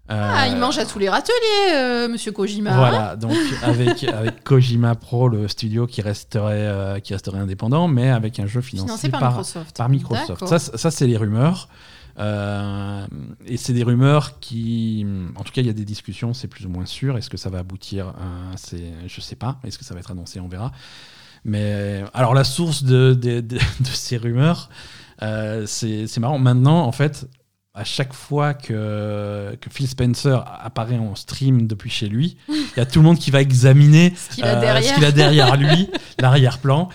Ah, 0.06 0.44
Euh, 0.44 0.46
il 0.48 0.56
mange 0.58 0.76
à 0.76 0.84
tous 0.84 0.98
les 0.98 1.08
râteliers, 1.08 1.72
euh, 1.74 2.08
monsieur 2.08 2.30
Kojima. 2.30 2.76
Voilà, 2.76 3.16
donc 3.16 3.32
avec, 3.62 4.04
avec 4.04 4.44
Kojima 4.44 4.94
Pro, 4.96 5.28
le 5.30 5.48
studio 5.48 5.86
qui 5.86 6.02
resterait, 6.02 6.52
euh, 6.66 7.00
qui 7.00 7.14
resterait 7.14 7.38
indépendant, 7.38 7.88
mais 7.88 8.10
avec 8.10 8.38
un 8.38 8.46
jeu 8.46 8.60
financé 8.60 8.86
Financé 8.86 9.08
par, 9.08 9.20
par, 9.20 9.30
Microsoft. 9.30 9.76
par 9.76 9.88
Microsoft. 9.88 10.46
Ça, 10.46 10.58
ça 10.58 10.90
c'est 10.90 11.06
les 11.06 11.16
rumeurs. 11.16 11.68
Euh, 12.18 13.06
et 13.46 13.56
c'est 13.56 13.72
des 13.72 13.82
rumeurs 13.82 14.38
qui, 14.40 15.04
en 15.36 15.42
tout 15.42 15.52
cas, 15.52 15.62
il 15.62 15.66
y 15.66 15.70
a 15.70 15.72
des 15.74 15.84
discussions, 15.84 16.32
c'est 16.34 16.48
plus 16.48 16.64
ou 16.66 16.68
moins 16.68 16.86
sûr. 16.86 17.16
Est-ce 17.16 17.30
que 17.30 17.36
ça 17.36 17.50
va 17.50 17.58
aboutir 17.58 18.08
euh, 18.20 18.78
Je 19.08 19.20
sais 19.20 19.36
pas. 19.36 19.58
Est-ce 19.64 19.78
que 19.78 19.84
ça 19.84 19.94
va 19.94 20.00
être 20.00 20.10
annoncé 20.10 20.38
On 20.38 20.48
verra. 20.48 20.70
Mais 21.44 22.02
alors 22.14 22.34
la 22.34 22.44
source 22.44 22.84
de, 22.84 23.14
de, 23.14 23.40
de, 23.40 23.58
ces 23.84 24.16
rumeurs, 24.16 24.70
euh, 25.22 25.64
c'est, 25.66 26.18
marrant. 26.18 26.38
Maintenant, 26.38 26.84
en 26.84 26.92
fait, 26.92 27.28
à 27.74 27.84
chaque 27.84 28.12
fois 28.12 28.54
que, 28.54 29.56
que, 29.60 29.70
Phil 29.70 29.88
Spencer 29.88 30.44
apparaît 30.60 30.98
en 30.98 31.14
stream 31.14 31.66
depuis 31.66 31.90
chez 31.90 32.08
lui, 32.08 32.36
il 32.48 32.76
y 32.76 32.80
a 32.80 32.86
tout 32.86 33.00
le 33.00 33.04
monde 33.04 33.18
qui 33.18 33.30
va 33.30 33.40
examiner 33.40 34.12
ce 34.16 34.36
qu'il 34.36 34.44
a, 34.44 34.58
euh, 34.58 35.06
a, 35.06 35.12
derrière 35.12 35.56
lui, 35.58 35.90
l'arrière-plan. 36.18 36.88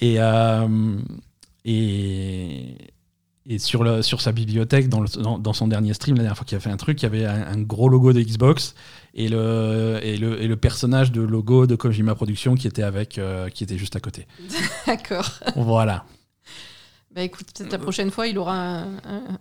Et, 0.00 0.16
euh, 0.18 0.98
et, 1.64 2.76
et 3.46 3.58
sur, 3.58 3.82
le, 3.84 4.02
sur 4.02 4.20
sa 4.20 4.32
bibliothèque, 4.32 4.88
dans, 4.88 5.00
le, 5.00 5.08
dans, 5.38 5.52
son 5.52 5.68
dernier 5.68 5.94
stream, 5.94 6.16
la 6.16 6.22
dernière 6.22 6.36
fois 6.36 6.44
qu'il 6.44 6.56
a 6.56 6.60
fait 6.60 6.70
un 6.70 6.76
truc, 6.76 7.00
il 7.02 7.04
y 7.04 7.06
avait 7.06 7.24
un, 7.24 7.60
gros 7.60 7.88
logo 7.88 8.12
de 8.12 8.20
Xbox 8.20 8.74
et 9.16 9.28
le, 9.28 9.98
et, 10.02 10.18
le, 10.18 10.40
et 10.42 10.46
le 10.46 10.56
personnage 10.56 11.10
de 11.10 11.22
logo 11.22 11.66
de 11.66 11.74
Kojima 11.74 12.14
Productions 12.14 12.54
qui 12.54 12.66
était, 12.66 12.82
avec, 12.82 13.16
euh, 13.16 13.48
qui 13.48 13.64
était 13.64 13.78
juste 13.78 13.96
à 13.96 14.00
côté. 14.00 14.26
D'accord. 14.86 15.40
Voilà. 15.56 16.04
Bah 17.14 17.22
écoute, 17.22 17.46
peut-être 17.56 17.72
la 17.72 17.78
prochaine 17.78 18.10
fois, 18.10 18.26
il 18.26 18.36
aura 18.36 18.54
un, 18.54 19.38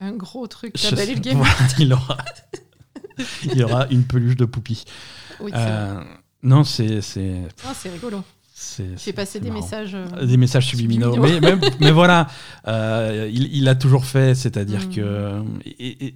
un 0.00 0.12
gros 0.12 0.46
truc 0.46 0.74
le 0.82 1.20
game. 1.20 1.42
il, 1.78 1.92
aura, 1.92 2.16
il 3.44 3.62
aura 3.62 3.86
une 3.88 4.04
peluche 4.04 4.36
de 4.36 4.46
poupie. 4.46 4.84
Oui, 5.38 5.52
euh, 5.54 6.02
non, 6.42 6.64
c'est. 6.64 7.02
C'est 7.02 7.42
oh, 7.66 7.88
rigolo. 7.92 8.24
J'ai 8.96 9.12
passé 9.12 9.38
des 9.40 9.50
messages. 9.50 9.94
Euh, 9.94 10.24
des 10.24 10.38
messages 10.38 10.66
subliminaux. 10.66 11.16
mais, 11.16 11.40
mais, 11.80 11.90
voilà, 11.90 12.28
euh, 12.68 13.28
il, 13.30 13.54
il, 13.54 13.68
a 13.68 13.74
toujours 13.74 14.06
fait, 14.06 14.34
c'est-à-dire 14.34 14.86
mm. 14.86 14.94
que. 14.94 15.42
Et, 15.78 16.14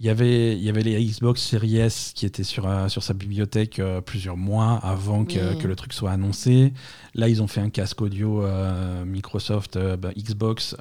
il 0.00 0.06
y, 0.06 0.10
avait, 0.10 0.56
il 0.56 0.62
y 0.62 0.68
avait 0.68 0.82
les 0.82 1.04
Xbox 1.04 1.42
Series 1.42 1.78
S 1.78 2.12
qui 2.14 2.24
étaient 2.24 2.44
sur, 2.44 2.68
euh, 2.68 2.86
sur 2.88 3.02
sa 3.02 3.14
bibliothèque 3.14 3.80
euh, 3.80 4.00
plusieurs 4.00 4.36
mois 4.36 4.78
avant 4.84 5.24
que, 5.24 5.60
que, 5.60 5.66
le 5.66 5.74
truc 5.74 5.92
soit 5.92 6.12
annoncé. 6.12 6.72
Là, 7.14 7.28
ils 7.28 7.42
ont 7.42 7.48
fait 7.48 7.60
un 7.60 7.70
casque 7.70 8.00
audio 8.00 8.44
euh, 8.44 9.04
Microsoft 9.04 9.76
bah, 9.96 10.10
Xbox. 10.16 10.76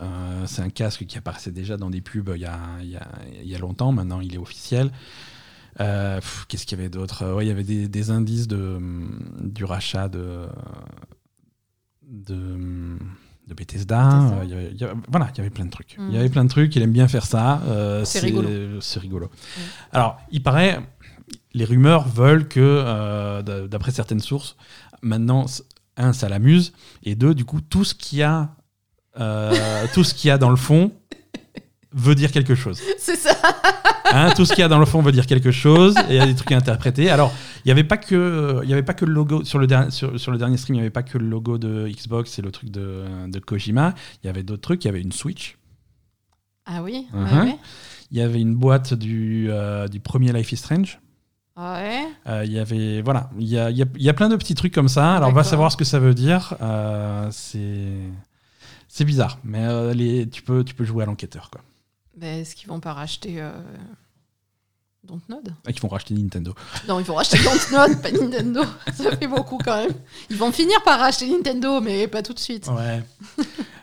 c'est 0.46 0.62
un 0.62 0.70
casque 0.70 1.08
qui 1.08 1.18
apparaissait 1.18 1.52
déjà 1.52 1.78
dans 1.78 1.90
des 1.90 2.02
pubs 2.02 2.32
il 2.36 2.42
y 2.42 2.46
a, 2.46 2.60
il 2.82 2.90
y 2.90 2.96
a, 2.96 3.08
il 3.42 3.50
y 3.50 3.56
a 3.56 3.58
longtemps. 3.58 3.92
Maintenant, 3.92 4.22
il 4.22 4.36
est 4.36 4.40
officiel. 4.40 4.92
Qu'est-ce 5.80 6.68
qu'il 6.68 6.78
y 6.78 6.82
avait 6.82 6.90
d'autre? 6.90 7.34
Ouais, 7.34 7.46
Il 7.46 7.48
y 7.48 7.52
avait 7.52 7.64
des, 7.64 7.88
des, 7.88 8.12
indices 8.12 8.48
de, 8.48 8.80
du 9.42 9.66
rachat 9.66 10.10
de. 10.10 10.46
de 12.04 12.98
de 13.48 13.54
Bethesda. 13.54 14.10
Euh, 14.10 14.44
il 14.44 14.78
y 14.78 14.84
avait, 14.84 14.94
voilà, 15.10 15.30
il 15.34 15.38
y 15.38 15.42
avait 15.42 15.50
plein 15.50 15.66
de 15.66 15.70
trucs. 15.70 15.96
Il 15.98 16.10
y 16.10 16.18
mm. 16.18 16.20
avait 16.20 16.30
plein 16.30 16.44
de 16.44 16.50
trucs. 16.50 16.76
Il 16.76 16.82
aime 16.82 16.92
bien 16.92 17.08
faire 17.08 17.26
ça. 17.26 17.62
Euh, 17.68 18.04
c'est 18.06 18.20
rigolo. 18.20 19.26
Mm. 19.26 19.60
Alors, 19.94 20.20
il 20.32 20.44
paraît, 20.44 20.80
les 21.54 21.66
rumeurs 21.66 22.08
veulent 22.08 22.48
que, 22.48 22.60
euh, 22.60 23.68
d'après 23.68 23.92
certaines 23.92 24.20
sources, 24.20 24.58
maintenant, 25.02 25.46
un, 25.96 26.14
ça 26.14 26.30
l'amuse, 26.30 26.74
et 27.04 27.16
deux, 27.16 27.34
du 27.34 27.46
coup, 27.46 27.62
tout 27.62 27.84
ce 27.84 27.96
qu'il 27.96 28.20
y 28.20 28.24
a, 28.24 28.54
tout 29.94 30.04
ce 30.04 30.14
qu'il 30.14 30.28
y 30.28 30.32
a 30.32 30.38
dans 30.38 30.52
le 30.52 30.58
fond 30.58 30.92
veut 31.94 32.16
dire 32.16 32.32
quelque 32.32 32.56
chose. 32.56 32.80
C'est 32.98 33.16
ça. 33.16 33.36
Hein, 34.14 34.32
tout 34.36 34.46
ce 34.46 34.54
qu'il 34.54 34.62
y 34.62 34.66
a 34.66 34.68
dans 34.68 34.80
le 34.80 34.86
fond 34.86 35.02
veut 35.02 35.12
dire 35.12 35.26
quelque 35.26 35.52
chose, 35.52 35.96
et 36.10 36.14
il 36.14 36.16
y 36.16 36.20
a 36.20 36.26
des 36.26 36.36
trucs 36.36 36.52
à 36.52 36.58
interpréter. 36.58 37.10
Alors, 37.10 37.34
il 37.66 37.68
n'y 37.68 37.72
avait, 37.72 37.84
pas 37.84 37.98
que, 37.98 38.62
il 38.64 38.70
y 38.70 38.74
avait 38.74 38.84
pas 38.84 38.94
que 38.94 39.06
le 39.06 39.14
logo, 39.14 39.44
sur 39.44 39.60
le, 39.60 39.68
dernier, 39.68 39.92
sur, 39.92 40.32
le 40.32 40.38
dernier 40.38 40.58
stream, 40.58 40.76
il 40.76 40.78
n'y 40.78 40.82
avait 40.82 40.90
pas 40.90 41.04
que 41.04 41.18
le 41.18 41.28
logo 41.28 41.58
de 41.58 41.88
Xbox 41.88 42.40
et 42.40 42.42
le 42.42 42.52
truc 42.52 42.70
de, 42.72 43.04
de 43.28 43.40
Kojima. 43.40 43.94
Il 44.24 44.28
y 44.28 44.30
avait 44.30 44.44
d'autres 44.44 44.62
trucs, 44.62 44.84
il 44.86 44.88
y 44.88 44.90
avait 44.90 45.02
une 45.02 45.12
Switch. 45.12 45.58
Ah 46.66 46.84
oui, 46.84 47.08
uh-huh. 47.14 47.56
Il 48.12 48.18
y 48.18 48.22
avait 48.22 48.42
une 48.42 48.56
boîte 48.56 48.94
du, 48.94 49.48
euh, 49.50 49.88
du 49.88 50.00
premier 50.00 50.32
Life 50.34 50.52
is 50.52 50.58
Strange. 50.58 51.00
Ouais. 51.58 52.04
Euh, 52.28 52.44
il 52.46 52.52
y 52.52 52.60
avait 52.60 53.02
voilà, 53.02 53.30
il 53.40 53.48
y 53.48 53.58
a, 53.58 53.72
y, 53.72 53.82
a, 53.82 53.86
y 53.98 54.10
a, 54.10 54.14
plein 54.14 54.30
de 54.30 54.36
petits 54.36 54.54
trucs 54.54 54.74
comme 54.74 54.90
ça. 54.90 55.16
Alors 55.16 55.30
on 55.30 55.34
va 55.34 55.44
savoir 55.44 55.72
ce 55.72 55.78
que 55.78 55.86
ça 55.86 56.00
veut 56.00 56.14
dire. 56.14 56.56
Euh, 56.62 57.28
c'est 57.32 57.98
c'est 58.88 59.06
bizarre, 59.06 59.40
mais 59.44 59.94
les, 59.94 60.30
tu 60.30 60.44
peux 60.44 60.64
tu 60.64 60.76
peux 60.76 60.86
jouer 60.86 61.04
à 61.04 61.06
l'enquêteur 61.08 61.50
quoi. 61.50 61.62
Ben, 62.18 62.42
est-ce 62.42 62.56
qu'ils 62.56 62.68
vont 62.68 62.80
pas 62.80 62.94
racheter 62.94 63.40
euh, 63.40 63.52
Dontnod? 65.04 65.54
Ah, 65.66 65.70
Ils 65.70 65.80
vont 65.80 65.88
racheter 65.88 66.16
Nintendo. 66.16 66.54
Non, 66.88 67.00
ils 67.00 67.06
vont 67.06 67.14
racheter 67.16 67.38
Dontnod, 67.44 68.02
pas 68.02 68.12
Nintendo. 68.12 68.62
Ça 68.94 69.16
fait 69.16 69.28
beaucoup 69.28 69.60
quand 69.64 69.78
même. 69.78 69.94
Ils 70.32 70.36
vont 70.36 70.52
finir 70.52 70.82
par 70.84 71.00
racheter 71.00 71.30
Nintendo, 71.30 71.80
mais 71.80 72.08
pas 72.08 72.24
tout 72.24 72.34
de 72.34 72.40
suite. 72.40 72.68
Ouais. 72.68 73.04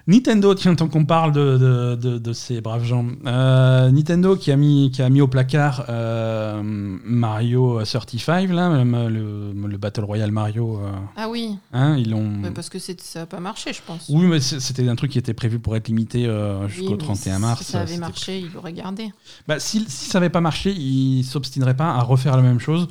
Nintendo, 0.07 0.55
tiens, 0.55 0.75
tant 0.75 0.89
qu'on 0.89 1.07
parle 1.07 1.33
de, 1.33 1.97
de, 1.97 2.19
de, 2.19 2.33
ces 2.35 2.61
braves 2.61 2.85
gens. 2.85 3.07
Euh, 3.27 3.91
Nintendo 3.91 4.37
qui 4.37 4.53
a, 4.53 4.57
mis, 4.57 4.91
qui 4.93 5.01
a 5.01 5.09
mis 5.09 5.23
au 5.23 5.29
placard 5.29 5.87
euh, 5.89 6.61
Mario 6.63 7.83
35, 7.83 8.51
là, 8.51 8.85
le, 8.85 9.53
le, 9.53 9.77
Battle 9.79 10.05
Royale 10.05 10.31
Mario. 10.31 10.79
Euh, 10.79 10.91
ah 11.17 11.31
oui. 11.31 11.57
Hein, 11.73 11.97
ils 11.97 12.11
l'ont... 12.11 12.43
parce 12.55 12.69
que 12.69 12.79
ça 12.79 13.21
n'a 13.21 13.27
pas 13.27 13.41
marché, 13.41 13.73
je 13.73 13.81
pense. 13.87 14.11
Oui, 14.11 14.27
mais 14.27 14.41
c'était 14.41 14.87
un 14.87 14.97
truc 14.97 15.11
qui 15.11 15.19
était 15.19 15.33
prévu 15.33 15.59
pour 15.59 15.75
être 15.75 15.89
limité 15.89 16.31
jusqu'au 16.69 16.97
31 16.97 17.39
mars. 17.39 17.63
Si 17.63 17.73
ça 17.73 17.81
avait 17.81 17.97
marché, 17.97 18.41
il 18.41 18.53
l'aurait 18.53 18.75
gardé. 18.75 19.11
Bah, 19.49 19.59
si, 19.59 19.87
si 19.89 20.11
ça 20.11 20.21
n'avait 20.21 20.31
pas 20.31 20.43
marché, 20.43 20.71
il 20.71 21.19
ne 21.19 21.23
s'obstinerait 21.23 21.77
pas 21.77 21.93
à 21.95 22.01
refaire 22.01 22.37
la 22.37 22.43
même 22.43 22.61
chose. 22.61 22.89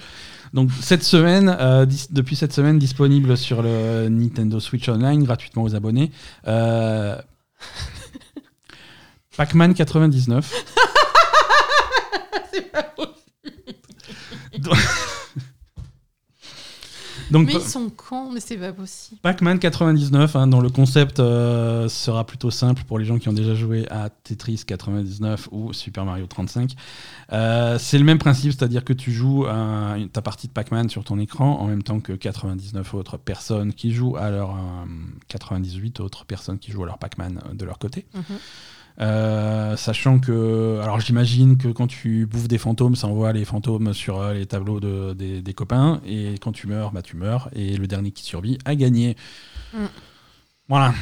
Donc 0.54 0.70
cette 0.82 1.04
semaine, 1.04 1.56
euh, 1.60 1.86
depuis 2.12 2.36
cette 2.36 2.54
semaine, 2.54 2.78
disponible 2.78 3.36
sur 3.38 3.64
le 3.64 4.08
Nintendo 4.08 4.60
Switch 4.60 4.88
Online 4.88 5.24
gratuitement 5.24 5.64
aux 5.64 5.76
abonnés. 5.76 6.12
Euh, 6.48 7.20
Pac-Man 9.38 9.74
99. 9.74 10.54
C'est 12.54 12.72
pas 12.72 12.84
possible. 12.84 14.78
Mais 17.40 17.54
ils 17.54 17.62
sont 17.62 17.90
cons, 17.90 18.32
mais 18.32 18.40
c'est 18.40 18.58
pas 18.58 18.74
possible. 18.74 19.20
Pac-Man 19.22 19.60
99, 19.60 20.36
hein, 20.36 20.48
dont 20.48 20.62
le 20.62 20.70
concept 20.70 21.20
euh, 21.20 21.88
sera 21.90 22.26
plutôt 22.26 22.52
simple 22.52 22.84
pour 22.84 23.00
les 23.00 23.06
gens 23.06 23.18
qui 23.18 23.30
ont 23.30 23.34
déjà 23.34 23.56
joué 23.56 23.88
à 23.90 24.10
Tetris 24.10 24.64
99 24.66 25.50
ou 25.52 25.74
Super 25.74 26.06
Mario 26.06 26.26
35. 26.28 26.74
Euh, 27.32 27.78
c'est 27.80 27.98
le 27.98 28.04
même 28.04 28.20
principe, 28.20 28.52
c'est-à-dire 28.52 28.84
que 28.84 28.94
tu 28.94 29.12
joues 29.12 29.46
ta 30.12 30.22
partie 30.22 30.48
de 30.48 30.54
Pac-Man 30.54 30.90
sur 30.90 31.04
ton 31.04 31.20
écran 31.20 31.60
en 31.60 31.68
même 31.68 31.84
temps 31.84 32.00
que 32.00 32.14
99 32.14 32.94
autres 32.94 33.18
personnes 33.18 33.74
qui 33.74 33.92
jouent 33.92 34.18
à 34.18 34.30
leur 34.30 34.56
98 35.28 36.00
euh, 36.00 36.04
autres 36.04 36.26
personnes 36.26 36.60
qui 36.60 36.72
jouent 36.72 36.84
à 36.84 36.88
leur 36.88 36.98
Pac-Man 36.98 37.40
de 37.54 37.66
leur 37.66 37.80
côté. 37.80 38.06
Mhm. 38.14 38.38
Euh, 39.02 39.76
sachant 39.76 40.20
que, 40.20 40.80
alors 40.82 41.00
j'imagine 41.00 41.58
que 41.58 41.68
quand 41.68 41.88
tu 41.88 42.26
bouffes 42.26 42.48
des 42.48 42.58
fantômes, 42.58 42.96
ça 42.96 43.08
envoie 43.08 43.34
les 43.34 43.46
fantômes 43.46 43.94
sur 43.94 44.20
euh, 44.20 44.34
les 44.34 44.46
tableaux 44.46 44.80
de, 44.80 45.14
des, 45.14 45.54
copains, 45.54 46.00
et 46.06 46.36
quand 46.40 46.52
tu 46.52 46.68
meurs, 46.68 46.92
bah 46.92 47.02
tu 47.02 47.18
meurs, 47.18 47.50
et 47.54 47.76
le 47.76 47.88
dernier 47.88 48.12
qui 48.12 48.24
survit 48.24 48.58
a 48.66 48.76
gagné. 48.76 49.18
Mm. 49.74 49.86
Voilà. 50.70 50.94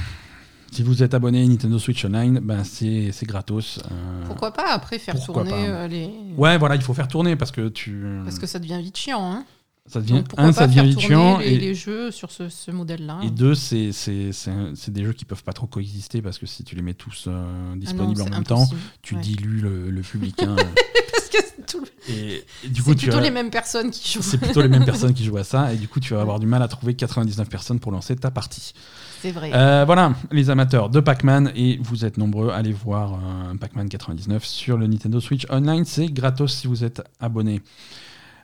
Si 0.71 0.83
vous 0.83 1.03
êtes 1.03 1.13
abonné 1.13 1.43
à 1.43 1.45
Nintendo 1.45 1.77
Switch 1.77 2.05
Online, 2.05 2.39
ben 2.41 2.63
c'est 2.63 3.11
gratos. 3.23 3.79
Euh, 3.79 4.25
pourquoi 4.25 4.53
pas 4.53 4.71
après 4.71 4.99
faire 4.99 5.21
tourner 5.21 5.87
les. 5.89 6.09
Ouais, 6.37 6.57
voilà, 6.57 6.75
il 6.75 6.81
faut 6.81 6.93
faire 6.93 7.09
tourner 7.09 7.35
parce 7.35 7.51
que 7.51 7.67
tu. 7.67 8.05
Parce 8.23 8.39
que 8.39 8.47
ça 8.47 8.57
devient 8.57 8.79
vite 8.81 8.97
chiant. 8.97 9.33
Hein 9.33 9.45
ça 9.87 9.99
devient, 9.99 10.23
un, 10.37 10.51
ça 10.51 10.67
devient 10.67 10.97
chiant. 10.99 11.39
Les, 11.39 11.53
et 11.53 11.57
les 11.57 11.73
jeux 11.73 12.11
sur 12.11 12.31
ce, 12.31 12.49
ce 12.49 12.71
modèle-là. 12.71 13.19
Et 13.23 13.29
deux, 13.29 13.55
c'est 13.55 13.91
des 13.91 15.03
jeux 15.03 15.13
qui 15.13 15.25
peuvent 15.25 15.43
pas 15.43 15.53
trop 15.53 15.67
coexister 15.67 16.21
parce 16.21 16.37
que 16.37 16.45
si 16.45 16.63
tu 16.63 16.75
les 16.75 16.81
mets 16.81 16.93
tous 16.93 17.25
euh, 17.27 17.73
ah 17.73 17.75
disponibles 17.75 18.21
en 18.21 18.29
même 18.29 18.43
temps, 18.43 18.67
tu 19.01 19.15
dilues 19.15 19.61
le, 19.61 19.89
le 19.89 20.01
public. 20.01 20.41
Hein. 20.43 20.55
parce 21.11 21.29
que 21.29 21.37
c'est 21.43 21.65
tout. 21.65 21.83
Et, 22.09 22.43
du 22.67 22.83
coup, 22.83 22.95
plutôt 22.95 23.19
les 23.19 23.31
mêmes 23.31 23.49
personnes 23.49 23.91
qui 23.91 24.11
jouent. 24.11 24.21
C'est 24.21 24.37
plutôt 24.37 24.61
les 24.61 24.67
mêmes 24.67 24.85
personnes 24.85 25.13
qui 25.13 25.23
jouent 25.25 25.37
à 25.37 25.43
ça. 25.43 25.73
Et 25.73 25.77
du 25.77 25.87
coup, 25.87 25.99
tu 25.99 26.13
vas 26.13 26.21
avoir 26.21 26.39
du 26.39 26.45
mal 26.45 26.61
à 26.61 26.67
trouver 26.67 26.93
99 26.93 27.49
personnes 27.49 27.79
pour 27.79 27.91
lancer 27.91 28.15
ta 28.15 28.31
partie. 28.31 28.73
C'est 29.21 29.31
vrai. 29.31 29.51
Euh, 29.53 29.83
voilà, 29.85 30.13
les 30.31 30.49
amateurs 30.49 30.89
de 30.89 30.99
Pac-Man, 30.99 31.51
et 31.55 31.79
vous 31.81 32.05
êtes 32.05 32.17
nombreux, 32.17 32.49
allez 32.49 32.73
voir 32.73 33.13
euh, 33.13 33.55
Pac-Man 33.55 33.89
99 33.89 34.43
sur 34.45 34.77
le 34.77 34.87
Nintendo 34.87 35.19
Switch 35.19 35.45
Online. 35.49 35.85
C'est 35.85 36.07
gratos 36.07 36.53
si 36.53 36.67
vous 36.67 36.83
êtes 36.83 37.03
abonné. 37.19 37.61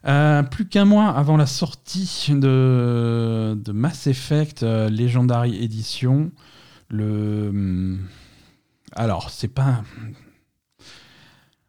Euh, 0.05 0.43
plus 0.43 0.67
qu'un 0.67 0.85
mois 0.85 1.09
avant 1.09 1.37
la 1.37 1.45
sortie 1.45 2.27
de, 2.29 3.57
de 3.59 3.71
Mass 3.71 4.07
Effect 4.07 4.63
euh, 4.63 4.89
Legendary 4.89 5.63
Edition, 5.63 6.31
le. 6.89 7.51
Hmm, 7.51 7.97
alors, 8.95 9.29
c'est 9.29 9.47
pas. 9.47 9.83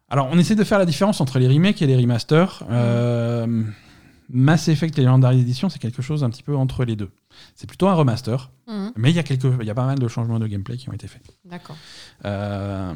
Alors, 0.09 0.29
on 0.31 0.39
essaie 0.39 0.55
de 0.55 0.63
faire 0.63 0.79
la 0.79 0.85
différence 0.85 1.21
entre 1.21 1.37
les 1.39 1.47
remakes 1.47 1.81
et 1.81 1.87
les 1.87 1.95
remasters. 1.95 2.63
Euh, 2.71 3.63
Mass 4.29 4.67
Effect 4.67 4.97
Legendary 4.97 5.41
Edition, 5.41 5.69
c'est 5.69 5.79
quelque 5.79 6.01
chose 6.01 6.23
un 6.23 6.29
petit 6.29 6.43
peu 6.43 6.55
entre 6.55 6.85
les 6.85 6.95
deux. 6.95 7.09
C'est 7.55 7.67
plutôt 7.67 7.87
un 7.87 7.93
remaster, 7.93 8.51
Mhm. 8.67 8.91
mais 8.97 9.09
il 9.11 9.15
y, 9.15 9.19
a 9.19 9.23
quelques- 9.23 9.63
y 9.63 9.69
a 9.69 9.73
pas 9.75 9.85
mal 9.85 9.99
de 9.99 10.07
changements 10.07 10.39
de 10.39 10.47
gameplay 10.47 10.77
qui 10.77 10.89
ont 10.89 10.93
été 10.93 11.07
faits. 11.07 11.21
D'accord. 11.45 11.75
Euh, 12.25 12.93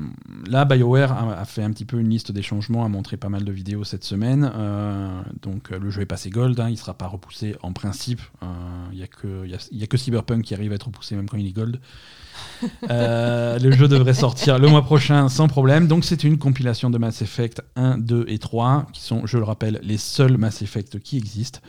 là, 0.48 0.66
BioWare 0.66 1.12
a, 1.12 1.40
a 1.40 1.46
fait 1.46 1.64
un 1.64 1.72
petit 1.72 1.86
peu 1.86 2.00
une 2.00 2.10
liste 2.10 2.32
des 2.32 2.42
changements, 2.42 2.84
a 2.84 2.90
montré 2.90 3.16
pas 3.18 3.30
mal 3.30 3.44
de 3.44 3.52
vidéos 3.52 3.84
cette 3.84 4.04
semaine. 4.04 4.52
Euh, 4.56 5.22
donc, 5.42 5.72
euh, 5.72 5.80
le 5.80 5.90
jeu 5.90 6.02
est 6.02 6.06
passé 6.08 6.30
gold, 6.30 6.60
hein, 6.60 6.68
il 6.70 6.74
ne 6.74 6.78
sera 6.78 6.94
pas 6.96 7.08
repoussé 7.08 7.56
en 7.62 7.74
principe. 7.74 8.22
Euh, 8.42 8.46
Il 8.92 8.98
n'y 8.98 9.04
a, 9.04 9.08
que- 9.08 9.48
y 9.48 9.56
a- 9.56 9.68
y 9.72 9.84
a 9.84 9.88
que 9.88 9.98
Cyberpunk 9.98 10.44
qui 10.44 10.54
arrive 10.54 10.72
à 10.72 10.76
être 10.76 10.86
repoussé 10.88 11.16
même 11.16 11.28
quand 11.28 11.38
il 11.38 11.48
est 11.48 11.52
gold. 11.54 11.80
Euh, 12.90 13.60
le 13.60 13.72
jeu 13.72 13.88
devrait 13.88 14.14
sortir 14.14 14.58
le 14.60 14.68
mois 14.68 14.82
prochain 14.84 15.30
sans 15.30 15.48
problème. 15.48 15.88
Donc, 15.88 16.04
c'est 16.06 16.24
une 16.24 16.38
compilation 16.38 16.90
de 16.90 16.98
Mass 16.98 17.22
Effect 17.22 17.62
1, 17.76 17.98
2 17.98 18.26
et 18.28 18.40
3, 18.40 18.88
qui 18.94 19.02
sont, 19.02 19.26
je 19.26 19.38
le 19.38 19.44
rappelle, 19.44 19.80
les 19.84 19.98
seuls 19.98 20.38
Mass 20.38 20.62
Effect 20.62 21.00
qui 21.00 21.18
existent. 21.18 21.60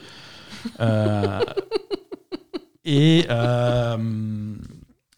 Et, 2.85 3.27
euh, 3.31 4.55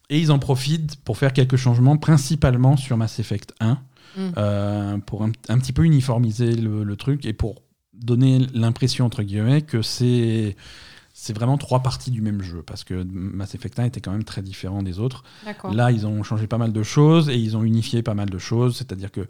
et 0.09 0.19
ils 0.19 0.31
en 0.31 0.39
profitent 0.39 0.95
pour 1.03 1.17
faire 1.17 1.33
quelques 1.33 1.57
changements, 1.57 1.97
principalement 1.97 2.77
sur 2.77 2.97
Mass 2.97 3.19
Effect 3.19 3.53
1, 3.59 3.79
Mm. 4.15 4.31
euh, 4.37 4.97
pour 4.99 5.23
un, 5.23 5.31
un 5.49 5.59
petit 5.59 5.73
peu 5.73 5.83
uniformiser 5.83 6.55
le, 6.55 6.83
le 6.83 6.95
truc 6.95 7.25
et 7.25 7.33
pour 7.33 7.61
donner 7.93 8.39
l'impression, 8.53 9.05
entre 9.05 9.21
guillemets, 9.23 9.61
que 9.61 9.81
c'est. 9.81 10.55
C'est 11.19 11.33
vraiment 11.33 11.57
trois 11.57 11.81
parties 11.81 12.11
du 12.11 12.21
même 12.21 12.43
jeu, 12.43 12.61
parce 12.61 12.83
que 12.83 13.03
Mass 13.11 13.55
Effect 13.55 13.79
1 13.79 13.85
était 13.85 14.01
quand 14.01 14.11
même 14.11 14.23
très 14.23 14.43
différent 14.43 14.83
des 14.83 14.99
autres. 14.99 15.23
Là, 15.73 15.91
ils 15.91 16.05
ont 16.05 16.21
changé 16.21 16.45
pas 16.45 16.59
mal 16.59 16.71
de 16.71 16.83
choses 16.83 17.27
et 17.29 17.35
ils 17.35 17.57
ont 17.57 17.63
unifié 17.63 18.03
pas 18.03 18.13
mal 18.13 18.29
de 18.29 18.37
choses. 18.37 18.77
C'est-à-dire 18.77 19.11
que, 19.11 19.27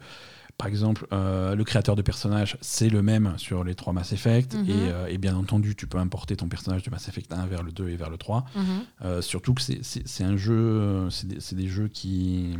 par 0.58 0.66
exemple, 0.66 1.06
euh, 1.12 1.54
le 1.54 1.62
créateur 1.64 1.94
de 1.96 2.02
personnage, 2.02 2.58
c'est 2.60 2.88
le 2.90 3.00
même 3.00 3.34
sur 3.38 3.62
les 3.64 3.74
trois 3.76 3.92
Mass 3.92 4.12
Effect. 4.12 4.54
Mhm. 4.54 4.68
et, 4.68 4.72
euh, 4.90 5.06
et 5.06 5.16
bien 5.16 5.34
entendu, 5.36 5.74
tu 5.76 5.86
peux 5.86 5.98
importer 5.98 6.36
ton 6.36 6.48
personnage 6.48 6.82
de 6.82 6.90
Mass 6.90 7.08
Effect 7.08 7.32
1 7.32 7.46
vers 7.46 7.62
le 7.62 7.70
2 7.72 7.88
et 7.88 7.96
vers 7.96 8.10
le 8.10 8.18
3. 8.18 8.44
Mhm. 8.56 8.62
Euh, 9.04 9.22
surtout 9.22 9.54
que 9.54 9.62
c'est- 9.62 10.24
un 10.24 10.36
jeu, 10.36 11.08
c'est 11.10 11.54
des, 11.54 11.68
jeux 11.68 11.86
qui 11.88 12.58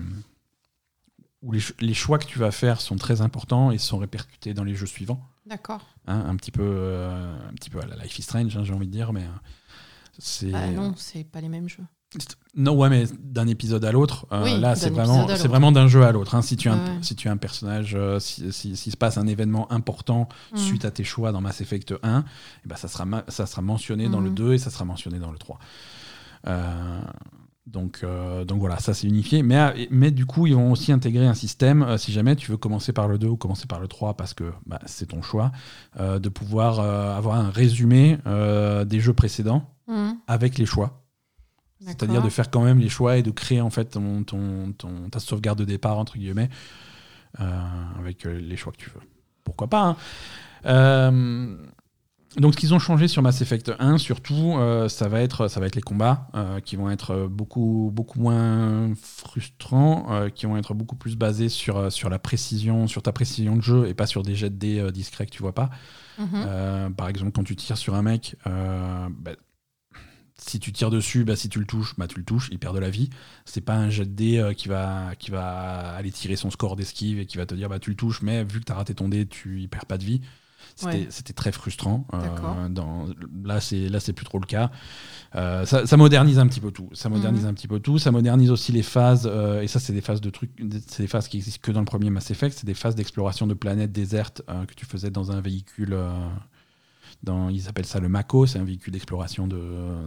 où 1.43 1.53
les, 1.53 1.61
ch- 1.61 1.75
les 1.81 1.95
choix 1.95 2.19
que 2.19 2.27
tu 2.27 2.39
vas 2.39 2.51
faire 2.51 2.81
sont 2.81 2.97
très 2.97 3.21
importants 3.21 3.71
et 3.73 3.79
sont 3.79 3.99
répercutés 3.99 4.55
dans 4.55 4.65
les 4.65 4.75
jeux 4.75 4.87
suivants. 4.87 5.21
D'accord. 5.47 5.87
hein, 6.07 6.25
un 6.27 6.37
petit 6.37 6.51
peu, 6.51 7.07
un 7.49 7.55
petit 7.55 7.71
peu 7.71 7.81
à 7.81 7.87
la 7.87 7.97
Life 7.97 8.19
is 8.19 8.23
Strange, 8.23 8.57
hein, 8.57 8.65
j'ai 8.65 8.73
envie 8.75 8.87
de 8.87 8.93
dire, 8.93 9.13
mais 9.13 9.25
c'est 10.19 10.51
Bah 10.51 10.67
non, 10.69 10.95
c'est 10.97 11.25
pas 11.25 11.41
les 11.41 11.49
mêmes 11.49 11.69
jeux. 11.69 11.85
Non, 12.57 12.75
ouais, 12.77 12.89
mais 12.89 13.05
d'un 13.23 13.47
épisode 13.47 13.85
à 13.85 13.93
l'autre, 13.93 14.27
euh, 14.33 14.43
Oui, 14.45 14.59
là, 14.61 14.75
c'est 14.75 14.91
vraiment, 14.91 15.29
c'est 15.37 15.47
vraiment 15.49 15.71
d'un 15.73 15.87
jeu 15.89 16.05
à 16.05 16.11
l'autre. 16.13 16.35
hein. 16.35 16.43
Si 16.43 16.57
tu 16.57 16.69
as, 16.69 16.75
un, 16.75 17.03
si 17.03 17.15
tu 17.15 17.29
as 17.29 17.33
un 17.33 17.37
personnage, 17.37 17.95
euh, 17.95 18.19
si, 18.19 18.51
si- 18.53 18.77
s'il 18.77 18.93
se 18.93 18.97
passe 18.97 19.19
un 19.19 19.27
événement 19.27 19.71
important 19.71 20.29
Mhm. 20.53 20.59
suite 20.59 20.85
à 20.85 20.91
tes 20.91 21.05
choix 21.05 21.31
dans 21.33 21.41
Mass 21.41 21.61
Effect 21.61 21.95
1, 22.03 22.25
eh 22.65 22.69
ben, 22.69 22.77
ça, 22.77 22.89
sera 22.89 23.05
ça 23.29 23.47
sera 23.47 23.63
mentionné 23.63 24.09
dans 24.09 24.21
le 24.21 24.31
Mhm. 24.31 24.35
2 24.35 24.53
et 24.55 24.59
ça 24.59 24.71
sera 24.71 24.85
mentionné 24.87 25.19
dans 25.19 25.31
le 25.31 25.39
3. 25.39 25.59
Euh, 26.47 27.01
donc, 27.67 28.01
euh, 28.03 28.47
donc 28.47 28.61
voilà, 28.61 28.79
ça 28.79 28.95
c'est 28.95 29.07
unifié. 29.07 29.43
Mais, 29.43 29.59
euh, 29.59 29.87
mais 29.91 30.11
du 30.11 30.25
coup, 30.25 30.47
ils 30.47 30.55
vont 30.55 30.73
aussi 30.73 30.91
intégrer 30.91 31.27
un 31.27 31.35
système, 31.35 31.99
si 31.99 32.13
jamais 32.13 32.35
tu 32.35 32.51
veux 32.51 32.57
commencer 32.57 32.93
par 32.95 33.07
le 33.09 33.19
2 33.19 33.29
ou 33.29 33.37
commencer 33.37 33.67
par 33.67 33.79
le 33.81 33.87
3, 33.89 34.15
parce 34.17 34.33
que 34.33 34.51
bah, 34.67 34.81
c'est 34.87 35.07
ton 35.07 35.21
choix, 35.21 35.53
de 35.99 36.29
pouvoir 36.31 36.81
avoir 36.81 37.37
un 37.37 37.51
résumé 37.51 38.19
des 38.87 39.01
jeux 39.01 39.13
précédents 39.15 39.71
Mhm. 39.87 40.17
avec 40.27 40.57
les 40.59 40.67
choix. 40.67 41.03
C'est-à-dire 41.81 42.23
de 42.23 42.29
faire 42.29 42.51
quand 42.51 42.65
même 42.65 42.79
les 42.81 42.89
choix 42.89 43.17
et 43.19 43.23
de 43.23 43.31
créer 43.31 43.61
en 43.61 43.71
fait 43.71 43.85
ton, 43.87 44.25
ton- 44.25 44.73
ton- 44.77 45.09
ta 45.11 45.21
sauvegarde 45.21 45.59
de 45.59 45.65
départ, 45.65 45.99
entre 45.99 46.19
guillemets, 46.19 46.49
euh, 47.41 47.45
avec 47.99 48.27
euh, 48.27 48.39
les 48.41 48.57
choix 48.57 48.73
que 48.73 48.79
tu 48.79 48.91
veux. 48.91 49.01
Pourquoi 49.45 49.69
pas 49.69 49.83
hein. 49.85 49.97
Euh, 50.67 51.57
Donc 52.37 52.55
ce 52.55 52.59
qu'ils 52.59 52.75
ont 52.75 52.79
changé 52.81 53.07
sur 53.09 53.23
Mass 53.23 53.41
Effect 53.41 53.73
1, 53.79 53.99
surtout, 53.99 54.57
euh, 54.59 54.89
ça, 54.89 55.09
va 55.09 55.21
être, 55.23 55.47
ça 55.49 55.61
va 55.61 55.67
être 55.67 55.77
les 55.77 55.83
combats, 55.83 56.27
qui 56.65 56.75
vont 56.77 56.91
être 56.91 57.27
beaucoup, 57.29 57.91
beaucoup 57.95 58.19
moins 58.21 58.91
frustrants, 59.01 60.29
qui 60.35 60.47
vont 60.47 60.57
être 60.57 60.75
beaucoup 60.75 60.97
plus 60.97 61.17
basés 61.17 61.49
sur, 61.49 61.91
sur 61.93 62.11
la 62.11 62.19
précision, 62.19 62.87
sur 62.89 63.03
ta 63.03 63.13
précision 63.13 63.57
de 63.57 63.63
jeu, 63.63 63.87
et 63.89 63.95
pas 63.95 64.07
sur 64.07 64.23
des 64.25 64.35
jets 64.35 64.51
de 64.51 64.57
dés 64.57 64.93
discrets 64.93 65.27
que 65.27 65.31
tu 65.31 65.43
vois 65.43 65.55
pas. 65.55 65.71
Mhm. 66.19 66.29
Euh, 66.35 66.91
par 66.91 67.09
exemple, 67.09 67.31
quand 67.33 67.45
tu 67.45 67.55
tires 67.57 67.79
sur 67.79 67.95
un 67.95 68.03
mec, 68.03 68.37
bah, 68.45 69.33
si 70.41 70.59
tu 70.61 70.73
tires 70.73 70.91
dessus, 70.91 71.25
bah, 71.25 71.37
si 71.37 71.49
tu 71.49 71.59
le 71.59 71.67
touches, 71.67 71.95
bah, 71.99 72.07
tu 72.07 72.19
le 72.19 72.25
touches, 72.25 72.49
il 72.53 72.59
perd 72.59 72.75
de 72.75 72.81
la 72.81 72.91
vie. 72.91 73.11
C'est 73.45 73.61
pas 73.61 73.77
un 73.77 73.91
jet 73.91 74.05
de 74.07 74.11
dés 74.11 74.39
euh, 74.39 74.53
qui, 74.55 74.69
va, 74.69 75.11
qui 75.19 75.31
va 75.31 75.91
aller 75.97 76.11
tirer 76.13 76.37
son 76.37 76.51
score 76.51 76.77
d'esquive 76.77 77.19
et 77.19 77.27
qui 77.27 77.37
va 77.39 77.47
te 77.47 77.55
dire 77.55 77.69
bah, 77.69 77.79
tu 77.79 77.91
le 77.91 77.97
touches, 77.97 78.23
mais 78.23 78.45
vu 78.45 78.61
que 78.61 78.65
tu 78.65 78.73
as 78.73 78.77
raté 78.77 78.95
ton 78.95 79.09
dé, 79.09 79.27
tu 79.27 79.61
il 79.61 79.69
perd 79.69 79.85
pas 79.87 79.99
de 79.99 80.05
vie. 80.05 80.21
C'était 80.77 80.97
Ouais. 80.99 81.35
très 81.35 81.51
frustrant. 81.51 82.07
Euh, 82.15 82.69
dans, 82.69 83.07
là, 83.45 83.61
c'est 83.61 83.89
là, 83.89 83.99
c'est 83.99 84.13
plus 84.13 84.25
trop 84.25 84.39
le 84.39 84.47
cas. 84.47 84.71
Euh, 85.35 85.67
ça, 85.67 85.87
ça 85.87 85.97
modernise 85.97 86.39
un 86.39 86.47
petit 86.47 86.61
peu 86.61 86.71
tout. 86.71 86.89
Ça 86.93 87.09
modernise 87.09 87.43
Mhm. 87.45 87.49
un 87.49 87.55
petit 87.55 87.67
peu 87.69 87.81
tout. 87.81 87.99
Ça 87.99 88.13
modernise 88.13 88.51
aussi 88.53 88.71
les 88.71 88.83
phases. 88.85 89.29
euh, 89.31 89.61
et 89.63 89.67
ça, 89.67 89.81
c'est 89.81 89.93
des 89.93 90.01
phases 90.03 90.21
de 90.21 90.31
trucs. 90.31 90.53
C'est 90.87 91.03
des 91.03 91.09
phases 91.09 91.27
qui 91.27 91.39
existent 91.39 91.61
que 91.63 91.73
dans 91.73 91.81
le 91.81 91.85
premier 91.87 92.11
Mass 92.11 92.31
Effect. 92.31 92.57
C'est 92.59 92.67
des 92.67 92.75
phases 92.75 92.95
d'exploration 92.95 93.47
de 93.49 93.55
planètes 93.55 93.91
désertes 93.93 94.43
que 94.47 94.75
tu 94.75 94.85
faisais 94.87 95.11
dans 95.11 95.33
un 95.33 95.41
véhicule. 95.41 95.97
Dans, 97.23 97.49
ils 97.49 97.69
appellent 97.69 97.87
ça 97.87 98.01
le 98.01 98.09
Mako. 98.09 98.47
C'est 98.47 98.59
un 98.59 98.65
véhicule 98.65 98.93
d'exploration 98.93 99.47
de, 99.47 99.57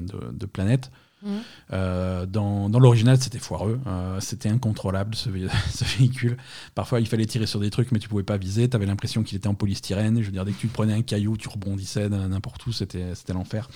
de, 0.01 0.31
de 0.31 0.45
planètes. 0.45 0.91
Mhm. 1.23 1.31
Euh, 1.73 2.25
dans 2.25 2.67
dans 2.67 2.79
l'original, 2.79 3.15
c'était 3.21 3.37
foireux. 3.37 3.79
Euh, 3.85 4.19
c'était 4.19 4.49
incontrôlable 4.49 5.13
ce, 5.13 5.29
vé- 5.29 5.49
ce 5.71 5.83
véhicule. 5.97 6.35
Parfois, 6.73 6.99
il 6.99 7.07
fallait 7.07 7.27
tirer 7.27 7.45
sur 7.45 7.59
des 7.59 7.69
trucs, 7.69 7.91
mais 7.91 7.99
tu 7.99 8.09
pouvais 8.09 8.23
pas 8.23 8.37
viser. 8.37 8.67
Tu 8.69 8.75
avais 8.75 8.87
l'impression 8.87 9.21
qu'il 9.21 9.37
était 9.37 9.47
en 9.47 9.53
polystyrène. 9.53 10.19
Je 10.19 10.25
veux 10.25 10.31
dire, 10.31 10.45
dès 10.45 10.51
que 10.51 10.59
tu 10.59 10.67
prenais 10.67 10.93
un 10.93 11.03
caillou, 11.03 11.37
tu 11.37 11.47
rebondissais 11.47 12.09
n'importe 12.09 12.65
où. 12.65 12.71
C'était 12.71 13.13
l'enfer. 13.33 13.69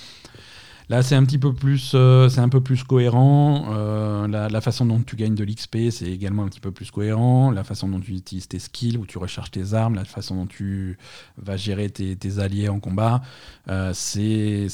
Là, 0.89 1.01
c'est 1.01 1.15
un 1.15 1.25
petit 1.25 1.39
peu 1.39 1.53
plus, 1.53 1.93
euh, 1.95 2.29
c'est 2.29 2.41
un 2.41 2.49
peu 2.49 2.61
plus 2.61 2.83
cohérent. 2.83 3.65
Euh, 3.69 4.27
la, 4.27 4.61
façon 4.61 4.85
dont 4.85 5.01
tu 5.01 5.15
gagnes 5.15 5.35
de 5.35 5.43
l'XP, 5.43 5.89
c'est 5.89 6.05
également 6.05 6.43
un 6.43 6.47
petit 6.47 6.59
peu 6.59 6.71
plus 6.71 6.91
cohérent. 6.91 7.51
La 7.51 7.63
façon 7.63 7.87
dont 7.87 7.99
tu 7.99 8.13
utilises 8.13 8.47
tes 8.47 8.59
skills, 8.59 8.97
où 8.97 9.05
tu 9.05 9.17
recharges 9.17 9.51
tes 9.51 9.73
armes, 9.73 9.95
la 9.95 10.05
façon 10.05 10.35
dont 10.35 10.45
tu 10.45 10.97
vas 11.37 11.57
gérer 11.57 11.89
tes, 11.89 12.39
alliés 12.39 12.69
en 12.69 12.79
combat, 12.79 13.21
euh, 13.69 13.91
c'est 13.93 14.67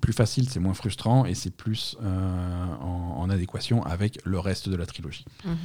plus 0.00 0.12
facile, 0.12 0.48
c'est 0.48 0.60
moins 0.60 0.74
frustrant 0.74 1.24
et 1.26 1.34
c'est 1.34 1.54
plus 1.54 1.96
en, 2.02 3.22
en 3.22 3.30
adéquation 3.30 3.82
avec 3.84 4.18
le 4.24 4.38
reste 4.38 4.68
de 4.68 4.76
la 4.76 4.86
trilogie. 4.86 5.24
Mhm. 5.44 5.56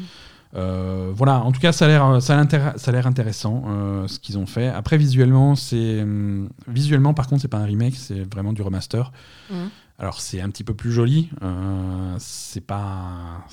Euh, 0.56 1.12
voilà, 1.16 1.40
en 1.40 1.52
tout 1.52 1.60
cas, 1.60 1.72
ça 1.72 1.86
a 1.86 1.88
l'air, 1.88 2.22
ça 2.22 2.38
a 2.38 3.08
intéressant 3.08 3.64
euh, 3.68 4.08
ce 4.08 4.20
qu'ils 4.20 4.38
ont 4.38 4.46
fait. 4.46 4.68
Après, 4.68 4.98
visuellement, 4.98 5.56
c'est 5.56 6.02
hum, 6.02 6.50
visuellement, 6.68 7.14
par 7.14 7.28
contre, 7.28 7.42
c'est 7.42 7.48
pas 7.48 7.58
un 7.58 7.66
remake, 7.66 7.96
c'est 7.96 8.24
vraiment 8.34 8.54
du 8.54 8.62
remaster. 8.62 9.12
Mhm. 9.50 9.70
Alors, 9.98 10.22
c'est 10.22 10.42
un 10.42 10.50
petit 10.50 10.64
peu 10.64 10.74
plus 10.74 10.92
joli. 10.92 11.30
euh, 11.42 12.16
c'est 12.20 12.62
pas, 12.62 13.46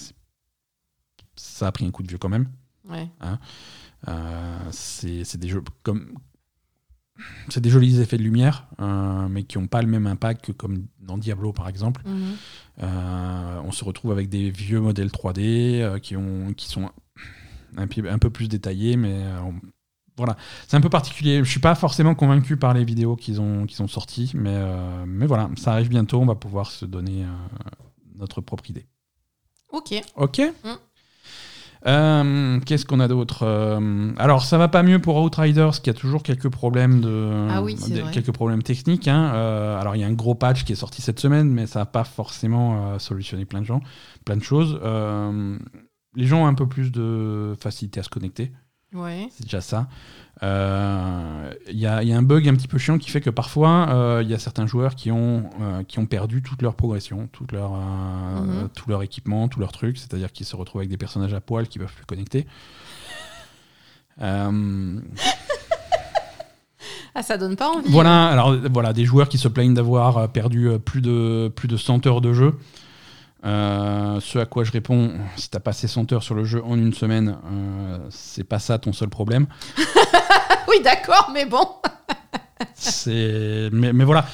ça 1.36 1.66
a 1.66 1.72
pris 1.72 1.86
un 1.86 1.90
coup 1.90 2.02
de 2.02 2.08
vieux 2.08 2.18
quand 2.18 2.28
même. 2.28 2.48
Ouais. 2.88 3.08
C'est 4.72 5.24
c'est 5.24 5.38
des 5.38 5.48
jeux 5.48 5.62
comme 5.82 6.14
c'est 7.48 7.60
des 7.60 7.70
jolis 7.70 8.00
effets 8.00 8.16
de 8.18 8.22
lumière, 8.22 8.66
euh, 8.80 9.28
mais 9.28 9.44
qui 9.44 9.58
n'ont 9.58 9.66
pas 9.66 9.82
le 9.82 9.88
même 9.88 10.06
impact 10.06 10.46
que 10.46 10.52
comme 10.52 10.86
dans 11.00 11.18
Diablo 11.18 11.52
par 11.52 11.68
exemple. 11.68 12.02
Mhm. 12.06 12.32
Euh, 12.82 13.60
on 13.64 13.72
se 13.72 13.84
retrouve 13.84 14.12
avec 14.12 14.28
des 14.28 14.50
vieux 14.50 14.80
modèles 14.80 15.10
3D 15.10 15.80
euh, 15.80 15.98
qui, 15.98 16.16
ont, 16.16 16.52
qui 16.54 16.66
sont 16.68 16.90
un, 17.76 17.86
peu 17.86 18.30
plus 18.30 18.48
détaillés, 18.48 18.96
mais 18.96 19.22
on- 19.44 19.54
voilà. 20.16 20.36
C'est 20.68 20.76
un 20.76 20.80
peu 20.80 20.90
particulier. 20.90 21.38
Je 21.44 21.50
suis 21.50 21.60
pas 21.60 21.74
forcément 21.74 22.14
convaincu 22.14 22.56
par 22.56 22.74
les 22.74 22.84
vidéos 22.84 23.16
qu'ils 23.16 23.40
ont, 23.40 23.64
qu'ils 23.66 23.82
ont 23.82 23.88
sorties, 23.88 24.32
mais, 24.34 24.58
mais 25.06 25.26
voilà, 25.26 25.48
ça 25.56 25.72
arrive 25.72 25.88
bientôt. 25.88 26.20
On 26.20 26.26
va 26.26 26.34
pouvoir 26.34 26.70
se 26.70 26.84
donner 26.84 27.24
notre 28.16 28.42
propre 28.42 28.68
idée. 28.68 28.86
Ok. 29.72 29.94
Ok? 30.16 30.40
Mm. 30.64 30.68
Euh, 31.86 32.60
Qu'est-ce 32.66 32.84
qu'on 32.84 33.00
a 33.00 33.08
d'autre 33.08 33.44
Euh, 33.46 34.12
Alors, 34.18 34.44
ça 34.44 34.58
va 34.58 34.68
pas 34.68 34.82
mieux 34.82 34.98
pour 34.98 35.16
Outriders, 35.22 35.80
qui 35.82 35.90
a 35.90 35.94
toujours 35.94 36.22
quelques 36.22 36.48
problèmes 36.50 37.00
de, 37.00 37.46
Ah 37.50 37.62
oui, 37.62 37.74
de- 37.74 38.10
quelques 38.12 38.32
problèmes 38.32 38.62
techniques. 38.62 39.08
hein. 39.08 39.32
Euh, 39.34 39.80
alors, 39.80 39.96
il 39.96 40.00
y 40.00 40.04
a 40.04 40.06
un 40.06 40.12
gros 40.12 40.34
patch 40.34 40.64
qui 40.64 40.72
est 40.72 40.76
sorti 40.76 41.00
cette 41.02 41.20
semaine, 41.20 41.50
mais 41.50 41.66
ça 41.66 41.80
n'a 41.80 41.86
pas 41.86 42.04
forcément 42.04 42.92
euh, 42.94 42.98
solutionné 42.98 43.44
plein 43.46 43.60
de 43.60 43.66
gens, 43.66 43.80
plein 44.24 44.36
de 44.36 44.42
choses. 44.42 44.78
Euh, 44.82 45.58
les 46.16 46.26
gens 46.26 46.42
ont 46.42 46.46
un 46.46 46.54
peu 46.54 46.66
plus 46.68 46.92
de 46.92 47.54
facilité 47.60 48.00
à 48.00 48.02
se 48.02 48.08
connecter. 48.10 48.52
Ouais. 48.92 49.28
C'est 49.30 49.44
déjà 49.44 49.60
ça. 49.60 49.86
Euh, 50.42 51.52
Il 51.70 51.78
y, 51.78 51.86
a, 51.86 52.02
il 52.02 52.08
y 52.08 52.12
a 52.12 52.16
un 52.16 52.22
bug 52.22 52.48
un 52.48 52.54
petit 52.54 52.66
peu 52.66 52.78
chiant 52.78 52.98
qui 52.98 53.10
fait 53.10 53.20
que 53.20 53.30
parfois, 53.30 53.88
euh, 53.90 54.20
il 54.24 54.30
y 54.30 54.34
a 54.34 54.38
certains 54.38 54.66
joueurs 54.66 54.94
qui 54.94 55.10
ont, 55.12 55.48
euh, 55.60 55.82
qui 55.84 55.98
ont 55.98 56.06
perdu 56.06 56.42
toute 56.42 56.62
leur 56.62 56.74
progression, 56.74 57.28
toute 57.32 57.52
leur, 57.52 57.72
euh, 57.74 58.40
Mhm. 58.40 58.68
tout 58.74 58.88
leur 58.90 59.02
équipement, 59.02 59.48
tout 59.48 59.60
leur 59.60 59.70
truc. 59.72 59.96
C'est-à-dire 59.98 60.32
qu'ils 60.32 60.46
se 60.46 60.56
retrouvent 60.56 60.80
avec 60.80 60.90
des 60.90 60.96
personnages 60.96 61.34
à 61.34 61.40
poil 61.40 61.68
qui 61.68 61.78
peuvent 61.78 61.92
plus 61.94 62.06
connecter. 62.06 62.46
Euh, 64.22 65.00
Ah, 67.14 67.22
ça 67.24 67.36
donne 67.36 67.56
pas 67.56 67.68
envie. 67.68 67.90
voilà, 67.90 68.28
alors 68.28 68.56
voilà, 68.72 68.92
des 68.92 69.04
joueurs 69.04 69.28
qui 69.28 69.36
se 69.36 69.48
plaignent 69.48 69.74
d'avoir 69.74 70.16
euh, 70.16 70.26
perdu 70.28 70.68
euh, 70.68 70.78
plus 70.78 71.00
de, 71.02 71.52
plus 71.54 71.66
de 71.66 71.76
100 71.76 72.06
heures 72.06 72.20
de 72.20 72.32
jeu. 72.32 72.56
Euh, 73.44 74.20
ce 74.20 74.38
à 74.38 74.46
quoi 74.46 74.64
je 74.64 74.72
réponds, 74.72 75.12
si 75.36 75.48
t'as 75.48 75.60
passé 75.60 75.88
100 75.88 76.12
heures 76.12 76.22
sur 76.22 76.34
le 76.34 76.44
jeu 76.44 76.62
en 76.64 76.76
une 76.76 76.92
semaine, 76.92 77.36
euh, 77.50 77.98
c'est 78.10 78.44
pas 78.44 78.58
ça 78.58 78.78
ton 78.78 78.92
seul 78.92 79.08
problème. 79.08 79.46
oui, 80.68 80.76
d'accord, 80.84 81.30
mais 81.32 81.46
bon. 81.46 81.66
C'est 82.74 83.70
mais, 83.72 83.92
mais 83.92 84.04
voilà. 84.04 84.26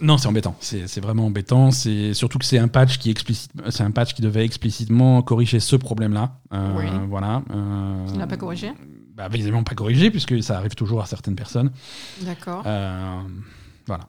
Non, 0.00 0.18
c'est 0.18 0.28
embêtant. 0.28 0.54
C'est 0.60 1.00
vraiment 1.00 1.26
embêtant. 1.26 1.70
C'est 1.72 2.14
surtout 2.14 2.38
que 2.38 2.44
c'est 2.44 2.58
un 2.58 2.68
patch 2.68 2.98
qui 2.98 3.10
explicite, 3.10 3.50
c'est 3.70 3.82
un 3.82 3.90
patch 3.90 4.14
qui 4.14 4.22
devait 4.22 4.44
explicitement 4.44 5.22
corriger 5.22 5.58
ce 5.58 5.74
problème-là. 5.74 6.32
Euh, 6.52 6.72
Oui. 6.76 6.84
Voilà. 7.08 7.42
Il 8.12 8.18
l'a 8.18 8.26
pas 8.26 8.36
corrigé 8.36 8.72
bah, 9.14 9.28
Visiblement 9.28 9.64
pas 9.64 9.74
corrigé 9.74 10.10
puisque 10.10 10.42
ça 10.42 10.58
arrive 10.58 10.74
toujours 10.74 11.00
à 11.00 11.06
certaines 11.06 11.34
personnes. 11.34 11.70
D'accord. 12.20 12.62
Voilà. 12.62 14.04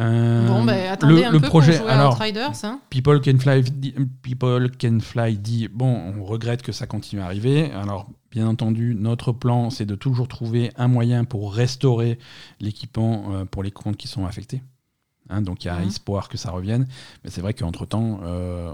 Euh, 0.00 0.48
Bon, 0.48 0.64
ben 0.64 0.90
attendez 0.90 1.14
le, 1.20 1.24
un 1.26 1.30
le 1.30 1.40
peu 1.40 1.46
projet. 1.48 1.72
pour 1.78 1.82
jouer 1.84 1.92
alors, 1.92 2.12
à 2.12 2.16
Outriders. 2.16 2.50
Hein. 2.64 2.80
People 2.90 3.20
Can 3.20 3.38
Fly 3.38 3.62
dit, 3.62 3.94
People 4.22 4.70
Can 4.80 4.98
Fly 5.00 5.36
dit 5.38 5.68
bon, 5.72 6.14
on 6.18 6.24
regrette 6.24 6.62
que 6.62 6.72
ça 6.72 6.86
continue 6.86 7.22
à 7.22 7.26
arriver. 7.26 7.70
Alors, 7.70 8.08
bien 8.32 8.48
entendu, 8.48 8.96
notre 8.98 9.30
plan, 9.30 9.70
c'est 9.70 9.86
de 9.86 9.94
toujours 9.94 10.26
trouver 10.26 10.72
un 10.76 10.88
moyen 10.88 11.24
pour 11.24 11.54
restaurer 11.54 12.18
l'équipement 12.60 13.26
euh, 13.34 13.44
pour 13.44 13.62
les 13.62 13.70
comptes 13.70 13.96
qui 13.96 14.08
sont 14.08 14.26
affectés. 14.26 14.62
Hein, 15.30 15.42
donc, 15.42 15.64
il 15.64 15.68
y 15.68 15.70
a 15.70 15.78
Mhm. 15.78 15.86
espoir 15.86 16.28
que 16.28 16.36
ça 16.36 16.50
revienne. 16.50 16.86
Mais 17.22 17.30
c'est 17.30 17.40
vrai 17.40 17.54
qu'entre 17.54 17.86
temps, 17.86 18.18
euh, 18.24 18.72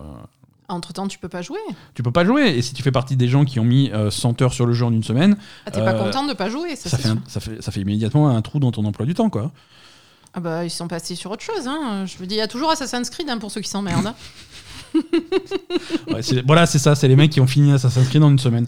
Entre 0.69 0.93
temps, 0.95 1.07
tu 1.07 1.19
peux 1.19 1.29
pas 1.29 1.43
jouer. 1.43 1.59
tu 1.95 2.03
peux 2.03 2.13
pas 2.13 2.25
jouer. 2.25 2.49
Et 2.57 2.63
si 2.63 2.73
tu 2.75 2.83
fais 2.83 2.93
partie 2.93 3.17
des 3.17 3.29
gens 3.29 3.45
qui 3.45 3.61
ont 3.61 3.65
mis 3.65 3.91
euh, 3.93 4.11
100 4.11 4.41
heures 4.41 4.55
sur 4.55 4.65
le 4.67 4.73
jeu 4.73 4.87
en 4.87 4.93
une 4.93 5.05
semaine, 5.05 5.37
Ah, 5.67 5.71
t'es 5.71 5.81
pas 5.81 5.93
Euh, 5.95 6.05
content 6.05 6.25
de 6.27 6.33
pas 6.33 6.49
jouer, 6.49 6.77
ça, 6.77 6.89
ça 6.89 6.97
c'est 6.97 7.03
fait, 7.03 7.09
un- 7.11 7.13
sûr. 7.17 7.23
ça, 7.27 7.41
fait, 7.41 7.61
ça 7.63 7.71
fait 7.73 7.81
immédiatement 7.83 8.29
un 8.31 8.41
trou 8.41 8.59
dans 8.59 8.73
ton 8.73 8.85
emploi 8.87 9.05
du 9.05 9.13
temps, 9.15 9.29
quoi. 9.31 9.53
Ah 10.33 10.41
bah 10.41 10.65
ils 10.65 10.71
sont 10.71 10.89
passés 10.89 11.17
sur 11.17 11.31
autre 11.31 11.43
chose. 11.43 11.67
Hein. 11.67 12.07
Je 12.07 12.17
veux 12.19 12.27
dire, 12.27 12.37
il 12.37 12.41
y 12.41 12.43
a 12.43 12.49
toujours 12.49 12.71
Assassin's 12.71 13.11
Creed 13.11 13.29
hein, 13.29 13.39
pour 13.39 13.51
ceux 13.51 13.61
qui 13.61 13.69
s'emmerdent. 13.69 14.15
voilà, 16.47 16.67
c'est 16.67 16.79
ça, 16.79 16.95
c'est 16.95 17.09
les 17.09 17.17
mecs 17.17 17.31
qui 17.31 17.41
ont 17.41 17.47
fini 17.47 17.73
Assassin's 17.73 18.09
Creed 18.09 18.23
en 18.23 18.31
une 18.31 18.39
semaine. 18.39 18.67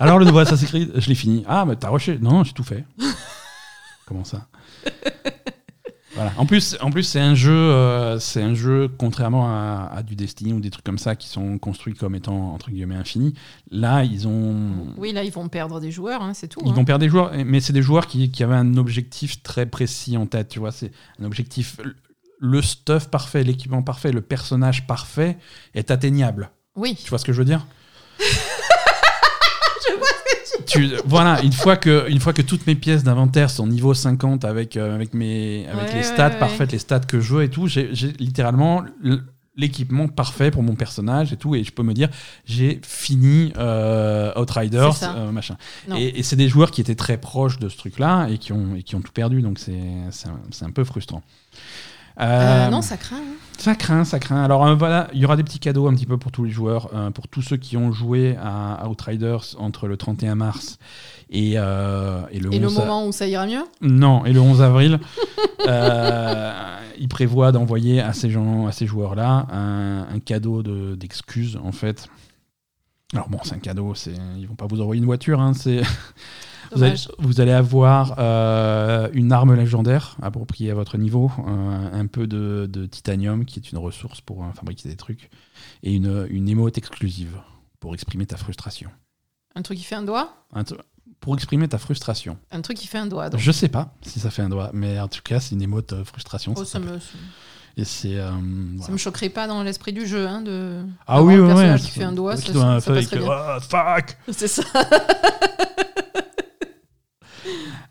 Alors 0.00 0.18
le 0.18 0.24
nouveau 0.24 0.40
Assassin's 0.40 0.70
Creed, 0.70 0.92
je 0.96 1.08
l'ai 1.08 1.14
fini. 1.14 1.44
Ah, 1.46 1.64
mais 1.66 1.76
t'as 1.76 1.90
rushé 1.90 2.18
Non, 2.20 2.44
j'ai 2.44 2.52
tout 2.52 2.64
fait. 2.64 2.84
Comment 4.06 4.24
ça? 4.24 4.46
Voilà. 6.14 6.32
En 6.36 6.44
plus, 6.44 6.76
en 6.80 6.90
plus 6.90 7.04
c'est 7.04 7.20
un 7.20 7.34
jeu, 7.34 7.52
euh, 7.52 8.18
c'est 8.18 8.42
un 8.42 8.54
jeu 8.54 8.88
contrairement 8.98 9.48
à, 9.48 9.90
à 9.94 10.02
du 10.02 10.14
Destiny 10.14 10.52
ou 10.52 10.60
des 10.60 10.70
trucs 10.70 10.84
comme 10.84 10.98
ça 10.98 11.16
qui 11.16 11.28
sont 11.28 11.58
construits 11.58 11.94
comme 11.94 12.14
étant 12.14 12.52
entre 12.52 12.70
guillemets 12.70 12.96
infinis. 12.96 13.32
Là, 13.70 14.04
ils 14.04 14.28
ont, 14.28 14.94
Oui, 14.98 15.12
là 15.12 15.24
ils 15.24 15.32
vont 15.32 15.48
perdre 15.48 15.80
des 15.80 15.90
joueurs, 15.90 16.22
hein, 16.22 16.34
c'est 16.34 16.48
tout. 16.48 16.60
ils 16.64 16.70
hein. 16.70 16.74
vont 16.74 16.84
perdre 16.84 17.00
des 17.00 17.08
joueurs, 17.08 17.32
mais 17.46 17.60
c'est 17.60 17.72
des 17.72 17.82
joueurs 17.82 18.06
qui, 18.06 18.30
qui 18.30 18.42
avaient 18.42 18.54
un 18.54 18.76
objectif 18.76 19.42
très 19.42 19.64
précis 19.64 20.16
en 20.16 20.26
tête. 20.26 20.48
Tu 20.48 20.58
vois, 20.58 20.72
c'est 20.72 20.92
un 21.18 21.24
objectif. 21.24 21.80
Le 22.38 22.60
stuff 22.60 23.08
parfait, 23.08 23.44
l'équipement 23.44 23.82
parfait, 23.82 24.12
le 24.12 24.20
personnage 24.20 24.86
parfait 24.86 25.38
est 25.74 25.90
atteignable. 25.90 26.50
Oui. 26.76 26.96
Tu 27.02 27.08
vois 27.08 27.18
ce 27.18 27.24
que 27.24 27.32
je 27.32 27.38
veux 27.38 27.44
dire? 27.44 27.66
tu, 30.66 30.90
voilà, 31.06 31.40
une 31.42 31.52
fois, 31.52 31.76
que, 31.76 32.10
une 32.10 32.20
fois 32.20 32.32
que 32.32 32.42
toutes 32.42 32.66
mes 32.66 32.74
pièces 32.74 33.04
d'inventaire 33.04 33.50
sont 33.50 33.66
niveau 33.66 33.94
50 33.94 34.44
avec, 34.44 34.76
euh, 34.76 34.94
avec, 34.94 35.14
mes, 35.14 35.66
avec 35.68 35.88
Ouais, 35.90 35.94
les 35.96 36.02
stats 36.02 36.28
ouais. 36.30 36.38
parfaites, 36.38 36.72
les 36.72 36.78
stats 36.78 37.00
que 37.00 37.20
je 37.20 37.34
veux 37.34 37.42
et 37.44 37.48
tout, 37.50 37.66
j'ai 37.68 37.90
littéralement 38.18 38.84
l'équipement 39.54 40.08
parfait 40.08 40.50
pour 40.50 40.62
mon 40.62 40.74
personnage 40.74 41.32
et 41.32 41.36
tout, 41.36 41.54
et 41.54 41.62
je 41.62 41.70
peux 41.72 41.82
me 41.82 41.92
dire, 41.92 42.08
j'ai 42.46 42.80
fini 42.82 43.52
euh, 43.58 44.32
Outriders, 44.40 44.94
euh, 45.02 45.30
machin. 45.30 45.56
Non. 45.88 45.96
Et, 45.96 46.18
et 46.18 46.22
c'est 46.22 46.36
des 46.36 46.48
joueurs 46.48 46.70
qui 46.70 46.80
étaient 46.80 46.94
très 46.94 47.18
proches 47.18 47.58
de 47.58 47.68
ce 47.68 47.76
truc-là 47.76 48.28
et, 48.30 48.38
qui 48.38 48.52
ont- 48.54 48.76
et 48.76 48.82
qui 48.82 48.94
ont 48.96 49.02
tout 49.02 49.12
perdu, 49.12 49.42
donc 49.42 49.58
c'est 49.58 49.72
un, 49.74 50.10
c'est 50.50 50.64
un 50.64 50.70
peu 50.70 50.84
frustrant. 50.84 51.22
Euh, 52.20 52.68
non, 52.68 52.82
ça 52.82 52.96
craint. 52.96 53.16
hein. 53.16 53.34
ça 53.58 53.74
craint, 53.74 54.04
ça 54.04 54.18
craint. 54.18 54.42
Alors 54.44 54.66
euh, 54.66 54.74
voilà, 54.74 55.08
il 55.14 55.20
y 55.20 55.24
aura 55.24 55.36
des 55.36 55.42
petits 55.44 55.58
cadeaux 55.58 55.88
un 55.88 55.94
petit 55.94 56.06
peu 56.06 56.18
pour 56.18 56.30
tous 56.32 56.44
les 56.44 56.50
joueurs, 56.50 56.90
euh, 56.94 57.10
pour 57.10 57.28
tous 57.28 57.42
ceux 57.42 57.56
qui 57.56 57.76
ont 57.76 57.90
joué 57.92 58.36
à 58.42 58.86
Outriders 58.88 59.56
entre 59.58 59.88
le 59.88 59.96
31 59.96 60.34
mars 60.34 60.78
et, 61.30 61.54
euh, 61.56 62.20
et 62.30 62.38
le 62.40 62.52
Et 62.52 62.58
le 62.58 62.66
11 62.66 62.78
a- 62.78 62.80
moment 62.84 63.06
où 63.06 63.12
ça 63.12 63.26
ira 63.26 63.46
mieux? 63.46 63.64
Non, 63.80 64.24
et 64.26 64.32
le 64.32 64.40
11 64.40 64.60
avril, 64.62 65.00
il 66.98 67.08
prévoit 67.08 67.52
d'envoyer 67.52 68.00
à 68.00 68.12
ces 68.12 68.30
gens, 68.30 68.66
à 68.66 68.72
ces 68.72 68.86
joueurs-là, 68.86 69.46
un, 69.50 70.06
un 70.14 70.18
cadeau 70.20 70.62
de- 70.62 70.94
d'excuses 70.94 71.58
en 71.62 71.72
fait. 71.72 72.08
Alors 73.14 73.28
bon, 73.28 73.38
c'est 73.42 73.54
un 73.54 73.58
cadeau, 73.58 73.94
c'est 73.94 74.14
ils 74.38 74.46
vont 74.46 74.54
pas 74.54 74.66
vous 74.66 74.80
envoyer 74.80 74.98
une 75.00 75.06
voiture, 75.06 75.40
hein, 75.40 75.52
c'est 75.54 75.82
vous 76.74 76.82
allez, 76.82 76.92
Dommage. 76.92 77.08
vous 77.18 77.40
allez 77.40 77.52
avoir 77.52 78.14
euh, 78.18 79.08
une 79.12 79.32
arme 79.32 79.54
légendaire 79.54 80.16
appropriée 80.22 80.70
à 80.70 80.74
votre 80.74 80.98
niveau, 80.98 81.30
euh, 81.46 81.88
un 81.92 82.06
peu 82.06 82.26
de, 82.26 82.66
de 82.70 82.86
titanium 82.86 83.44
qui 83.44 83.58
est 83.60 83.70
une 83.72 83.78
ressource 83.78 84.20
pour 84.20 84.42
euh, 84.44 84.48
fabriquer 84.54 84.88
des 84.88 84.96
trucs, 84.96 85.30
et 85.82 85.94
une, 85.94 86.26
une 86.30 86.48
émote 86.48 86.78
exclusive 86.78 87.36
pour 87.80 87.94
exprimer 87.94 88.26
ta 88.26 88.36
frustration. 88.36 88.90
Un 89.54 89.62
truc 89.62 89.78
qui 89.78 89.84
fait 89.84 89.96
un 89.96 90.02
doigt? 90.02 90.34
Un 90.54 90.64
pour 91.20 91.34
exprimer 91.34 91.68
ta 91.68 91.78
frustration. 91.78 92.36
Un 92.50 92.62
truc 92.62 92.76
qui 92.78 92.88
fait 92.88 92.98
un 92.98 93.06
doigt. 93.06 93.30
donc. 93.30 93.38
Je 93.40 93.52
sais 93.52 93.68
pas 93.68 93.94
si 94.02 94.18
ça 94.18 94.30
fait 94.30 94.42
un 94.42 94.48
doigt, 94.48 94.70
mais 94.72 94.98
en 94.98 95.06
tout 95.08 95.20
cas, 95.22 95.38
c'est 95.38 95.54
une 95.54 95.62
émote 95.62 95.94
frustration. 96.04 96.52
Oh, 96.56 96.64
ça 96.64 96.80
me, 96.80 96.98
ça 96.98 97.06
Et 97.76 97.84
c'est. 97.84 98.16
euh, 98.18 98.32
voilà. 98.76 98.92
me 98.92 98.96
choquerait 98.98 99.28
pas 99.28 99.46
dans 99.46 99.62
l'esprit 99.62 99.92
du 99.92 100.04
jeu. 100.04 100.26
Hein, 100.26 100.40
de... 100.42 100.82
Ah 101.06 101.22
oui, 101.22 101.36
le 101.36 101.44
ouais, 101.46 101.78
qui 101.78 101.90
fait 101.90 102.02
un 102.02 102.12
doigt, 102.12 102.36
ça, 102.36 102.52
ça, 102.52 102.80
ça 102.80 102.94
fake, 102.94 102.94
passerait 103.10 103.18
bien. 103.20 103.28
ah, 103.30 103.58
fuck 103.60 104.16
C'est 104.32 104.48
ça. 104.48 104.62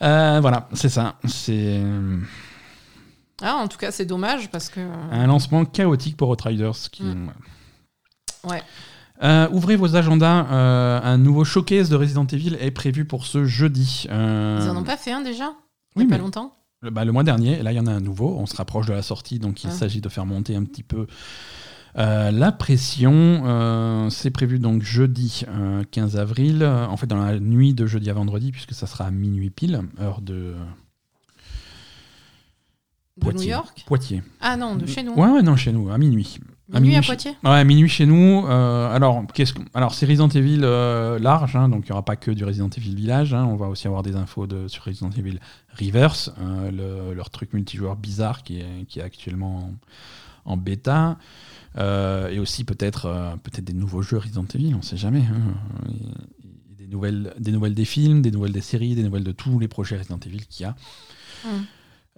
Euh, 0.02 0.40
Voilà, 0.42 0.68
c'est 0.74 0.90
ça. 0.90 1.16
C'est 1.26 1.54
euh, 1.84 2.18
Ah, 3.42 3.56
en 3.56 3.68
tout 3.68 3.78
cas, 3.78 3.92
c'est 3.92 4.06
dommage 4.06 4.50
parce 4.50 4.70
que. 4.70 4.80
un 5.12 5.28
lancement 5.28 5.66
chaotique 5.66 6.18
pour 6.18 6.30
Outriders. 6.30 6.74
Qui... 6.92 7.04
Mm. 7.04 7.32
Ouais. 8.44 8.62
Euh, 9.24 9.48
ouvrez 9.52 9.76
vos 9.76 9.96
agendas. 9.96 10.48
euh, 10.52 11.00
un 11.04 11.18
nouveau 11.18 11.44
showcase 11.44 11.90
de 11.90 11.96
Resident 11.96 12.26
Evil 12.26 12.58
est 12.60 12.72
prévu 12.72 13.06
pour 13.06 13.26
ce 13.28 13.46
jeudi. 13.46 14.08
Euh, 14.10 14.60
Ils 14.64 14.70
en 14.70 14.78
ont 14.78 14.84
pas 14.84 14.98
fait 14.98 15.12
un 15.12 15.22
déjà? 15.22 15.54
Il 15.96 16.00
oui, 16.00 16.04
y 16.04 16.08
a 16.08 16.10
mais- 16.10 16.18
pas 16.18 16.24
longtemps? 16.24 16.56
le, 16.82 16.90
bah, 16.90 17.06
le 17.06 17.12
mois 17.12 17.24
dernier, 17.24 17.60
et 17.60 17.64
là 17.64 17.72
il 17.72 17.76
y 17.76 17.80
en 17.80 17.86
a 17.86 17.92
un 17.92 18.00
nouveau. 18.00 18.36
On 18.40 18.48
se 18.48 18.56
rapproche 18.56 18.88
de 18.88 18.94
la 18.94 19.04
sortie, 19.04 19.38
donc 19.38 19.64
il 19.64 19.70
Ah. 19.70 19.74
s'agit 19.74 20.02
de 20.02 20.10
faire 20.10 20.26
monter 20.26 20.56
un 20.56 20.64
petit 20.64 20.82
peu 20.82 21.06
euh, 21.98 22.32
la 22.32 22.52
pression. 22.52 23.12
Euh, 23.46 24.10
c'est 24.10 24.32
prévu 24.32 24.60
donc 24.60 24.82
jeudi 24.84 25.44
euh, 25.48 25.84
15 25.92 26.18
avril, 26.18 26.64
euh, 26.64 26.86
en 26.88 26.98
fait 26.98 27.08
dans 27.08 27.18
la 27.24 27.40
nuit 27.40 27.74
de 27.74 27.86
jeudi 27.86 28.10
à 28.10 28.14
vendredi, 28.14 28.52
puisque 28.52 28.74
ça 28.74 28.88
sera 28.88 29.06
à 29.06 29.12
minuit 29.12 29.50
pile, 29.50 29.82
heure 30.00 30.22
de 30.22 30.56
De 33.18 33.26
New 33.26 33.32
Poitiers. 33.32 33.50
York 33.52 33.84
Poitiers. 33.86 34.24
Ah 34.40 34.58
non, 34.58 34.76
de 34.76 34.86
chez 34.86 35.04
nous. 35.04 35.14
Ouais, 35.14 35.30
ouais, 35.30 35.42
non, 35.42 35.56
chez 35.56 35.72
nous, 35.72 35.90
à 35.92 35.98
minuit. 35.98 36.40
à 36.74 36.80
Minuit 36.80 36.96
à 36.96 37.02
Poitiers 37.02 37.32
Ouais, 37.44 37.50
à 37.60 37.64
minuit 37.66 37.90
chez 37.90 38.06
nous. 38.06 38.46
alors, 38.48 39.24
qu'est-ce 39.34 39.54
que- 39.54 39.62
alors 39.74 39.94
c'est 39.94 40.06
Resident 40.06 40.30
Evil 40.30 40.58
large, 41.22 41.56
hein, 41.58 41.68
donc 41.70 41.84
il 41.86 41.88
n'y 41.88 41.92
aura 41.92 42.06
pas 42.06 42.16
que 42.16 42.32
du 42.32 42.46
Resident 42.46 42.70
Evil 42.70 42.96
Village. 42.96 43.34
hein, 43.34 43.46
on 43.46 43.58
va 43.58 43.68
aussi 43.68 43.88
avoir 43.88 44.02
des 44.04 44.16
infos 44.16 44.48
de, 44.48 44.68
sur 44.70 44.86
Resident 44.86 45.10
Evil 45.12 45.40
Reverse, 45.80 46.32
le- 46.72 47.14
leur 47.14 47.30
truc 47.30 47.54
multijoueur 47.54 47.98
bizarre 47.98 48.44
qui 48.44 48.60
est, 48.62 48.86
qui 48.88 49.00
est 49.00 49.04
actuellement 49.04 49.74
en, 50.46 50.54
en 50.54 50.58
bêta. 50.58 51.18
Euh, 51.78 52.30
et 52.30 52.40
aussi 52.40 52.64
peut-être 52.66 53.06
euh, 53.06 53.36
peut-être 53.38 53.64
des 53.64 53.74
nouveaux 53.74 54.02
jeux 54.02 54.18
Resident 54.18 54.46
Evil, 54.54 54.74
on 54.76 54.82
sait 54.82 54.98
jamais. 54.98 55.22
hein. 55.22 55.54
Et- 55.90 56.44
et 56.74 56.76
des, 56.76 56.88
nouvelles, 56.88 57.34
des 57.40 57.52
nouvelles 57.52 57.76
des 57.76 57.86
films, 57.86 58.22
des 58.22 58.32
nouvelles 58.32 58.52
des 58.52 58.62
séries, 58.62 58.96
des 58.96 59.04
nouvelles 59.04 59.24
de 59.24 59.32
tous 59.32 59.58
les 59.60 59.68
projets 59.70 59.98
Resident 59.98 60.20
Evil 60.26 60.46
qu'il 60.48 60.64
y 60.64 60.66
a. 60.68 60.76
Mm. 61.46 61.48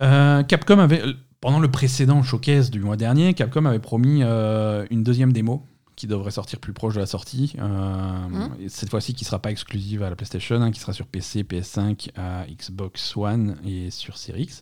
Euh, 0.02 0.44
Capcom 0.44 0.80
avait, 0.80 1.04
pendant 1.40 1.60
le 1.60 1.70
précédent 1.70 2.24
showcase 2.24 2.72
du 2.72 2.80
mois 2.80 2.98
dernier, 2.98 3.34
Capcom 3.36 3.66
avait 3.66 3.80
promis 3.80 4.24
une 4.24 5.04
deuxième 5.04 5.32
démo 5.34 5.68
qui 5.96 6.08
devrait 6.08 6.32
sortir 6.32 6.58
plus 6.60 6.74
proche 6.74 6.96
de 6.96 7.00
la 7.00 7.06
sortie. 7.06 7.54
Euh, 7.60 8.48
et 8.60 8.68
Cette 8.70 8.90
fois-ci, 8.90 9.14
qui 9.14 9.26
sera 9.26 9.40
pas 9.40 9.52
exclusive 9.52 10.02
à 10.02 10.10
la 10.10 10.16
PlayStation, 10.16 10.60
hein, 10.60 10.72
qui 10.72 10.80
sera 10.80 10.92
sur 10.94 11.06
PC, 11.06 11.44
PS5, 11.44 12.10
à 12.16 12.46
Xbox 12.48 13.16
One 13.16 13.58
et 13.64 13.92
sur 13.92 14.18
Series 14.18 14.42
X 14.44 14.62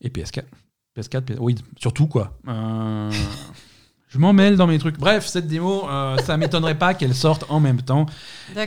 et 0.00 0.08
PS4. 0.08 0.42
PS4, 0.96 1.20
PS... 1.22 1.36
oui, 1.38 1.54
surtout 1.78 2.08
quoi. 2.08 2.36
Euh, 2.48 3.12
Je 4.08 4.18
m'en 4.18 4.32
mêle 4.32 4.56
dans 4.56 4.66
mes 4.66 4.78
trucs. 4.78 4.98
Bref, 4.98 5.26
cette 5.26 5.46
démo, 5.46 5.88
euh, 5.88 6.16
ça 6.18 6.36
m'étonnerait 6.38 6.78
pas 6.78 6.94
qu'elle 6.94 7.14
sorte 7.14 7.44
en 7.50 7.60
même 7.60 7.82
temps 7.82 8.06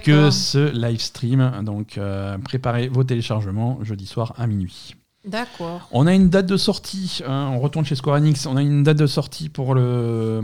que 0.03 0.29
ce 0.31 0.71
live 0.71 0.99
stream. 1.01 1.51
Donc, 1.63 1.97
euh, 1.97 2.37
préparez 2.37 2.87
vos 2.89 3.03
téléchargements 3.03 3.79
jeudi 3.83 4.05
soir 4.05 4.33
à 4.37 4.45
minuit. 4.45 4.95
D'accord. 5.25 5.87
On 5.91 6.07
a 6.07 6.13
une 6.15 6.29
date 6.29 6.47
de 6.47 6.57
sortie, 6.57 7.21
hein, 7.27 7.51
on 7.53 7.59
retourne 7.59 7.85
chez 7.85 7.95
Square 7.95 8.17
Enix, 8.17 8.45
on 8.47 8.55
a 8.57 8.61
une 8.63 8.81
date 8.81 8.97
de 8.97 9.05
sortie 9.05 9.49
pour 9.49 9.75
le, 9.75 10.41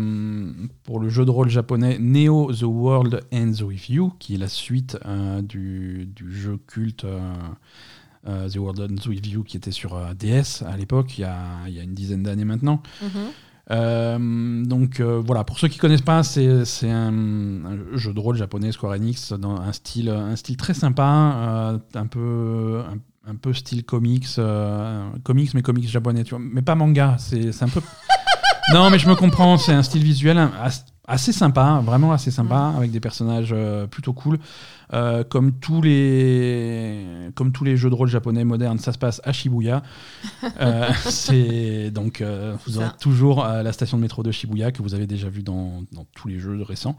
pour 0.84 1.00
le 1.00 1.10
jeu 1.10 1.26
de 1.26 1.32
rôle 1.32 1.50
japonais 1.50 1.98
Neo 2.00 2.54
The 2.54 2.62
World 2.62 3.22
Ends 3.34 3.64
With 3.64 3.90
You, 3.90 4.14
qui 4.20 4.36
est 4.36 4.38
la 4.38 4.48
suite 4.48 4.96
euh, 5.08 5.42
du, 5.42 6.08
du 6.16 6.32
jeu 6.32 6.60
culte 6.68 7.06
euh, 7.06 8.50
The 8.50 8.58
World 8.58 8.80
Ends 8.82 9.10
With 9.10 9.26
You 9.28 9.44
qui 9.44 9.58
était 9.58 9.72
sur 9.72 9.98
DS 10.16 10.64
à 10.68 10.78
l'époque, 10.78 11.18
il, 11.18 11.22
y 11.22 11.24
a- 11.24 11.68
il 11.68 11.74
y 11.74 11.80
a 11.80 11.84
une 11.84 11.94
dizaine 11.96 12.22
d'années 12.24 12.46
maintenant. 12.46 12.82
Mhm. 13.02 13.10
Euh, 13.70 14.64
donc 14.66 15.00
euh, 15.00 15.22
voilà, 15.26 15.44
pour 15.44 15.60
ceux 15.60 15.68
qui 15.68 15.78
connaissent 15.78 16.02
pas, 16.02 16.24
c'est 16.24 16.64
c'est 16.66 16.90
un, 16.90 17.12
un 17.66 17.78
jeu 17.98 18.14
de 18.14 18.20
rôle 18.20 18.38
japonais 18.38 18.72
Square 18.72 18.94
Enix 18.94 19.34
dans 19.34 19.60
un 19.60 19.74
style, 19.74 20.10
un 20.10 20.36
style 20.36 20.56
très 20.58 20.74
sympa, 20.74 21.04
euh, 21.36 21.78
un 21.96 22.08
peu 22.08 22.82
un, 22.90 23.32
un 23.32 23.36
peu 23.36 23.54
style 23.54 23.84
comics, 23.84 24.28
comics 25.24 25.54
mais 25.54 25.62
comics 25.62 25.90
japonais, 25.90 26.24
tu 26.24 26.32
vois, 26.36 26.40
mais 26.42 26.62
pas 26.62 26.76
manga. 26.76 27.16
C'est 27.20 27.52
c'est 27.52 27.66
un 27.66 27.70
peu. 27.70 27.82
non, 28.74 28.90
mais 28.90 29.00
je 29.00 29.10
me 29.10 29.16
comprends. 29.16 29.58
C'est 29.58 29.74
un 29.74 29.84
style 29.84 30.04
visuel 30.04 30.38
as- 30.38 30.86
assez 31.06 31.34
sympa, 31.34 31.82
vraiment 31.86 32.14
assez 32.14 32.32
sympa, 32.32 32.74
avec 32.78 32.92
des 32.92 33.02
personnages 33.02 33.54
plutôt 33.92 34.14
cool. 34.14 34.40
Euh, 34.94 35.24
comme, 35.24 35.54
tous 35.54 35.82
les, 35.82 37.30
comme 37.36 37.52
tous 37.52 37.64
les 37.64 37.76
jeux 37.76 37.90
de 37.90 37.96
rôle 37.96 38.08
japonais 38.08 38.46
modernes, 38.46 38.80
ça 38.80 38.94
se 38.94 38.98
passe 38.98 39.22
à 39.24 39.34
Shibuya. 39.34 39.84
Euh, 40.62 40.90
c'est 41.06 41.92
donc 41.92 42.24
vous 42.66 42.78
aurez 42.78 42.90
toujours 43.00 43.44
la 43.44 43.74
station 43.74 43.98
de 43.98 44.04
métro 44.04 44.24
de 44.24 44.32
Shibuya 44.32 44.72
que 44.72 44.82
vous 44.82 44.94
avez 44.94 45.08
déjà 45.08 45.30
vu 45.30 45.44
dans, 45.44 45.84
dans 45.92 46.06
tous 46.16 46.28
les 46.28 46.40
jeux 46.40 46.62
récents. 46.62 46.96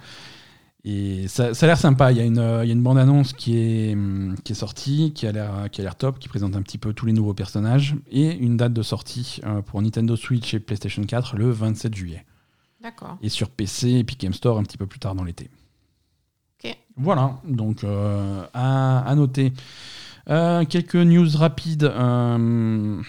Et 0.84 1.26
ça, 1.28 1.54
ça 1.54 1.66
a 1.66 1.68
l'air 1.68 1.78
sympa. 1.78 2.12
Il 2.12 2.18
y 2.18 2.20
a 2.20 2.24
une, 2.24 2.60
il 2.62 2.68
y 2.68 2.70
a 2.70 2.72
une 2.72 2.82
bande-annonce 2.82 3.32
qui 3.32 3.56
est, 3.56 3.96
qui 4.44 4.52
est 4.52 4.56
sortie, 4.56 5.12
qui 5.14 5.26
a 5.26 5.32
l'air 5.32 5.96
top, 5.96 6.18
qui 6.18 6.28
présente 6.28 6.56
un 6.56 6.62
petit 6.62 6.78
peu 6.78 6.92
tous 6.92 7.06
les 7.06 7.12
nouveaux 7.12 7.34
personnages, 7.34 7.96
et 8.10 8.36
une 8.36 8.56
date 8.56 8.72
de 8.72 8.82
sortie 8.82 9.40
pour 9.66 9.82
Nintendo 9.82 10.14
Switch 10.14 10.54
et 10.54 10.60
PlayStation 10.60 11.02
4 11.02 11.36
le 11.36 11.50
27 11.50 11.94
juillet. 11.94 12.24
D'accord. 12.82 13.18
Et 13.22 13.28
sur 13.28 13.50
PC, 13.50 13.98
Epic 13.98 14.20
Game 14.20 14.32
Store 14.32 14.58
un 14.58 14.62
petit 14.62 14.78
peu 14.78 14.86
plus 14.86 15.00
tard 15.00 15.14
dans 15.14 15.24
l'été. 15.24 15.50
Voilà, 16.96 17.38
donc 17.44 17.84
euh, 17.84 18.42
à, 18.54 19.14
noter. 19.14 19.52
Euh, 20.28 20.64
quelques 20.64 20.96
news 20.96 21.28
rapides. 21.36 21.84
Euh, 21.84 23.00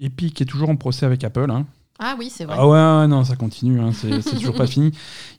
Epic 0.00 0.40
est 0.40 0.44
toujours 0.44 0.70
en 0.70 0.76
procès 0.76 1.06
avec 1.06 1.24
Apple. 1.24 1.50
Hein. 1.50 1.66
Ah 1.98 2.14
oui, 2.18 2.30
c'est 2.30 2.44
vrai. 2.44 2.56
Ah 2.58 2.68
ouais, 2.68 3.08
non, 3.08 3.24
ça 3.24 3.36
continue, 3.36 3.80
hein, 3.80 3.90
c'est 3.92 4.22
toujours 4.22 4.54
pas 4.54 4.66
fini. 4.68 4.92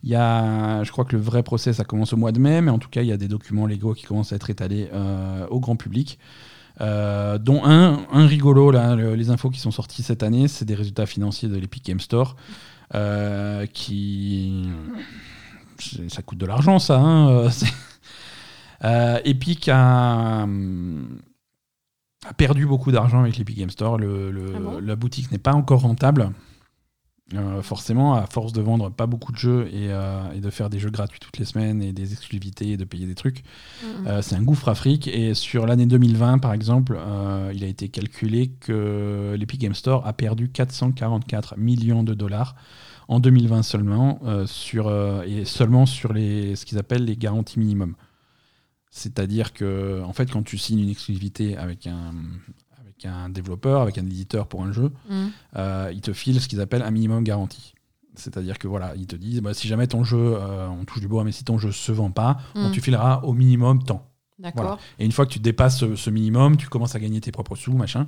Il 0.04 0.10
y 0.10 0.16
a, 0.16 0.84
je 0.84 0.92
crois 0.92 1.06
que 1.06 1.16
le 1.16 1.22
vrai 1.22 1.44
procès, 1.44 1.72
ça 1.72 1.84
commence 1.84 2.14
au 2.14 2.18
mois 2.18 2.32
de 2.32 2.40
mai, 2.40 2.62
mais 2.62 2.72
en 2.72 2.80
tout 2.80 2.90
cas, 2.90 3.04
il 3.04 3.08
y 3.08 3.12
a 3.12 3.18
des 3.18 3.28
documents 3.28 3.68
légaux 3.68 3.94
qui 3.94 4.04
commencent 4.04 4.34
à 4.34 4.36
être 4.36 4.50
étalés 4.50 4.90
au 5.50 5.60
grand 5.60 5.76
public. 5.76 6.18
dont 6.80 7.62
un, 7.64 8.06
un 8.12 8.26
rigolo, 8.26 8.72
là, 8.72 8.96
les 8.96 9.30
infos 9.30 9.50
qui 9.52 9.60
sont 9.60 9.72
sorties 9.72 10.04
cette 10.04 10.24
année, 10.24 10.48
c'est 10.48 10.66
des 10.66 10.76
résultats 10.76 11.06
financiers 11.06 11.48
de 11.48 11.58
l'Epic 11.58 11.86
Game 11.86 12.00
Store. 12.00 12.36
Euh, 12.96 13.66
qui. 13.66 14.64
Ça 15.82 16.22
coûte 16.22 16.38
de 16.38 16.46
l'argent, 16.46 16.80
ça. 16.80 17.00
Hein, 17.00 17.30
euh, 17.30 17.50
euh, 18.84 19.20
Epic 19.24 19.70
a, 19.70 20.44
a, 20.44 20.48
perdu 22.36 22.66
beaucoup 22.66 22.92
d'argent 22.92 23.22
avec 23.22 23.38
l'Epic 23.38 23.58
Game 23.58 23.70
Store. 23.70 23.98
Le, 23.98 24.54
ah 24.56 24.80
la 24.82 24.96
boutique 24.96 25.32
n'est 25.32 25.38
pas 25.38 25.54
encore 25.54 25.82
rentable. 25.82 26.32
forcément, 27.62 28.16
à 28.16 28.26
force 28.28 28.54
de 28.54 28.62
vendre 28.62 28.90
pas 28.90 29.06
beaucoup 29.06 29.32
de 29.32 29.38
jeux 29.38 29.70
et, 29.74 29.90
de 30.40 30.50
faire 30.50 30.70
des 30.70 30.80
jeux 30.80 30.92
gratuits 30.92 31.20
toutes 31.20 31.38
les 31.38 31.46
semaines 31.46 31.82
et 31.82 31.94
des 31.94 32.14
exclusivités 32.14 32.72
et 32.72 32.78
de 32.78 32.86
payer 32.86 33.06
des 33.06 33.16
trucs, 33.16 33.44
mm-hmm. 33.84 34.22
c'est 34.22 34.36
un 34.36 34.44
gouffre 34.44 34.70
afrique. 34.70 35.08
Et 35.08 35.34
sur 35.34 35.66
l'année 35.66 35.86
2020, 35.86 36.40
par 36.40 36.54
exemple, 36.54 37.00
il 37.54 37.64
a 37.64 37.68
été 37.68 37.90
calculé 37.90 38.52
que 38.60 39.36
l'Epic 39.38 39.62
Game 39.62 39.76
Store 39.76 40.06
a 40.08 40.14
perdu 40.14 40.50
444 40.50 41.58
millions 41.58 42.04
de 42.04 42.14
dollars 42.14 42.56
en 43.08 43.20
2020 43.20 43.64
seulement, 43.64 44.20
euh, 44.26 44.46
sur, 44.46 44.88
euh, 44.88 45.24
et 45.24 45.46
seulement 45.46 45.86
sur 45.86 46.14
les, 46.14 46.56
ce 46.56 46.66
qu'ils 46.66 46.78
appellent 46.78 47.06
les 47.06 47.18
garanties 47.18 47.60
minimum. 47.60 47.96
C'est-à-dire 48.90 49.54
que, 49.54 50.02
en 50.04 50.14
fait, 50.14 50.32
quand 50.32 50.44
tu 50.44 50.58
signes 50.58 50.80
une 50.80 50.90
exclusivité 50.90 51.58
avec 51.58 51.88
un, 51.88 52.14
avec 52.80 53.06
un 53.06 53.30
développeur, 53.30 53.82
avec 53.82 53.98
un 53.98 54.06
éditeur 54.06 54.48
pour 54.48 54.64
un 54.64 54.72
jeu, 54.72 54.92
mm. 55.10 55.28
euh, 55.58 55.92
ils 55.94 56.02
te 56.02 56.14
filent 56.14 56.42
ce 56.42 56.48
qu'ils 56.48 56.62
appellent 56.62 56.82
un 56.82 56.92
minimum 56.92 57.24
garantie. 57.24 57.74
C'est-à-dire 58.16 58.58
que 58.58 58.68
voilà, 58.68 58.96
ils 58.96 59.06
te 59.06 59.16
disent 59.16 59.42
bah, 59.42 59.54
si 59.54 59.68
jamais 59.68 59.88
ton 59.88 60.04
jeu, 60.04 60.36
on 60.38 60.86
touche 60.86 61.02
du 61.02 61.08
bois, 61.08 61.24
mais 61.24 61.32
si 61.32 61.44
ton 61.44 61.60
jeu 61.60 61.72
se 61.72 61.92
vend 61.92 62.10
pas, 62.10 62.38
on 62.56 62.70
mm. 62.70 62.72
te 62.72 62.82
filera 62.82 63.24
au 63.24 63.34
minimum 63.34 63.84
tant. 63.84 64.10
D'accord. 64.40 64.78
Et 65.00 65.06
une 65.06 65.12
fois 65.12 65.26
que 65.26 65.32
tu 65.32 65.40
dépasses 65.40 65.84
ce, 65.96 66.10
minimum, 66.10 66.58
tu 66.58 66.68
commences 66.68 66.96
à 66.96 67.00
gagner 67.00 67.20
tes 67.22 67.32
propres 67.32 67.56
sous, 67.56 67.74
machin. 67.74 68.08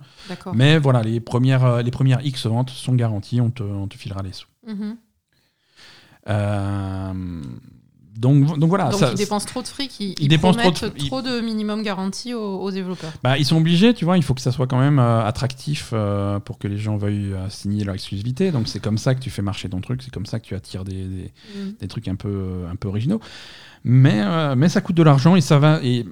Mais 0.53 0.77
voilà, 0.77 1.01
les 1.01 1.19
premières, 1.19 1.81
les 1.81 1.91
premières 1.91 2.23
X 2.25 2.45
ventes 2.45 2.69
sont 2.69 2.93
garanties, 2.93 3.41
on 3.41 3.49
te, 3.49 3.63
on 3.63 3.87
te 3.87 3.97
filera 3.97 4.21
les 4.21 4.33
sous. 4.33 4.47
Mhm. 4.67 4.97
Euh, 6.27 7.13
donc, 8.17 8.59
donc 8.59 8.69
voilà. 8.69 8.89
Donc 8.89 9.01
ils 9.11 9.15
dépensent 9.15 9.47
trop 9.47 9.61
de 9.61 9.67
fric, 9.67 9.97
ils, 9.99 10.13
ils, 10.19 10.27
dépensent 10.27 10.59
trop 10.59 10.71
de, 10.71 11.07
trop 11.07 11.21
de 11.21 11.39
minimum 11.39 11.83
garantie 11.83 12.33
aux, 12.33 12.69
développeurs. 12.69 13.13
Bah, 13.23 13.37
ils 13.37 13.45
sont 13.45 13.55
obligés, 13.55 13.93
tu 13.93 14.03
vois, 14.03 14.17
il 14.17 14.23
faut 14.23 14.33
que 14.33 14.41
ça 14.41 14.51
soit 14.51 14.67
quand 14.67 14.79
même 14.79 14.99
euh, 14.99 15.25
attractif 15.25 15.91
euh, 15.93 16.39
pour 16.39 16.59
que 16.59 16.67
les 16.67 16.77
gens 16.77 16.97
veuillent 16.97 17.33
signer 17.49 17.85
leur 17.85 17.95
exclusivité. 17.95 18.51
Donc 18.51 18.67
c'est 18.67 18.81
comme 18.81 18.97
ça 18.97 19.15
que 19.15 19.21
tu 19.21 19.29
fais 19.29 19.41
marcher 19.41 19.69
ton 19.69 19.79
truc, 19.79 20.03
c'est 20.03 20.13
comme 20.13 20.25
ça 20.25 20.39
que 20.39 20.45
tu 20.45 20.53
attires 20.53 20.83
des, 20.83 21.05
des, 21.05 21.33
mhm. 21.55 21.75
des, 21.79 21.87
trucs 21.87 22.09
un 22.09 22.15
peu, 22.15 22.65
un 22.69 22.75
peu 22.75 22.89
originaux. 22.89 23.21
Mais, 23.83 24.21
mais 24.55 24.69
ça 24.69 24.81
coûte 24.81 24.97
de 24.97 25.03
l'argent 25.03 25.35
et 25.35 25.41
ça 25.41 25.59
va. 25.59 25.79
Et, 25.83 26.05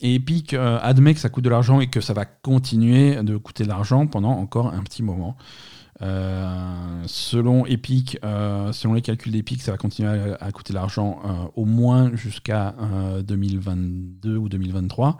Epic 0.00 0.54
admet 0.54 1.14
que 1.14 1.18
ça 1.20 1.28
coûte 1.28 1.42
de 1.42 1.50
l'argent 1.50 1.80
et 1.80 1.88
que 1.88 2.00
ça 2.00 2.12
va 2.12 2.24
continuer 2.24 3.20
de 3.22 3.36
coûter 3.36 3.64
de 3.64 3.68
l'argent 3.68 4.06
pendant 4.06 4.30
encore 4.30 4.72
un 4.72 4.82
petit 4.82 5.02
moment. 5.02 5.36
Euh, 6.00 7.02
selon 7.06 7.66
Epic, 7.66 8.18
euh, 8.24 8.72
selon 8.72 8.94
les 8.94 9.02
calculs 9.02 9.32
d'Epic, 9.32 9.62
ça 9.62 9.72
va 9.72 9.78
continuer 9.78 10.08
à, 10.40 10.52
coûter 10.52 10.72
l'argent 10.72 11.20
euh, 11.24 11.28
au 11.56 11.64
moins 11.64 12.14
jusqu'à 12.14 12.74
2022 13.22 14.36
ou 14.36 14.48
2023. 14.48 15.18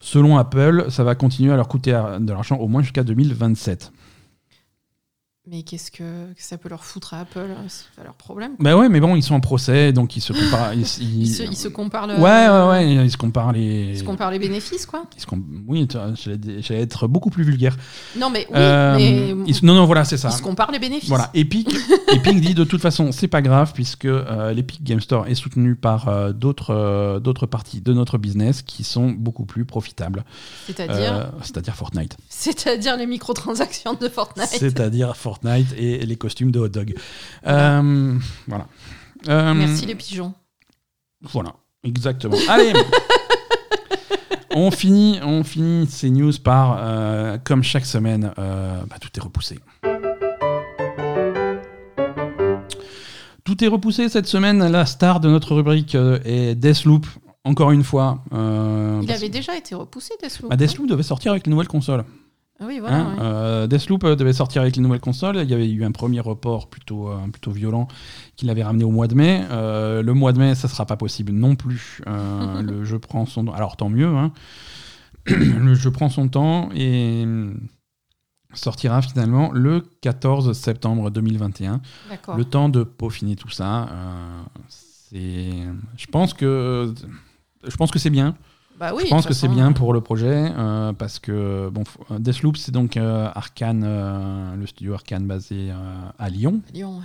Selon 0.00 0.38
Apple, 0.38 0.86
ça 0.88 1.04
va 1.04 1.14
continuer 1.14 1.52
à 1.52 1.56
leur 1.56 1.68
coûter 1.68 1.90
de 1.92 2.32
l'argent 2.32 2.56
au 2.56 2.68
moins 2.68 2.82
jusqu'à 2.82 3.02
2027. 3.02 3.92
Mais 5.48 5.62
qu'est-ce 5.62 5.92
que, 5.92 6.02
ça 6.36 6.58
peut 6.58 6.68
leur 6.68 6.84
foutre 6.84 7.14
à 7.14 7.20
Apple 7.20 7.38
hein, 7.38 7.66
C'est 7.68 7.84
pas 7.94 8.02
leur 8.02 8.14
problème. 8.14 8.56
Bah 8.58 8.76
ouais, 8.76 8.88
mais 8.88 8.98
bon, 8.98 9.14
ils 9.14 9.22
sont 9.22 9.36
en 9.36 9.40
procès, 9.40 9.92
donc 9.92 10.16
ils 10.16 10.20
se 10.20 10.32
comparent. 10.32 10.72
Ils, 10.74 10.84
se, 10.84 11.68
comparent. 11.68 12.08
Le... 12.08 12.14
Ouais, 12.14 12.48
ouais, 12.48 12.68
ouais, 12.68 13.04
ils 13.04 13.10
se 13.10 13.16
comparent 13.16 13.52
les. 13.52 13.90
Ils 13.92 13.98
se 13.98 14.04
comparent 14.04 14.32
les 14.32 14.40
bénéfices, 14.40 14.86
quoi. 14.86 15.04
Ils 15.16 15.38
Oui, 15.68 15.86
j'allais 16.18 16.80
être 16.80 17.06
beaucoup 17.06 17.30
plus 17.30 17.44
vulgaire. 17.44 17.76
Non, 18.18 18.28
mais 18.28 18.46
oui, 18.50 18.56
euh, 18.56 18.96
mais... 18.96 19.52
Non, 19.62 19.74
non, 19.74 19.84
voilà, 19.84 20.04
c'est 20.04 20.16
ça. 20.16 20.30
Ils 20.30 20.38
se 20.38 20.42
comparent 20.42 20.72
les 20.72 20.80
bénéfices. 20.80 21.08
Voilà, 21.08 21.30
Epic, 21.32 21.72
Epic 22.12 22.40
dit 22.40 22.54
de 22.54 22.64
toute 22.64 22.82
façon, 22.82 23.12
c'est 23.12 23.28
pas 23.28 23.42
grave, 23.42 23.72
puisque 23.72 24.06
euh, 24.06 24.52
l'Epic 24.52 24.82
Game 24.82 25.00
Store 25.00 25.28
est 25.28 25.36
soutenu 25.36 25.76
par 25.76 26.08
euh, 26.08 26.32
d'autres 26.32 27.20
d'autres 27.20 27.46
parties 27.46 27.80
de 27.80 27.92
notre 27.92 28.18
business 28.18 28.62
qui 28.62 28.82
sont 28.82 29.10
beaucoup 29.10 29.44
plus 29.44 29.64
profitables. 29.64 30.24
C'est-à-dire 30.66 31.30
C'est-à-dire 31.42 31.76
Fortnite. 31.76 32.16
C'est-à-dire 32.28 32.96
les 32.96 33.06
microtransactions 33.06 33.94
de 33.94 34.08
Fortnite. 34.08 34.48
C'est-à-dire 34.48 35.16
Fortnite 35.16 35.35
et 35.76 36.04
les 36.04 36.16
costumes 36.16 36.50
de 36.50 36.58
hot 36.58 36.68
dog. 36.68 36.94
Euh, 37.46 38.18
voilà. 38.46 38.66
Euh, 39.28 39.54
Merci 39.54 39.86
les 39.86 39.94
pigeons. 39.94 40.34
Voilà, 41.22 41.54
exactement. 41.84 42.36
Allez 42.48 42.72
on, 44.54 44.70
finit, 44.70 45.18
on 45.22 45.42
finit 45.44 45.86
ces 45.86 46.10
news 46.10 46.32
par, 46.42 46.78
euh, 46.78 47.38
comme 47.42 47.62
chaque 47.62 47.86
semaine, 47.86 48.32
bah, 48.36 48.96
tout 49.00 49.08
est 49.16 49.20
repoussé. 49.20 49.58
Tout 53.44 53.64
est 53.64 53.68
repoussé 53.68 54.08
cette 54.08 54.26
semaine. 54.26 54.66
La 54.66 54.86
star 54.86 55.20
de 55.20 55.28
notre 55.28 55.54
rubrique 55.54 55.94
est 55.94 56.54
Deathloop. 56.54 57.06
Encore 57.44 57.70
une 57.70 57.84
fois. 57.84 58.24
Il 58.32 59.10
avait 59.10 59.28
déjà 59.28 59.56
été 59.56 59.74
repoussé, 59.74 60.14
Deathloop. 60.20 60.50
Bah, 60.50 60.56
Deathloop 60.56 60.88
devait 60.88 61.04
sortir 61.04 61.32
avec 61.32 61.46
les 61.46 61.50
nouvelles 61.50 61.68
consoles. 61.68 62.04
Ah 62.58 62.64
oui, 62.66 62.78
voilà. 62.80 63.00
Hein, 63.00 63.16
euh, 63.20 63.66
Deathloop 63.66 64.04
euh, 64.04 64.16
devait 64.16 64.32
sortir 64.32 64.62
avec 64.62 64.76
les 64.76 64.82
nouvelles 64.82 65.00
consoles. 65.00 65.36
Il 65.36 65.50
y 65.50 65.54
avait 65.54 65.68
eu 65.68 65.84
un 65.84 65.92
premier 65.92 66.20
report 66.20 66.70
plutôt, 66.70 67.10
euh, 67.10 67.18
plutôt 67.30 67.50
violent 67.50 67.86
qui 68.36 68.46
l'avait 68.46 68.62
ramené 68.62 68.84
au 68.84 68.90
mois 68.90 69.08
de 69.08 69.14
mai. 69.14 69.44
le 69.50 70.12
mois 70.12 70.32
de 70.32 70.38
mai, 70.38 70.54
ça 70.54 70.68
sera 70.68 70.86
pas 70.86 70.96
possible 70.96 71.32
non 71.32 71.54
plus. 71.54 72.00
le 72.06 72.84
jeu 72.84 72.98
prend 72.98 73.26
son 73.26 73.44
temps. 73.44 73.54
Alors 73.54 73.76
tant 73.76 73.90
mieux. 73.90 74.08
Hein. 74.08 74.32
le 75.26 75.74
jeu 75.74 75.90
prend 75.90 76.08
son 76.08 76.28
temps 76.28 76.70
et 76.74 77.26
sortira 78.54 79.02
finalement 79.02 79.52
le 79.52 79.82
14 80.00 80.52
septembre 80.54 81.10
2021. 81.10 81.82
Le 82.36 82.44
temps 82.44 82.70
de 82.70 82.84
peaufiner 82.84 83.36
tout 83.36 83.50
ça. 83.50 83.88
c'est, 84.68 85.50
je 85.96 86.06
pense 86.06 86.32
que, 86.32 86.94
je 87.66 87.76
pense 87.76 87.90
que 87.90 87.98
c'est 87.98 88.10
bien. 88.10 88.34
Bah 88.78 88.92
je 88.98 89.08
pense 89.08 89.26
que 89.26 89.34
c'est 89.34 89.48
bien 89.48 89.72
pour 89.72 89.92
le 89.92 90.00
projet 90.00 90.52
euh, 90.56 90.92
parce 90.92 91.18
que 91.18 91.70
bon, 91.70 91.84
Deathloop, 92.10 92.56
c'est 92.56 92.72
donc 92.72 92.96
euh, 92.96 93.28
Arkane, 93.34 93.84
euh, 93.86 94.54
le 94.54 94.66
studio 94.66 94.94
Arkane 94.94 95.26
basé 95.26 95.72
à 96.18 96.28
Lyon. 96.28 96.60
À 96.68 96.72
Lyon, 96.72 97.02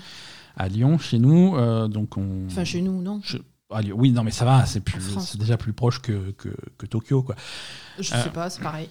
à 0.58 0.68
Lyon, 0.68 0.98
chez 0.98 1.20
nous. 1.20 1.56
donc 1.88 2.18
on... 2.18 2.48
Enfin, 2.48 2.64
chez 2.64 2.82
nous, 2.82 3.02
non 3.02 3.22
Oui, 3.94 4.12
non, 4.12 4.24
mais 4.24 4.32
ça 4.32 4.46
va, 4.46 4.66
c'est 4.66 4.84
déjà 5.38 5.58
plus 5.58 5.74
proche 5.74 6.02
que, 6.02 6.32
que, 6.32 6.50
que 6.78 6.86
Tokyo. 6.86 7.24
Quoi. 7.24 7.36
Je 7.98 8.10
sais 8.10 8.30
pas, 8.34 8.50
c'est 8.50 8.62
pareil. 8.62 8.90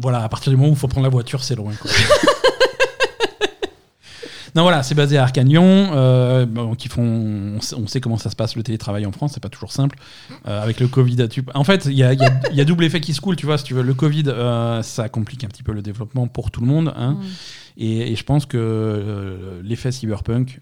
Voilà, 0.00 0.22
à 0.22 0.28
partir 0.28 0.50
du 0.50 0.56
moment 0.56 0.70
où 0.70 0.72
il 0.72 0.78
faut 0.78 0.88
prendre 0.88 1.04
la 1.04 1.10
voiture, 1.10 1.44
c'est 1.44 1.54
loin. 1.54 1.74
Quoi. 1.74 1.90
Non, 4.56 4.62
voilà, 4.62 4.82
c'est 4.82 4.94
basé 4.94 5.18
à 5.18 5.22
Arcagnon. 5.22 5.90
Euh, 5.92 6.46
qui 6.76 6.88
font, 6.88 7.58
on 7.76 7.86
sait, 7.86 8.00
comment 8.00 8.16
ça 8.16 8.30
se 8.30 8.36
passe 8.36 8.56
le 8.56 8.62
télétravail 8.62 9.04
en 9.04 9.12
France, 9.12 9.32
c'est 9.34 9.42
pas 9.42 9.50
toujours 9.50 9.70
simple. 9.70 9.98
Euh, 10.46 10.62
avec 10.62 10.80
le 10.80 10.88
Covid, 10.88 11.28
en 11.54 11.64
fait, 11.64 11.84
il 11.84 11.92
y 11.92 12.02
a, 12.02 12.14
y 12.14 12.60
a, 12.60 12.64
double 12.64 12.84
effet 12.84 13.00
qui 13.00 13.12
se 13.12 13.20
coule, 13.20 13.36
tu 13.36 13.46
vois. 13.46 13.58
Si 13.58 13.64
tu 13.64 13.74
veux, 13.74 13.82
le 13.82 13.94
Covid, 13.94 14.24
euh, 14.28 14.82
ça 14.82 15.08
complique 15.08 15.44
un 15.44 15.48
petit 15.48 15.62
peu 15.62 15.72
le 15.72 15.82
développement 15.82 16.26
pour 16.26 16.50
tout 16.50 16.60
le 16.62 16.66
monde. 16.66 16.94
Hein. 16.96 17.12
Mm. 17.12 17.24
Et, 17.78 18.16
je 18.16 18.24
pense 18.24 18.46
que 18.46 18.56
euh, 18.56 19.60
l'effet 19.62 19.92
cyberpunk, 19.92 20.60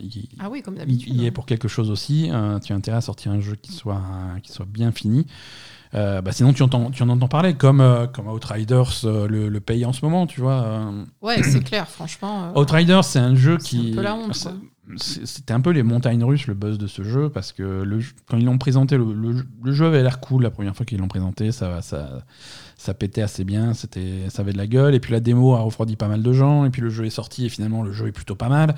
il, 0.00 0.28
ah 0.38 0.50
oui, 0.50 0.62
il, 0.86 1.24
est 1.24 1.30
pour 1.30 1.46
quelque 1.46 1.68
chose 1.68 1.90
aussi. 1.90 2.30
tu 2.64 2.72
as 2.72 2.76
intérêt 2.76 2.98
à 2.98 3.00
sortir 3.00 3.32
un 3.32 3.40
jeu 3.40 3.56
qui 3.60 3.72
soit, 3.72 4.02
qui 4.42 4.52
soit 4.52 4.66
bien 4.66 4.92
fini. 4.92 5.26
Euh, 5.94 6.22
bah 6.22 6.32
sinon, 6.32 6.52
tu, 6.52 6.62
entends, 6.62 6.90
tu 6.90 7.02
en 7.02 7.08
entends 7.10 7.28
parler, 7.28 7.54
comme, 7.54 7.80
euh, 7.82 8.06
comme 8.06 8.26
Outriders 8.28 9.04
euh, 9.04 9.28
le, 9.28 9.48
le, 9.48 9.60
paye 9.60 9.84
en 9.84 9.92
ce 9.92 10.04
moment, 10.04 10.26
tu 10.26 10.40
vois. 10.40 10.90
Ouais, 11.20 11.42
c'est 11.42 11.62
clair, 11.62 11.86
franchement. 11.88 12.56
Outriders, 12.58 13.04
c'est 13.04 13.18
un 13.18 13.34
jeu 13.34 13.58
qui. 13.58 13.90
Un 13.92 13.96
peu 13.96 14.02
la 14.02 14.14
honte, 14.14 14.34
c'est- 14.96 15.26
c'était 15.26 15.52
un 15.52 15.60
peu 15.60 15.70
les 15.70 15.82
montagnes 15.84 16.24
russes 16.24 16.46
le 16.48 16.54
buzz 16.54 16.76
de 16.76 16.86
ce 16.88 17.04
jeu 17.04 17.28
parce 17.30 17.52
que 17.52 17.62
le, 17.82 18.00
quand 18.28 18.36
ils 18.36 18.44
l'ont 18.44 18.58
présenté, 18.58 18.96
le, 18.96 19.12
le- 19.14 19.46
le 19.62 19.72
jeu 19.72 19.86
avait 19.86 20.02
l'air 20.02 20.18
cool 20.20 20.42
la 20.42 20.50
première 20.50 20.74
fois 20.74 20.84
qu'ils 20.84 20.98
l'ont 20.98 21.08
présenté, 21.08 21.52
ça, 21.52 21.80
ça, 21.82 22.24
ça 22.76 22.94
pétait 22.94 23.22
assez 23.22 23.44
bien, 23.44 23.74
c'était, 23.74 24.28
ça 24.28 24.42
avait 24.42 24.52
de 24.52 24.58
la 24.58 24.66
gueule. 24.66 24.94
Et 24.94 25.00
puis 25.00 25.12
la 25.12 25.20
démo 25.20 25.54
a 25.54 25.60
refroidi 25.60 25.96
pas 25.96 26.08
mal 26.08 26.22
de 26.22 26.32
gens. 26.32 26.64
Et 26.64 26.70
puis 26.70 26.82
le 26.82 26.90
jeu 26.90 27.04
est 27.06 27.10
sorti 27.10 27.46
et 27.46 27.48
finalement 27.48 27.82
le 27.82 27.92
jeu 27.92 28.08
est 28.08 28.12
plutôt 28.12 28.34
pas 28.34 28.48
mal, 28.48 28.74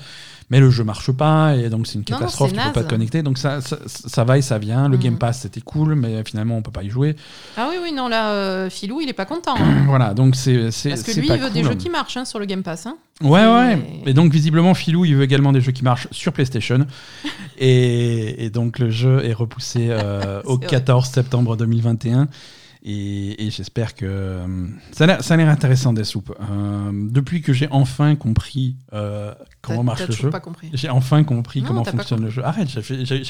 mais 0.50 0.60
le 0.60 0.70
jeu 0.70 0.84
marche 0.84 1.10
pas 1.12 1.54
et 1.56 1.68
donc 1.70 1.86
c'est 1.86 1.94
une 1.94 2.00
Non, 2.00 2.04
non, 2.12 2.18
catastrophe. 2.18 2.50
c'est 2.50 2.56
tu 2.56 2.62
peux 2.66 2.72
pas 2.72 2.80
naze. 2.80 2.86
te 2.86 2.90
connecter, 2.90 3.22
donc 3.22 3.38
ça, 3.38 3.60
ça, 3.60 3.78
ça 3.86 4.24
va 4.24 4.38
et 4.38 4.42
ça 4.42 4.58
vient. 4.58 4.88
Le 4.88 4.96
Mhm. 4.96 5.02
Game 5.02 5.18
Pass 5.18 5.40
c'était 5.40 5.60
cool, 5.60 5.94
mais 5.94 6.22
finalement 6.24 6.56
on 6.56 6.62
peut 6.62 6.70
pas 6.70 6.82
y 6.82 6.90
jouer. 6.90 7.16
Ah 7.56 7.68
oui, 7.70 7.76
oui, 7.82 7.92
non, 7.92 8.08
là, 8.08 8.30
euh, 8.32 8.70
Philou, 8.70 9.00
il 9.00 9.08
est 9.08 9.12
pas 9.14 9.24
content. 9.26 9.54
hein. 9.58 9.84
voilà, 9.86 10.14
donc 10.14 10.36
c'est, 10.36 10.70
c'est, 10.70 10.90
Parce 10.90 11.02
que 11.02 11.12
lui, 11.18 11.28
il 11.28 11.38
veut 11.40 11.50
des 11.50 11.62
jeux 11.64 11.74
qui 11.74 11.90
marchent 11.90 12.16
hein, 12.16 12.24
sur 12.24 12.38
le 12.38 12.44
Game 12.46 12.62
Pass. 12.62 12.86
hein. 12.86 12.96
Ouais, 13.22 13.46
ouais. 13.46 14.02
Et 14.06 14.12
donc, 14.14 14.32
visiblement, 14.32 14.74
Philou, 14.74 15.04
il 15.04 15.14
veut 15.14 15.22
également 15.22 15.52
des 15.52 15.60
jeux 15.60 15.70
qui 15.72 15.84
marchent 15.84 16.08
sur 16.10 16.32
PlayStation. 16.32 16.84
et, 17.58 18.44
et 18.44 18.50
donc, 18.50 18.78
le 18.78 18.90
jeu 18.90 19.24
est 19.24 19.32
repoussé 19.32 19.88
euh, 19.90 20.42
au 20.44 20.54
C'est 20.54 20.66
vrai. 20.66 20.66
14 20.66 21.08
septembre 21.10 21.56
2021. 21.56 22.28
Et, 22.86 23.46
et 23.46 23.50
j'espère 23.50 23.94
que. 23.94 24.04
euh, 24.04 24.66
ça 24.92 25.04
a 25.04 25.36
l'air- 25.36 25.48
intéressant, 25.48 25.92
Deathloop. 25.94 26.36
Euh, 26.38 26.90
depuis 26.92 27.40
que 27.40 27.52
j'ai 27.54 27.66
enfin 27.70 28.14
compris 28.14 28.76
euh, 28.92 29.32
comment 29.62 29.82
marche 29.84 30.06
le 30.06 30.14
jeu. 30.14 30.30
J'ai 30.74 30.90
enfin 30.90 31.24
compris 31.24 31.62
Non, 31.62 31.68
comment 31.68 31.84
fonctionne 31.84 32.22
le 32.22 32.28
jeu. 32.30 32.44
Arrête, 32.44 32.68
j'ai 32.68 32.82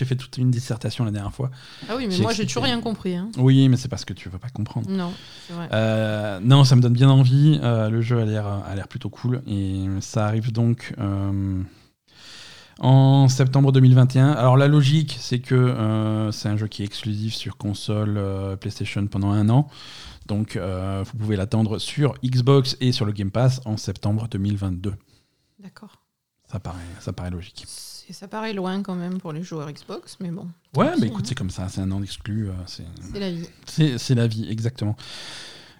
fait, 0.04 0.16
toute 0.16 0.38
une 0.38 0.50
dissertation 0.50 1.04
la 1.04 1.12
dernière 1.12 1.32
fois. 1.32 1.50
Ah 1.88 1.94
oui, 1.96 2.06
mais 2.08 2.18
moi, 2.18 2.32
j'ai 2.32 2.46
toujours 2.46 2.64
rien 2.64 2.80
compris. 2.80 3.14
hein. 3.14 3.30
Oui, 3.38 3.68
mais 3.68 3.76
c'est 3.76 3.88
parce 3.88 4.04
que 4.04 4.12
tu 4.12 4.28
veux 4.28 4.38
pas 4.38 4.48
comprendre. 4.48 4.90
Non, 4.90 5.12
c'est 5.46 5.54
vrai. 5.54 5.68
Euh, 5.72 6.40
non, 6.42 6.64
ça 6.64 6.74
me 6.74 6.80
donne 6.80 6.92
bien 6.94 7.08
envie. 7.10 7.60
Le 7.62 8.00
jeu 8.00 8.18
a 8.20 8.24
l'air, 8.24 8.46
a 8.46 8.74
l'air 8.74 8.88
plutôt 8.88 9.08
cool. 9.08 9.40
Et 9.46 9.84
ça 10.00 10.26
arrive 10.26 10.50
donc 10.52 10.92
en 12.80 13.28
septembre 13.28 13.72
2021. 13.72 14.32
Alors, 14.32 14.56
la 14.56 14.68
logique, 14.68 15.16
c'est 15.20 15.38
que 15.40 15.54
euh, 15.54 16.32
c'est 16.32 16.48
un 16.48 16.56
jeu 16.56 16.66
qui 16.66 16.82
est 16.82 16.86
exclusif 16.86 17.34
sur 17.34 17.56
console 17.56 18.16
euh, 18.18 18.56
PlayStation 18.56 19.06
pendant 19.06 19.30
un 19.30 19.48
an. 19.48 19.68
Donc, 20.26 20.56
euh, 20.56 21.04
vous 21.06 21.18
pouvez 21.18 21.36
l'attendre 21.36 21.78
sur 21.78 22.14
Xbox 22.24 22.76
et 22.80 22.92
sur 22.92 23.04
le 23.06 23.12
Game 23.12 23.30
Pass 23.30 23.60
en 23.64 23.76
septembre 23.76 24.26
2022. 24.28 24.94
D'accord. 25.60 26.00
Ça 26.50 26.58
paraît, 26.60 26.78
ça 27.00 27.12
paraît 27.12 27.30
logique. 27.30 27.64
Ça 27.66 28.28
paraît 28.28 28.52
loin 28.52 28.82
quand 28.82 28.94
même 28.94 29.18
pour 29.18 29.32
les 29.32 29.42
joueurs 29.42 29.70
Xbox, 29.72 30.18
mais 30.20 30.30
bon, 30.30 30.46
Ouais, 30.76 30.90
mais 31.00 31.06
écoute, 31.06 31.20
hein. 31.24 31.26
c'est 31.28 31.34
comme 31.34 31.48
ça. 31.50 31.68
C'est 31.70 31.80
un 31.80 31.90
an 31.90 32.00
d'exclus. 32.00 32.48
euh, 32.50 32.52
c'est- 32.66 32.84
la 33.18 33.30
vie. 33.30 33.48
C'est 33.98 34.14
la 34.14 34.26
vie, 34.26 34.46
exactement. 34.50 34.94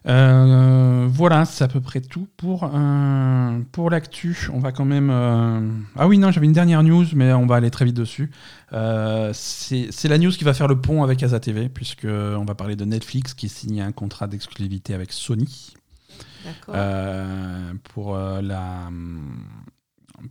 Euh, 0.06 1.06
voilà, 1.10 1.44
c'est 1.46 1.64
à 1.64 1.68
peu 1.68 1.80
près 1.80 2.00
tout 2.02 2.28
pour, 2.36 2.70
euh, 2.74 3.60
pour 3.72 3.88
l'actu. 3.88 4.48
On 4.52 4.58
va 4.58 4.70
quand 4.72 4.84
même. 4.84 5.08
euh, 5.10 5.66
Ah 5.96 6.06
oui, 6.06 6.18
non, 6.18 6.30
j'avais 6.30 6.46
une 6.46 6.52
dernière 6.52 6.82
news, 6.82 7.06
mais 7.14 7.32
on 7.32 7.46
va 7.46 7.56
aller 7.56 7.70
très 7.70 7.84
vite 7.86 7.96
dessus. 7.96 8.30
C'est 9.32 10.08
la 10.08 10.18
news 10.18 10.30
qui 10.30 10.44
va 10.44 10.52
faire 10.54 10.68
le 10.68 10.78
pont 10.80 11.02
avec 11.02 11.22
Asa 11.22 11.40
TV, 11.40 11.68
puisque 11.68 12.04
on 12.06 12.44
va 12.44 12.54
parler 12.54 12.76
de 12.76 12.84
Netflix 12.84 13.32
qui 13.34 13.48
signe 13.48 13.80
un 13.80 13.92
contrat 13.92 14.26
d'exclusivité 14.26 14.92
avec 14.94 15.10
Sony 15.12 15.72
D'accord. 16.44 16.74
pour 17.84 18.16
la 18.18 18.90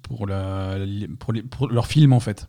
pour, 0.01 0.27
la- 0.27 0.77
pour, 1.19 1.33
les- 1.33 1.43
pour 1.43 1.67
leur 1.69 1.87
film 1.87 2.13
en 2.13 2.19
fait. 2.19 2.47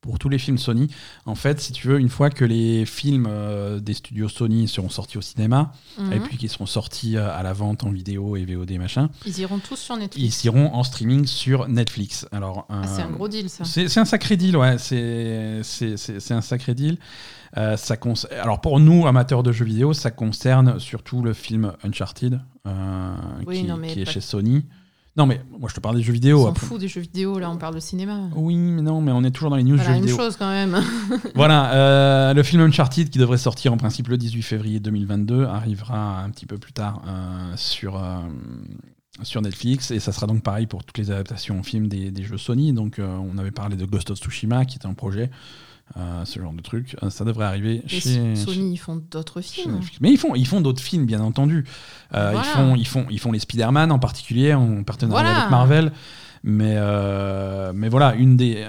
Pour 0.00 0.20
tous 0.20 0.28
les 0.28 0.38
films 0.38 0.58
Sony, 0.58 0.86
en 1.26 1.34
fait, 1.34 1.60
si 1.60 1.72
tu 1.72 1.88
veux, 1.88 1.98
une 1.98 2.08
fois 2.08 2.30
que 2.30 2.44
les 2.44 2.86
films 2.86 3.26
euh, 3.28 3.80
des 3.80 3.94
studios 3.94 4.28
Sony 4.28 4.68
seront 4.68 4.90
sortis 4.90 5.18
au 5.18 5.20
cinéma 5.20 5.72
Mhm. 5.98 6.12
et 6.12 6.20
puis 6.20 6.36
qu'ils 6.36 6.50
seront 6.50 6.66
sortis 6.66 7.16
euh, 7.16 7.28
à 7.36 7.42
la 7.42 7.52
vente 7.52 7.82
en 7.82 7.90
vidéo 7.90 8.36
et 8.36 8.44
VOD 8.44 8.78
machin, 8.78 9.10
Ils 9.26 9.40
iront 9.40 9.58
tous 9.58 9.74
sur 9.74 9.96
Netflix. 9.96 10.44
ils 10.44 10.46
iront 10.46 10.72
en 10.72 10.84
streaming 10.84 11.26
sur 11.26 11.66
Netflix. 11.66 12.26
Alors, 12.30 12.64
Ah, 12.68 12.82
c'est 12.86 13.02
un 13.02 13.10
gros 13.10 13.26
deal, 13.26 13.50
ça. 13.50 13.64
c'est 13.64 13.98
un 13.98 14.04
sacré 14.04 14.36
deal, 14.36 14.56
ouais. 14.56 14.78
C'est 14.78 15.62
un 16.30 16.40
sacré 16.42 16.74
deal. 16.76 16.96
Euh, 17.56 17.76
ça 17.76 17.96
Alors 18.40 18.60
pour 18.60 18.78
nous, 18.78 19.06
amateurs 19.08 19.42
de 19.42 19.50
jeux 19.50 19.64
vidéo, 19.64 19.94
ça 19.94 20.12
concerne 20.12 20.78
surtout 20.78 21.22
le 21.22 21.32
film 21.32 21.72
Uncharted, 21.82 22.40
Oui, 23.46 23.62
qui, 23.62 23.64
non, 23.64 23.76
mais 23.76 23.88
qui 23.88 24.02
est 24.02 24.04
chez 24.04 24.20
Sony. 24.20 24.64
Non, 25.18 25.26
mais 25.26 25.40
moi 25.58 25.68
je 25.68 25.74
te 25.74 25.80
parle 25.80 25.96
des 25.96 26.02
jeux 26.02 26.12
On 26.12 26.14
vidéo. 26.14 26.42
s'en 26.44 26.50
après. 26.50 26.66
fout 26.66 26.80
des 26.80 26.86
jeux 26.88 27.00
vidéo, 27.00 27.38
là, 27.40 27.50
on 27.50 27.56
parle 27.56 27.74
de 27.74 27.80
cinéma. 27.80 28.30
Oui, 28.36 28.54
mais 28.56 28.82
non, 28.82 29.00
mais 29.00 29.10
on 29.12 29.24
est 29.24 29.30
toujours 29.32 29.50
dans 29.50 29.56
les 29.56 29.64
news 29.64 29.76
Pas 29.76 29.82
jeux 29.82 29.88
la 29.88 29.94
même 29.96 30.02
vidéo. 30.04 30.16
chose 30.16 30.36
quand 30.36 30.48
même. 30.48 30.80
Voilà, 31.34 31.72
euh, 31.74 32.34
le 32.34 32.42
film 32.44 32.62
Uncharted 32.62 33.10
qui 33.10 33.18
devrait 33.18 33.36
sortir 33.36 33.72
en 33.72 33.76
principe 33.76 34.08
le 34.08 34.16
18 34.16 34.42
février 34.42 34.78
2022 34.80 35.44
arrivera 35.44 36.20
un 36.22 36.30
petit 36.30 36.46
peu 36.46 36.56
plus 36.58 36.72
tard 36.72 37.02
euh, 37.08 37.52
sur, 37.56 37.96
euh, 37.96 38.18
sur 39.24 39.42
Netflix 39.42 39.90
et 39.90 39.98
ça 39.98 40.12
sera 40.12 40.26
donc 40.28 40.42
pareil 40.42 40.66
pour 40.66 40.84
toutes 40.84 40.98
les 40.98 41.10
adaptations 41.10 41.58
en 41.58 41.62
film 41.64 41.88
des, 41.88 42.10
des 42.12 42.22
jeux 42.22 42.38
Sony. 42.38 42.72
Donc 42.72 43.00
on 43.00 43.36
avait 43.38 43.50
parlé 43.50 43.76
de 43.76 43.84
Ghost 43.84 44.10
of 44.12 44.18
Tsushima 44.18 44.64
qui 44.66 44.76
était 44.76 44.86
un 44.86 44.94
projet, 44.94 45.30
euh, 45.96 46.24
ce 46.24 46.38
genre 46.38 46.52
de 46.52 46.60
truc. 46.62 46.96
Euh, 47.02 47.10
ça 47.10 47.24
devrait 47.24 47.46
arriver 47.46 47.82
Et 47.84 48.00
chez, 48.00 48.36
Sony, 48.36 48.72
ils 48.72 48.76
font 48.76 49.02
d'autres 49.10 49.40
films. 49.40 49.80
Mais 50.00 50.10
ils 50.10 50.18
font, 50.18 50.34
ils 50.34 50.46
font 50.46 50.60
d'autres 50.60 50.82
films, 50.82 51.06
bien 51.06 51.20
entendu. 51.20 51.64
Euh, 52.14 52.32
Voilà. 52.32 52.40
ils, 52.40 52.44
font, 52.44 52.74
ils, 52.76 52.86
font, 52.86 53.06
ils 53.10 53.18
font 53.20 53.32
les 53.32 53.38
Spider-Man 53.38 53.90
en 53.90 53.98
particulier, 53.98 54.54
en 54.54 54.82
partenariat 54.84 55.22
Voilà. 55.24 55.38
avec 55.38 55.50
Marvel. 55.50 55.92
Mais, 56.44 56.74
euh, 56.76 57.72
mais 57.74 57.88
voilà, 57.88 58.14
une 58.14 58.36
des, 58.36 58.64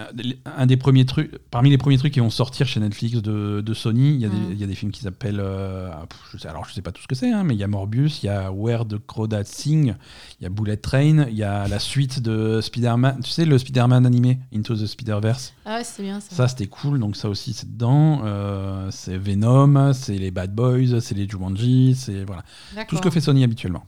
un 0.58 0.66
des 0.66 0.78
premiers 0.78 1.06
trucs, 1.06 1.32
parmi 1.52 1.70
les 1.70 1.78
premiers 1.78 1.98
trucs 1.98 2.14
qui 2.14 2.20
vont 2.20 2.30
sortir 2.30 2.68
chez 2.68 2.80
Netflix 2.80 3.22
de, 3.22 3.62
de 3.62 3.74
Sony, 3.74 4.16
il 4.16 4.22
y, 4.22 4.26
a 4.26 4.30
des- 4.30 4.36
Mm. 4.36 4.52
il 4.52 4.60
y 4.60 4.64
a 4.64 4.68
des 4.68 4.76
films 4.76 4.91
qui 4.91 5.02
s'appellent. 5.02 5.40
euh, 5.40 5.90
ah, 5.91 6.06
alors 6.50 6.66
je 6.66 6.74
sais 6.74 6.82
pas 6.82 6.91
tout 6.91 7.02
ce 7.02 7.08
que 7.08 7.16
c'est, 7.16 7.32
hein, 7.32 7.44
mais 7.44 7.54
il 7.56 7.60
y 7.60 7.64
a 7.64 7.68
Morbius, 7.68 8.24
il 8.24 8.28
y 8.28 8.30
a 8.30 8.52
Where 8.52 8.86
the 8.88 8.98
Crawdad 9.06 9.46
Sing, 9.46 9.94
il 10.40 10.44
y 10.44 10.46
a 10.46 10.50
Bullet 10.50 10.78
Train, 10.78 11.26
il 11.30 11.36
y 11.36 11.44
a 11.44 11.68
la 11.68 11.80
suite 11.80 12.22
de 12.22 12.60
Spider-Man. 12.62 13.20
Tu 13.24 13.30
sais, 13.32 13.46
le 13.46 13.58
Spider-Man 13.58 14.06
animé, 14.06 14.40
Into 14.56 14.76
the 14.76 14.86
Spider-Verse? 14.86 15.54
Ah 15.66 15.78
ouais, 15.78 15.84
c'est 15.84 16.04
bien 16.04 16.20
ça. 16.20 16.36
Ça, 16.36 16.48
c'était 16.48 16.68
cool, 16.68 17.00
donc 17.00 17.16
ça 17.16 17.30
aussi, 17.30 17.54
c'est 17.54 17.72
dedans. 17.72 18.22
Euh, 18.26 18.88
c'est 18.91 19.18
Venom, 19.18 19.94
c'est 19.94 20.18
les 20.18 20.32
Bad 20.32 20.54
Boys, 20.54 21.00
c'est 21.02 21.16
les 21.16 21.28
Jumanji, 21.28 21.96
c'est 21.96 22.24
voilà. 22.26 22.44
Tout 22.88 22.98
ce 22.98 23.02
que 23.02 23.10
fait 23.10 23.22
Sony 23.22 23.44
habituellement. 23.44 23.84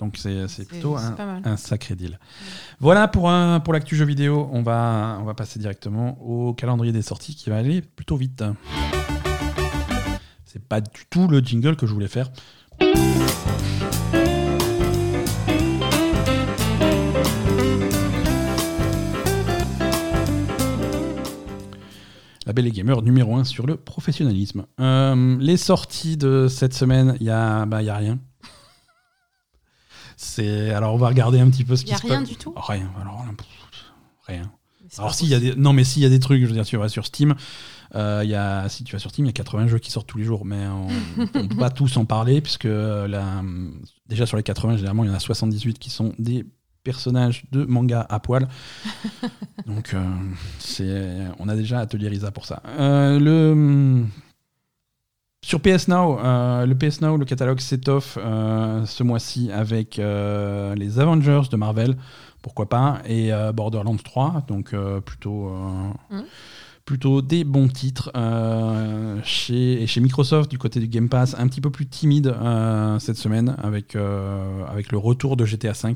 Donc 0.00 0.16
c'est 0.16 0.66
plutôt 0.66 0.96
un, 0.96 1.56
sacré 1.58 1.94
deal. 1.94 2.18
Voilà 2.80 3.06
pour, 3.06 3.30
un, 3.30 3.60
pour 3.60 3.74
l'actu 3.74 3.96
jeu 3.96 4.06
vidéo. 4.06 4.48
On 4.50 4.62
va, 4.62 5.18
on 5.20 5.24
va 5.24 5.34
passer 5.34 5.58
directement 5.58 6.18
au 6.22 6.54
calendrier 6.54 6.92
des 6.92 7.02
sorties 7.02 7.34
qui 7.34 7.50
va 7.50 7.58
aller 7.58 7.82
plutôt 7.82 8.16
vite. 8.16 8.42
C'est 10.46 10.64
pas 10.66 10.80
du 10.80 11.04
tout 11.10 11.28
le 11.28 11.40
jingle 11.40 11.76
que 11.76 11.86
je 11.86 11.92
voulais 11.92 12.08
faire. 12.08 12.30
La 22.46 22.54
Belle 22.54 22.66
et 22.66 22.72
Gamer 22.72 23.02
numéro 23.02 23.36
1 23.36 23.44
sur 23.44 23.66
le 23.66 23.76
professionnalisme. 23.76 24.64
Euh, 24.80 25.36
les 25.38 25.58
sorties 25.58 26.16
de 26.16 26.48
cette 26.48 26.72
semaine, 26.72 27.16
il 27.20 27.24
n'y 27.24 27.30
a, 27.30 27.66
bah, 27.66 27.82
y 27.82 27.90
a 27.90 27.96
rien. 27.96 28.18
C'est 30.22 30.70
alors 30.70 30.92
on 30.94 30.98
va 30.98 31.08
regarder 31.08 31.40
un 31.40 31.48
petit 31.48 31.64
peu 31.64 31.76
ce 31.76 31.82
Y 31.82 31.86
qui 31.86 31.94
a 31.94 31.96
se 31.96 32.06
rien 32.06 32.20
passe. 32.20 32.28
du 32.28 32.36
tout? 32.36 32.52
Rien. 32.54 32.90
Alors 33.00 33.24
là, 33.24 33.32
pff, 33.36 33.46
rien. 34.26 34.52
Mais 34.82 34.88
c'est 34.90 35.00
Alors 35.00 35.14
s'il 35.14 35.28
y 35.28 35.34
a 35.34 35.40
des 35.40 35.54
non 35.56 35.72
mais 35.72 35.82
s'il 35.82 36.02
y 36.02 36.04
a 36.04 36.10
des 36.10 36.18
trucs, 36.20 36.42
je 36.42 36.46
veux 36.46 36.52
dire 36.52 36.66
tu 36.66 36.76
vas 36.76 36.90
sur 36.90 37.06
Steam, 37.06 37.34
euh, 37.94 38.20
il 38.22 38.28
y 38.28 38.34
a 38.34 38.68
si 38.68 38.84
tu 38.84 38.92
vas 38.92 38.98
sur 38.98 39.10
Steam, 39.10 39.24
il 39.24 39.28
y 39.28 39.30
a 39.30 39.32
80 39.32 39.68
jeux 39.68 39.78
qui 39.78 39.90
sortent 39.90 40.06
tous 40.06 40.18
les 40.18 40.24
jours, 40.24 40.44
mais 40.44 40.66
on, 40.66 40.88
on 41.18 41.26
peut 41.48 41.56
pas 41.56 41.70
tous 41.70 41.96
en 41.96 42.04
parler 42.04 42.42
puisque 42.42 42.66
euh, 42.66 43.08
la, 43.08 43.42
déjà 44.08 44.26
sur 44.26 44.36
les 44.36 44.42
80 44.42 44.76
généralement 44.76 45.04
il 45.04 45.08
y 45.08 45.10
en 45.10 45.16
a 45.16 45.20
78 45.20 45.78
qui 45.78 45.88
sont 45.88 46.12
des 46.18 46.44
personnages 46.84 47.44
de 47.50 47.64
manga 47.64 48.06
à 48.10 48.20
poil. 48.20 48.46
Donc 49.66 49.94
euh, 49.94 50.04
c'est 50.58 51.16
on 51.38 51.48
a 51.48 51.56
déjà 51.56 51.78
Atelier 51.80 52.08
Risa 52.08 52.30
pour 52.30 52.44
ça. 52.44 52.62
Euh, 52.66 53.18
le 53.18 54.04
sur 55.42 55.60
PS 55.60 55.88
Now, 55.88 56.18
euh, 56.18 56.66
le 56.66 56.74
PS 56.76 57.00
Now, 57.00 57.16
le 57.16 57.24
catalogue 57.24 57.60
s'étoffe 57.60 58.18
euh, 58.20 58.84
ce 58.84 59.02
mois-ci 59.02 59.50
avec 59.50 59.98
euh, 59.98 60.74
les 60.74 60.98
Avengers 60.98 61.42
de 61.50 61.56
Marvel, 61.56 61.96
pourquoi 62.42 62.68
pas, 62.68 63.00
et 63.06 63.32
euh, 63.32 63.50
Borderlands 63.50 63.96
3, 63.96 64.44
donc 64.48 64.74
euh, 64.74 65.00
plutôt, 65.00 65.50
plutôt 66.84 67.22
des 67.22 67.44
bons 67.44 67.68
titres. 67.68 68.12
chez, 69.24 69.82
et 69.82 69.86
chez 69.86 70.00
Microsoft, 70.00 70.50
du 70.50 70.58
côté 70.58 70.78
du 70.78 70.88
Game 70.88 71.08
Pass, 71.08 71.34
un 71.38 71.48
petit 71.48 71.62
peu 71.62 71.70
plus 71.70 71.86
timide 71.86 72.34
cette 72.98 73.16
semaine 73.16 73.56
avec, 73.62 73.96
avec 73.96 74.92
le 74.92 74.98
retour 74.98 75.36
de 75.36 75.46
GTA 75.46 75.72
V. 75.72 75.94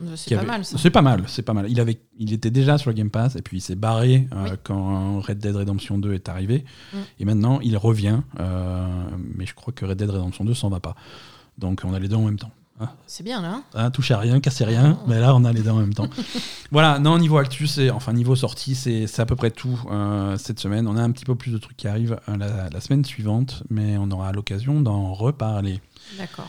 Euh, 0.00 0.14
C'est 0.16 0.34
pas 0.34 0.40
avait- 0.42 0.46
mal. 0.46 0.64
C'est 0.64 0.90
pas 0.90 1.02
mal, 1.02 1.24
c'est 1.26 1.42
pas 1.42 1.52
mal. 1.54 1.66
Il, 1.70 1.80
avait, 1.80 1.98
il 2.18 2.32
était 2.32 2.50
déjà 2.50 2.78
sur 2.78 2.90
le 2.90 2.94
Game 2.94 3.10
Pass 3.10 3.34
et 3.36 3.42
puis 3.42 3.58
il 3.58 3.60
s'est 3.60 3.74
barré 3.74 4.28
euh, 4.32 4.44
Oui. 4.50 4.56
quand 4.62 5.20
Red 5.20 5.38
Dead 5.38 5.56
Redemption 5.56 5.98
2 5.98 6.12
est 6.14 6.28
arrivé. 6.28 6.64
Mm. 6.92 6.96
Et 7.20 7.24
maintenant, 7.24 7.60
il 7.60 7.76
revient. 7.76 8.20
euh, 8.38 8.86
mais 9.34 9.44
je 9.46 9.54
crois 9.54 9.72
que 9.72 9.84
Red 9.84 9.98
Dead 9.98 10.08
Redemption 10.10 10.44
2 10.44 10.54
s'en 10.54 10.68
va 10.68 10.80
pas. 10.80 10.94
Donc 11.58 11.80
on 11.84 11.92
a 11.94 11.98
les 11.98 12.08
deux 12.08 12.16
en 12.16 12.22
même 12.24 12.38
temps. 12.38 12.50
C'est 13.08 13.24
bien 13.24 13.42
là. 13.42 13.54
hein. 13.54 13.62
Hein, 13.74 13.90
touchez 13.90 14.14
à 14.14 14.20
rien, 14.20 14.38
cassez 14.38 14.64
rien. 14.64 15.00
Mais 15.08 15.18
là, 15.18 15.34
on 15.34 15.44
a 15.44 15.52
les 15.52 15.62
deux 15.62 15.70
en 15.70 15.80
même 15.80 15.94
temps. 15.94 16.06
voilà, 16.70 17.00
non, 17.00 17.18
niveau 17.18 17.36
actu, 17.38 17.66
c'est, 17.66 17.90
enfin 17.90 18.12
niveau 18.12 18.36
sortie, 18.36 18.76
c'est, 18.76 19.18
à 19.18 19.26
peu 19.26 19.34
près 19.34 19.50
tout 19.50 19.80
euh, 19.90 20.36
cette 20.36 20.60
semaine. 20.60 20.86
On 20.86 20.96
a 20.96 21.02
un 21.02 21.10
petit 21.10 21.24
peu 21.24 21.34
plus 21.34 21.50
de 21.50 21.58
trucs 21.58 21.76
qui 21.76 21.88
arrivent 21.88 22.20
la, 22.28 22.70
la 22.70 22.80
semaine 22.80 23.04
suivante, 23.04 23.64
mais 23.68 23.96
on 23.98 24.08
aura 24.12 24.30
l'occasion 24.30 24.80
d'en 24.80 25.12
reparler. 25.12 25.80
D'accord. 26.18 26.46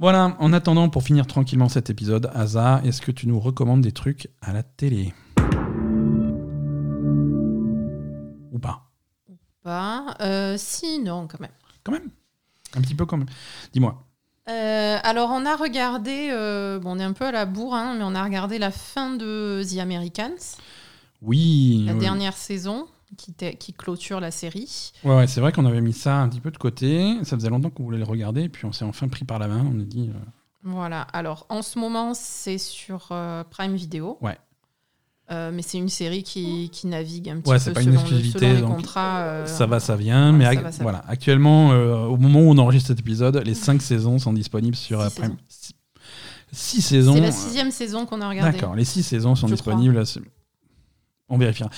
Voilà, 0.00 0.36
en 0.38 0.52
attendant, 0.52 0.88
pour 0.88 1.02
finir 1.02 1.26
tranquillement 1.26 1.68
cet 1.68 1.90
épisode, 1.90 2.30
Asa, 2.32 2.80
est-ce 2.84 3.02
que 3.02 3.10
tu 3.10 3.26
nous 3.26 3.40
recommandes 3.40 3.80
des 3.80 3.90
trucs 3.90 4.28
à 4.40 4.52
la 4.52 4.62
télé? 4.62 5.12
Ou 8.52 8.60
pas? 8.60 8.92
Ou 9.28 9.34
pas 9.64 10.14
euh, 10.20 10.54
Si, 10.56 11.00
non, 11.00 11.26
quand 11.26 11.40
même. 11.40 11.50
Quand 11.82 11.90
même? 11.90 12.10
Un 12.76 12.80
petit 12.80 12.94
peu 12.94 13.06
quand 13.06 13.16
même. 13.16 13.26
Dis-moi. 13.72 14.06
Euh, 14.48 14.98
alors, 15.02 15.30
on 15.32 15.44
a 15.44 15.56
regardé, 15.56 16.28
euh, 16.30 16.78
bon, 16.78 16.92
on 16.92 17.00
est 17.00 17.04
un 17.04 17.12
peu 17.12 17.24
à 17.24 17.32
la 17.32 17.44
bourre, 17.44 17.74
hein, 17.74 17.96
mais 17.98 18.04
on 18.04 18.14
a 18.14 18.22
regardé 18.22 18.60
la 18.60 18.70
fin 18.70 19.16
de 19.16 19.64
The 19.68 19.78
Americans. 19.78 20.58
Oui. 21.22 21.82
La 21.86 21.94
dernière 21.94 22.36
saison 22.36 22.86
qui, 23.58 23.72
clôture 23.72 24.20
la 24.20 24.30
série. 24.30 24.92
Ouais, 25.04 25.16
ouais, 25.16 25.26
c'est 25.26 25.40
vrai 25.40 25.52
qu'on 25.52 25.66
avait 25.66 25.80
mis 25.80 25.92
ça 25.92 26.16
un 26.18 26.28
petit 26.28 26.40
peu 26.40 26.50
de 26.50 26.56
côté. 26.58 27.16
Ça 27.24 27.36
faisait 27.36 27.50
longtemps 27.50 27.70
qu'on 27.70 27.82
voulait 27.84 27.98
le 27.98 28.04
regarder, 28.04 28.42
et 28.44 28.48
puis 28.48 28.64
on 28.64 28.72
s'est 28.72 28.84
enfin 28.84 29.08
pris 29.08 29.24
par 29.24 29.38
la 29.38 29.48
main. 29.48 29.64
On 29.72 29.78
a 29.80 29.84
dit. 29.84 30.10
euh, 30.14 30.18
Voilà. 30.64 31.02
Alors, 31.12 31.46
en 31.48 31.62
ce 31.62 31.78
moment, 31.78 32.14
c'est 32.14 32.58
sur 32.58 33.08
euh, 33.10 33.44
Prime 33.50 33.74
Video. 33.74 34.18
Ouais. 34.20 34.36
Euh, 35.30 35.50
mais 35.52 35.60
c'est 35.60 35.76
une 35.76 35.90
série 35.90 36.22
qui, 36.22 36.70
qui 36.72 36.86
navigue 36.86 37.28
un 37.28 37.40
petit 37.40 37.50
Ouais, 37.50 37.58
peu 37.58 37.72
pas 37.74 37.80
selon, 37.82 37.90
une 37.92 37.96
le- 37.96 38.00
exclusivité, 38.00 38.38
selon 38.38 38.54
les 38.54 38.60
donc 38.62 38.76
contrats. 38.76 39.18
euh, 39.18 39.46
ça 39.46 39.66
va, 39.66 39.78
ça 39.78 39.94
vient. 39.94 40.32
ouais, 40.32 40.38
mais 40.38 40.44
ça 40.46 40.52
ac- 40.52 40.62
va, 40.62 40.72
ça 40.72 40.82
voilà, 40.82 41.04
actuellement, 41.06 41.72
euh, 41.72 42.04
au 42.06 42.16
moment 42.16 42.40
où 42.40 42.44
on 42.50 42.56
enregistre 42.56 42.86
cet 42.88 43.00
épisode, 43.00 43.36
les 43.44 43.52
cinq 43.54 43.82
saisons 43.82 44.18
sont 44.18 44.32
disponibles 44.32 44.74
sur 44.76 45.02
Six 45.02 45.20
Prime. 45.20 45.36
saisons. 45.48 45.74
Six, 46.50 46.76
six 46.76 46.80
saisons. 46.82 47.12
C'est 47.14 47.20
la 47.20 47.30
sixième 47.32 47.70
saison 47.70 48.06
qu'on 48.06 48.22
a 48.22 48.28
regardée. 48.30 48.52
D'accord, 48.58 48.74
les 48.74 48.86
six 48.86 49.02
saisons 49.02 49.34
sont 49.34 49.48
disponibles. 49.48 50.02
On 51.28 51.36
vérifiera. 51.38 51.68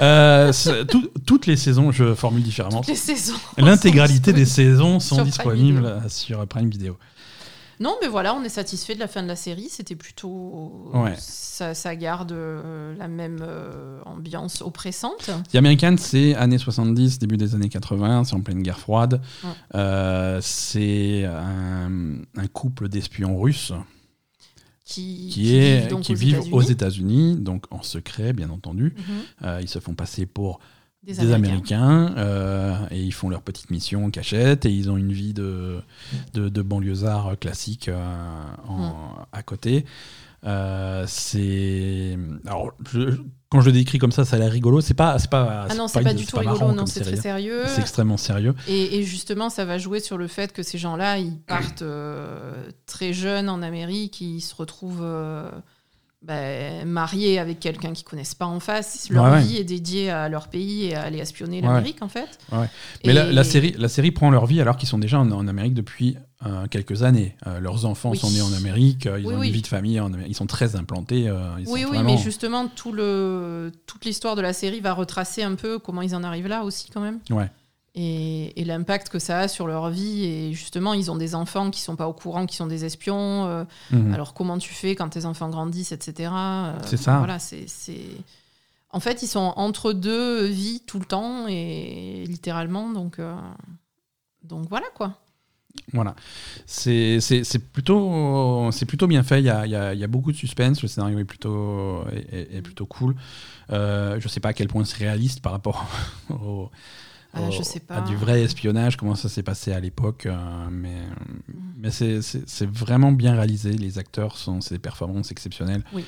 Euh, 0.00 0.52
c'est- 0.52 0.86
tout- 0.86 1.10
toutes 1.26 1.46
les 1.46 1.56
saisons, 1.56 1.90
je 1.90 2.14
formule 2.14 2.42
différemment. 2.42 2.80
Toutes 2.80 2.88
les 2.88 2.94
saisons. 2.94 3.34
L'intégralité 3.58 4.32
des 4.32 4.46
saisons 4.46 5.00
sont 5.00 5.16
Sur 5.16 5.24
disponibles 5.24 5.84
euh, 5.84 6.08
sur 6.08 6.46
Prime 6.46 6.68
Video. 6.70 6.96
Non, 7.80 7.96
mais 8.00 8.06
voilà, 8.06 8.32
on 8.36 8.44
est 8.44 8.48
satisfait 8.48 8.94
de 8.94 9.00
la 9.00 9.08
fin 9.08 9.24
de 9.24 9.28
la 9.28 9.34
série. 9.34 9.66
C'était 9.68 9.96
plutôt. 9.96 10.90
Ouais. 10.94 11.14
Ça, 11.18 11.74
ça 11.74 11.96
garde 11.96 12.30
euh, 12.30 12.94
la 12.96 13.08
même 13.08 13.38
euh, 13.42 13.98
ambiance 14.04 14.62
oppressante. 14.62 15.30
The 15.52 15.56
American, 15.56 15.96
c'est 15.98 16.36
années 16.36 16.58
70, 16.58 17.18
début 17.18 17.36
des 17.36 17.56
années 17.56 17.68
80, 17.68 18.22
c'est 18.24 18.34
en 18.34 18.40
pleine 18.40 18.62
guerre 18.62 18.78
froide. 18.78 19.20
Ouais. 19.42 19.50
Euh, 19.74 20.38
c'est 20.40 21.24
un, 21.24 21.90
un 22.36 22.46
couple 22.52 22.88
d'espions 22.88 23.36
russes 23.40 23.72
Qui, 24.84 25.28
qui, 25.30 25.56
est, 25.56 25.80
vivent 25.80 25.88
donc 25.90 26.00
qui 26.02 26.12
aux 26.12 26.16
vivent 26.16 26.34
États-Unis. 26.34 26.52
aux 26.54 26.60
États-Unis, 26.62 27.36
donc 27.36 27.64
en 27.70 27.82
secret, 27.82 28.32
bien 28.32 28.50
entendu. 28.50 28.94
Mhm. 28.96 29.02
Euh, 29.44 29.58
ils 29.62 29.68
se 29.68 29.78
font 29.78 29.94
passer 29.94 30.26
pour 30.26 30.58
Des, 31.04 31.14
des, 31.14 31.32
Américains. 31.32 32.06
Américains, 32.06 32.14
euh, 32.18 32.76
et 32.90 33.00
ils 33.02 33.12
font 33.12 33.28
leur 33.28 33.42
petite 33.42 33.70
mission 33.70 34.04
en 34.04 34.10
cachette 34.10 34.66
et 34.66 34.70
ils 34.72 34.90
ont 34.90 34.96
une 34.96 35.12
vie 35.12 35.34
de, 35.34 35.80
de, 36.34 36.48
de 36.48 36.62
banlieusards 36.62 37.38
classique 37.40 37.88
euh, 37.88 38.44
en- 38.68 38.88
Mm. 38.88 39.26
à 39.32 39.42
côté. 39.42 39.84
Euh, 40.44 41.04
c'est 41.06 42.18
alors 42.46 42.72
je- 42.92 43.16
quand 43.48 43.60
je 43.60 43.66
le 43.66 43.72
décris 43.72 43.98
comme 43.98 44.10
ça, 44.12 44.24
ça 44.24 44.36
a 44.36 44.38
l'air 44.38 44.50
rigolo. 44.50 44.80
C'est 44.80 44.94
pas 44.94 45.18
c'est 45.18 45.30
pas 45.30 45.66
Ah 45.70 45.74
non, 45.74 45.86
c'est 45.86 46.02
pas, 46.02 46.14
du 46.14 46.26
tout 46.26 46.36
rigolo, 46.38 46.58
marrant 46.58 46.72
non, 46.72 46.86
c'est 46.86 47.00
très 47.02 47.16
sérieux. 47.16 47.62
C'est 47.66 47.80
extrêmement 47.82 48.16
sérieux. 48.16 48.54
Et, 48.66 48.98
et 48.98 49.02
justement, 49.04 49.50
ça 49.50 49.64
va 49.64 49.78
jouer 49.78 50.00
sur 50.00 50.18
le 50.18 50.26
fait 50.26 50.52
que 50.52 50.62
ces 50.62 50.78
gens-là, 50.78 51.18
ils 51.18 51.38
partent 51.38 51.82
euh, 51.82 52.54
très 52.86 53.12
jeunes 53.12 53.48
en 53.48 53.62
Amérique, 53.62 54.20
ils 54.20 54.40
se 54.40 54.54
retrouvent 54.54 55.02
euh, 55.02 55.48
ben, 56.22 56.86
mariés 56.88 57.38
avec 57.38 57.60
quelqu'un 57.60 57.92
qu'ils 57.92 58.06
connaissent 58.06 58.34
pas 58.34 58.46
en 58.46 58.58
face. 58.60 59.08
Leur 59.10 59.24
Ouais, 59.24 59.30
ouais. 59.32 59.42
vie 59.42 59.56
est 59.58 59.64
dédiée 59.64 60.10
à 60.10 60.28
leur 60.28 60.48
pays 60.48 60.86
et 60.86 60.94
à 60.94 61.02
aller 61.02 61.18
espionner 61.18 61.60
Ouais. 61.60 61.66
l'Amérique, 61.66 62.00
en 62.02 62.08
fait. 62.08 62.38
Mais 62.52 62.66
Et- 63.04 63.12
la, 63.12 63.30
la 63.30 63.44
série, 63.44 63.74
la 63.76 63.88
série 63.88 64.12
prend 64.12 64.30
leur 64.30 64.46
vie 64.46 64.60
alors 64.60 64.76
qu'ils 64.76 64.88
sont 64.88 64.98
déjà 64.98 65.18
en, 65.20 65.30
en 65.30 65.46
Amérique 65.46 65.74
depuis 65.74 66.16
euh, 66.46 66.66
quelques 66.68 67.02
années. 67.02 67.36
Euh, 67.46 67.60
leurs 67.60 67.84
enfants 67.86 68.10
Oui. 68.10 68.18
sont 68.18 68.30
nés 68.30 68.42
en 68.42 68.52
Amérique, 68.52 69.06
euh, 69.06 69.20
ils 69.20 69.26
Oui, 69.26 69.34
ont 69.34 69.38
oui. 69.38 69.46
une 69.48 69.52
vie 69.54 69.62
de 69.62 69.66
famille 69.66 70.00
en 70.00 70.06
Amérique, 70.12 70.30
ils 70.32 70.36
sont 70.36 70.46
très 70.46 70.76
implantés. 70.76 71.20
ils 71.22 71.30
Oui, 71.30 71.64
sont 71.66 71.72
oui, 71.72 71.82
vraiment- 71.84 72.02
mais 72.12 72.18
justement, 72.18 72.68
tout 72.68 72.92
le, 72.92 73.70
toute 73.86 74.04
l'histoire 74.04 74.34
de 74.36 74.42
la 74.42 74.52
série 74.52 74.80
va 74.80 74.92
retracer 74.92 75.42
un 75.42 75.54
peu 75.54 75.78
comment 75.78 76.02
ils 76.02 76.14
en 76.14 76.22
arrivent 76.24 76.48
là 76.48 76.64
aussi, 76.64 76.90
quand 76.90 77.00
même. 77.00 77.20
Ouais. 77.30 77.50
Et, 77.94 78.58
et 78.60 78.64
l'impact 78.64 79.10
que 79.10 79.18
ça 79.18 79.40
a 79.40 79.48
sur 79.48 79.66
leur 79.66 79.90
vie. 79.90 80.24
Et 80.24 80.52
justement, 80.54 80.94
ils 80.94 81.10
ont 81.10 81.16
des 81.16 81.34
enfants 81.34 81.70
qui 81.70 81.80
sont 81.82 81.94
pas 81.94 82.08
au 82.08 82.14
courant, 82.14 82.46
qui 82.46 82.56
sont 82.56 82.66
des 82.66 82.84
espions. 82.86 83.66
Mhm. 83.90 84.14
Alors, 84.14 84.32
comment 84.32 84.56
tu 84.56 84.72
fais 84.72 84.94
quand 84.96 85.10
tes 85.10 85.26
enfants 85.26 85.50
grandissent, 85.50 85.92
etc. 85.92 86.32
C'est 86.86 86.96
ça. 86.96 87.18
Voilà, 87.18 87.38
c'est. 87.38 87.68
c'est- 87.68 88.16
En 88.94 89.00
fait, 89.00 89.22
ils 89.22 89.26
sont 89.26 89.52
entre 89.56 89.92
deux 89.92 90.44
vies 90.46 90.80
tout 90.86 90.98
le 90.98 91.04
temps, 91.04 91.46
et 91.48 92.24
littéralement, 92.26 92.88
donc. 92.90 93.18
Donc 94.42 94.66
voilà 94.68 94.86
quoi. 94.94 95.14
Voilà. 95.92 96.14
C'est 96.66 97.18
plutôt, 97.72 98.70
plutôt 98.86 99.06
bien 99.06 99.22
fait. 99.22 99.40
Il 99.40 99.46
y, 99.46 99.50
a, 99.50 99.66
y 99.66 99.74
a- 99.74 99.94
il 99.94 100.00
y 100.00 100.04
a 100.04 100.06
beaucoup 100.06 100.32
de 100.32 100.36
suspense. 100.36 100.80
Le 100.82 100.88
scénario 100.88 101.18
est 101.18 101.24
plutôt, 101.24 102.04
est, 102.32 102.62
plutôt 102.62 102.86
cool. 102.86 103.14
Euh, 103.70 104.18
je 104.20 104.28
sais 104.28 104.40
pas 104.40 104.50
à 104.50 104.52
quel 104.52 104.68
point 104.68 104.84
c'est 104.84 104.98
réaliste 104.98 105.40
par 105.40 105.52
rapport 105.52 105.86
au, 106.30 106.70
Ah, 107.34 107.42
au- 107.42 107.50
je 107.50 107.62
sais 107.62 107.80
pas. 107.80 107.96
à 107.96 108.00
du 108.02 108.16
vrai 108.16 108.42
espionnage, 108.42 108.96
comment 108.96 109.14
ça 109.14 109.28
s'est 109.28 109.42
passé 109.42 109.72
à 109.72 109.80
l'époque. 109.80 110.26
euh, 110.26 110.36
mais 110.70 110.96
mais 111.78 111.90
c'est- 111.90 112.20
vraiment 112.66 113.12
bien 113.12 113.34
réalisé. 113.34 113.72
Les 113.72 113.98
acteurs 113.98 114.36
sont 114.36 114.58
des 114.70 114.78
performances 114.78 115.30
exceptionnelles. 115.30 115.82
Oui. 115.92 116.04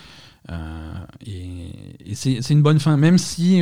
Euh, 0.51 0.93
et 1.27 1.70
et 2.11 2.15
c'est 2.15 2.43
c'est 2.43 2.53
une 2.55 2.62
bonne 2.62 2.78
fin, 2.81 2.97
même 2.97 3.19
si. 3.19 3.61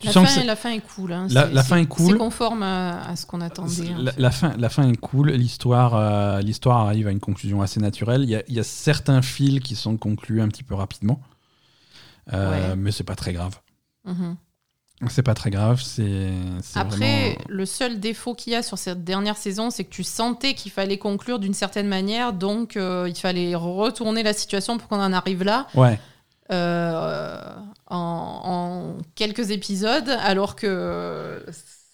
Tu 0.00 0.06
La 0.06 0.12
sens 0.12 0.24
que 0.26 0.32
fin, 0.34 0.40
c'est- 0.40 0.46
la 0.46 0.56
fin 0.56 0.70
est 0.70 0.80
cool. 0.80 1.12
hein. 1.12 1.26
La- 1.30 1.62
fin 1.62 1.76
est 1.76 1.86
cool. 1.86 2.12
C'est 2.12 2.18
conforme 2.18 2.62
à, 2.62 3.02
à 3.08 3.16
ce 3.16 3.26
qu'on 3.26 3.40
attendait. 3.40 3.90
La, 3.98 4.12
la 4.18 4.30
fin, 4.30 4.54
la 4.58 4.68
fin 4.68 4.88
est 4.90 4.96
cool. 4.96 5.30
L'histoire, 5.30 5.94
euh, 5.94 6.40
l'histoire 6.40 6.78
arrive 6.86 7.06
à 7.06 7.10
une 7.12 7.20
conclusion 7.20 7.60
assez 7.62 7.78
naturelle. 7.80 8.22
Il 8.24 8.30
y 8.30 8.34
a, 8.36 8.42
y 8.48 8.58
a 8.58 8.64
certains 8.64 9.22
fils 9.22 9.60
qui 9.60 9.76
sont 9.76 9.96
conclus 9.96 10.40
un 10.42 10.48
petit 10.48 10.62
peu 10.64 10.74
rapidement, 10.74 11.20
Euh, 12.32 12.70
Ouais. 12.70 12.76
mais 12.76 12.92
c'est 12.92 13.04
pas 13.04 13.16
très 13.16 13.32
grave. 13.32 13.58
Mhm. 14.04 14.36
C'est 15.08 15.22
pas 15.22 15.32
très 15.34 15.50
grave. 15.50 15.80
C'est 15.82 16.28
c'est 16.62 16.78
Après, 16.78 16.96
vraiment- 16.98 17.34
le 17.48 17.66
seul 17.66 17.98
défaut 18.00 18.34
qu'il 18.34 18.52
y 18.52 18.56
a 18.56 18.62
sur 18.62 18.76
cette 18.78 19.02
dernière 19.02 19.36
saison, 19.38 19.70
c'est 19.70 19.84
que 19.84 19.90
tu 19.90 20.04
sentais 20.04 20.52
qu'il 20.54 20.70
fallait 20.70 20.98
conclure 20.98 21.38
d'une 21.38 21.54
certaine 21.54 21.88
manière, 21.88 22.34
donc 22.34 22.76
euh, 22.76 23.06
il 23.08 23.16
fallait 23.16 23.54
retourner 23.54 24.22
la 24.22 24.34
situation 24.34 24.76
pour 24.78 24.88
qu'on 24.88 25.00
en 25.00 25.12
arrive 25.12 25.42
là. 25.42 25.66
ouais. 25.74 25.98
Euh, 26.50 27.36
en, 27.86 28.40
en 28.44 28.98
quelques 29.14 29.50
épisodes, 29.50 30.08
alors 30.22 30.56
que 30.56 31.44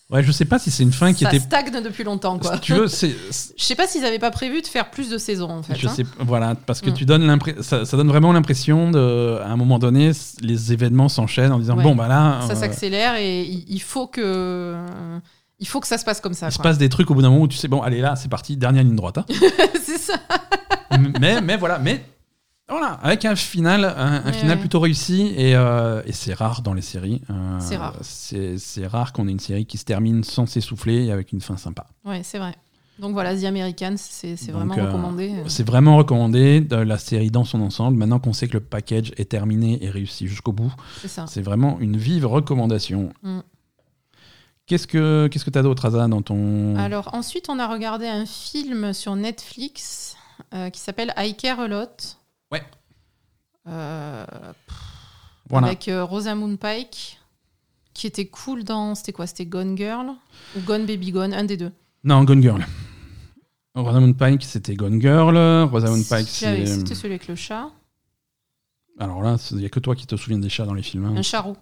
Ouais, 0.08 0.22
je 0.22 0.30
sais 0.30 0.44
pas 0.44 0.60
si 0.60 0.70
c'est 0.70 0.84
une 0.84 0.92
fin 0.92 1.12
qui 1.12 1.24
ça 1.24 1.30
était. 1.30 1.40
stagne 1.40 1.82
depuis 1.82 2.04
longtemps. 2.04 2.38
Quoi. 2.38 2.54
Si 2.54 2.60
tu 2.60 2.74
veux, 2.74 2.86
c'est. 2.86 3.08
Je 3.56 3.62
sais 3.64 3.74
pas 3.74 3.88
s'ils 3.88 4.04
avaient 4.04 4.20
pas 4.20 4.30
prévu 4.30 4.62
de 4.62 4.66
faire 4.68 4.88
plus 4.92 5.10
de 5.10 5.18
saisons 5.18 5.50
en 5.50 5.62
fait. 5.64 5.74
Je 5.74 5.88
hein. 5.88 5.92
sais, 5.96 6.04
voilà, 6.20 6.54
parce 6.54 6.80
que 6.80 6.90
Mm. 6.90 6.94
tu 6.94 7.04
donnes 7.06 7.26
l'impression, 7.26 7.60
ça, 7.64 7.84
ça 7.84 7.96
donne 7.96 8.06
vraiment 8.06 8.32
l'impression 8.32 8.92
de, 8.92 9.40
à 9.42 9.48
un 9.48 9.56
moment 9.56 9.80
donné, 9.80 10.12
les 10.40 10.72
événements 10.72 11.08
s'enchaînent 11.08 11.50
en 11.50 11.58
disant 11.58 11.76
Ouais. 11.76 11.82
bon 11.82 11.96
bah 11.96 12.06
là, 12.06 12.38
Ça 12.46 12.52
euh, 12.52 12.54
s'accélère 12.54 13.16
et 13.16 13.42
il, 13.42 13.80
faut 13.82 14.06
que 14.06 14.76
il 15.58 15.66
faut 15.66 15.80
que 15.80 15.88
ça 15.88 15.98
se 15.98 16.04
passe 16.04 16.20
comme 16.20 16.34
ça. 16.34 16.46
il 16.50 16.52
se 16.52 16.58
passe 16.60 16.78
des 16.78 16.88
trucs 16.88 17.10
au 17.10 17.14
bout 17.14 17.22
d'un 17.22 17.30
moment 17.30 17.42
où 17.42 17.48
tu 17.48 17.56
sais 17.58 17.66
bon 17.66 17.82
allez 17.82 18.00
là 18.00 18.14
c'est 18.14 18.28
parti 18.28 18.56
dernière 18.56 18.84
ligne 18.84 18.94
droite. 18.94 19.18
hein. 19.18 19.24
c'est 19.84 19.98
ça. 19.98 20.14
mais, 21.20 21.40
mais 21.40 21.56
voilà, 21.56 21.80
mais 21.80 22.04
voilà, 22.68 22.94
avec 23.02 23.24
un 23.24 23.36
final, 23.36 23.84
un, 23.84 24.32
final 24.32 24.56
ouais. 24.56 24.60
plutôt 24.60 24.80
réussi, 24.80 25.32
et, 25.36 25.54
euh, 25.54 26.02
et 26.04 26.12
c'est 26.12 26.34
rare 26.34 26.62
dans 26.62 26.74
les 26.74 26.82
séries. 26.82 27.22
euh, 27.30 27.58
C'est 27.60 27.76
rare. 27.76 27.94
C'est 28.02 28.86
rare 28.86 29.12
qu'on 29.12 29.28
ait 29.28 29.32
une 29.32 29.40
série 29.40 29.66
qui 29.66 29.78
se 29.78 29.84
termine 29.84 30.24
sans 30.24 30.46
s'essouffler 30.46 31.04
et 31.06 31.12
avec 31.12 31.32
une 31.32 31.40
fin 31.40 31.56
sympa. 31.56 31.86
Ouais, 32.04 32.22
c'est 32.24 32.38
vrai. 32.38 32.54
Donc 32.98 33.12
voilà, 33.12 33.36
The 33.36 33.44
Americans, 33.44 33.96
c'est 33.98 34.36
c'est 34.36 34.52
vraiment 34.52 34.76
euh, 34.76 34.86
recommandé. 34.86 35.30
C'est 35.48 35.66
vraiment 35.66 35.96
recommandé, 35.98 36.60
de 36.62 36.76
la 36.76 36.96
série 36.98 37.30
dans 37.30 37.44
son 37.44 37.60
ensemble. 37.60 37.98
Maintenant 37.98 38.18
qu'on 38.18 38.32
sait 38.32 38.48
que 38.48 38.54
le 38.54 38.60
package 38.60 39.12
est 39.18 39.28
terminé 39.28 39.84
et 39.84 39.90
réussi 39.90 40.26
jusqu'au 40.26 40.52
bout, 40.52 40.72
C'est 41.04 41.42
vraiment 41.42 41.78
une 41.78 41.96
vive 41.96 42.26
recommandation. 42.26 43.12
Mm. 43.22 43.40
Qu'est-ce 44.66 44.86
que 44.88 45.28
qu'est-ce 45.30 45.44
que 45.44 45.50
t'as 45.50 45.62
d'autre, 45.62 45.84
Asa, 45.84 46.08
dans 46.08 46.22
ton... 46.22 46.74
Alors 46.76 47.14
ensuite, 47.14 47.48
on 47.48 47.58
a 47.60 47.68
regardé 47.68 48.06
un 48.08 48.26
film 48.26 48.92
sur 48.92 49.14
Netflix 49.14 50.16
euh, 50.54 50.70
qui 50.70 50.80
s'appelle 50.80 51.12
I 51.16 51.36
Care 51.36 51.60
a 51.60 51.68
Lot. 51.68 52.16
Ouais. 52.52 52.62
Euh, 53.66 54.24
Voilà. 55.48 55.68
Avec 55.68 55.88
euh, 55.88 56.04
Rosamund 56.04 56.58
Pike, 56.58 57.18
qui 57.94 58.06
était 58.06 58.26
cool 58.26 58.64
dans. 58.64 58.94
C'était 58.94 59.12
quoi 59.12 59.26
C'était 59.26 59.46
Gone 59.46 59.76
Girl 59.76 60.08
Ou 60.56 60.60
Gone 60.60 60.86
Baby 60.86 61.10
Gone 61.12 61.32
Un 61.34 61.44
des 61.44 61.56
deux. 61.56 61.72
Non, 62.04 62.22
Gone 62.24 62.42
Girl. 62.42 62.64
Rosamund 63.74 64.16
Pike, 64.16 64.42
c'était 64.44 64.74
Gone 64.74 65.00
Girl. 65.00 65.36
Rosamund 65.70 66.06
Pike, 66.08 66.28
c'est... 66.28 66.64
C'était 66.66 66.94
celui 66.94 67.14
avec 67.14 67.28
le 67.28 67.34
chat. 67.36 67.70
Alors 68.98 69.22
là, 69.22 69.36
il 69.50 69.58
n'y 69.58 69.66
a 69.66 69.68
que 69.68 69.80
toi 69.80 69.94
qui 69.94 70.06
te 70.06 70.16
souviens 70.16 70.38
des 70.38 70.48
chats 70.48 70.64
dans 70.64 70.72
les 70.74 70.82
films. 70.82 71.04
hein. 71.04 71.14
Un 71.16 71.22
charou. 71.22 71.56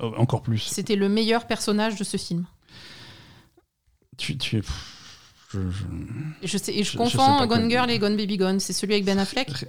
Euh, 0.00 0.10
Encore 0.16 0.42
plus. 0.42 0.58
C'était 0.60 0.96
le 0.96 1.08
meilleur 1.10 1.46
personnage 1.46 1.96
de 1.96 2.04
ce 2.04 2.16
film. 2.16 2.46
Tu, 4.16 4.38
tu 4.38 4.56
es... 4.56 4.60
pff, 4.60 5.46
je- 5.52 5.70
je- 5.70 5.84
je, 6.42 6.58
sais, 6.58 6.74
et 6.74 6.82
je, 6.84 6.92
Je- 6.92 6.96
confonds 6.96 7.46
Gone. 7.46 7.68
Girl 7.68 7.90
et 7.90 7.98
Gone 7.98 8.16
Baby 8.16 8.36
Gone. 8.38 8.60
C'est 8.60 8.72
celui 8.72 8.94
avec 8.94 9.04
Ben 9.04 9.18
Affleck 9.18 9.66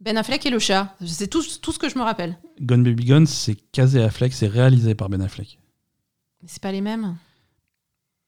Ben 0.00 0.16
Affleck 0.16 0.44
et 0.46 0.50
le 0.50 0.58
chat. 0.58 0.94
C'est 1.06 1.28
tout, 1.28 1.42
tout 1.60 1.72
ce 1.72 1.78
que 1.78 1.88
je 1.88 1.98
me 1.98 2.02
rappelle. 2.02 2.38
Gone 2.60 2.82
Baby 2.82 3.04
Gone, 3.04 3.26
c'est 3.26 3.54
casé 3.72 4.02
Affleck, 4.02 4.32
c'est 4.32 4.46
réalisé 4.46 4.94
par 4.94 5.08
Ben 5.10 5.20
Affleck. 5.20 5.58
Mais 6.42 6.48
c'est 6.50 6.62
pas 6.62 6.72
les 6.72 6.80
mêmes. 6.80 7.16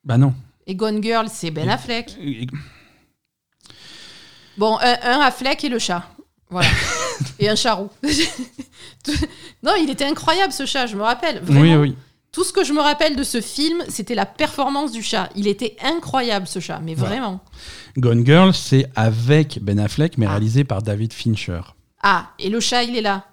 Bah 0.04 0.18
non. 0.18 0.34
Et 0.66 0.74
Gone 0.74 1.02
Girl, 1.02 1.28
c'est 1.30 1.50
Ben 1.50 1.68
Et- 1.68 1.72
Affleck. 1.72 2.16
Et- 2.20 2.46
Bon, 4.58 4.76
un, 4.80 4.96
un 5.02 5.20
Affleck 5.20 5.64
et 5.64 5.68
le 5.70 5.78
chat. 5.78 6.06
Voilà. 6.50 6.68
et 7.38 7.48
un 7.48 7.56
charou. 7.56 7.88
non, 9.62 9.72
il 9.80 9.88
était 9.90 10.04
incroyable 10.04 10.52
ce 10.52 10.66
chat, 10.66 10.86
je 10.86 10.94
me 10.96 11.02
rappelle. 11.02 11.40
Vraiment. 11.40 11.80
Oui, 11.80 11.90
oui. 11.90 11.96
Tout 12.32 12.44
ce 12.44 12.52
que 12.52 12.64
je 12.64 12.72
me 12.72 12.80
rappelle 12.80 13.14
de 13.14 13.24
ce 13.24 13.42
film, 13.42 13.82
c'était 13.88 14.14
la 14.14 14.24
performance 14.24 14.90
du 14.90 15.02
chat. 15.02 15.28
Il 15.36 15.46
était 15.46 15.76
incroyable 15.82 16.46
ce 16.46 16.60
chat, 16.60 16.80
mais 16.82 16.94
Voilà. 16.94 17.14
vraiment. 17.16 17.40
Gone 17.98 18.24
Girl, 18.24 18.54
c'est 18.54 18.86
avec 18.96 19.58
Ben 19.62 19.78
Affleck, 19.78 20.16
mais 20.16 20.24
Ah. 20.26 20.30
réalisé 20.30 20.64
par 20.64 20.80
David 20.80 21.12
Fincher. 21.12 21.60
Ah, 22.02 22.30
et 22.38 22.48
le 22.48 22.58
chat, 22.58 22.84
il 22.84 22.96
est 22.96 23.02
là. 23.02 23.26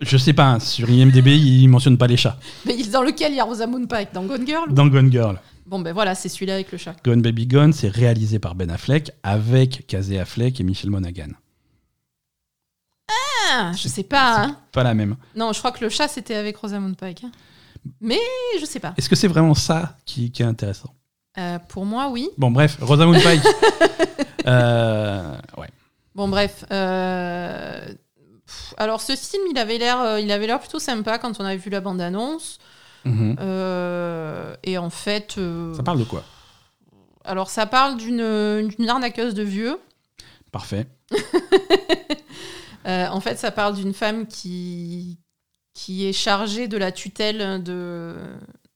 Je 0.00 0.16
sais 0.16 0.32
pas, 0.32 0.46
hein, 0.46 0.58
sur 0.60 0.90
IMDb, 0.90 1.28
il 1.28 1.68
mentionne 1.68 1.96
pas 1.96 2.08
les 2.08 2.16
chats. 2.16 2.38
Mais 2.66 2.76
dans 2.84 3.02
lequel 3.02 3.32
il 3.32 3.36
y 3.36 3.40
a 3.40 3.44
Rosamund 3.44 3.88
Pike 3.88 4.12
Dans 4.12 4.24
Gone 4.24 4.46
Girl 4.46 4.72
Dans 4.72 4.86
Gone 4.88 5.10
Girl. 5.12 5.40
Bon, 5.66 5.78
ben 5.80 5.92
voilà, 5.92 6.14
c'est 6.14 6.28
celui-là 6.28 6.54
avec 6.54 6.72
le 6.72 6.78
chat. 6.78 6.96
Gone 7.04 7.20
Baby 7.22 7.46
Gone, 7.46 7.72
c'est 7.72 7.88
réalisé 7.88 8.38
par 8.40 8.54
Ben 8.56 8.70
Affleck, 8.70 9.12
avec 9.22 9.86
Casey 9.86 10.18
Affleck 10.18 10.58
et 10.60 10.64
Michel 10.64 10.90
Monaghan. 10.90 11.28
Ah, 13.52 13.72
je 13.76 13.88
sais 13.88 14.02
pas. 14.02 14.42
hein. 14.44 14.56
Pas 14.72 14.82
la 14.82 14.94
même. 14.94 15.16
Non, 15.36 15.52
je 15.52 15.58
crois 15.58 15.72
que 15.72 15.84
le 15.84 15.88
chat, 15.90 16.08
c'était 16.08 16.34
avec 16.34 16.56
Rosamund 16.56 16.96
Pike. 16.96 17.24
hein. 17.24 17.30
Mais 18.00 18.18
je 18.60 18.64
sais 18.64 18.80
pas. 18.80 18.94
Est-ce 18.96 19.08
que 19.08 19.16
c'est 19.16 19.28
vraiment 19.28 19.54
ça 19.54 19.96
qui, 20.04 20.30
qui 20.30 20.42
est 20.42 20.46
intéressant? 20.46 20.94
Euh, 21.38 21.58
pour 21.68 21.84
moi, 21.84 22.08
oui. 22.10 22.28
Bon, 22.38 22.50
bref, 22.50 22.78
Rosamund 22.80 23.22
Pike. 23.22 23.42
Euh, 24.46 25.34
ouais. 25.58 25.68
Bon, 26.14 26.26
bref. 26.28 26.64
euh, 26.72 27.84
pff, 28.46 28.74
Alors, 28.78 29.02
ce 29.02 29.14
film, 29.14 29.42
il 29.50 29.58
avait 29.58 29.76
l'air, 29.76 30.00
euh, 30.00 30.20
il 30.20 30.30
avait 30.32 30.46
l'air 30.46 30.58
plutôt 30.58 30.78
sympa 30.78 31.18
quand 31.18 31.38
on 31.38 31.44
avait 31.44 31.58
vu 31.58 31.68
la 31.68 31.80
bande-annonce. 31.82 32.58
Mhm. 33.04 33.36
Euh, 33.40 34.54
et 34.62 34.78
en 34.78 34.88
fait, 34.88 35.34
euh, 35.36 35.74
Ça 35.74 35.82
parle 35.82 35.98
de 35.98 36.04
quoi? 36.04 36.24
Alors 37.24 37.50
ça 37.50 37.66
parle 37.66 37.98
d'une 37.98 38.68
d'une 38.68 38.88
arnaqueuse 38.88 39.34
de 39.34 39.42
vieux. 39.42 39.78
Parfait. 40.50 40.86
Euh, 42.86 43.06
en 43.08 43.20
fait, 43.20 43.36
ça 43.38 43.50
parle 43.50 43.74
d'une 43.74 43.92
femme 43.92 44.26
qui 44.26 45.18
qui 45.78 46.06
est 46.08 46.12
chargée 46.12 46.66
de 46.66 46.76
la 46.76 46.90
tutelle 46.90 47.62
de 47.62 48.16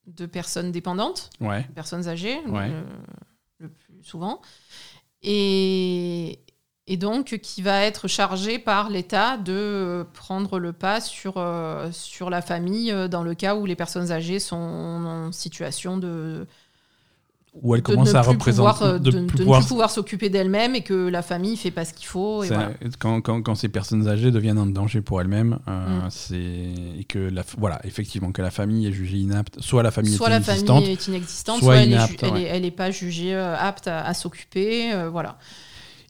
de 0.06 0.26
personnes 0.26 0.70
dépendantes. 0.70 1.30
Ouais. 1.40 1.66
personnes 1.74 2.06
âgées, 2.06 2.38
Ouais. 2.46 2.68
le, 2.68 2.82
le 3.58 3.68
plus 3.68 4.02
souvent. 4.04 4.40
Et, 5.22 6.40
et 6.86 6.96
donc, 6.96 7.38
qui 7.42 7.62
va 7.62 7.82
être 7.82 8.08
chargé 8.08 8.58
par 8.58 8.90
l'État 8.90 9.36
de 9.36 10.04
prendre 10.12 10.58
le 10.58 10.72
pas 10.72 11.00
sur, 11.00 11.34
euh, 11.38 11.90
sur 11.92 12.30
la 12.30 12.42
famille 12.42 12.90
euh, 12.90 13.08
dans 13.08 13.22
le 13.22 13.34
cas 13.34 13.54
où 13.54 13.64
les 13.66 13.76
personnes 13.76 14.10
âgées 14.12 14.40
sont 14.40 14.56
en 14.56 15.32
situation 15.32 15.96
de, 15.96 16.46
Où 17.60 17.74
elle 17.74 17.82
commence 17.82 18.14
à 18.14 18.22
représenter. 18.22 18.72
pouvoir, 18.72 18.82
euh, 18.82 18.98
de 18.98 19.10
plus 19.10 19.20
ne 19.20 19.26
pouvoir- 19.26 19.60
plus 19.60 19.68
pouvoir 19.68 19.90
s'occuper 19.90 20.30
d'elle-même 20.30 20.74
et 20.74 20.80
que 20.80 21.08
la 21.08 21.20
famille 21.20 21.56
fait 21.58 21.70
pas 21.70 21.84
ce 21.84 21.92
qu'il 21.92 22.06
faut. 22.06 22.42
Et 22.42 22.48
c'est- 22.48 22.54
voilà. 22.54 22.70
quand, 22.98 23.20
quand, 23.20 23.42
quand 23.42 23.54
ces 23.54 23.68
personnes 23.68 24.08
âgées 24.08 24.30
deviennent 24.30 24.56
un 24.56 24.64
danger 24.66 25.02
pour 25.02 25.20
elles-mêmes, 25.20 25.58
euh, 25.68 26.06
Mm. 26.06 26.08
c'est 26.08 26.36
et 27.00 27.04
que 27.06 27.18
la, 27.18 27.42
voilà, 27.58 27.78
effectivement, 27.84 28.32
que 28.32 28.40
la 28.40 28.50
famille 28.50 28.86
est 28.86 28.92
jugée 28.92 29.18
inapte, 29.18 29.60
soit 29.60 29.82
la 29.82 29.90
famille 29.90 30.14
Soit 30.14 30.28
est 30.28 30.30
la 30.30 30.36
inexistante, 30.38 30.66
famille 30.78 30.92
est 30.92 31.06
inexistante, 31.08 31.58
soit 31.60 31.76
inapte, 31.82 32.22
elle, 32.22 32.30
ouais. 32.32 32.42
est, 32.42 32.46
elle 32.46 32.64
est 32.64 32.70
pas 32.70 32.90
jugée 32.90 33.34
euh, 33.34 33.54
apte 33.58 33.86
à, 33.86 34.02
à 34.02 34.14
s'occuper. 34.14 34.92
euh, 34.94 35.10
voilà. 35.10 35.36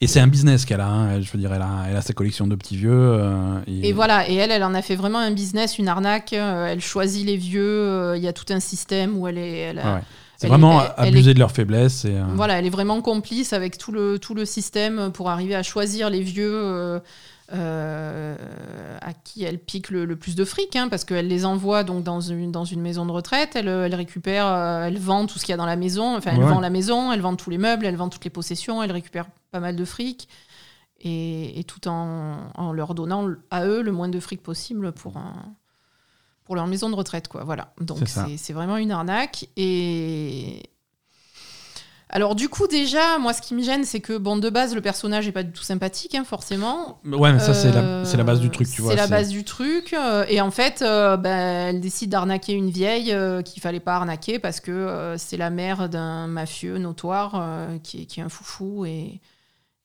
et 0.00 0.06
c'est 0.06 0.20
un 0.20 0.26
business 0.28 0.64
qu'elle 0.64 0.80
a. 0.80 0.88
hein, 0.88 1.20
je 1.20 1.30
veux 1.32 1.38
dire, 1.40 1.52
elle 1.52 1.62
a, 1.62 1.86
elle 1.88 1.96
a 1.96 2.02
sa 2.02 2.12
collection 2.12 2.46
de 2.46 2.54
petits 2.54 2.76
vieux. 2.76 2.90
euh, 2.92 3.58
et, 3.66 3.88
Et 3.88 3.92
voilà, 3.92 4.28
et 4.28 4.34
elle, 4.36 4.50
elle 4.52 4.64
en 4.64 4.74
a 4.74 4.82
fait 4.82 4.94
vraiment 4.96 5.18
un 5.18 5.32
business, 5.32 5.76
une 5.78 5.88
arnaque. 5.88 6.32
euh, 6.34 6.66
elle 6.66 6.80
choisit 6.80 7.26
les 7.26 7.36
vieux. 7.36 7.62
euh, 7.64 8.16
Il 8.16 8.22
y 8.22 8.28
a 8.28 8.32
tout 8.32 8.46
un 8.52 8.60
système 8.60 9.16
où 9.18 9.26
elle 9.26 9.38
est. 9.38 9.58
elle 9.58 9.78
a- 9.80 9.84
Ouais, 9.84 9.94
ouais. 9.96 10.02
C'est 10.42 10.46
elle 10.48 10.52
vraiment 10.52 10.82
elle 10.98 11.08
abuser 11.08 11.34
de 11.34 11.38
leur 11.38 11.50
faiblesse. 11.52 12.04
Et, 12.04 12.16
euh, 12.16 12.24
Voilà, 12.34 12.58
elle 12.58 12.66
est 12.66 12.70
vraiment 12.70 13.00
complice 13.00 13.52
avec 13.52 13.78
tout 13.78 13.92
le, 13.92 14.18
tout 14.18 14.34
le 14.34 14.44
système 14.44 15.10
pour 15.12 15.30
arriver 15.30 15.54
à 15.54 15.62
choisir 15.62 16.10
les 16.10 16.20
vieux 16.20 16.52
euh, 16.52 17.00
euh, 17.52 18.36
à 19.00 19.12
qui 19.12 19.44
elle 19.44 19.58
pique 19.58 19.90
le, 19.90 20.04
le 20.04 20.16
plus 20.16 20.34
de 20.34 20.44
fric, 20.44 20.74
hein, 20.76 20.88
parce 20.88 21.04
qu'elle 21.04 21.28
les 21.28 21.44
envoie 21.44 21.84
donc 21.84 22.02
dans 22.04 22.20
une, 22.20 22.50
dans 22.50 22.64
une 22.64 22.80
maison 22.80 23.04
de 23.06 23.12
retraite. 23.12 23.56
Elle, 23.56 23.68
elle 23.68 23.94
récupère, 23.94 24.46
euh, 24.46 24.86
elle 24.86 24.98
vend 24.98 25.26
tout 25.26 25.38
ce 25.38 25.44
qu'il 25.44 25.52
y 25.52 25.54
a 25.54 25.58
dans 25.58 25.66
la 25.66 25.76
maison. 25.76 26.16
Enfin, 26.16 26.32
elle 26.34 26.38
Ouais. 26.42 26.46
vend 26.50 26.60
la 26.60 26.70
maison, 26.70 27.12
elle 27.12 27.20
vend 27.20 27.36
tous 27.36 27.50
les 27.50 27.58
meubles, 27.58 27.86
elle 27.86 27.96
vend 27.96 28.08
toutes 28.08 28.24
les 28.24 28.30
possessions, 28.30 28.82
elle 28.82 28.92
récupère 28.92 29.26
pas 29.50 29.60
mal 29.60 29.76
de 29.76 29.84
fric. 29.84 30.28
Et, 31.04 31.58
et 31.58 31.64
tout 31.64 31.88
en, 31.88 32.36
en 32.54 32.72
leur 32.72 32.94
donnant 32.94 33.28
à 33.50 33.66
eux 33.66 33.82
le 33.82 33.90
moins 33.90 34.08
de 34.08 34.20
fric 34.20 34.40
possible 34.40 34.92
pour, 34.92 35.16
un- 35.16 35.52
pour 36.52 36.56
leur 36.56 36.66
maison 36.66 36.90
de 36.90 36.94
retraite. 36.94 37.28
Quoi. 37.28 37.44
Voilà. 37.44 37.72
Donc 37.80 38.00
C'est 38.36 38.52
vraiment 38.52 38.76
une 38.76 38.92
arnaque. 38.92 39.48
Et, 39.56 40.62
alors 42.10 42.34
du 42.34 42.50
coup 42.50 42.66
déjà, 42.66 43.16
moi 43.18 43.32
ce 43.32 43.40
qui 43.40 43.54
me 43.54 43.62
gêne, 43.62 43.84
c'est 43.84 44.00
que 44.00 44.18
bon 44.18 44.36
de 44.36 44.50
base 44.50 44.74
le 44.74 44.82
personnage 44.82 45.26
est 45.26 45.32
pas 45.32 45.44
du 45.44 45.52
tout 45.52 45.62
sympathique, 45.62 46.14
hein, 46.14 46.24
forcément. 46.24 47.00
Ouais, 47.06 47.32
mais 47.32 47.38
ça, 47.38 47.54
c'est 47.54 47.72
la, 47.72 47.80
Euh, 47.80 48.04
c'est 48.04 48.18
la 48.18 48.24
base 48.24 48.40
du 48.40 48.50
truc, 48.50 48.68
tu 48.70 48.82
vois. 48.82 48.90
C'est 48.90 48.98
la 48.98 49.06
base 49.06 49.30
du 49.30 49.44
truc. 49.44 49.94
euh, 49.94 50.26
et 50.28 50.42
en 50.42 50.50
fait, 50.50 50.82
euh, 50.82 51.16
ben, 51.16 51.70
elle 51.70 51.80
décide 51.80 52.10
d'arnaquer 52.10 52.52
une 52.52 52.68
vieille 52.68 53.16
qu'il 53.46 53.62
fallait 53.62 53.80
pas 53.80 53.94
arnaquer 53.94 54.38
parce 54.38 54.60
que 54.60 55.14
c'est 55.16 55.38
la 55.38 55.48
mère 55.48 55.88
d'un 55.88 56.26
mafieux 56.26 56.76
notoire 56.76 57.70
qui, 57.82 58.02
est, 58.02 58.04
qui 58.04 58.20
est 58.20 58.22
un 58.22 58.28
foufou 58.28 58.84
et, 58.84 59.22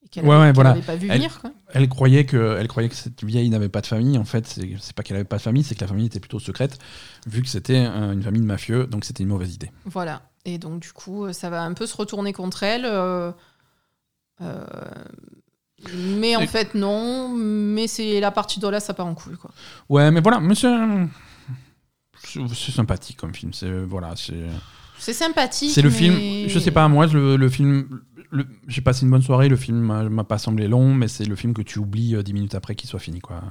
et 0.08 0.10
qu'elle 0.10 0.24
Ouais, 0.26 0.36
ouais, 0.38 0.52
voilà. 0.52 0.74
pas 0.74 0.96
vu 0.96 1.06
Elle- 1.10 1.18
venir. 1.18 1.40
Quoi. 1.40 1.52
Elle 1.74 1.88
croyait 1.88 2.24
que, 2.24 2.56
elle 2.58 2.66
croyait 2.68 2.88
que 2.88 2.94
cette 2.94 3.22
vieille 3.24 3.50
n'avait 3.50 3.68
pas 3.68 3.80
de 3.82 3.86
famille. 3.86 4.16
En 4.18 4.24
fait, 4.24 4.46
c'est 4.46 4.92
pas 4.94 5.02
qu'elle 5.02 5.16
avait 5.16 5.24
pas 5.24 5.36
de 5.36 5.42
famille, 5.42 5.62
c'est 5.62 5.74
que 5.74 5.80
la 5.82 5.86
famille 5.88 6.06
était 6.06 6.20
plutôt 6.20 6.38
secrète, 6.40 6.78
vu 7.26 7.42
que 7.42 7.48
c'était 7.48 7.84
une 7.86 8.22
famille 8.22 8.40
de 8.40 8.46
mafieux, 8.46 8.86
donc 8.86 9.04
c'était 9.04 9.22
une 9.22 9.28
mauvaise 9.28 9.54
idée. 9.54 9.70
Voilà. 9.84 10.22
Et 10.44 10.56
donc 10.58 10.80
du 10.80 10.92
coup, 10.92 11.26
euh, 11.26 11.32
ça 11.32 11.50
va 11.50 11.62
un 11.62 11.74
peu 11.74 11.86
se 11.86 11.96
retourner 11.96 12.32
contre 12.32 12.62
elle. 12.62 12.84
euh, 12.86 13.32
euh, 14.40 14.64
mais 15.94 16.36
en 16.36 16.40
Et- 16.40 16.46
fait, 16.46 16.74
non. 16.74 17.28
Mais 17.36 17.86
c'est 17.86 18.20
la 18.20 18.30
partie 18.30 18.60
de 18.60 18.66
là, 18.68 18.80
ça 18.80 18.94
part 18.94 19.06
en 19.06 19.14
couille. 19.14 19.36
Quoi. 19.36 19.50
Ouais, 19.88 20.10
mais 20.10 20.20
voilà, 20.20 20.40
c'est- 20.54 22.40
c'est 22.54 22.72
sympathique 22.72 23.16
comme 23.16 23.34
film. 23.34 23.52
C'est 23.52 23.70
voilà, 23.84 24.14
c'est 24.16 24.46
C'est 24.98 25.12
sympathique. 25.12 25.70
c'est 25.72 25.82
le 25.82 25.90
mais- 25.90 25.94
film. 25.96 26.48
Je 26.48 26.58
sais 26.58 26.70
pas, 26.70 26.88
moi, 26.88 27.06
le, 27.06 27.36
le 27.36 27.48
film, 27.48 28.00
j'ai 28.66 28.80
passé 28.80 29.04
une 29.04 29.10
bonne 29.10 29.22
soirée. 29.22 29.48
Le 29.48 29.56
film 29.56 29.80
m'a 30.08 30.24
pas 30.24 30.38
semblé 30.38 30.68
long, 30.68 30.92
mais 30.94 31.08
c'est 31.08 31.24
le 31.24 31.36
film 31.36 31.54
que 31.54 31.62
tu 31.62 31.78
oublies 31.78 32.14
euh, 32.16 32.22
dix 32.22 32.32
minutes 32.32 32.54
après 32.54 32.74
qu'il 32.74 32.88
soit 32.88 32.98
fini, 33.00 33.20
quoi. 33.20 33.42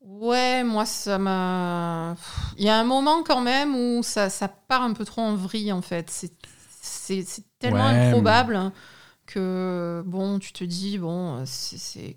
Ouais, 0.00 0.62
moi, 0.64 0.84
ça 0.84 1.18
m'a. 1.18 2.16
Il 2.58 2.64
y 2.64 2.68
a 2.68 2.78
un 2.78 2.84
moment 2.84 3.22
quand 3.22 3.40
même 3.40 3.74
où 3.74 4.02
ça, 4.02 4.30
ça 4.30 4.48
part 4.48 4.82
un 4.82 4.92
peu 4.92 5.04
trop 5.04 5.22
en 5.22 5.34
vrille, 5.34 5.72
en 5.72 5.82
fait. 5.82 6.10
C'est- 6.10 6.32
tellement 7.58 7.90
Ouais, 7.90 8.08
improbable 8.08 8.72
que, 9.26 10.02
bon, 10.06 10.38
tu 10.38 10.52
te 10.52 10.64
dis, 10.64 10.98
bon, 10.98 11.44
c'est 11.46 12.16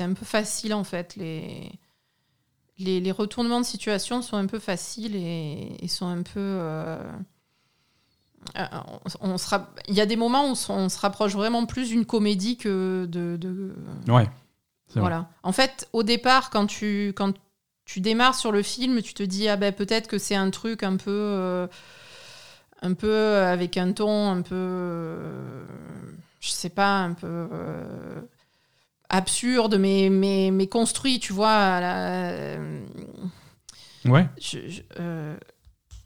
un 0.00 0.12
peu 0.12 0.24
facile, 0.24 0.74
en 0.74 0.84
fait. 0.84 1.16
Les, 1.16 1.70
les, 2.80 3.00
les 3.00 3.12
retournements 3.12 3.60
de 3.60 3.66
situation 3.66 4.22
sont 4.22 4.36
un 4.36 4.46
peu 4.46 4.58
faciles 4.58 5.14
et, 5.16 5.76
et 5.80 5.88
sont 5.88 6.06
un 6.06 6.22
peu. 6.22 6.38
euh, 6.40 6.98
euh, 8.56 8.64
on, 9.22 9.32
on 9.32 9.38
se 9.38 9.48
ra- 9.48 9.68
Il 9.88 9.94
y 9.94 10.00
a 10.00 10.06
des 10.06 10.16
moments 10.16 10.44
où 10.44 10.50
on 10.50 10.54
se- 10.54 10.72
on 10.72 10.88
se 10.88 10.98
rapproche 10.98 11.34
vraiment 11.34 11.66
plus 11.66 11.88
d'une 11.90 12.06
comédie 12.06 12.56
que 12.56 13.06
de- 13.08 13.36
de, 13.36 13.74
Ouais. 14.08 14.24
Vrai. 14.24 15.00
voilà. 15.00 15.28
En 15.42 15.52
fait, 15.52 15.88
au 15.92 16.02
départ, 16.02 16.50
quand 16.50 16.66
tu, 16.66 17.12
quand 17.16 17.34
tu 17.84 18.00
démarres 18.00 18.34
sur 18.34 18.50
le 18.52 18.62
film, 18.62 19.02
tu 19.02 19.14
te 19.14 19.22
dis 19.22 19.48
ah 19.48 19.56
ben 19.56 19.72
peut-être 19.72 20.08
que 20.08 20.18
c'est 20.18 20.34
un 20.34 20.50
truc 20.50 20.82
un 20.82 20.96
peu, 20.96 21.10
euh, 21.10 21.66
un 22.82 22.94
peu 22.94 23.36
avec 23.36 23.76
un 23.76 23.92
ton 23.92 24.30
un 24.30 24.42
peu, 24.42 25.18
je 26.40 26.50
sais 26.50 26.70
pas, 26.70 26.98
un 27.00 27.12
peu 27.12 27.48
absurde, 29.10 29.76
mais, 29.76 30.08
mais, 30.10 30.50
mais 30.52 30.66
construit, 30.68 31.20
tu 31.20 31.32
vois. 31.34 31.80
La, 31.80 32.56
Ouais. 34.06 34.26
je- 34.40 34.68
je- 34.68 34.82
euh, 34.98 35.36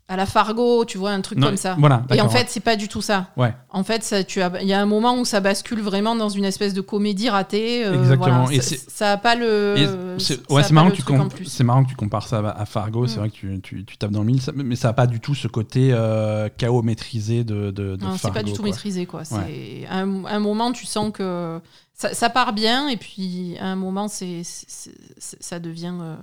à 0.06 0.16
la 0.16 0.26
Fargo, 0.26 0.84
tu 0.84 0.98
vois, 0.98 1.12
un 1.12 1.22
truc 1.22 1.38
Non, 1.38 1.46
comme 1.46 1.56
ça. 1.56 1.76
Voilà. 1.78 2.04
Et 2.12 2.20
en 2.20 2.28
fait, 2.28 2.48
c'est 2.50 2.60
pas 2.60 2.76
du 2.76 2.88
tout 2.88 3.00
ça. 3.00 3.28
Ouais. 3.38 3.54
En 3.70 3.84
fait, 3.84 4.04
ça, 4.04 4.22
tu 4.22 4.42
as, 4.42 4.52
il 4.60 4.68
y 4.68 4.74
a 4.74 4.80
un 4.80 4.84
moment 4.84 5.16
où 5.18 5.24
ça 5.24 5.40
bascule 5.40 5.80
vraiment 5.80 6.14
dans 6.14 6.28
une 6.28 6.44
espèce 6.44 6.74
de 6.74 6.82
comédie 6.82 7.30
ratée. 7.30 7.86
euh, 7.86 7.98
Exactement. 8.00 8.42
voilà. 8.42 8.52
Et 8.52 8.60
ça, 8.60 8.68
c'est- 8.76 8.90
ça 8.90 9.12
a 9.12 9.16
pas 9.16 9.34
le. 9.34 10.16
C'est 10.18 10.46
ouais, 10.50 10.62
marrant, 10.72 10.90
que 10.90 10.96
tu 10.96 11.44
c'est 11.46 11.64
marrant 11.64 11.84
que 11.84 11.88
tu 11.88 11.96
compares 11.96 12.26
ça 12.28 12.40
à 12.50 12.66
Fargo. 12.66 13.06
C'est 13.06 13.16
Mm. 13.16 13.18
vrai 13.20 13.30
que 13.30 13.34
tu, 13.34 13.60
tu, 13.62 13.84
tu 13.86 13.96
tapes 13.96 14.10
dans 14.10 14.20
le 14.20 14.26
mille, 14.26 14.42
mais 14.56 14.76
ça 14.76 14.88
n'a 14.88 14.94
pas 14.94 15.06
du 15.06 15.20
tout 15.20 15.34
ce 15.34 15.48
côté 15.48 15.88
euh, 15.92 16.50
chaos 16.54 16.82
maîtrisé 16.82 17.42
de, 17.42 17.70
de, 17.70 17.96
de 17.96 18.04
Non, 18.04 18.18
c'est 18.18 18.30
pas 18.30 18.42
du 18.42 18.52
tout 18.52 18.58
quoi. 18.60 18.66
maîtrisé, 18.70 19.06
quoi. 19.06 19.24
C'est 19.24 19.86
un, 19.90 20.26
un 20.26 20.38
moment, 20.38 20.72
tu 20.72 20.84
sens 20.84 21.12
que 21.14 21.60
ça, 21.94 22.12
ça 22.12 22.28
part 22.28 22.52
bien, 22.52 22.88
et 22.88 22.98
puis 22.98 23.56
à 23.58 23.68
un 23.68 23.76
moment, 23.76 24.08
c'est, 24.08 24.42
ça 24.44 25.58
devient. 25.60 25.94
euh, 25.98 26.16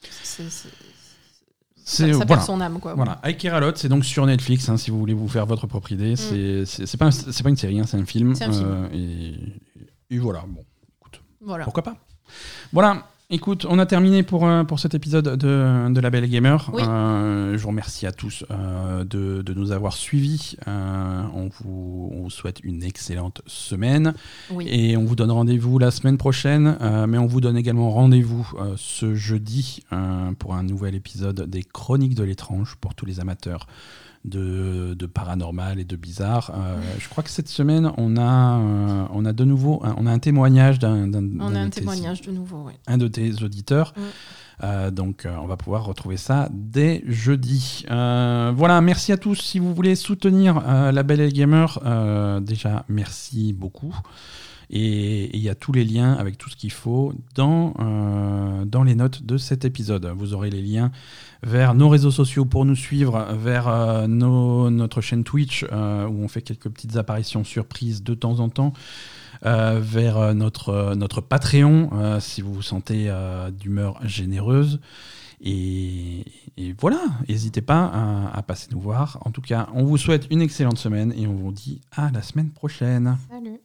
c'est- 0.00 0.68
C'est 1.90 2.12
ça, 2.12 2.18
ça 2.18 2.24
voilà. 2.26 2.42
son 2.42 2.60
âme, 2.60 2.80
quoi. 2.80 2.94
Voilà, 2.94 3.18
c'est 3.78 3.88
donc 3.88 4.04
sur 4.04 4.26
Netflix, 4.26 4.68
hein, 4.68 4.76
si 4.76 4.90
vous 4.90 4.98
voulez 4.98 5.14
vous 5.14 5.26
faire 5.26 5.46
votre 5.46 5.66
propre 5.66 5.90
idée. 5.92 6.16
C'est- 6.16 6.64
C'est 6.66 6.96
pas, 6.98 7.10
c'est 7.10 7.42
pas 7.42 7.48
une 7.48 7.56
série, 7.56 7.80
hein, 7.80 7.84
c'est 7.86 7.96
un 7.96 8.04
film. 8.04 8.30
Mm. 8.30 8.34
C'est 8.34 8.44
un 8.44 8.52
film. 8.52 8.66
euh, 8.68 8.88
et, 8.92 10.14
et 10.14 10.18
voilà, 10.18 10.44
bon, 10.46 10.64
écoute, 11.00 11.22
Voilà. 11.40 11.64
pourquoi 11.64 11.82
pas? 11.82 11.96
Voilà, 12.74 13.06
Écoute, 13.30 13.66
on 13.68 13.78
a 13.78 13.84
terminé 13.84 14.22
pour, 14.22 14.46
euh, 14.46 14.64
pour 14.64 14.80
cet 14.80 14.94
épisode 14.94 15.36
de, 15.36 15.92
de 15.92 16.00
La 16.00 16.08
Belle 16.08 16.26
Gamer. 16.30 16.70
Oui. 16.72 16.82
Euh, 16.82 17.58
je 17.58 17.62
vous 17.62 17.68
remercie 17.68 18.06
à 18.06 18.12
tous 18.12 18.42
euh, 18.50 19.04
de, 19.04 19.42
de 19.42 19.52
nous 19.52 19.70
avoir 19.70 19.92
suivis. 19.92 20.56
Euh, 20.66 21.22
on, 21.34 21.50
vous, 21.60 22.10
on 22.14 22.22
vous 22.22 22.30
souhaite 22.30 22.60
une 22.64 22.82
excellente 22.82 23.42
semaine. 23.44 24.14
Oui. 24.50 24.66
Et 24.70 24.96
on 24.96 25.04
vous 25.04 25.14
donne 25.14 25.30
rendez-vous 25.30 25.78
la 25.78 25.90
semaine 25.90 26.16
prochaine. 26.16 26.78
mais 27.06 27.18
on 27.18 27.26
vous 27.26 27.42
donne 27.42 27.58
également 27.58 27.90
rendez-vous 27.90 28.50
ce 28.76 29.14
jeudi 29.14 29.82
pour 30.38 30.54
un 30.54 30.62
nouvel 30.62 30.94
épisode 30.94 31.42
des 31.50 31.64
Chroniques 31.64 32.14
de 32.14 32.24
l'étrange 32.24 32.76
pour 32.80 32.94
tous 32.94 33.04
les 33.04 33.20
amateurs 33.20 33.66
de, 34.28 34.94
de 34.94 35.06
paranormal 35.06 35.80
et 35.80 35.84
de 35.84 35.96
bizarre. 35.96 36.52
Euh, 36.54 36.80
je 36.98 37.08
crois 37.08 37.24
que 37.24 37.30
cette 37.30 37.48
semaine, 37.48 37.90
on 37.96 38.16
a, 38.16 38.58
euh, 38.60 39.04
on 39.12 39.24
a 39.24 39.32
de 39.32 39.44
nouveau 39.44 39.80
un, 39.84 39.94
on 39.98 40.06
a 40.06 40.12
un 40.12 40.18
témoignage 40.18 40.78
d'un 40.78 41.12
On 41.12 41.54
a 41.54 41.58
un 41.60 41.66
de 41.66 41.70
tes- 41.70 41.80
témoignage 41.80 42.20
de 42.22 42.30
nouveau, 42.30 42.64
oui. 42.66 42.72
un 42.86 42.98
de 42.98 43.08
tes 43.08 43.42
auditeurs. 43.42 43.94
Euh, 44.64 44.90
donc, 44.90 45.24
euh, 45.24 45.36
on 45.40 45.46
va 45.46 45.56
pouvoir 45.56 45.84
retrouver 45.84 46.16
ça 46.16 46.48
dès 46.52 47.04
jeudi. 47.06 47.84
Euh, 47.90 48.52
voilà, 48.56 48.80
merci 48.80 49.12
à 49.12 49.16
tous. 49.16 49.36
Si 49.40 49.58
vous 49.60 49.72
voulez 49.74 49.94
soutenir 49.94 50.60
la 50.60 51.02
Belle 51.02 51.20
et 51.20 51.32
Gamer, 51.32 51.78
déjà, 52.42 52.84
merci 52.88 53.52
beaucoup. 53.52 53.94
Et 54.70 55.34
il 55.34 55.42
y 55.42 55.48
a 55.48 55.54
tous 55.54 55.72
les 55.72 55.82
liens 55.84 56.12
avec 56.12 56.36
tout 56.36 56.50
ce 56.50 56.56
qu'il 56.56 56.72
faut 56.72 57.14
dans, 57.34 57.72
dans 58.66 58.82
les 58.82 58.94
notes 58.94 59.22
de 59.22 59.38
cet 59.38 59.64
épisode. 59.64 60.12
Vous 60.16 60.34
aurez 60.34 60.50
les 60.50 60.60
liens 60.60 60.90
vers 61.42 61.74
nos 61.74 61.88
réseaux 61.88 62.10
sociaux 62.10 62.44
pour 62.44 62.64
nous 62.64 62.76
suivre, 62.76 63.26
vers 63.32 63.68
euh, 63.68 64.06
notre 64.06 65.00
chaîne 65.00 65.24
Twitch 65.24 65.64
euh, 65.70 66.06
où 66.06 66.22
on 66.22 66.28
fait 66.28 66.42
quelques 66.42 66.68
petites 66.68 66.96
apparitions 66.96 67.44
surprises 67.44 68.02
de 68.02 68.14
temps 68.14 68.40
en 68.40 68.48
temps, 68.48 68.72
euh, 69.46 69.78
vers 69.80 70.34
notre, 70.34 71.20
Patreon 71.20 72.18
si 72.20 72.42
vous 72.42 72.54
vous 72.54 72.62
sentez 72.62 73.12
d'humeur 73.52 74.00
généreuse. 74.06 74.80
Et, 75.40 76.24
voilà, 76.80 77.00
n'hésitez 77.28 77.62
pas 77.62 78.30
à 78.34 78.42
passer 78.42 78.68
nous 78.72 78.80
voir. 78.80 79.18
En 79.24 79.30
tout 79.30 79.40
cas, 79.40 79.68
on 79.74 79.84
vous 79.84 79.96
souhaite 79.96 80.26
une 80.30 80.42
excellente 80.42 80.78
semaine 80.78 81.12
et 81.16 81.26
on 81.26 81.34
vous 81.34 81.52
dit 81.52 81.80
à 81.92 82.10
la 82.10 82.22
semaine 82.22 82.50
prochaine. 82.50 83.16
Salut. 83.30 83.60